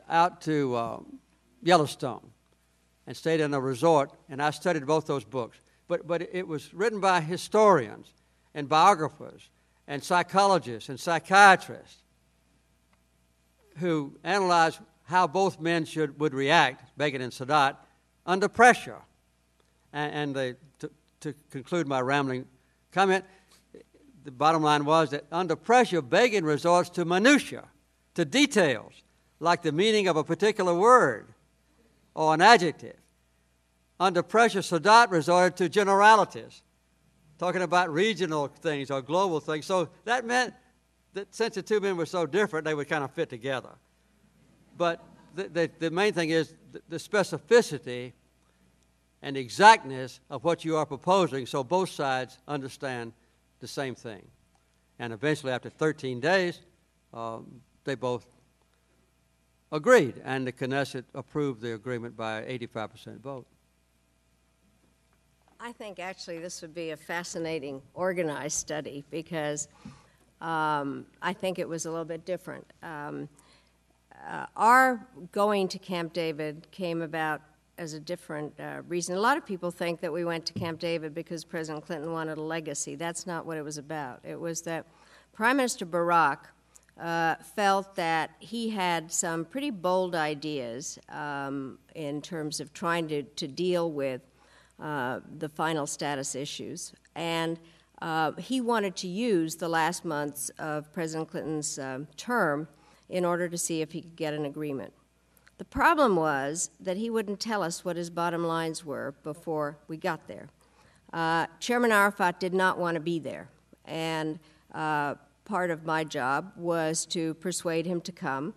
out 0.09 0.41
to 0.41 0.76
uh, 0.76 0.99
Yellowstone 1.66 2.22
and 3.07 3.18
stayed 3.18 3.41
in 3.41 3.53
a 3.53 3.59
resort, 3.59 4.11
and 4.30 4.41
I 4.41 4.51
studied 4.51 4.86
both 4.86 5.07
those 5.07 5.24
books. 5.24 5.57
But, 5.88 6.07
but 6.07 6.22
it 6.34 6.47
was 6.47 6.74
written 6.74 6.99
by 6.99 7.22
historians 7.22 8.07
and 8.53 8.70
biographers 8.70 9.49
and 9.88 10.03
psychologists 10.03 10.89
and 10.89 10.99
psychiatrists 10.99 11.97
who 13.78 14.16
analyzed 14.24 14.80
how 15.03 15.28
both 15.28 15.59
men 15.59 15.86
should, 15.86 16.20
would 16.20 16.34
react, 16.34 16.97
Begin 16.97 17.22
and 17.22 17.32
Sadat, 17.32 17.76
under 18.26 18.47
pressure. 18.47 19.01
And, 19.91 20.13
and 20.13 20.36
they, 20.36 20.53
to, 20.80 20.89
to 21.22 21.34
conclude 21.49 21.88
my 21.88 22.01
rambling 22.01 22.45
comment, 22.91 23.26
the 24.24 24.32
bottom 24.32 24.63
line 24.63 24.86
was 24.86 25.11
that 25.11 25.26
under 25.32 25.55
pressure, 25.55 26.01
Begin 26.01 26.45
resorts 26.45 26.89
to 26.91 27.05
minutiae, 27.05 27.66
to 28.16 28.26
details, 28.26 28.93
like 29.39 29.61
the 29.61 29.72
meaning 29.72 30.07
of 30.07 30.16
a 30.16 30.24
particular 30.24 30.74
word 30.74 31.28
or 32.16 32.34
an 32.34 32.41
adjective. 32.41 32.95
Under 33.99 34.24
pressure, 34.24 34.59
Sadat 34.59 35.11
resorted 35.11 35.57
to 35.57 35.70
generalities, 35.70 36.63
talking 37.38 37.61
about 37.61 37.93
regional 37.93 38.47
things 38.47 38.89
or 38.89 39.01
global 39.01 39.39
things. 39.39 39.66
So 39.66 39.89
that 40.05 40.26
meant 40.26 40.53
that 41.13 41.34
since 41.34 41.55
the 41.55 41.61
two 41.61 41.80
men 41.80 41.95
were 41.95 42.05
so 42.05 42.26
different, 42.26 42.66
they 42.66 42.74
would 42.74 42.89
kind 42.89 43.03
of 43.03 43.11
fit 43.11 43.30
together. 43.30 43.70
But 44.78 45.03
the, 45.36 45.49
the, 45.49 45.72
the 45.80 45.91
main 45.91 46.13
thing 46.13 46.30
is 46.30 46.55
the, 46.89 46.97
specificity 46.97 48.13
and 49.22 49.38
exactness 49.38 50.20
of 50.30 50.43
what 50.43 50.66
you 50.66 50.76
are 50.78 50.86
proposing 50.86 51.45
so 51.45 51.63
both 51.63 51.89
sides 51.89 52.38
understand 52.47 53.13
the 53.59 53.68
same 53.68 53.95
thing. 53.95 54.26
And 54.99 55.11
eventually, 55.13 55.51
after 55.51 55.70
13 55.70 56.20
days, 56.20 56.59
um, 57.13 57.61
they 57.84 57.95
both 57.95 58.26
agreed, 59.71 60.21
and 60.23 60.47
the 60.47 60.51
Knesset 60.51 61.03
approved 61.13 61.61
the 61.61 61.73
agreement 61.73 62.15
by 62.15 62.43
85% 62.43 63.19
vote. 63.19 63.45
I 65.59 65.71
think 65.71 65.99
actually 65.99 66.39
this 66.39 66.61
would 66.61 66.75
be 66.75 66.91
a 66.91 66.97
fascinating 66.97 67.81
organized 67.93 68.57
study 68.57 69.03
because 69.09 69.67
um, 70.41 71.05
I 71.21 71.33
think 71.33 71.59
it 71.59 71.67
was 71.67 71.85
a 71.85 71.89
little 71.89 72.05
bit 72.05 72.25
different. 72.25 72.65
Um, 72.83 73.27
uh, 74.29 74.45
our 74.55 75.07
going 75.31 75.67
to 75.69 75.79
Camp 75.79 76.13
David 76.13 76.67
came 76.71 77.01
about 77.01 77.41
as 77.77 77.93
a 77.93 77.99
different 77.99 78.53
uh, 78.59 78.81
reason. 78.87 79.15
A 79.15 79.19
lot 79.19 79.37
of 79.37 79.45
people 79.45 79.71
think 79.71 79.99
that 80.01 80.11
we 80.11 80.23
went 80.23 80.45
to 80.45 80.53
Camp 80.53 80.79
David 80.79 81.13
because 81.13 81.43
President 81.43 81.85
Clinton 81.85 82.11
wanted 82.11 82.37
a 82.37 82.41
legacy. 82.41 82.95
That's 82.95 83.27
not 83.27 83.45
what 83.45 83.57
it 83.57 83.63
was 83.63 83.77
about. 83.77 84.19
It 84.23 84.39
was 84.39 84.61
that 84.61 84.85
Prime 85.33 85.57
Minister 85.57 85.85
Barak 85.85 86.49
uh, 86.99 87.35
felt 87.55 87.95
that 87.95 88.31
he 88.39 88.69
had 88.69 89.11
some 89.11 89.45
pretty 89.45 89.69
bold 89.69 90.15
ideas 90.15 90.97
um, 91.09 91.77
in 91.93 92.22
terms 92.22 92.59
of 92.59 92.73
trying 92.73 93.07
to, 93.07 93.23
to 93.23 93.47
deal 93.47 93.91
with 93.91 94.22
uh, 94.80 95.19
the 95.38 95.49
final 95.49 95.88
status 95.88 96.35
issues. 96.35 96.93
And 97.15 97.59
uh, 98.01 98.34
he 98.34 98.61
wanted 98.61 98.95
to 98.97 99.07
use 99.07 99.55
the 99.55 99.69
last 99.69 100.05
months 100.05 100.49
of 100.59 100.91
President 100.93 101.30
Clinton's 101.30 101.80
um, 101.80 102.07
term 102.17 102.67
in 103.09 103.23
order 103.23 103.47
to 103.47 103.57
see 103.57 103.81
if 103.81 103.91
he 103.91 104.01
could 104.01 104.15
get 104.15 104.34
an 104.34 104.45
agreement. 104.45 104.93
The 105.57 105.65
problem 105.65 106.17
was 106.17 106.69
that 106.81 106.97
he 106.97 107.09
wouldn't 107.09 107.39
tell 107.39 107.63
us 107.63 107.85
what 107.85 107.95
his 107.95 108.09
bottom 108.09 108.45
lines 108.45 108.84
were 108.84 109.15
before 109.23 109.77
we 109.88 109.95
got 109.95 110.27
there. 110.27 110.49
Uh, 111.13 111.47
Chairman 111.59 111.91
Arafat 111.91 112.39
did 112.41 112.53
not 112.53 112.77
want 112.77 112.95
to 112.95 112.99
be 112.99 113.19
there, 113.19 113.47
and 113.85 114.38
uh, 114.73 115.15
part 115.45 115.72
of 115.72 115.85
my 115.85 116.03
job 116.03 116.51
was 116.57 117.05
to 117.05 117.35
persuade 117.35 117.85
him 117.85 118.01
to 118.01 118.11
come. 118.11 118.53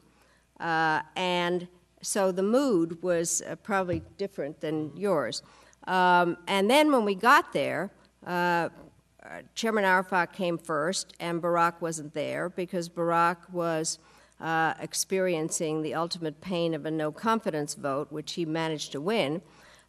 Uh, 0.59 1.03
and 1.15 1.69
so 2.03 2.33
the 2.33 2.43
mood 2.43 3.03
was 3.03 3.43
uh, 3.43 3.57
probably 3.57 4.03
different 4.17 4.61
than 4.61 4.97
yours. 4.97 5.43
Um, 5.87 6.37
and 6.47 6.69
then 6.71 6.91
when 6.91 7.05
we 7.05 7.15
got 7.15 7.53
there, 7.53 7.91
uh, 8.27 8.69
Chairman 9.55 9.85
Arafat 9.85 10.33
came 10.33 10.59
first, 10.59 11.15
and 11.21 11.41
Barak 11.41 11.81
wasn't 11.83 12.15
there 12.15 12.49
because 12.49 12.89
Barak 12.89 13.39
was 13.53 13.99
uh, 14.41 14.75
experiencing 14.81 15.83
the 15.83 15.95
ultimate 15.95 16.41
pain 16.41 16.75
of 16.75 16.87
a 16.87 16.91
no 16.91 17.13
confidence 17.13 17.75
vote, 17.75 18.11
which 18.11 18.33
he 18.33 18.45
managed 18.45 18.93
to 18.93 19.01
win. 19.01 19.43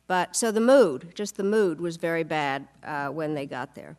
But 0.07 0.35
so 0.35 0.51
the 0.51 0.61
mood, 0.61 1.11
just 1.13 1.37
the 1.37 1.43
mood, 1.43 1.79
was 1.79 1.97
very 1.97 2.23
bad 2.23 2.67
uh, 2.83 3.09
when 3.09 3.35
they 3.35 3.45
got 3.45 3.75
there. 3.75 3.95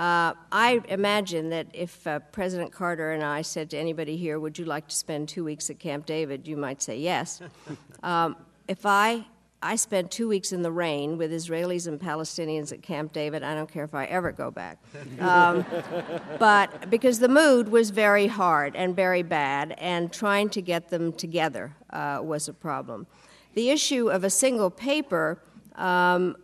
Uh, 0.00 0.32
I 0.50 0.80
imagine 0.88 1.50
that 1.50 1.66
if 1.74 2.06
uh, 2.06 2.20
President 2.32 2.72
Carter 2.72 3.12
and 3.12 3.22
I 3.22 3.42
said 3.42 3.68
to 3.70 3.76
anybody 3.76 4.16
here, 4.16 4.40
Would 4.40 4.58
you 4.58 4.64
like 4.64 4.88
to 4.88 4.96
spend 4.96 5.28
two 5.28 5.44
weeks 5.44 5.68
at 5.68 5.78
Camp 5.78 6.06
David? 6.06 6.48
you 6.48 6.56
might 6.56 6.80
say 6.80 6.98
yes. 6.98 7.42
um, 8.02 8.34
if 8.66 8.86
I 8.86 9.26
I 9.62 9.76
spent 9.76 10.10
two 10.10 10.26
weeks 10.26 10.52
in 10.52 10.62
the 10.62 10.72
rain 10.72 11.18
with 11.18 11.30
Israelis 11.30 11.86
and 11.86 12.00
Palestinians 12.00 12.72
at 12.72 12.80
Camp 12.80 13.12
David. 13.12 13.42
I 13.42 13.54
don't 13.54 13.70
care 13.70 13.84
if 13.84 13.94
I 13.94 14.06
ever 14.06 14.32
go 14.32 14.50
back. 14.50 14.78
Um, 15.20 15.66
but 16.38 16.88
because 16.88 17.18
the 17.18 17.28
mood 17.28 17.68
was 17.68 17.90
very 17.90 18.26
hard 18.26 18.74
and 18.74 18.96
very 18.96 19.22
bad, 19.22 19.74
and 19.76 20.10
trying 20.10 20.48
to 20.50 20.62
get 20.62 20.88
them 20.88 21.12
together 21.12 21.76
uh, 21.90 22.20
was 22.22 22.48
a 22.48 22.54
problem. 22.54 23.06
The 23.52 23.68
issue 23.68 24.08
of 24.08 24.24
a 24.24 24.30
single 24.30 24.70
paper 24.70 25.42
um, 25.74 26.36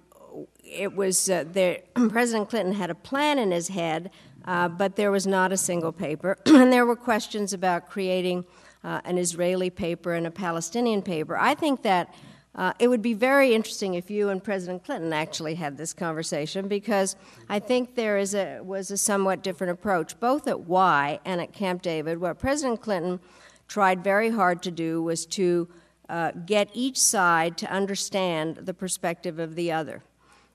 it 0.66 0.94
was 0.94 1.30
uh, 1.30 1.44
there, 1.50 1.80
President 2.08 2.48
Clinton 2.48 2.74
had 2.74 2.90
a 2.90 2.94
plan 2.94 3.38
in 3.38 3.50
his 3.50 3.68
head, 3.68 4.10
uh, 4.44 4.68
but 4.68 4.96
there 4.96 5.10
was 5.10 5.26
not 5.26 5.52
a 5.52 5.56
single 5.56 5.92
paper, 5.92 6.38
and 6.46 6.72
there 6.72 6.86
were 6.86 6.96
questions 6.96 7.52
about 7.52 7.88
creating 7.88 8.44
uh, 8.84 9.00
an 9.04 9.18
Israeli 9.18 9.70
paper 9.70 10.14
and 10.14 10.26
a 10.26 10.30
Palestinian 10.30 11.02
paper. 11.02 11.36
I 11.36 11.54
think 11.54 11.82
that. 11.82 12.14
Uh, 12.58 12.72
it 12.78 12.88
would 12.88 13.02
be 13.02 13.12
very 13.12 13.54
interesting 13.54 13.92
if 13.92 14.10
you 14.10 14.30
and 14.30 14.42
President 14.42 14.82
Clinton 14.82 15.12
actually 15.12 15.56
had 15.56 15.76
this 15.76 15.92
conversation 15.92 16.68
because 16.68 17.14
I 17.50 17.58
think 17.58 17.96
there 17.96 18.16
is 18.16 18.34
a, 18.34 18.60
was 18.62 18.90
a 18.90 18.96
somewhat 18.96 19.42
different 19.42 19.72
approach, 19.72 20.18
both 20.20 20.48
at 20.48 20.60
Wye 20.60 21.20
and 21.26 21.42
at 21.42 21.52
Camp 21.52 21.82
David. 21.82 22.18
What 22.18 22.38
President 22.38 22.80
Clinton 22.80 23.20
tried 23.68 24.02
very 24.02 24.30
hard 24.30 24.62
to 24.62 24.70
do 24.70 25.02
was 25.02 25.26
to 25.26 25.68
uh, 26.08 26.30
get 26.46 26.70
each 26.72 26.98
side 26.98 27.58
to 27.58 27.70
understand 27.70 28.56
the 28.56 28.72
perspective 28.72 29.38
of 29.38 29.54
the 29.54 29.70
other. 29.70 30.02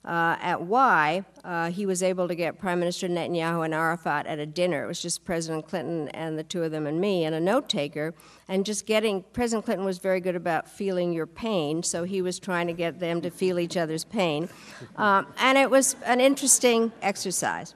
Uh, 0.03 0.35
at 0.41 0.63
Wye, 0.63 1.23
uh, 1.43 1.69
he 1.69 1.85
was 1.85 2.01
able 2.01 2.27
to 2.27 2.33
get 2.33 2.57
Prime 2.57 2.79
Minister 2.79 3.07
Netanyahu 3.07 3.63
and 3.63 3.73
Arafat 3.73 4.25
at 4.25 4.39
a 4.39 4.47
dinner. 4.47 4.83
It 4.83 4.87
was 4.87 4.99
just 4.99 5.23
President 5.25 5.67
Clinton 5.67 6.09
and 6.09 6.39
the 6.39 6.43
two 6.43 6.63
of 6.63 6.71
them 6.71 6.87
and 6.87 6.99
me 6.99 7.23
and 7.23 7.35
a 7.35 7.39
note 7.39 7.69
taker. 7.69 8.15
And 8.47 8.65
just 8.65 8.87
getting, 8.87 9.23
President 9.31 9.65
Clinton 9.65 9.85
was 9.85 9.99
very 9.99 10.19
good 10.19 10.35
about 10.35 10.67
feeling 10.67 11.13
your 11.13 11.27
pain, 11.27 11.83
so 11.83 12.03
he 12.03 12.21
was 12.21 12.39
trying 12.39 12.65
to 12.65 12.73
get 12.73 12.99
them 12.99 13.21
to 13.21 13.29
feel 13.29 13.59
each 13.59 13.77
other's 13.77 14.03
pain. 14.03 14.49
Um, 14.95 15.27
and 15.37 15.57
it 15.57 15.69
was 15.69 15.95
an 16.05 16.19
interesting 16.19 16.91
exercise. 17.03 17.75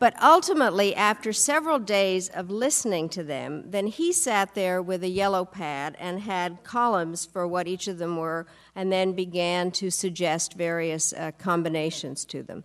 But 0.00 0.20
ultimately, 0.22 0.96
after 0.96 1.30
several 1.30 1.78
days 1.78 2.30
of 2.30 2.50
listening 2.50 3.10
to 3.10 3.22
them, 3.22 3.70
then 3.70 3.86
he 3.86 4.14
sat 4.14 4.54
there 4.54 4.80
with 4.80 5.04
a 5.04 5.08
yellow 5.08 5.44
pad 5.44 5.94
and 6.00 6.20
had 6.20 6.64
columns 6.64 7.26
for 7.26 7.46
what 7.46 7.68
each 7.68 7.86
of 7.86 7.98
them 7.98 8.16
were, 8.16 8.46
and 8.74 8.90
then 8.90 9.12
began 9.12 9.70
to 9.72 9.90
suggest 9.90 10.54
various 10.54 11.12
uh, 11.12 11.32
combinations 11.38 12.24
to 12.24 12.42
them. 12.42 12.64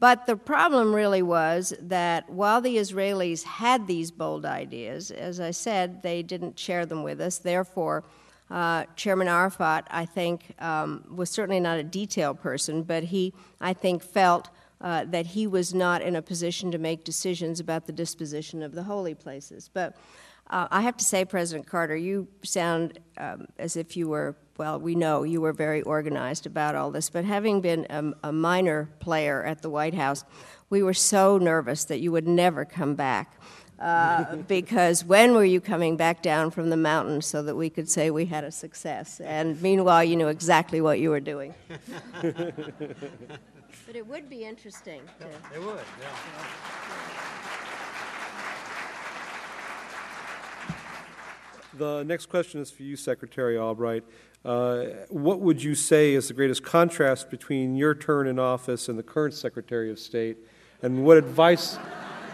But 0.00 0.26
the 0.26 0.34
problem 0.34 0.92
really 0.92 1.22
was 1.22 1.72
that 1.80 2.28
while 2.28 2.60
the 2.60 2.78
Israelis 2.78 3.44
had 3.44 3.86
these 3.86 4.10
bold 4.10 4.44
ideas, 4.44 5.12
as 5.12 5.38
I 5.38 5.52
said, 5.52 6.02
they 6.02 6.20
didn't 6.20 6.58
share 6.58 6.84
them 6.84 7.04
with 7.04 7.20
us. 7.20 7.38
Therefore, 7.38 8.02
uh, 8.50 8.86
Chairman 8.96 9.28
Arafat, 9.28 9.86
I 9.88 10.04
think, 10.04 10.60
um, 10.60 11.04
was 11.14 11.30
certainly 11.30 11.60
not 11.60 11.78
a 11.78 11.84
detail 11.84 12.34
person, 12.34 12.82
but 12.82 13.04
he, 13.04 13.34
I 13.60 13.72
think, 13.72 14.02
felt 14.02 14.48
uh, 14.80 15.04
that 15.06 15.26
he 15.26 15.46
was 15.46 15.74
not 15.74 16.02
in 16.02 16.16
a 16.16 16.22
position 16.22 16.70
to 16.72 16.78
make 16.78 17.04
decisions 17.04 17.60
about 17.60 17.86
the 17.86 17.92
disposition 17.92 18.62
of 18.62 18.72
the 18.72 18.82
holy 18.84 19.14
places. 19.14 19.68
But 19.72 19.96
uh, 20.48 20.66
I 20.70 20.80
have 20.80 20.96
to 20.96 21.04
say, 21.04 21.24
President 21.24 21.66
Carter, 21.66 21.96
you 21.96 22.26
sound 22.42 22.98
um, 23.18 23.46
as 23.58 23.76
if 23.76 23.96
you 23.96 24.08
were, 24.08 24.36
well, 24.56 24.80
we 24.80 24.94
know 24.94 25.22
you 25.22 25.40
were 25.40 25.52
very 25.52 25.82
organized 25.82 26.46
about 26.46 26.74
all 26.74 26.90
this, 26.90 27.08
but 27.08 27.24
having 27.24 27.60
been 27.60 27.86
a, 27.88 28.28
a 28.28 28.32
minor 28.32 28.88
player 28.98 29.44
at 29.44 29.62
the 29.62 29.70
White 29.70 29.94
House, 29.94 30.24
we 30.68 30.82
were 30.82 30.94
so 30.94 31.38
nervous 31.38 31.84
that 31.84 32.00
you 32.00 32.10
would 32.10 32.26
never 32.26 32.64
come 32.64 32.94
back. 32.94 33.40
Uh, 33.78 34.36
because 34.48 35.04
when 35.04 35.34
were 35.34 35.44
you 35.44 35.60
coming 35.60 35.96
back 35.96 36.22
down 36.22 36.50
from 36.50 36.70
the 36.70 36.76
mountain 36.76 37.22
so 37.22 37.42
that 37.42 37.54
we 37.54 37.70
could 37.70 37.88
say 37.88 38.10
we 38.10 38.26
had 38.26 38.44
a 38.44 38.50
success? 38.50 39.20
And 39.20 39.60
meanwhile, 39.62 40.02
you 40.02 40.16
knew 40.16 40.28
exactly 40.28 40.80
what 40.80 40.98
you 40.98 41.10
were 41.10 41.20
doing. 41.20 41.54
But 43.90 43.96
it 43.96 44.06
would 44.06 44.30
be 44.30 44.44
interesting 44.44 45.00
to. 45.18 45.26
It 45.52 45.60
would, 45.60 45.80
yeah. 46.00 46.06
The 51.76 52.04
next 52.04 52.26
question 52.26 52.60
is 52.60 52.70
for 52.70 52.84
you, 52.84 52.94
Secretary 52.94 53.58
Albright. 53.58 54.04
Uh, 54.44 54.84
what 55.08 55.40
would 55.40 55.60
you 55.60 55.74
say 55.74 56.14
is 56.14 56.28
the 56.28 56.34
greatest 56.34 56.62
contrast 56.62 57.30
between 57.30 57.74
your 57.74 57.96
turn 57.96 58.28
in 58.28 58.38
office 58.38 58.88
and 58.88 58.96
the 58.96 59.02
current 59.02 59.34
Secretary 59.34 59.90
of 59.90 59.98
State? 59.98 60.38
And 60.82 61.04
what 61.04 61.16
advice 61.16 61.76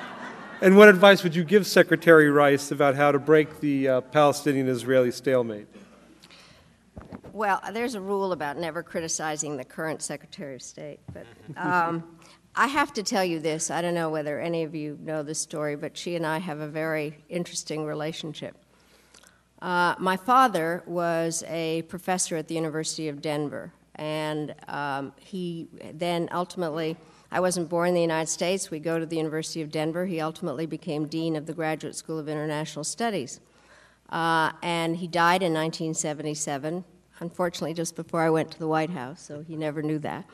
and 0.60 0.76
what 0.76 0.90
advice 0.90 1.22
would 1.22 1.34
you 1.34 1.42
give 1.42 1.66
Secretary 1.66 2.30
Rice 2.30 2.70
about 2.70 2.96
how 2.96 3.12
to 3.12 3.18
break 3.18 3.60
the 3.60 3.88
uh, 3.88 4.00
Palestinian-Israeli 4.02 5.10
stalemate? 5.10 5.68
Well, 7.36 7.60
there's 7.70 7.94
a 7.94 8.00
rule 8.00 8.32
about 8.32 8.56
never 8.56 8.82
criticizing 8.82 9.58
the 9.58 9.64
current 9.64 10.00
Secretary 10.00 10.54
of 10.54 10.62
State, 10.62 11.00
but 11.12 11.26
um, 11.58 12.16
I 12.54 12.66
have 12.66 12.94
to 12.94 13.02
tell 13.02 13.22
you 13.22 13.40
this. 13.40 13.70
I 13.70 13.82
don't 13.82 13.92
know 13.92 14.08
whether 14.08 14.40
any 14.40 14.62
of 14.62 14.74
you 14.74 14.98
know 15.02 15.22
this 15.22 15.38
story, 15.38 15.76
but 15.76 15.98
she 15.98 16.16
and 16.16 16.24
I 16.24 16.38
have 16.38 16.60
a 16.60 16.66
very 16.66 17.22
interesting 17.28 17.84
relationship. 17.84 18.56
Uh, 19.60 19.96
my 19.98 20.16
father 20.16 20.82
was 20.86 21.44
a 21.46 21.82
professor 21.82 22.36
at 22.36 22.48
the 22.48 22.54
University 22.54 23.06
of 23.08 23.20
Denver, 23.20 23.70
and 23.96 24.54
um, 24.68 25.12
he 25.20 25.68
then 25.92 26.30
ultimately. 26.32 26.96
I 27.30 27.40
wasn't 27.40 27.68
born 27.68 27.88
in 27.88 27.94
the 27.94 28.00
United 28.00 28.30
States. 28.30 28.70
We 28.70 28.78
go 28.78 29.00
to 29.00 29.04
the 29.04 29.16
University 29.16 29.60
of 29.60 29.70
Denver. 29.70 30.06
He 30.06 30.20
ultimately 30.20 30.64
became 30.64 31.06
dean 31.06 31.34
of 31.34 31.44
the 31.44 31.52
Graduate 31.52 31.96
School 31.96 32.20
of 32.20 32.28
International 32.28 32.84
Studies. 32.84 33.40
Uh, 34.08 34.52
and 34.62 34.96
he 34.96 35.08
died 35.08 35.42
in 35.42 35.52
1977 35.52 36.84
unfortunately, 37.20 37.74
just 37.74 37.96
before 37.96 38.22
I 38.22 38.30
went 38.30 38.50
to 38.52 38.58
the 38.58 38.68
White 38.68 38.90
House, 38.90 39.20
so 39.22 39.40
he 39.40 39.56
never 39.56 39.82
knew 39.82 39.98
that. 40.00 40.24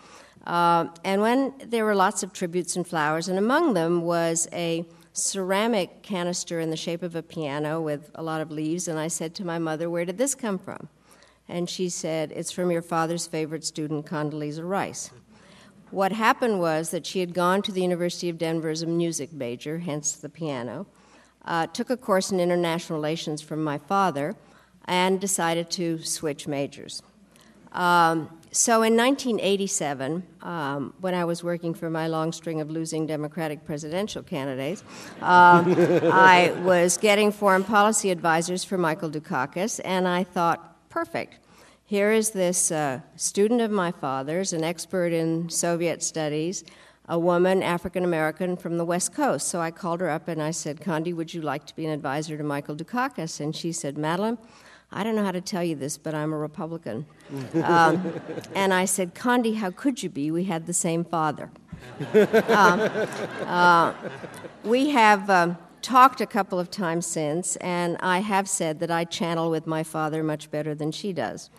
Uh, 0.47 0.87
and 1.05 1.23
when 1.23 1.55
there 1.65 1.85
were 1.85 1.95
lots 1.95 2.23
of 2.23 2.33
tributes 2.33 2.77
and 2.77 2.87
flowers, 2.87 3.29
and 3.29 3.39
among 3.39 3.75
them 3.75 4.03
was 4.03 4.49
a 4.53 4.85
ceramic 5.13 6.03
canister 6.03 6.59
in 6.59 6.71
the 6.71 6.77
shape 6.77 7.03
of 7.03 7.15
a 7.15 7.23
piano 7.23 7.81
with 7.81 8.11
a 8.15 8.23
lot 8.23 8.41
of 8.41 8.51
leaves, 8.51 8.89
and 8.89 8.99
I 8.99 9.09
said 9.09 9.35
to 9.37 9.45
my 9.45 9.59
mother, 9.59 9.89
Where 9.89 10.05
did 10.05 10.19
this 10.19 10.35
come 10.35 10.59
from? 10.59 10.89
And 11.49 11.69
she 11.69 11.89
said, 11.89 12.33
It's 12.33 12.51
from 12.51 12.71
your 12.71 12.83
father's 12.83 13.27
favorite 13.27 13.65
student, 13.65 14.07
Condoleezza 14.07 14.69
Rice. 14.69 15.11
What 15.91 16.13
happened 16.13 16.59
was 16.59 16.91
that 16.91 17.05
she 17.05 17.21
had 17.21 17.35
gone 17.35 17.61
to 17.63 17.73
the 17.73 17.83
University 17.83 18.31
of 18.31 18.39
Denver 18.39 18.71
as 18.71 18.83
a 18.83 18.87
music 18.87 19.33
major, 19.33 19.79
hence 19.79 20.13
the 20.13 20.31
piano, 20.31 20.87
uh, 21.45 21.67
took 21.67 21.91
a 21.91 21.97
course 21.97 22.33
in 22.33 22.41
international 22.41 22.99
relations 22.99 23.43
from 23.43 23.63
my 23.63 23.77
father, 23.77 24.35
and 24.87 25.21
decided 25.21 25.71
to 25.71 25.99
switch 26.03 26.47
majors. 26.47 27.03
Um, 27.73 28.29
so 28.55 28.83
in 28.83 28.97
1987, 28.99 30.23
um, 30.43 30.93
when 31.01 31.15
I 31.15 31.25
was 31.25 31.43
working 31.43 31.73
for 31.73 31.89
my 31.89 32.07
long 32.07 32.33
string 32.33 32.61
of 32.61 32.71
losing 32.71 33.07
Democratic 33.07 33.65
presidential 33.65 34.23
candidates, 34.23 34.85
um, 35.23 35.75
I 36.13 36.53
was 36.63 36.99
getting 36.99 37.33
foreign 37.33 37.65
policy 37.65 38.11
advisors 38.11 38.63
for 38.63 38.77
Michael 38.77 39.11
Dukakis, 39.11 39.81
and 39.85 40.07
I 40.07 40.25
thought, 40.25 40.91
perfect. 40.91 41.39
Here 41.87 42.13
is 42.13 42.31
this 42.31 42.71
uh, 42.71 43.01
student 43.17 43.63
of 43.63 43.71
my 43.71 43.91
father's, 43.91 44.53
an 44.53 44.65
expert 44.65 45.13
in 45.13 45.49
Soviet 45.49 46.03
studies, 46.03 46.65
a 47.09 47.19
woman, 47.19 47.63
African 47.63 48.05
American 48.05 48.57
from 48.57 48.79
the 48.79 48.85
West 48.85 49.15
Coast. 49.15 49.49
So 49.49 49.61
I 49.61 49.71
called 49.71 50.01
her 50.01 50.09
up 50.09 50.29
and 50.29 50.43
I 50.43 50.51
said, 50.53 50.81
Condi, 50.81 51.15
would 51.15 51.35
you 51.35 51.43
like 51.43 51.67
to 51.67 51.77
be 51.77 51.85
an 51.85 51.93
advisor 51.93 52.37
to 52.37 52.45
Michael 52.45 52.77
Dukakis? 52.77 53.41
And 53.41 53.55
she 53.55 53.73
said, 53.73 53.99
Madeleine, 53.99 54.39
I 54.93 55.03
don't 55.03 55.15
know 55.15 55.25
how 55.25 55.33
to 55.33 55.41
tell 55.41 55.65
you 55.65 55.75
this, 55.75 55.97
but 55.97 56.15
I'm 56.15 56.33
a 56.33 56.37
Republican. 56.37 57.07
Um, 57.63 58.13
and 58.55 58.75
I 58.75 58.85
said, 58.85 59.15
Condi, 59.15 59.57
how 59.57 59.71
could 59.71 60.03
you 60.03 60.11
be? 60.11 60.31
We 60.31 60.45
had 60.45 60.67
the 60.67 60.75
same 60.75 61.05
father. 61.05 61.51
Um, 62.49 62.81
uh, 63.47 63.95
we 64.65 64.91
have 64.91 65.31
um, 65.31 65.57
talked 65.81 66.21
a 66.21 66.27
couple 66.27 66.61
of 66.61 66.71
times 66.71 67.07
since, 67.07 67.57
and 67.57 67.97
I 68.01 68.19
have 68.19 68.49
said 68.49 68.81
that 68.81 68.91
I 68.91 69.05
channel 69.05 69.51
with 69.51 69.67
my 69.67 69.83
father 69.83 70.23
much 70.23 70.51
better 70.51 70.75
than 70.75 70.93
she 70.93 71.13
does. 71.13 71.51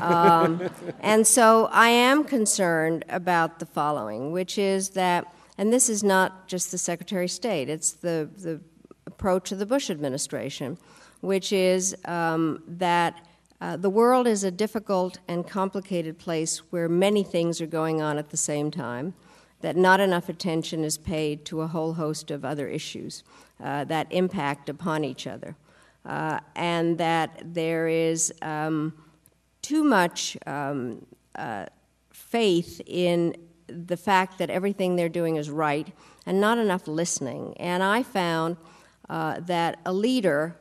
Um, 0.00 0.68
and 1.00 1.26
so 1.26 1.68
I 1.72 1.88
am 1.88 2.24
concerned 2.24 3.04
about 3.08 3.60
the 3.60 3.66
following, 3.66 4.32
which 4.32 4.58
is 4.58 4.90
that, 4.90 5.32
and 5.56 5.72
this 5.72 5.88
is 5.88 6.04
not 6.04 6.48
just 6.48 6.70
the 6.70 6.78
Secretary 6.78 7.24
of 7.24 7.30
State, 7.30 7.68
it's 7.68 7.92
the, 7.92 8.28
the 8.36 8.60
approach 9.06 9.52
of 9.52 9.58
the 9.58 9.66
Bush 9.66 9.90
administration 9.90 10.78
which 11.20 11.52
is 11.52 11.96
um, 12.04 12.62
that 12.66 13.26
uh, 13.60 13.76
the 13.76 13.90
world 13.90 14.26
is 14.26 14.44
a 14.44 14.50
difficult 14.50 15.18
and 15.28 15.46
complicated 15.48 16.18
place 16.18 16.58
where 16.70 16.88
many 16.88 17.22
things 17.22 17.60
are 17.60 17.66
going 17.66 18.02
on 18.02 18.18
at 18.18 18.30
the 18.30 18.36
same 18.36 18.70
time, 18.70 19.14
that 19.60 19.76
not 19.76 20.00
enough 20.00 20.28
attention 20.28 20.84
is 20.84 20.98
paid 20.98 21.44
to 21.46 21.62
a 21.62 21.66
whole 21.66 21.94
host 21.94 22.30
of 22.30 22.44
other 22.44 22.68
issues 22.68 23.22
uh, 23.62 23.84
that 23.84 24.06
impact 24.10 24.68
upon 24.68 25.04
each 25.04 25.26
other, 25.26 25.56
uh, 26.04 26.38
and 26.56 26.98
that 26.98 27.42
there 27.54 27.88
is 27.88 28.32
um, 28.42 28.92
too 29.62 29.82
much 29.82 30.36
um, 30.46 31.06
uh, 31.36 31.64
faith 32.12 32.82
in 32.86 33.34
the 33.66 33.96
fact 33.96 34.38
that 34.38 34.50
everything 34.50 34.96
they're 34.96 35.08
doing 35.08 35.36
is 35.36 35.48
right 35.48 35.92
and 36.26 36.40
not 36.40 36.58
enough 36.58 36.86
listening. 36.86 37.54
And 37.58 37.82
I 37.82 38.02
found 38.02 38.56
uh, 39.08 39.40
that 39.40 39.78
a 39.86 39.92
leader, 39.92 40.56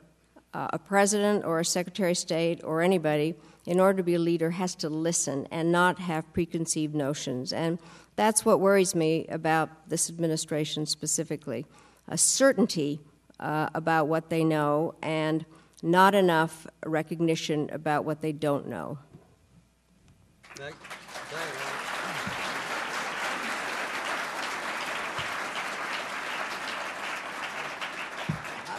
uh, 0.53 0.67
a 0.73 0.79
president 0.79 1.45
or 1.45 1.59
a 1.59 1.65
secretary 1.65 2.11
of 2.11 2.17
state 2.17 2.61
or 2.63 2.81
anybody, 2.81 3.35
in 3.65 3.79
order 3.79 3.97
to 3.97 4.03
be 4.03 4.15
a 4.15 4.19
leader, 4.19 4.51
has 4.51 4.75
to 4.75 4.89
listen 4.89 5.47
and 5.51 5.71
not 5.71 5.99
have 5.99 6.31
preconceived 6.33 6.93
notions. 6.93 7.53
And 7.53 7.79
that's 8.15 8.45
what 8.45 8.59
worries 8.59 8.93
me 8.93 9.25
about 9.29 9.89
this 9.89 10.09
administration 10.09 10.85
specifically 10.85 11.65
a 12.09 12.17
certainty 12.17 12.99
uh, 13.39 13.69
about 13.73 14.07
what 14.07 14.29
they 14.29 14.43
know 14.43 14.93
and 15.01 15.45
not 15.81 16.13
enough 16.13 16.67
recognition 16.85 17.69
about 17.71 18.05
what 18.05 18.21
they 18.21 18.31
don't 18.31 18.67
know. 18.67 18.97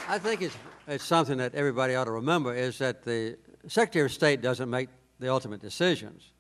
I 0.06 0.18
think 0.18 0.42
it's, 0.42 0.56
it's 0.86 1.04
something 1.04 1.38
that 1.38 1.54
everybody 1.54 1.94
ought 1.94 2.04
to 2.04 2.10
remember 2.10 2.54
is 2.54 2.78
that 2.78 3.02
the 3.02 3.36
Secretary 3.66 4.04
of 4.04 4.12
State 4.12 4.42
doesn't 4.42 4.68
make 4.68 4.88
the 5.18 5.30
ultimate 5.30 5.60
decisions. 5.60 6.30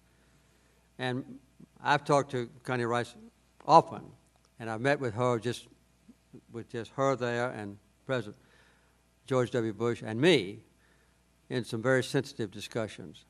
And 0.98 1.24
I've 1.82 2.04
talked 2.04 2.30
to 2.32 2.48
Condi 2.62 2.88
Rice 2.88 3.14
often, 3.66 4.02
and 4.58 4.70
I've 4.70 4.80
met 4.80 5.00
with 5.00 5.14
her 5.14 5.38
just 5.38 5.66
with 6.52 6.68
just 6.70 6.90
her 6.92 7.16
there 7.16 7.50
and 7.50 7.78
President 8.06 8.36
George 9.26 9.50
W. 9.52 9.72
Bush 9.72 10.02
and 10.04 10.20
me 10.20 10.60
in 11.48 11.64
some 11.64 11.82
very 11.82 12.02
sensitive 12.02 12.50
discussions. 12.50 13.24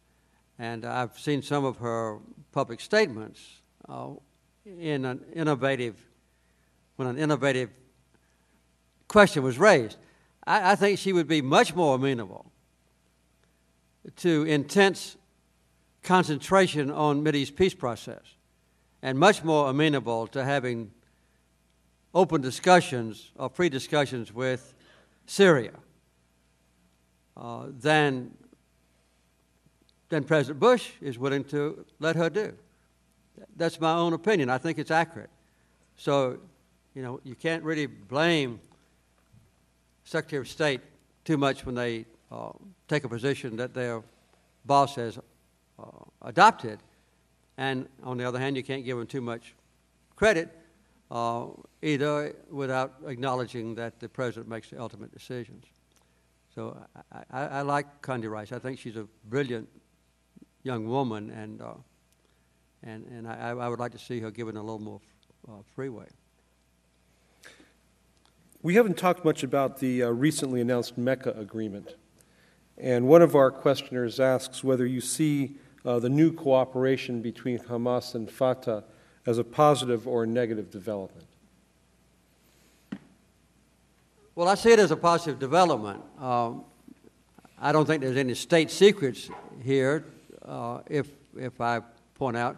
And 0.59 0.85
I've 0.85 1.19
seen 1.19 1.43
some 1.43 1.65
of 1.65 1.78
her 1.78 2.19
public 2.53 2.81
statements 2.81 3.41
uh, 3.89 4.11
in 4.65 5.05
an 5.05 5.24
innovative, 5.35 5.97
when 6.97 7.09
an 7.09 7.19
innovative 7.19 7.70
question 9.09 9.43
was 9.43 9.59
raised. 9.59 9.97
I, 10.47 10.73
I 10.73 10.75
think 10.77 10.99
she 10.99 11.12
would 11.12 11.29
be 11.29 11.43
much 11.43 11.75
more 11.75 11.97
amenable 11.97 12.51
to 14.16 14.45
intense 14.45 15.16
concentration 16.03 16.91
on 16.91 17.25
Mideast 17.25 17.57
peace 17.57 17.75
process 17.75 18.23
and 19.03 19.19
much 19.19 19.43
more 19.43 19.71
amenable 19.71 20.27
to 20.29 20.45
having 20.45 20.91
open 22.15 22.41
discussions 22.41 23.33
or 23.37 23.49
free 23.49 23.69
discussions 23.69 24.33
with 24.33 24.75
Syria 25.27 25.73
uh, 27.37 27.66
than, 27.81 28.31
than 30.11 30.25
President 30.25 30.61
Bush 30.61 30.91
is 31.01 31.19
willing 31.19 31.45
to 31.45 31.85
let 31.99 32.16
her 32.16 32.31
do. 32.31 32.53
That's 33.57 33.81
my 33.81 33.95
own 33.95 34.12
opinion. 34.12 34.49
I 34.49 34.59
think 34.59 34.79
it's 34.79 34.91
accurate. 34.91 35.31
So, 35.97 36.39
you 36.95 37.03
know, 37.03 37.21
you 37.25 37.35
can't 37.35 37.65
really 37.65 37.87
blame 37.87 38.61
Secretary 40.05 40.41
of 40.41 40.49
State 40.49 40.81
too 41.25 41.37
much 41.37 41.65
when 41.67 41.75
they 41.75 42.05
uh, 42.31 42.51
take 42.89 43.05
a 43.05 43.09
position 43.09 43.57
that 43.57 43.75
their 43.75 44.03
boss 44.65 44.97
has 44.97 45.19
uh, 45.79 45.83
adopted. 46.23 46.79
And 47.57 47.89
on 48.03 48.19
the 48.19 48.25
other 48.25 48.39
hand, 48.39 48.57
you 48.57 48.63
can't 48.63 48.85
give 48.85 48.99
them 48.99 49.07
too 49.07 49.21
much 49.21 49.55
credit 50.17 50.51
uh, 51.11 51.47
either 51.83 52.35
without 52.51 52.95
acknowledging 53.07 53.75
that 53.77 54.01
the 54.01 54.09
president 54.09 54.49
makes 54.49 54.71
the 54.71 54.81
ultimate 54.81 55.13
decisions. 55.13 55.65
So 56.55 56.77
I, 57.13 57.23
I, 57.31 57.47
I 57.47 57.63
like 57.63 58.03
Condi 58.03 58.31
Rice. 58.31 58.53
I 58.53 58.59
think 58.59 58.79
she's 58.79 58.97
a 58.97 59.07
brilliant 59.25 59.69
young 60.63 60.89
woman, 60.89 61.31
and, 61.31 61.61
uh, 61.61 61.75
and, 62.83 63.07
and 63.07 63.29
I, 63.29 63.51
I 63.51 63.69
would 63.69 63.81
like 63.81 63.93
to 63.93 63.99
see 63.99 64.21
her 64.21 64.31
given 64.31 64.57
a 64.57 64.61
little 64.61 64.79
more 64.79 65.01
uh, 65.49 65.63
freeway. 65.75 66.07
We 68.65 68.77
haven't 68.77 68.97
talked 68.97 69.27
much 69.27 69.43
about 69.43 69.78
the 69.78 70.05
uh, 70.05 70.09
recently 70.09 70.62
announced 70.62 70.97
Mecca 70.97 71.32
agreement. 71.32 71.97
And 72.78 73.07
one 73.07 73.20
of 73.20 73.35
our 73.35 73.51
questioners 73.51 74.19
asks 74.19 74.65
whether 74.65 74.86
you 74.86 75.03
see 75.03 75.57
uh, 75.85 75.99
the 75.99 76.09
new 76.09 76.32
cooperation 76.32 77.20
between 77.20 77.59
Hamas 77.59 78.15
and 78.15 78.31
Fatah 78.31 78.85
as 79.27 79.36
a 79.36 79.45
positive 79.45 80.09
or 80.09 80.24
a 80.24 80.27
negative 80.27 80.70
development. 80.70 81.27
Well, 84.35 84.49
I 84.49 84.55
see 84.55 84.73
it 84.73 84.78
as 84.78 84.91
a 84.91 84.97
positive 84.97 85.39
development. 85.39 86.01
Um, 86.19 86.65
I 87.61 87.70
don't 87.70 87.85
think 87.85 88.01
there's 88.03 88.16
any 88.16 88.32
state 88.32 88.70
secrets 88.70 89.28
here 89.62 90.07
uh, 90.43 90.78
if, 90.89 91.09
if 91.36 91.61
I 91.61 91.82
point 92.15 92.39
out 92.39 92.57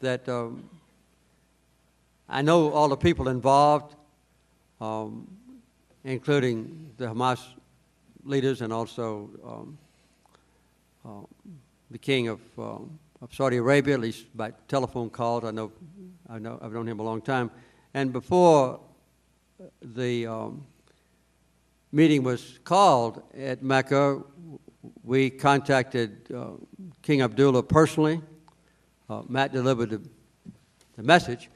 that 0.00 0.28
um, 0.28 0.68
I 2.28 2.42
know 2.42 2.70
all 2.70 2.90
the 2.90 2.98
people 2.98 3.28
involved, 3.28 3.94
um, 4.78 5.37
including 6.04 6.92
the 6.96 7.06
Hamas 7.06 7.40
leaders 8.24 8.62
and 8.62 8.72
also 8.72 9.30
um, 9.44 9.78
uh, 11.04 11.26
the 11.90 11.98
king 11.98 12.28
of, 12.28 12.40
um, 12.58 12.98
of 13.22 13.32
Saudi 13.34 13.56
Arabia, 13.56 13.94
at 13.94 14.00
least 14.00 14.26
by 14.36 14.52
telephone 14.68 15.10
calls. 15.10 15.44
I 15.44 15.50
know, 15.50 15.72
I 16.28 16.38
know 16.38 16.58
I've 16.60 16.72
known 16.72 16.86
him 16.86 17.00
a 17.00 17.02
long 17.02 17.22
time. 17.22 17.50
And 17.94 18.12
before 18.12 18.80
the 19.82 20.26
um, 20.26 20.66
meeting 21.92 22.22
was 22.22 22.58
called 22.64 23.22
at 23.36 23.62
Mecca, 23.62 24.22
we 25.02 25.30
contacted 25.30 26.30
uh, 26.34 26.50
King 27.02 27.22
Abdullah 27.22 27.62
personally. 27.62 28.20
Uh, 29.08 29.22
Matt 29.28 29.52
delivered 29.52 29.90
the, 29.90 30.02
the, 30.96 31.02
message 31.02 31.48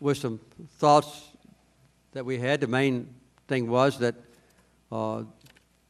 with 0.00 0.18
some 0.18 0.38
thoughts 0.78 1.30
that 2.12 2.24
we 2.24 2.38
had. 2.38 2.60
The 2.60 2.66
main 2.66 3.08
thing 3.52 3.68
was 3.68 3.98
that 3.98 4.14
uh, 4.90 5.24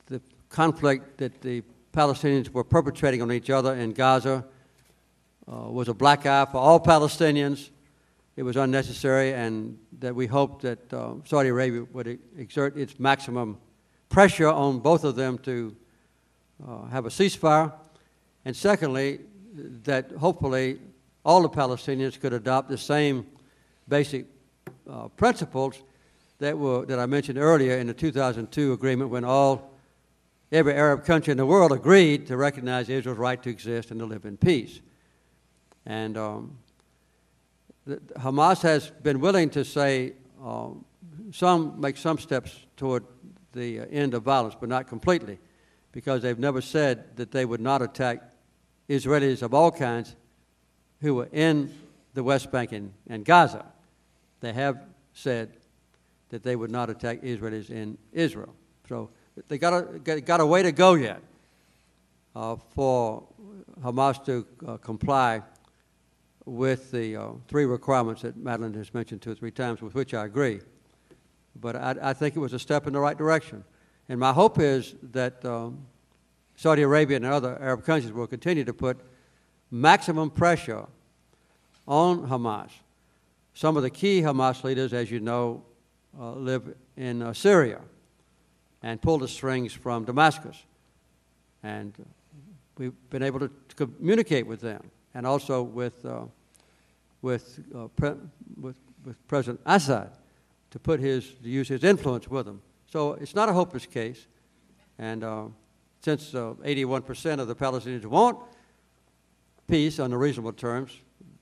the 0.07 0.21
conflict 0.49 1.19
that 1.19 1.41
the 1.43 1.63
Palestinians 1.93 2.49
were 2.51 2.65
perpetrating 2.65 3.23
on 3.23 3.31
each 3.31 3.51
other 3.51 3.75
in 3.75 3.93
Gaza 3.93 4.45
uh, 5.47 5.71
was 5.71 5.89
a 5.89 5.95
black 5.95 6.27
eye 6.27 6.47
for 6.51 6.59
all 6.59 6.81
Palestinians 6.81 7.71
it 8.35 8.43
was 8.43 8.57
unnecessary, 8.57 9.35
and 9.35 9.79
that 10.01 10.15
we 10.15 10.27
hoped 10.27 10.63
that 10.63 10.93
uh, 10.93 11.15
Saudi 11.25 11.51
Arabia 11.51 11.85
would 11.93 12.19
exert 12.39 12.79
its 12.79 12.99
maximum 12.99 13.59
pressure 14.09 14.49
on 14.49 14.79
both 14.79 15.05
of 15.05 15.17
them 15.17 15.37
to 15.39 15.77
uh, 16.67 16.87
have 16.87 17.05
a 17.05 17.11
ceasefire. 17.11 17.71
And 18.47 18.57
secondly, 18.57 19.21
that 19.85 20.11
hopefully 20.13 20.81
all 21.27 21.43
the 21.43 21.51
Palestinians 21.51 22.19
could 22.19 22.33
adopt 22.33 22.71
the 22.71 22.79
same 22.79 23.27
basic 23.87 24.25
uh, 24.89 25.09
principles 25.09 25.83
that, 26.43 26.59
were, 26.59 26.85
that 26.87 26.99
I 26.99 27.07
mentioned 27.07 27.39
earlier 27.39 27.79
in 27.79 27.87
the 27.87 27.95
2002 27.95 28.73
agreement 28.73 29.11
when 29.11 29.25
all 29.25 29.71
every 30.51 30.75
Arab 30.75 31.05
country 31.05 31.31
in 31.31 31.37
the 31.37 31.47
world 31.47 31.71
agreed 31.71 32.27
to 32.27 32.37
recognize 32.37 32.89
Israel's 32.89 33.19
right 33.19 33.41
to 33.45 33.49
exist 33.49 33.93
and 33.93 34.01
to 34.01 34.07
live 34.07 34.25
in 34.25 34.37
peace. 34.37 34.81
And 35.87 36.19
um, 36.19 36.59
Hamas 37.89 38.61
has 38.63 38.91
been 38.91 39.21
willing 39.21 39.51
to 39.51 39.65
say 39.65 40.15
uh, 40.45 40.71
some 41.31 41.81
make 41.81 41.97
some 41.97 42.19
steps 42.19 42.67
toward 42.77 43.05
the 43.53 43.81
uh, 43.81 43.87
end 43.91 44.13
of 44.13 44.25
violence, 44.25 44.57
but 44.59 44.69
not 44.69 44.89
completely, 44.89 45.39
because 45.93 46.23
they've 46.23 46.39
never 46.39 46.61
said 46.61 47.17
that 47.17 47.31
they 47.31 47.45
would 47.45 47.61
not 47.61 47.83
attack 47.83 48.21
Israelis 48.89 49.43
of 49.43 49.55
all 49.55 49.71
kinds 49.71 50.17
who 51.01 51.15
were 51.15 51.29
in 51.31 51.73
the 52.15 52.25
West 52.25 52.51
Bank 52.51 52.73
and, 52.73 52.93
and 53.09 53.25
Gaza. 53.25 53.65
They 54.41 54.53
have 54.53 54.83
said 55.15 55.53
that 56.33 56.43
they 56.43 56.57
would 56.57 56.71
not 56.71 56.89
attack 56.89 57.21
Israelis 57.21 57.69
in 57.69 57.99
Israel. 58.11 58.55
So 58.89 59.11
they 59.49 59.59
got 59.59 59.75
a, 59.75 60.21
got 60.23 60.41
a 60.41 60.47
way 60.47 60.63
to 60.63 60.73
go 60.73 60.95
yet 60.95 61.23
uh, 62.35 62.57
for 62.71 63.23
Hamas 63.83 64.25
to 64.25 64.47
uh, 64.67 64.79
comply 64.79 65.43
with 66.47 66.91
the 66.91 67.17
uh, 67.17 67.29
three 67.49 67.67
requirements 67.67 68.23
that 68.23 68.39
Madeleine 68.39 68.73
has 68.75 68.95
mentioned 68.95 69.21
two 69.21 69.33
or 69.33 69.35
three 69.35 69.51
times, 69.51 69.83
with 69.83 69.95
which 69.95 70.15
I 70.15 70.25
agree. 70.25 70.61
But 71.61 71.77
I, 71.77 71.97
I 72.01 72.13
think 72.15 72.35
it 72.35 72.39
was 72.39 72.55
a 72.55 72.59
step 72.59 72.87
in 72.87 72.95
the 72.95 73.01
right 73.01 73.17
direction. 73.17 73.63
And 74.09 74.19
my 74.19 74.33
hope 74.33 74.59
is 74.59 74.95
that 75.13 75.45
um, 75.45 75.87
Saudi 76.57 76.81
Arabia 76.81 77.17
and 77.17 77.27
other 77.27 77.59
Arab 77.61 77.85
countries 77.85 78.11
will 78.11 78.27
continue 78.27 78.65
to 78.65 78.73
put 78.73 78.99
maximum 79.71 80.31
pressure 80.31 80.87
on 81.87 82.27
Hamas. 82.27 82.71
Some 83.53 83.77
of 83.77 83.83
the 83.83 83.91
key 83.91 84.23
Hamas 84.23 84.65
leaders, 84.65 84.95
as 84.95 85.11
you 85.11 85.21
know, 85.21 85.63
uh, 86.19 86.33
live 86.33 86.75
in 86.97 87.23
uh, 87.23 87.33
Syria 87.33 87.81
and 88.83 89.01
pull 89.01 89.19
the 89.19 89.29
strings 89.29 89.73
from 89.73 90.05
Damascus. 90.05 90.57
And 91.63 91.93
we've 92.79 92.95
been 93.11 93.23
able 93.23 93.41
to, 93.41 93.51
communicate 93.77 94.47
with 94.47 94.61
them 94.61 94.91
and 95.15 95.27
also 95.27 95.63
with, 95.63 96.05
uh, 96.05 96.25
with, 97.23 97.61
uh, 97.75 97.89
pre- 97.97 98.15
with, 98.61 98.77
with 99.05 99.29
President 99.29 99.61
Assad 99.65 100.11
to 100.71 100.79
put 100.79 101.01
his, 101.01 101.31
to 101.43 101.49
use 101.49 101.69
his 101.69 101.85
influence 101.85 102.29
with 102.29 102.47
them. 102.47 102.61
So 102.87 103.15
it's 103.15 103.35
not 103.35 103.49
a 103.49 103.53
hopeless 103.53 103.87
case. 103.87 104.27
And 104.99 105.25
uh, 105.25 105.45
since 106.01 106.33
81% 106.33 107.39
uh, 107.39 107.43
of 107.43 107.49
the 107.49 107.57
Palestinians 107.57 108.05
want 108.05 108.39
peace 109.69 109.99
under 109.99 110.19
reasonable 110.19 110.53
terms, 110.53 110.99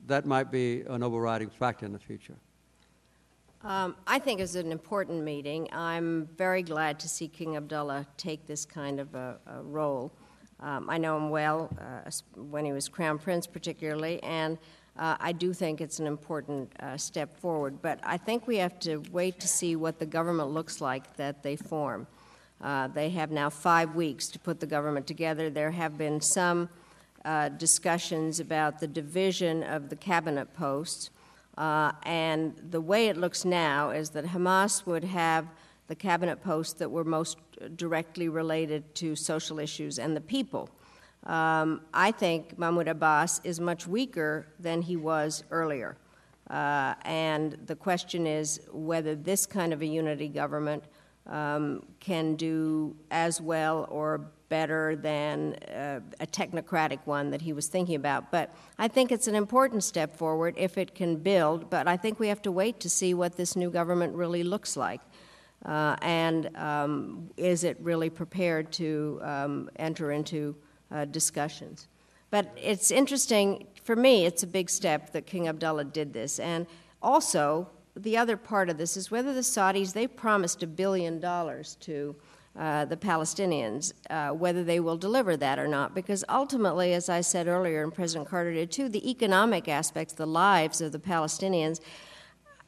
that 0.06 0.26
might 0.26 0.50
be 0.50 0.82
an 0.82 1.02
overriding 1.02 1.50
factor 1.50 1.86
in 1.86 1.92
the 1.92 1.98
future. 1.98 2.36
Um, 3.62 3.96
I 4.06 4.18
think 4.18 4.40
it's 4.40 4.54
an 4.54 4.72
important 4.72 5.22
meeting. 5.22 5.68
I'm 5.70 6.30
very 6.38 6.62
glad 6.62 6.98
to 7.00 7.08
see 7.10 7.28
King 7.28 7.56
Abdullah 7.58 8.06
take 8.16 8.46
this 8.46 8.64
kind 8.64 8.98
of 8.98 9.14
a, 9.14 9.36
a 9.46 9.62
role. 9.62 10.12
Um, 10.60 10.88
I 10.88 10.96
know 10.96 11.18
him 11.18 11.28
well 11.28 11.68
uh, 11.78 12.10
when 12.36 12.64
he 12.64 12.72
was 12.72 12.88
crown 12.88 13.18
prince, 13.18 13.46
particularly, 13.46 14.22
and 14.22 14.56
uh, 14.98 15.16
I 15.20 15.32
do 15.32 15.52
think 15.52 15.82
it's 15.82 15.98
an 15.98 16.06
important 16.06 16.72
uh, 16.80 16.96
step 16.96 17.38
forward. 17.38 17.82
But 17.82 18.00
I 18.02 18.16
think 18.16 18.46
we 18.46 18.56
have 18.56 18.80
to 18.80 19.02
wait 19.12 19.38
to 19.40 19.48
see 19.48 19.76
what 19.76 19.98
the 19.98 20.06
government 20.06 20.50
looks 20.50 20.80
like 20.80 21.16
that 21.16 21.42
they 21.42 21.56
form. 21.56 22.06
Uh, 22.62 22.88
they 22.88 23.10
have 23.10 23.30
now 23.30 23.50
five 23.50 23.94
weeks 23.94 24.28
to 24.28 24.38
put 24.38 24.60
the 24.60 24.66
government 24.66 25.06
together. 25.06 25.50
There 25.50 25.70
have 25.70 25.98
been 25.98 26.22
some 26.22 26.70
uh, 27.26 27.50
discussions 27.50 28.40
about 28.40 28.80
the 28.80 28.86
division 28.86 29.62
of 29.62 29.90
the 29.90 29.96
cabinet 29.96 30.54
posts. 30.54 31.10
Uh, 31.60 31.92
and 32.04 32.54
the 32.70 32.80
way 32.80 33.08
it 33.08 33.18
looks 33.18 33.44
now 33.44 33.90
is 33.90 34.08
that 34.08 34.24
Hamas 34.24 34.86
would 34.86 35.04
have 35.04 35.46
the 35.88 35.94
cabinet 35.94 36.42
posts 36.42 36.72
that 36.72 36.90
were 36.90 37.04
most 37.04 37.36
directly 37.76 38.30
related 38.30 38.82
to 38.94 39.14
social 39.14 39.58
issues 39.58 39.98
and 39.98 40.16
the 40.16 40.22
people. 40.22 40.70
Um, 41.24 41.82
I 41.92 42.12
think 42.12 42.58
Mahmoud 42.58 42.88
Abbas 42.88 43.42
is 43.44 43.60
much 43.60 43.86
weaker 43.86 44.46
than 44.58 44.80
he 44.80 44.96
was 44.96 45.44
earlier. 45.50 45.98
Uh, 46.48 46.94
and 47.02 47.58
the 47.66 47.76
question 47.76 48.26
is 48.26 48.62
whether 48.72 49.14
this 49.14 49.44
kind 49.44 49.74
of 49.74 49.82
a 49.82 49.86
unity 49.86 50.28
government 50.28 50.84
um, 51.26 51.84
can 52.00 52.34
do 52.34 52.96
as 53.10 53.40
well 53.40 53.86
or 53.90 54.30
better 54.48 54.96
than 54.96 55.54
uh, 55.54 56.00
a 56.18 56.26
technocratic 56.26 56.98
one 57.04 57.30
that 57.30 57.40
he 57.40 57.52
was 57.52 57.68
thinking 57.68 57.94
about. 57.94 58.30
But 58.30 58.52
I 58.78 58.88
think 58.88 59.12
it's 59.12 59.28
an 59.28 59.36
important 59.36 59.84
step 59.84 60.16
forward 60.16 60.54
if 60.58 60.76
it 60.76 60.94
can 60.94 61.16
build, 61.16 61.70
but 61.70 61.86
I 61.86 61.96
think 61.96 62.18
we 62.18 62.28
have 62.28 62.42
to 62.42 62.52
wait 62.52 62.80
to 62.80 62.90
see 62.90 63.14
what 63.14 63.36
this 63.36 63.56
new 63.56 63.70
government 63.70 64.14
really 64.14 64.42
looks 64.42 64.76
like. 64.76 65.00
Uh, 65.64 65.94
and 66.02 66.54
um, 66.56 67.30
is 67.36 67.64
it 67.64 67.76
really 67.80 68.10
prepared 68.10 68.72
to 68.72 69.20
um, 69.22 69.70
enter 69.76 70.10
into 70.10 70.56
uh, 70.90 71.04
discussions? 71.04 71.88
But 72.30 72.56
it's 72.56 72.90
interesting, 72.90 73.66
for 73.84 73.94
me, 73.94 74.24
it's 74.24 74.42
a 74.42 74.46
big 74.46 74.70
step 74.70 75.12
that 75.12 75.26
King 75.26 75.48
Abdullah 75.48 75.84
did 75.84 76.12
this. 76.12 76.38
And 76.38 76.66
also, 77.02 77.68
the 77.96 78.16
other 78.16 78.36
part 78.36 78.70
of 78.70 78.78
this 78.78 78.96
is 78.96 79.10
whether 79.10 79.34
the 79.34 79.40
Saudis, 79.40 79.92
they 79.92 80.06
promised 80.06 80.62
a 80.62 80.66
billion 80.66 81.20
dollars 81.20 81.76
to 81.80 82.14
uh, 82.58 82.84
the 82.84 82.96
Palestinians, 82.96 83.92
uh, 84.10 84.30
whether 84.30 84.64
they 84.64 84.80
will 84.80 84.96
deliver 84.96 85.36
that 85.36 85.58
or 85.58 85.68
not. 85.68 85.94
Because 85.94 86.24
ultimately, 86.28 86.92
as 86.94 87.08
I 87.08 87.20
said 87.20 87.46
earlier, 87.46 87.82
and 87.82 87.94
President 87.94 88.28
Carter 88.28 88.52
did 88.52 88.70
too, 88.72 88.88
the 88.88 89.08
economic 89.08 89.68
aspects, 89.68 90.14
the 90.14 90.26
lives 90.26 90.80
of 90.80 90.92
the 90.92 90.98
Palestinians. 90.98 91.80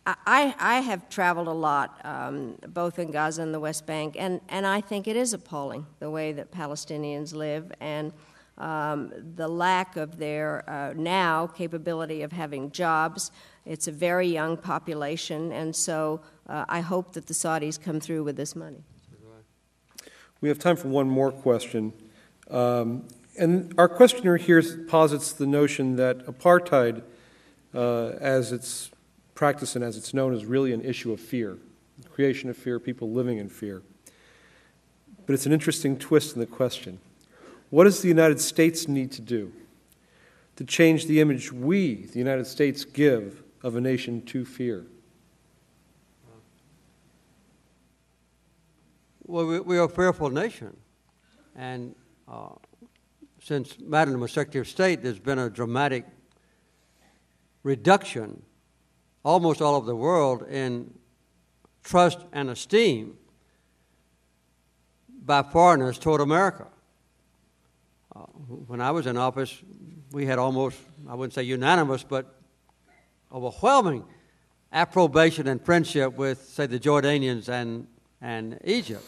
I, 0.04 0.54
I 0.58 0.80
have 0.80 1.08
traveled 1.08 1.46
a 1.46 1.52
lot, 1.52 2.00
um, 2.04 2.56
both 2.68 2.98
in 2.98 3.12
Gaza 3.12 3.42
and 3.42 3.54
the 3.54 3.60
West 3.60 3.86
Bank, 3.86 4.16
and, 4.18 4.40
and 4.48 4.66
I 4.66 4.80
think 4.80 5.06
it 5.06 5.14
is 5.14 5.32
appalling 5.32 5.86
the 6.00 6.10
way 6.10 6.32
that 6.32 6.50
Palestinians 6.50 7.32
live 7.32 7.70
and 7.80 8.12
um, 8.58 9.12
the 9.36 9.46
lack 9.46 9.96
of 9.96 10.18
their 10.18 10.68
uh, 10.68 10.92
now 10.96 11.46
capability 11.46 12.22
of 12.22 12.32
having 12.32 12.70
jobs. 12.70 13.30
It's 13.64 13.86
a 13.86 13.92
very 13.92 14.26
young 14.26 14.56
population, 14.56 15.52
and 15.52 15.74
so 15.74 16.20
uh, 16.48 16.64
I 16.68 16.80
hope 16.80 17.12
that 17.12 17.26
the 17.26 17.34
Saudis 17.34 17.80
come 17.80 18.00
through 18.00 18.24
with 18.24 18.36
this 18.36 18.56
money. 18.56 18.82
We 20.40 20.48
have 20.48 20.58
time 20.58 20.76
for 20.76 20.88
one 20.88 21.08
more 21.08 21.30
question. 21.30 21.92
Um, 22.50 23.06
and 23.38 23.72
our 23.78 23.88
questioner 23.88 24.36
here 24.36 24.60
posits 24.88 25.32
the 25.32 25.46
notion 25.46 25.94
that 25.96 26.26
apartheid, 26.26 27.02
uh, 27.72 28.08
as 28.20 28.50
it's 28.50 28.90
practiced 29.34 29.76
and 29.76 29.84
as 29.84 29.96
it's 29.96 30.12
known, 30.12 30.34
is 30.34 30.44
really 30.44 30.72
an 30.72 30.82
issue 30.82 31.12
of 31.12 31.20
fear, 31.20 31.58
creation 32.10 32.50
of 32.50 32.56
fear, 32.56 32.80
people 32.80 33.10
living 33.12 33.38
in 33.38 33.48
fear. 33.48 33.82
But 35.24 35.34
it's 35.34 35.46
an 35.46 35.52
interesting 35.52 35.96
twist 35.96 36.34
in 36.34 36.40
the 36.40 36.46
question. 36.46 36.98
What 37.70 37.84
does 37.84 38.02
the 38.02 38.08
United 38.08 38.40
States 38.40 38.88
need 38.88 39.12
to 39.12 39.22
do 39.22 39.52
to 40.56 40.64
change 40.64 41.06
the 41.06 41.20
image 41.20 41.52
we, 41.52 42.06
the 42.06 42.18
United 42.18 42.46
States, 42.46 42.84
give 42.84 43.41
of 43.62 43.76
a 43.76 43.80
nation 43.80 44.22
to 44.22 44.44
fear? 44.44 44.86
Well, 49.24 49.46
we, 49.46 49.60
we 49.60 49.78
are 49.78 49.84
a 49.84 49.88
fearful 49.88 50.30
nation. 50.30 50.76
And 51.54 51.94
uh, 52.28 52.50
since 53.40 53.78
Madeleine 53.78 54.20
was 54.20 54.32
Secretary 54.32 54.60
of 54.60 54.68
State, 54.68 55.02
there's 55.02 55.18
been 55.18 55.38
a 55.38 55.48
dramatic 55.48 56.06
reduction, 57.62 58.42
almost 59.24 59.62
all 59.62 59.76
over 59.76 59.86
the 59.86 59.96
world, 59.96 60.42
in 60.48 60.92
trust 61.84 62.18
and 62.32 62.50
esteem 62.50 63.16
by 65.24 65.42
foreigners 65.42 65.98
toward 65.98 66.20
America. 66.20 66.66
Uh, 68.14 68.20
when 68.66 68.80
I 68.80 68.90
was 68.90 69.06
in 69.06 69.16
office, 69.16 69.62
we 70.10 70.26
had 70.26 70.38
almost, 70.38 70.78
I 71.08 71.14
wouldn't 71.14 71.32
say 71.32 71.44
unanimous, 71.44 72.02
but 72.02 72.41
overwhelming 73.32 74.04
approbation 74.72 75.48
and 75.48 75.64
friendship 75.64 76.14
with, 76.14 76.42
say, 76.44 76.66
the 76.66 76.78
Jordanians 76.78 77.48
and 77.48 77.86
and 78.22 78.58
Egypt. 78.64 79.04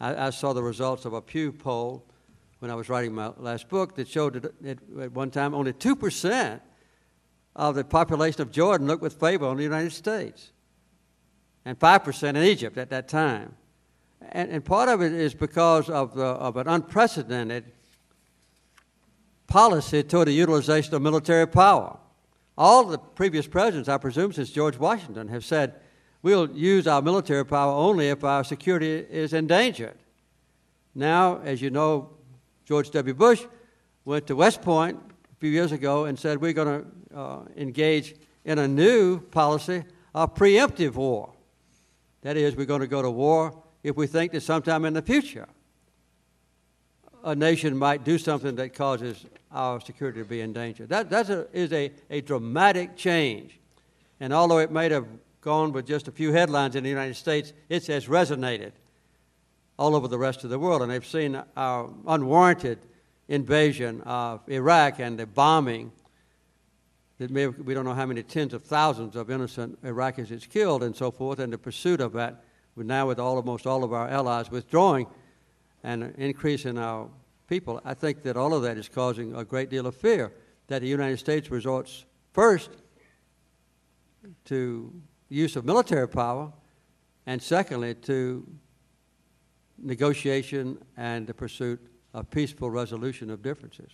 I, 0.00 0.28
I, 0.28 0.30
saw 0.30 0.52
the 0.52 0.62
results 0.62 1.04
of 1.04 1.12
a 1.12 1.20
Pew 1.20 1.52
poll 1.52 2.06
when 2.60 2.70
I 2.70 2.74
was 2.76 2.88
writing 2.88 3.12
my 3.12 3.32
last 3.36 3.68
book 3.68 3.96
that 3.96 4.08
showed 4.08 4.50
that 4.60 4.78
at 4.98 5.12
one 5.12 5.30
time 5.30 5.54
only 5.54 5.72
2% 5.72 6.60
of 7.56 7.74
the 7.74 7.84
population 7.84 8.40
of 8.40 8.52
Jordan 8.52 8.86
looked 8.86 9.02
with 9.02 9.14
favor 9.14 9.44
on 9.44 9.56
the 9.56 9.64
United 9.64 9.92
States, 9.92 10.52
and 11.64 11.78
5% 11.78 12.28
in 12.28 12.36
Egypt 12.36 12.78
at 12.78 12.90
that 12.90 13.08
time. 13.08 13.56
And, 14.30 14.50
and 14.50 14.64
part 14.64 14.88
of 14.88 15.02
it 15.02 15.12
is 15.12 15.34
because 15.34 15.90
of, 15.90 16.14
the, 16.14 16.24
of 16.24 16.56
an 16.56 16.68
unprecedented 16.68 17.64
policy 19.48 20.02
toward 20.04 20.28
the 20.28 20.32
utilization 20.32 20.94
of 20.94 21.02
military 21.02 21.46
power. 21.46 21.98
All 22.58 22.84
the 22.84 22.98
previous 22.98 23.46
presidents, 23.46 23.88
I 23.88 23.96
presume, 23.96 24.34
since 24.34 24.50
George 24.50 24.76
Washington, 24.76 25.28
have 25.28 25.44
said 25.44 25.80
We'll 26.22 26.50
use 26.50 26.86
our 26.86 27.00
military 27.00 27.44
power 27.44 27.72
only 27.72 28.08
if 28.08 28.24
our 28.24 28.42
security 28.42 28.90
is 28.90 29.32
endangered. 29.32 29.96
Now, 30.94 31.40
as 31.44 31.62
you 31.62 31.70
know, 31.70 32.10
George 32.64 32.90
W. 32.90 33.14
Bush 33.14 33.44
went 34.04 34.26
to 34.26 34.34
West 34.34 34.62
Point 34.62 34.98
a 35.32 35.36
few 35.36 35.50
years 35.50 35.70
ago 35.70 36.06
and 36.06 36.18
said 36.18 36.40
we're 36.40 36.52
going 36.52 36.84
to 37.12 37.16
uh, 37.16 37.40
engage 37.56 38.16
in 38.44 38.58
a 38.58 38.66
new 38.66 39.20
policy 39.20 39.84
of 40.14 40.34
preemptive 40.34 40.94
war. 40.94 41.32
That 42.22 42.36
is, 42.36 42.56
we're 42.56 42.66
going 42.66 42.80
to 42.80 42.88
go 42.88 43.00
to 43.00 43.10
war 43.10 43.62
if 43.84 43.96
we 43.96 44.08
think 44.08 44.32
that 44.32 44.40
sometime 44.40 44.84
in 44.84 44.94
the 44.94 45.02
future 45.02 45.46
a 47.28 47.36
nation 47.36 47.76
might 47.76 48.04
do 48.04 48.16
something 48.16 48.56
that 48.56 48.74
causes 48.74 49.26
our 49.52 49.80
security 49.80 50.20
to 50.20 50.24
be 50.24 50.40
in 50.40 50.52
danger. 50.52 50.86
That 50.86 51.10
that's 51.10 51.28
a, 51.28 51.46
is 51.52 51.72
a, 51.72 51.92
a 52.08 52.22
dramatic 52.22 52.96
change. 52.96 53.58
And 54.18 54.32
although 54.32 54.58
it 54.58 54.72
may 54.72 54.88
have 54.88 55.06
gone 55.42 55.72
with 55.72 55.86
just 55.86 56.08
a 56.08 56.10
few 56.10 56.32
headlines 56.32 56.74
in 56.74 56.82
the 56.82 56.88
United 56.88 57.14
States, 57.14 57.52
it 57.68 57.86
has 57.88 58.06
resonated 58.06 58.72
all 59.78 59.94
over 59.94 60.08
the 60.08 60.18
rest 60.18 60.42
of 60.42 60.50
the 60.50 60.58
world. 60.58 60.80
And 60.80 60.90
they've 60.90 61.06
seen 61.06 61.40
our 61.56 61.90
unwarranted 62.06 62.78
invasion 63.28 64.00
of 64.02 64.40
Iraq 64.48 64.98
and 64.98 65.18
the 65.18 65.26
bombing 65.26 65.92
that 67.18 67.30
may 67.30 67.48
we 67.48 67.74
don't 67.74 67.84
know 67.84 67.94
how 67.94 68.06
many 68.06 68.22
tens 68.22 68.54
of 68.54 68.62
thousands 68.62 69.16
of 69.16 69.30
innocent 69.30 69.82
Iraqis 69.82 70.30
it's 70.30 70.46
killed 70.46 70.82
and 70.82 70.96
so 70.96 71.10
forth, 71.10 71.40
and 71.40 71.52
the 71.52 71.58
pursuit 71.58 72.00
of 72.00 72.12
that, 72.14 72.44
now 72.76 73.08
with 73.08 73.18
almost 73.18 73.66
all 73.66 73.84
of 73.84 73.92
our 73.92 74.08
allies 74.08 74.50
withdrawing 74.50 75.06
and 75.82 76.02
an 76.02 76.14
increase 76.16 76.64
in 76.64 76.78
our 76.78 77.08
people, 77.48 77.80
I 77.84 77.94
think 77.94 78.22
that 78.22 78.36
all 78.36 78.54
of 78.54 78.62
that 78.62 78.76
is 78.76 78.88
causing 78.88 79.34
a 79.34 79.44
great 79.44 79.70
deal 79.70 79.86
of 79.86 79.96
fear 79.96 80.32
that 80.66 80.82
the 80.82 80.88
United 80.88 81.18
States 81.18 81.50
resorts 81.50 82.04
first 82.32 82.70
to 84.44 84.92
use 85.28 85.56
of 85.56 85.64
military 85.64 86.08
power, 86.08 86.52
and 87.26 87.42
secondly, 87.42 87.94
to 87.94 88.46
negotiation 89.78 90.78
and 90.96 91.26
the 91.26 91.34
pursuit 91.34 91.80
of 92.14 92.30
peaceful 92.30 92.70
resolution 92.70 93.30
of 93.30 93.42
differences. 93.42 93.90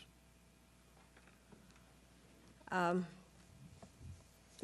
Um, 2.70 3.06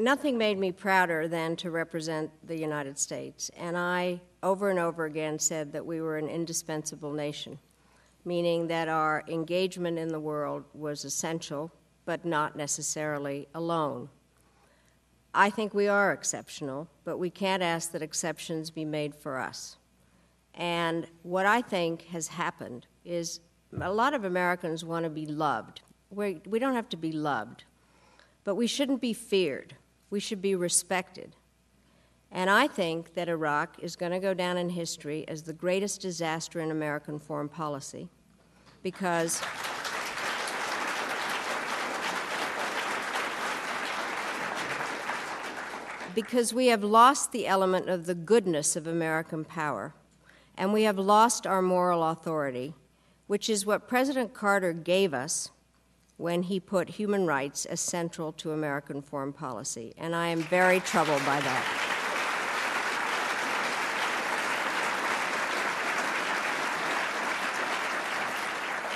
nothing 0.01 0.39
made 0.39 0.59
me 0.59 0.72
prouder 0.72 1.28
than 1.28 1.56
to 1.56 1.70
represent 1.70 2.31
the 2.47 2.59
United 2.59 2.98
States, 2.98 3.51
and 3.56 3.77
I 3.77 4.20
over 4.43 4.70
and 4.70 4.78
over 4.78 5.05
again 5.05 5.39
said 5.39 5.72
that 5.72 5.85
we 5.85 6.01
were 6.01 6.16
an 6.16 6.28
indispensable 6.28 7.12
nation, 7.12 7.59
meaning 8.24 8.68
that 8.68 8.89
our 8.89 9.24
engagement 9.28 9.98
in 9.98 10.09
the 10.09 10.20
world 10.20 10.64
was 10.74 11.05
essential, 11.05 11.70
but 12.05 12.24
not 12.24 12.56
necessarily 12.56 13.48
alone. 13.55 14.09
I 15.32 15.51
think 15.51 15.74
we 15.74 15.86
are 15.86 16.12
exceptional, 16.12 16.89
but 17.05 17.18
we 17.18 17.31
can't 17.31 17.62
ask 17.62 17.93
that 17.93 18.02
exceptions 18.02 18.70
be 18.70 18.85
made 18.85 19.14
for 19.14 19.39
us. 19.39 19.77
And 20.55 21.06
what 21.22 21.47
I 21.47 21.62
think 21.62 22.06
has 22.06 22.28
happened 22.28 22.86
is 23.05 23.40
a 23.81 23.93
lot 23.93 24.14
of 24.14 24.24
Americans 24.24 24.85
want 24.85 25.05
to 25.05 25.10
be 25.10 25.27
loved. 25.27 25.82
We're, 26.10 26.40
we 26.47 26.59
do 26.59 26.66
not 26.66 26.74
have 26.74 26.89
to 26.90 26.97
be 26.97 27.12
loved. 27.12 27.64
But 28.43 28.56
we 28.56 28.66
shouldn't 28.66 29.01
be 29.01 29.12
feared, 29.12 29.77
we 30.11 30.20
should 30.20 30.43
be 30.43 30.55
respected. 30.55 31.37
And 32.32 32.51
I 32.51 32.66
think 32.66 33.15
that 33.15 33.28
Iraq 33.28 33.77
is 33.81 33.97
going 33.97 34.12
to 34.12 34.20
go 34.20 34.35
down 34.35 34.57
in 34.57 34.70
history 34.70 35.24
as 35.27 35.43
the 35.43 35.53
greatest 35.53 36.01
disaster 36.01 36.61
in 36.61 36.70
American 36.70 37.19
foreign 37.19 37.49
policy 37.49 38.09
because. 38.82 39.41
because 46.12 46.53
we 46.53 46.66
have 46.66 46.82
lost 46.82 47.31
the 47.31 47.47
element 47.47 47.89
of 47.89 48.05
the 48.05 48.16
goodness 48.16 48.74
of 48.74 48.89
American 48.89 49.45
power, 49.45 49.95
and 50.57 50.73
we 50.73 50.82
have 50.82 50.99
lost 50.99 51.47
our 51.47 51.62
moral 51.62 52.03
authority, 52.03 52.74
which 53.28 53.49
is 53.49 53.65
what 53.65 53.87
President 53.87 54.35
Carter 54.35 54.73
gave 54.73 55.15
us 55.15 55.51
when 56.20 56.42
he 56.42 56.60
put 56.60 56.88
human 56.88 57.26
rights 57.26 57.64
as 57.64 57.80
central 57.80 58.30
to 58.32 58.52
American 58.52 59.01
foreign 59.01 59.32
policy. 59.32 59.94
And 59.97 60.14
I 60.14 60.28
am 60.28 60.42
very 60.42 60.80
troubled 60.80 61.24
by 61.24 61.40
that. 61.40 61.86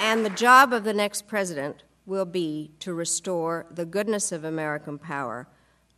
And 0.01 0.25
the 0.25 0.31
job 0.31 0.73
of 0.75 0.85
the 0.85 0.93
next 0.93 1.27
president 1.27 1.83
will 2.05 2.27
be 2.27 2.71
to 2.81 2.93
restore 2.93 3.65
the 3.71 3.87
goodness 3.87 4.31
of 4.31 4.45
American 4.45 4.99
power 4.99 5.49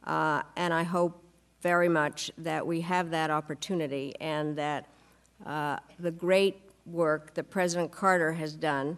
uh, 0.06 0.42
and 0.56 0.72
I 0.72 0.84
hope 0.84 1.22
very 1.62 1.88
much 1.88 2.30
that 2.38 2.64
we 2.64 2.80
have 2.82 3.10
that 3.10 3.30
opportunity 3.30 4.14
and 4.20 4.56
that 4.56 4.86
uh, 5.44 5.78
the 5.98 6.12
great 6.12 6.62
work 6.86 7.34
that 7.34 7.50
President 7.50 7.90
Carter 7.90 8.32
has 8.32 8.54
done 8.54 8.96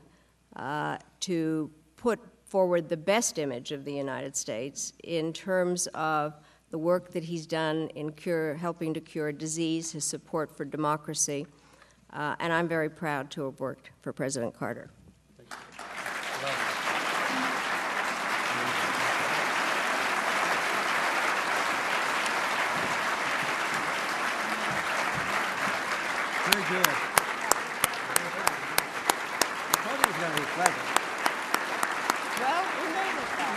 uh, 0.56 0.98
to 1.20 1.70
put 1.98 2.18
forward 2.46 2.88
the 2.88 2.96
best 2.96 3.38
image 3.38 3.72
of 3.72 3.84
the 3.84 3.92
United 3.92 4.34
States 4.34 4.94
in 5.04 5.34
terms 5.34 5.86
of 5.88 6.34
the 6.70 6.78
work 6.78 7.10
that 7.12 7.24
he's 7.24 7.46
done 7.46 7.88
in 7.94 8.12
cure, 8.12 8.54
helping 8.54 8.94
to 8.94 9.00
cure 9.00 9.32
disease, 9.32 9.92
his 9.92 10.04
support 10.04 10.50
for 10.56 10.64
democracy, 10.64 11.46
uh, 12.14 12.36
and 12.40 12.52
I'm 12.52 12.68
very 12.68 12.88
proud 12.88 13.30
to 13.32 13.44
have 13.44 13.60
worked 13.60 13.90
for 14.00 14.14
President 14.14 14.54
Carter. 14.54 14.90
good. 26.68 26.84
I 26.84 26.92
told 29.80 29.96
you 29.96 30.04
it 30.04 30.12
was 30.12 30.20
going 30.20 30.32
to 30.32 30.36
be 30.36 30.44
pleasant. 30.52 30.88
Well, 32.44 32.60
we 32.76 32.84
made 32.92 33.16
it 33.16 33.30
though. 33.40 33.56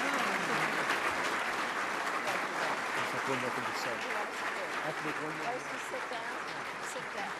There's 2.95 3.11
like 3.11 3.27
one 3.27 3.39
more 3.43 3.51
thing 3.51 3.67
to 3.67 3.75
say. 3.83 3.91
I 3.91 4.87
have 4.87 4.95
to 4.95 5.03
make 5.03 5.19
one 5.19 5.35
more- 5.35 5.59
Sit 5.91 6.07
down. 6.07 6.31
Sit 6.87 7.03
down. 7.19 7.35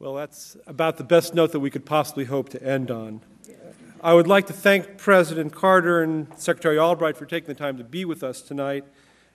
Well, 0.00 0.14
that's 0.14 0.38
about 0.66 0.96
the 0.96 1.04
best 1.04 1.34
note 1.34 1.52
that 1.52 1.60
we 1.60 1.70
could 1.70 1.84
possibly 1.84 2.24
hope 2.24 2.48
to 2.50 2.62
end 2.62 2.90
on. 2.90 3.20
I 4.02 4.14
would 4.14 4.26
like 4.26 4.46
to 4.46 4.52
thank 4.52 4.98
President 4.98 5.54
Carter 5.54 6.02
and 6.02 6.28
Secretary 6.38 6.78
Albright 6.78 7.16
for 7.16 7.26
taking 7.26 7.48
the 7.48 7.54
time 7.54 7.78
to 7.78 7.84
be 7.84 8.04
with 8.04 8.22
us 8.22 8.40
tonight 8.40 8.84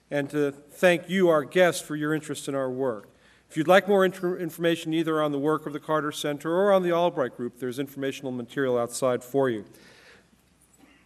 and 0.09 0.29
to 0.29 0.51
thank 0.51 1.09
you, 1.09 1.29
our 1.29 1.43
guests, 1.43 1.81
for 1.81 1.95
your 1.95 2.13
interest 2.13 2.47
in 2.47 2.55
our 2.55 2.69
work. 2.69 3.09
If 3.49 3.57
you'd 3.57 3.67
like 3.67 3.87
more 3.87 4.05
inter- 4.05 4.37
information 4.37 4.93
either 4.93 5.21
on 5.21 5.31
the 5.31 5.39
work 5.39 5.65
of 5.65 5.73
the 5.73 5.79
Carter 5.79 6.11
Center 6.11 6.53
or 6.53 6.71
on 6.71 6.83
the 6.83 6.93
Albright 6.93 7.35
Group, 7.35 7.59
there's 7.59 7.79
informational 7.79 8.31
material 8.31 8.77
outside 8.77 9.23
for 9.23 9.49
you. 9.49 9.65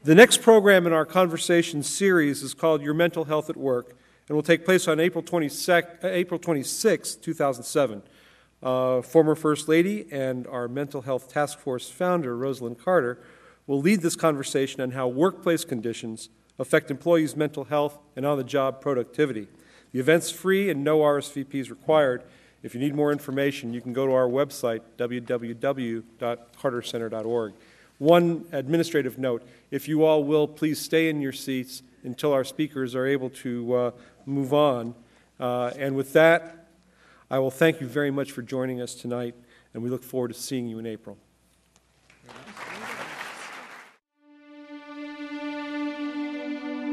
The 0.04 0.14
next 0.14 0.44
program 0.44 0.86
in 0.86 0.94
our 0.94 1.06
conversation 1.06 1.82
series 1.82 2.44
is 2.44 2.54
called 2.54 2.84
Your 2.84 2.94
Mental 2.94 3.26
Health 3.26 3.50
at 3.50 3.58
Work 3.58 3.98
and 4.28 4.36
will 4.36 4.44
take 4.44 4.66
place 4.66 4.88
on 4.88 5.00
April, 5.00 5.24
22nd, 5.24 6.04
uh, 6.04 6.08
April 6.08 6.40
26, 6.40 7.16
2007. 7.16 8.04
Uh, 8.64 9.02
former 9.02 9.36
First 9.36 9.68
Lady 9.68 10.08
and 10.12 10.48
our 10.48 10.68
Mental 10.68 11.02
Health 11.02 11.32
Task 11.32 11.60
Force 11.60 11.90
founder, 11.90 12.36
Rosalynn 12.36 12.78
Carter, 12.78 13.20
will 13.68 13.80
lead 13.80 14.02
this 14.02 14.16
conversation 14.16 14.82
on 14.82 14.92
how 14.92 15.08
workplace 15.08 15.66
conditions 15.66 16.30
affect 16.58 16.90
employees' 16.90 17.36
mental 17.36 17.66
health 17.66 18.00
and 18.16 18.26
on 18.26 18.38
the 18.38 18.44
job 18.44 18.82
productivity. 18.82 19.48
The 19.92 20.00
event's 20.00 20.32
free 20.32 20.70
and 20.70 20.84
no 20.84 21.00
RSVPs 21.00 21.70
required. 21.70 22.24
If 22.64 22.74
you 22.74 22.80
need 22.80 22.96
more 22.96 23.12
information, 23.12 23.74
you 23.74 23.82
can 23.82 23.92
go 23.94 24.06
to 24.06 24.14
our 24.14 24.28
website, 24.28 24.82
www.cartercenter.org. 24.98 27.54
One 27.98 28.46
administrative 28.52 29.18
note 29.18 29.48
if 29.72 29.88
you 29.88 30.04
all 30.04 30.24
will, 30.24 30.48
please 30.48 30.80
stay 30.80 31.10
in 31.10 31.22
your 31.22 31.32
seats 31.32 31.82
until 32.04 32.34
our 32.34 32.44
speakers 32.44 32.94
are 32.94 33.06
able 33.06 33.30
to 33.30 33.74
uh, 33.74 33.92
move 34.26 34.54
on. 34.54 34.96
Uh, 35.40 35.72
and 35.78 35.96
with 35.96 36.14
that, 36.14 36.65
I 37.36 37.40
will 37.40 37.52
thank 37.52 37.82
you 37.82 37.88
very 37.88 38.12
much 38.12 38.32
for 38.32 38.42
joining 38.42 38.80
us 38.80 38.96
tonight, 38.96 39.36
and 39.74 39.84
we 39.84 39.90
look 39.90 40.06
forward 40.06 40.30
to 40.30 40.34
seeing 40.34 40.68
you 40.70 40.80
in 40.80 40.86
April. 40.86 41.18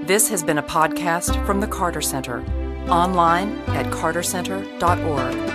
This 0.04 0.28
has 0.30 0.42
been 0.42 0.58
a 0.58 0.62
podcast 0.64 1.46
from 1.46 1.60
the 1.60 1.68
Carter 1.68 2.00
Center, 2.00 2.40
online 2.88 3.56
at 3.68 3.86
cartercenter.org. 3.92 5.51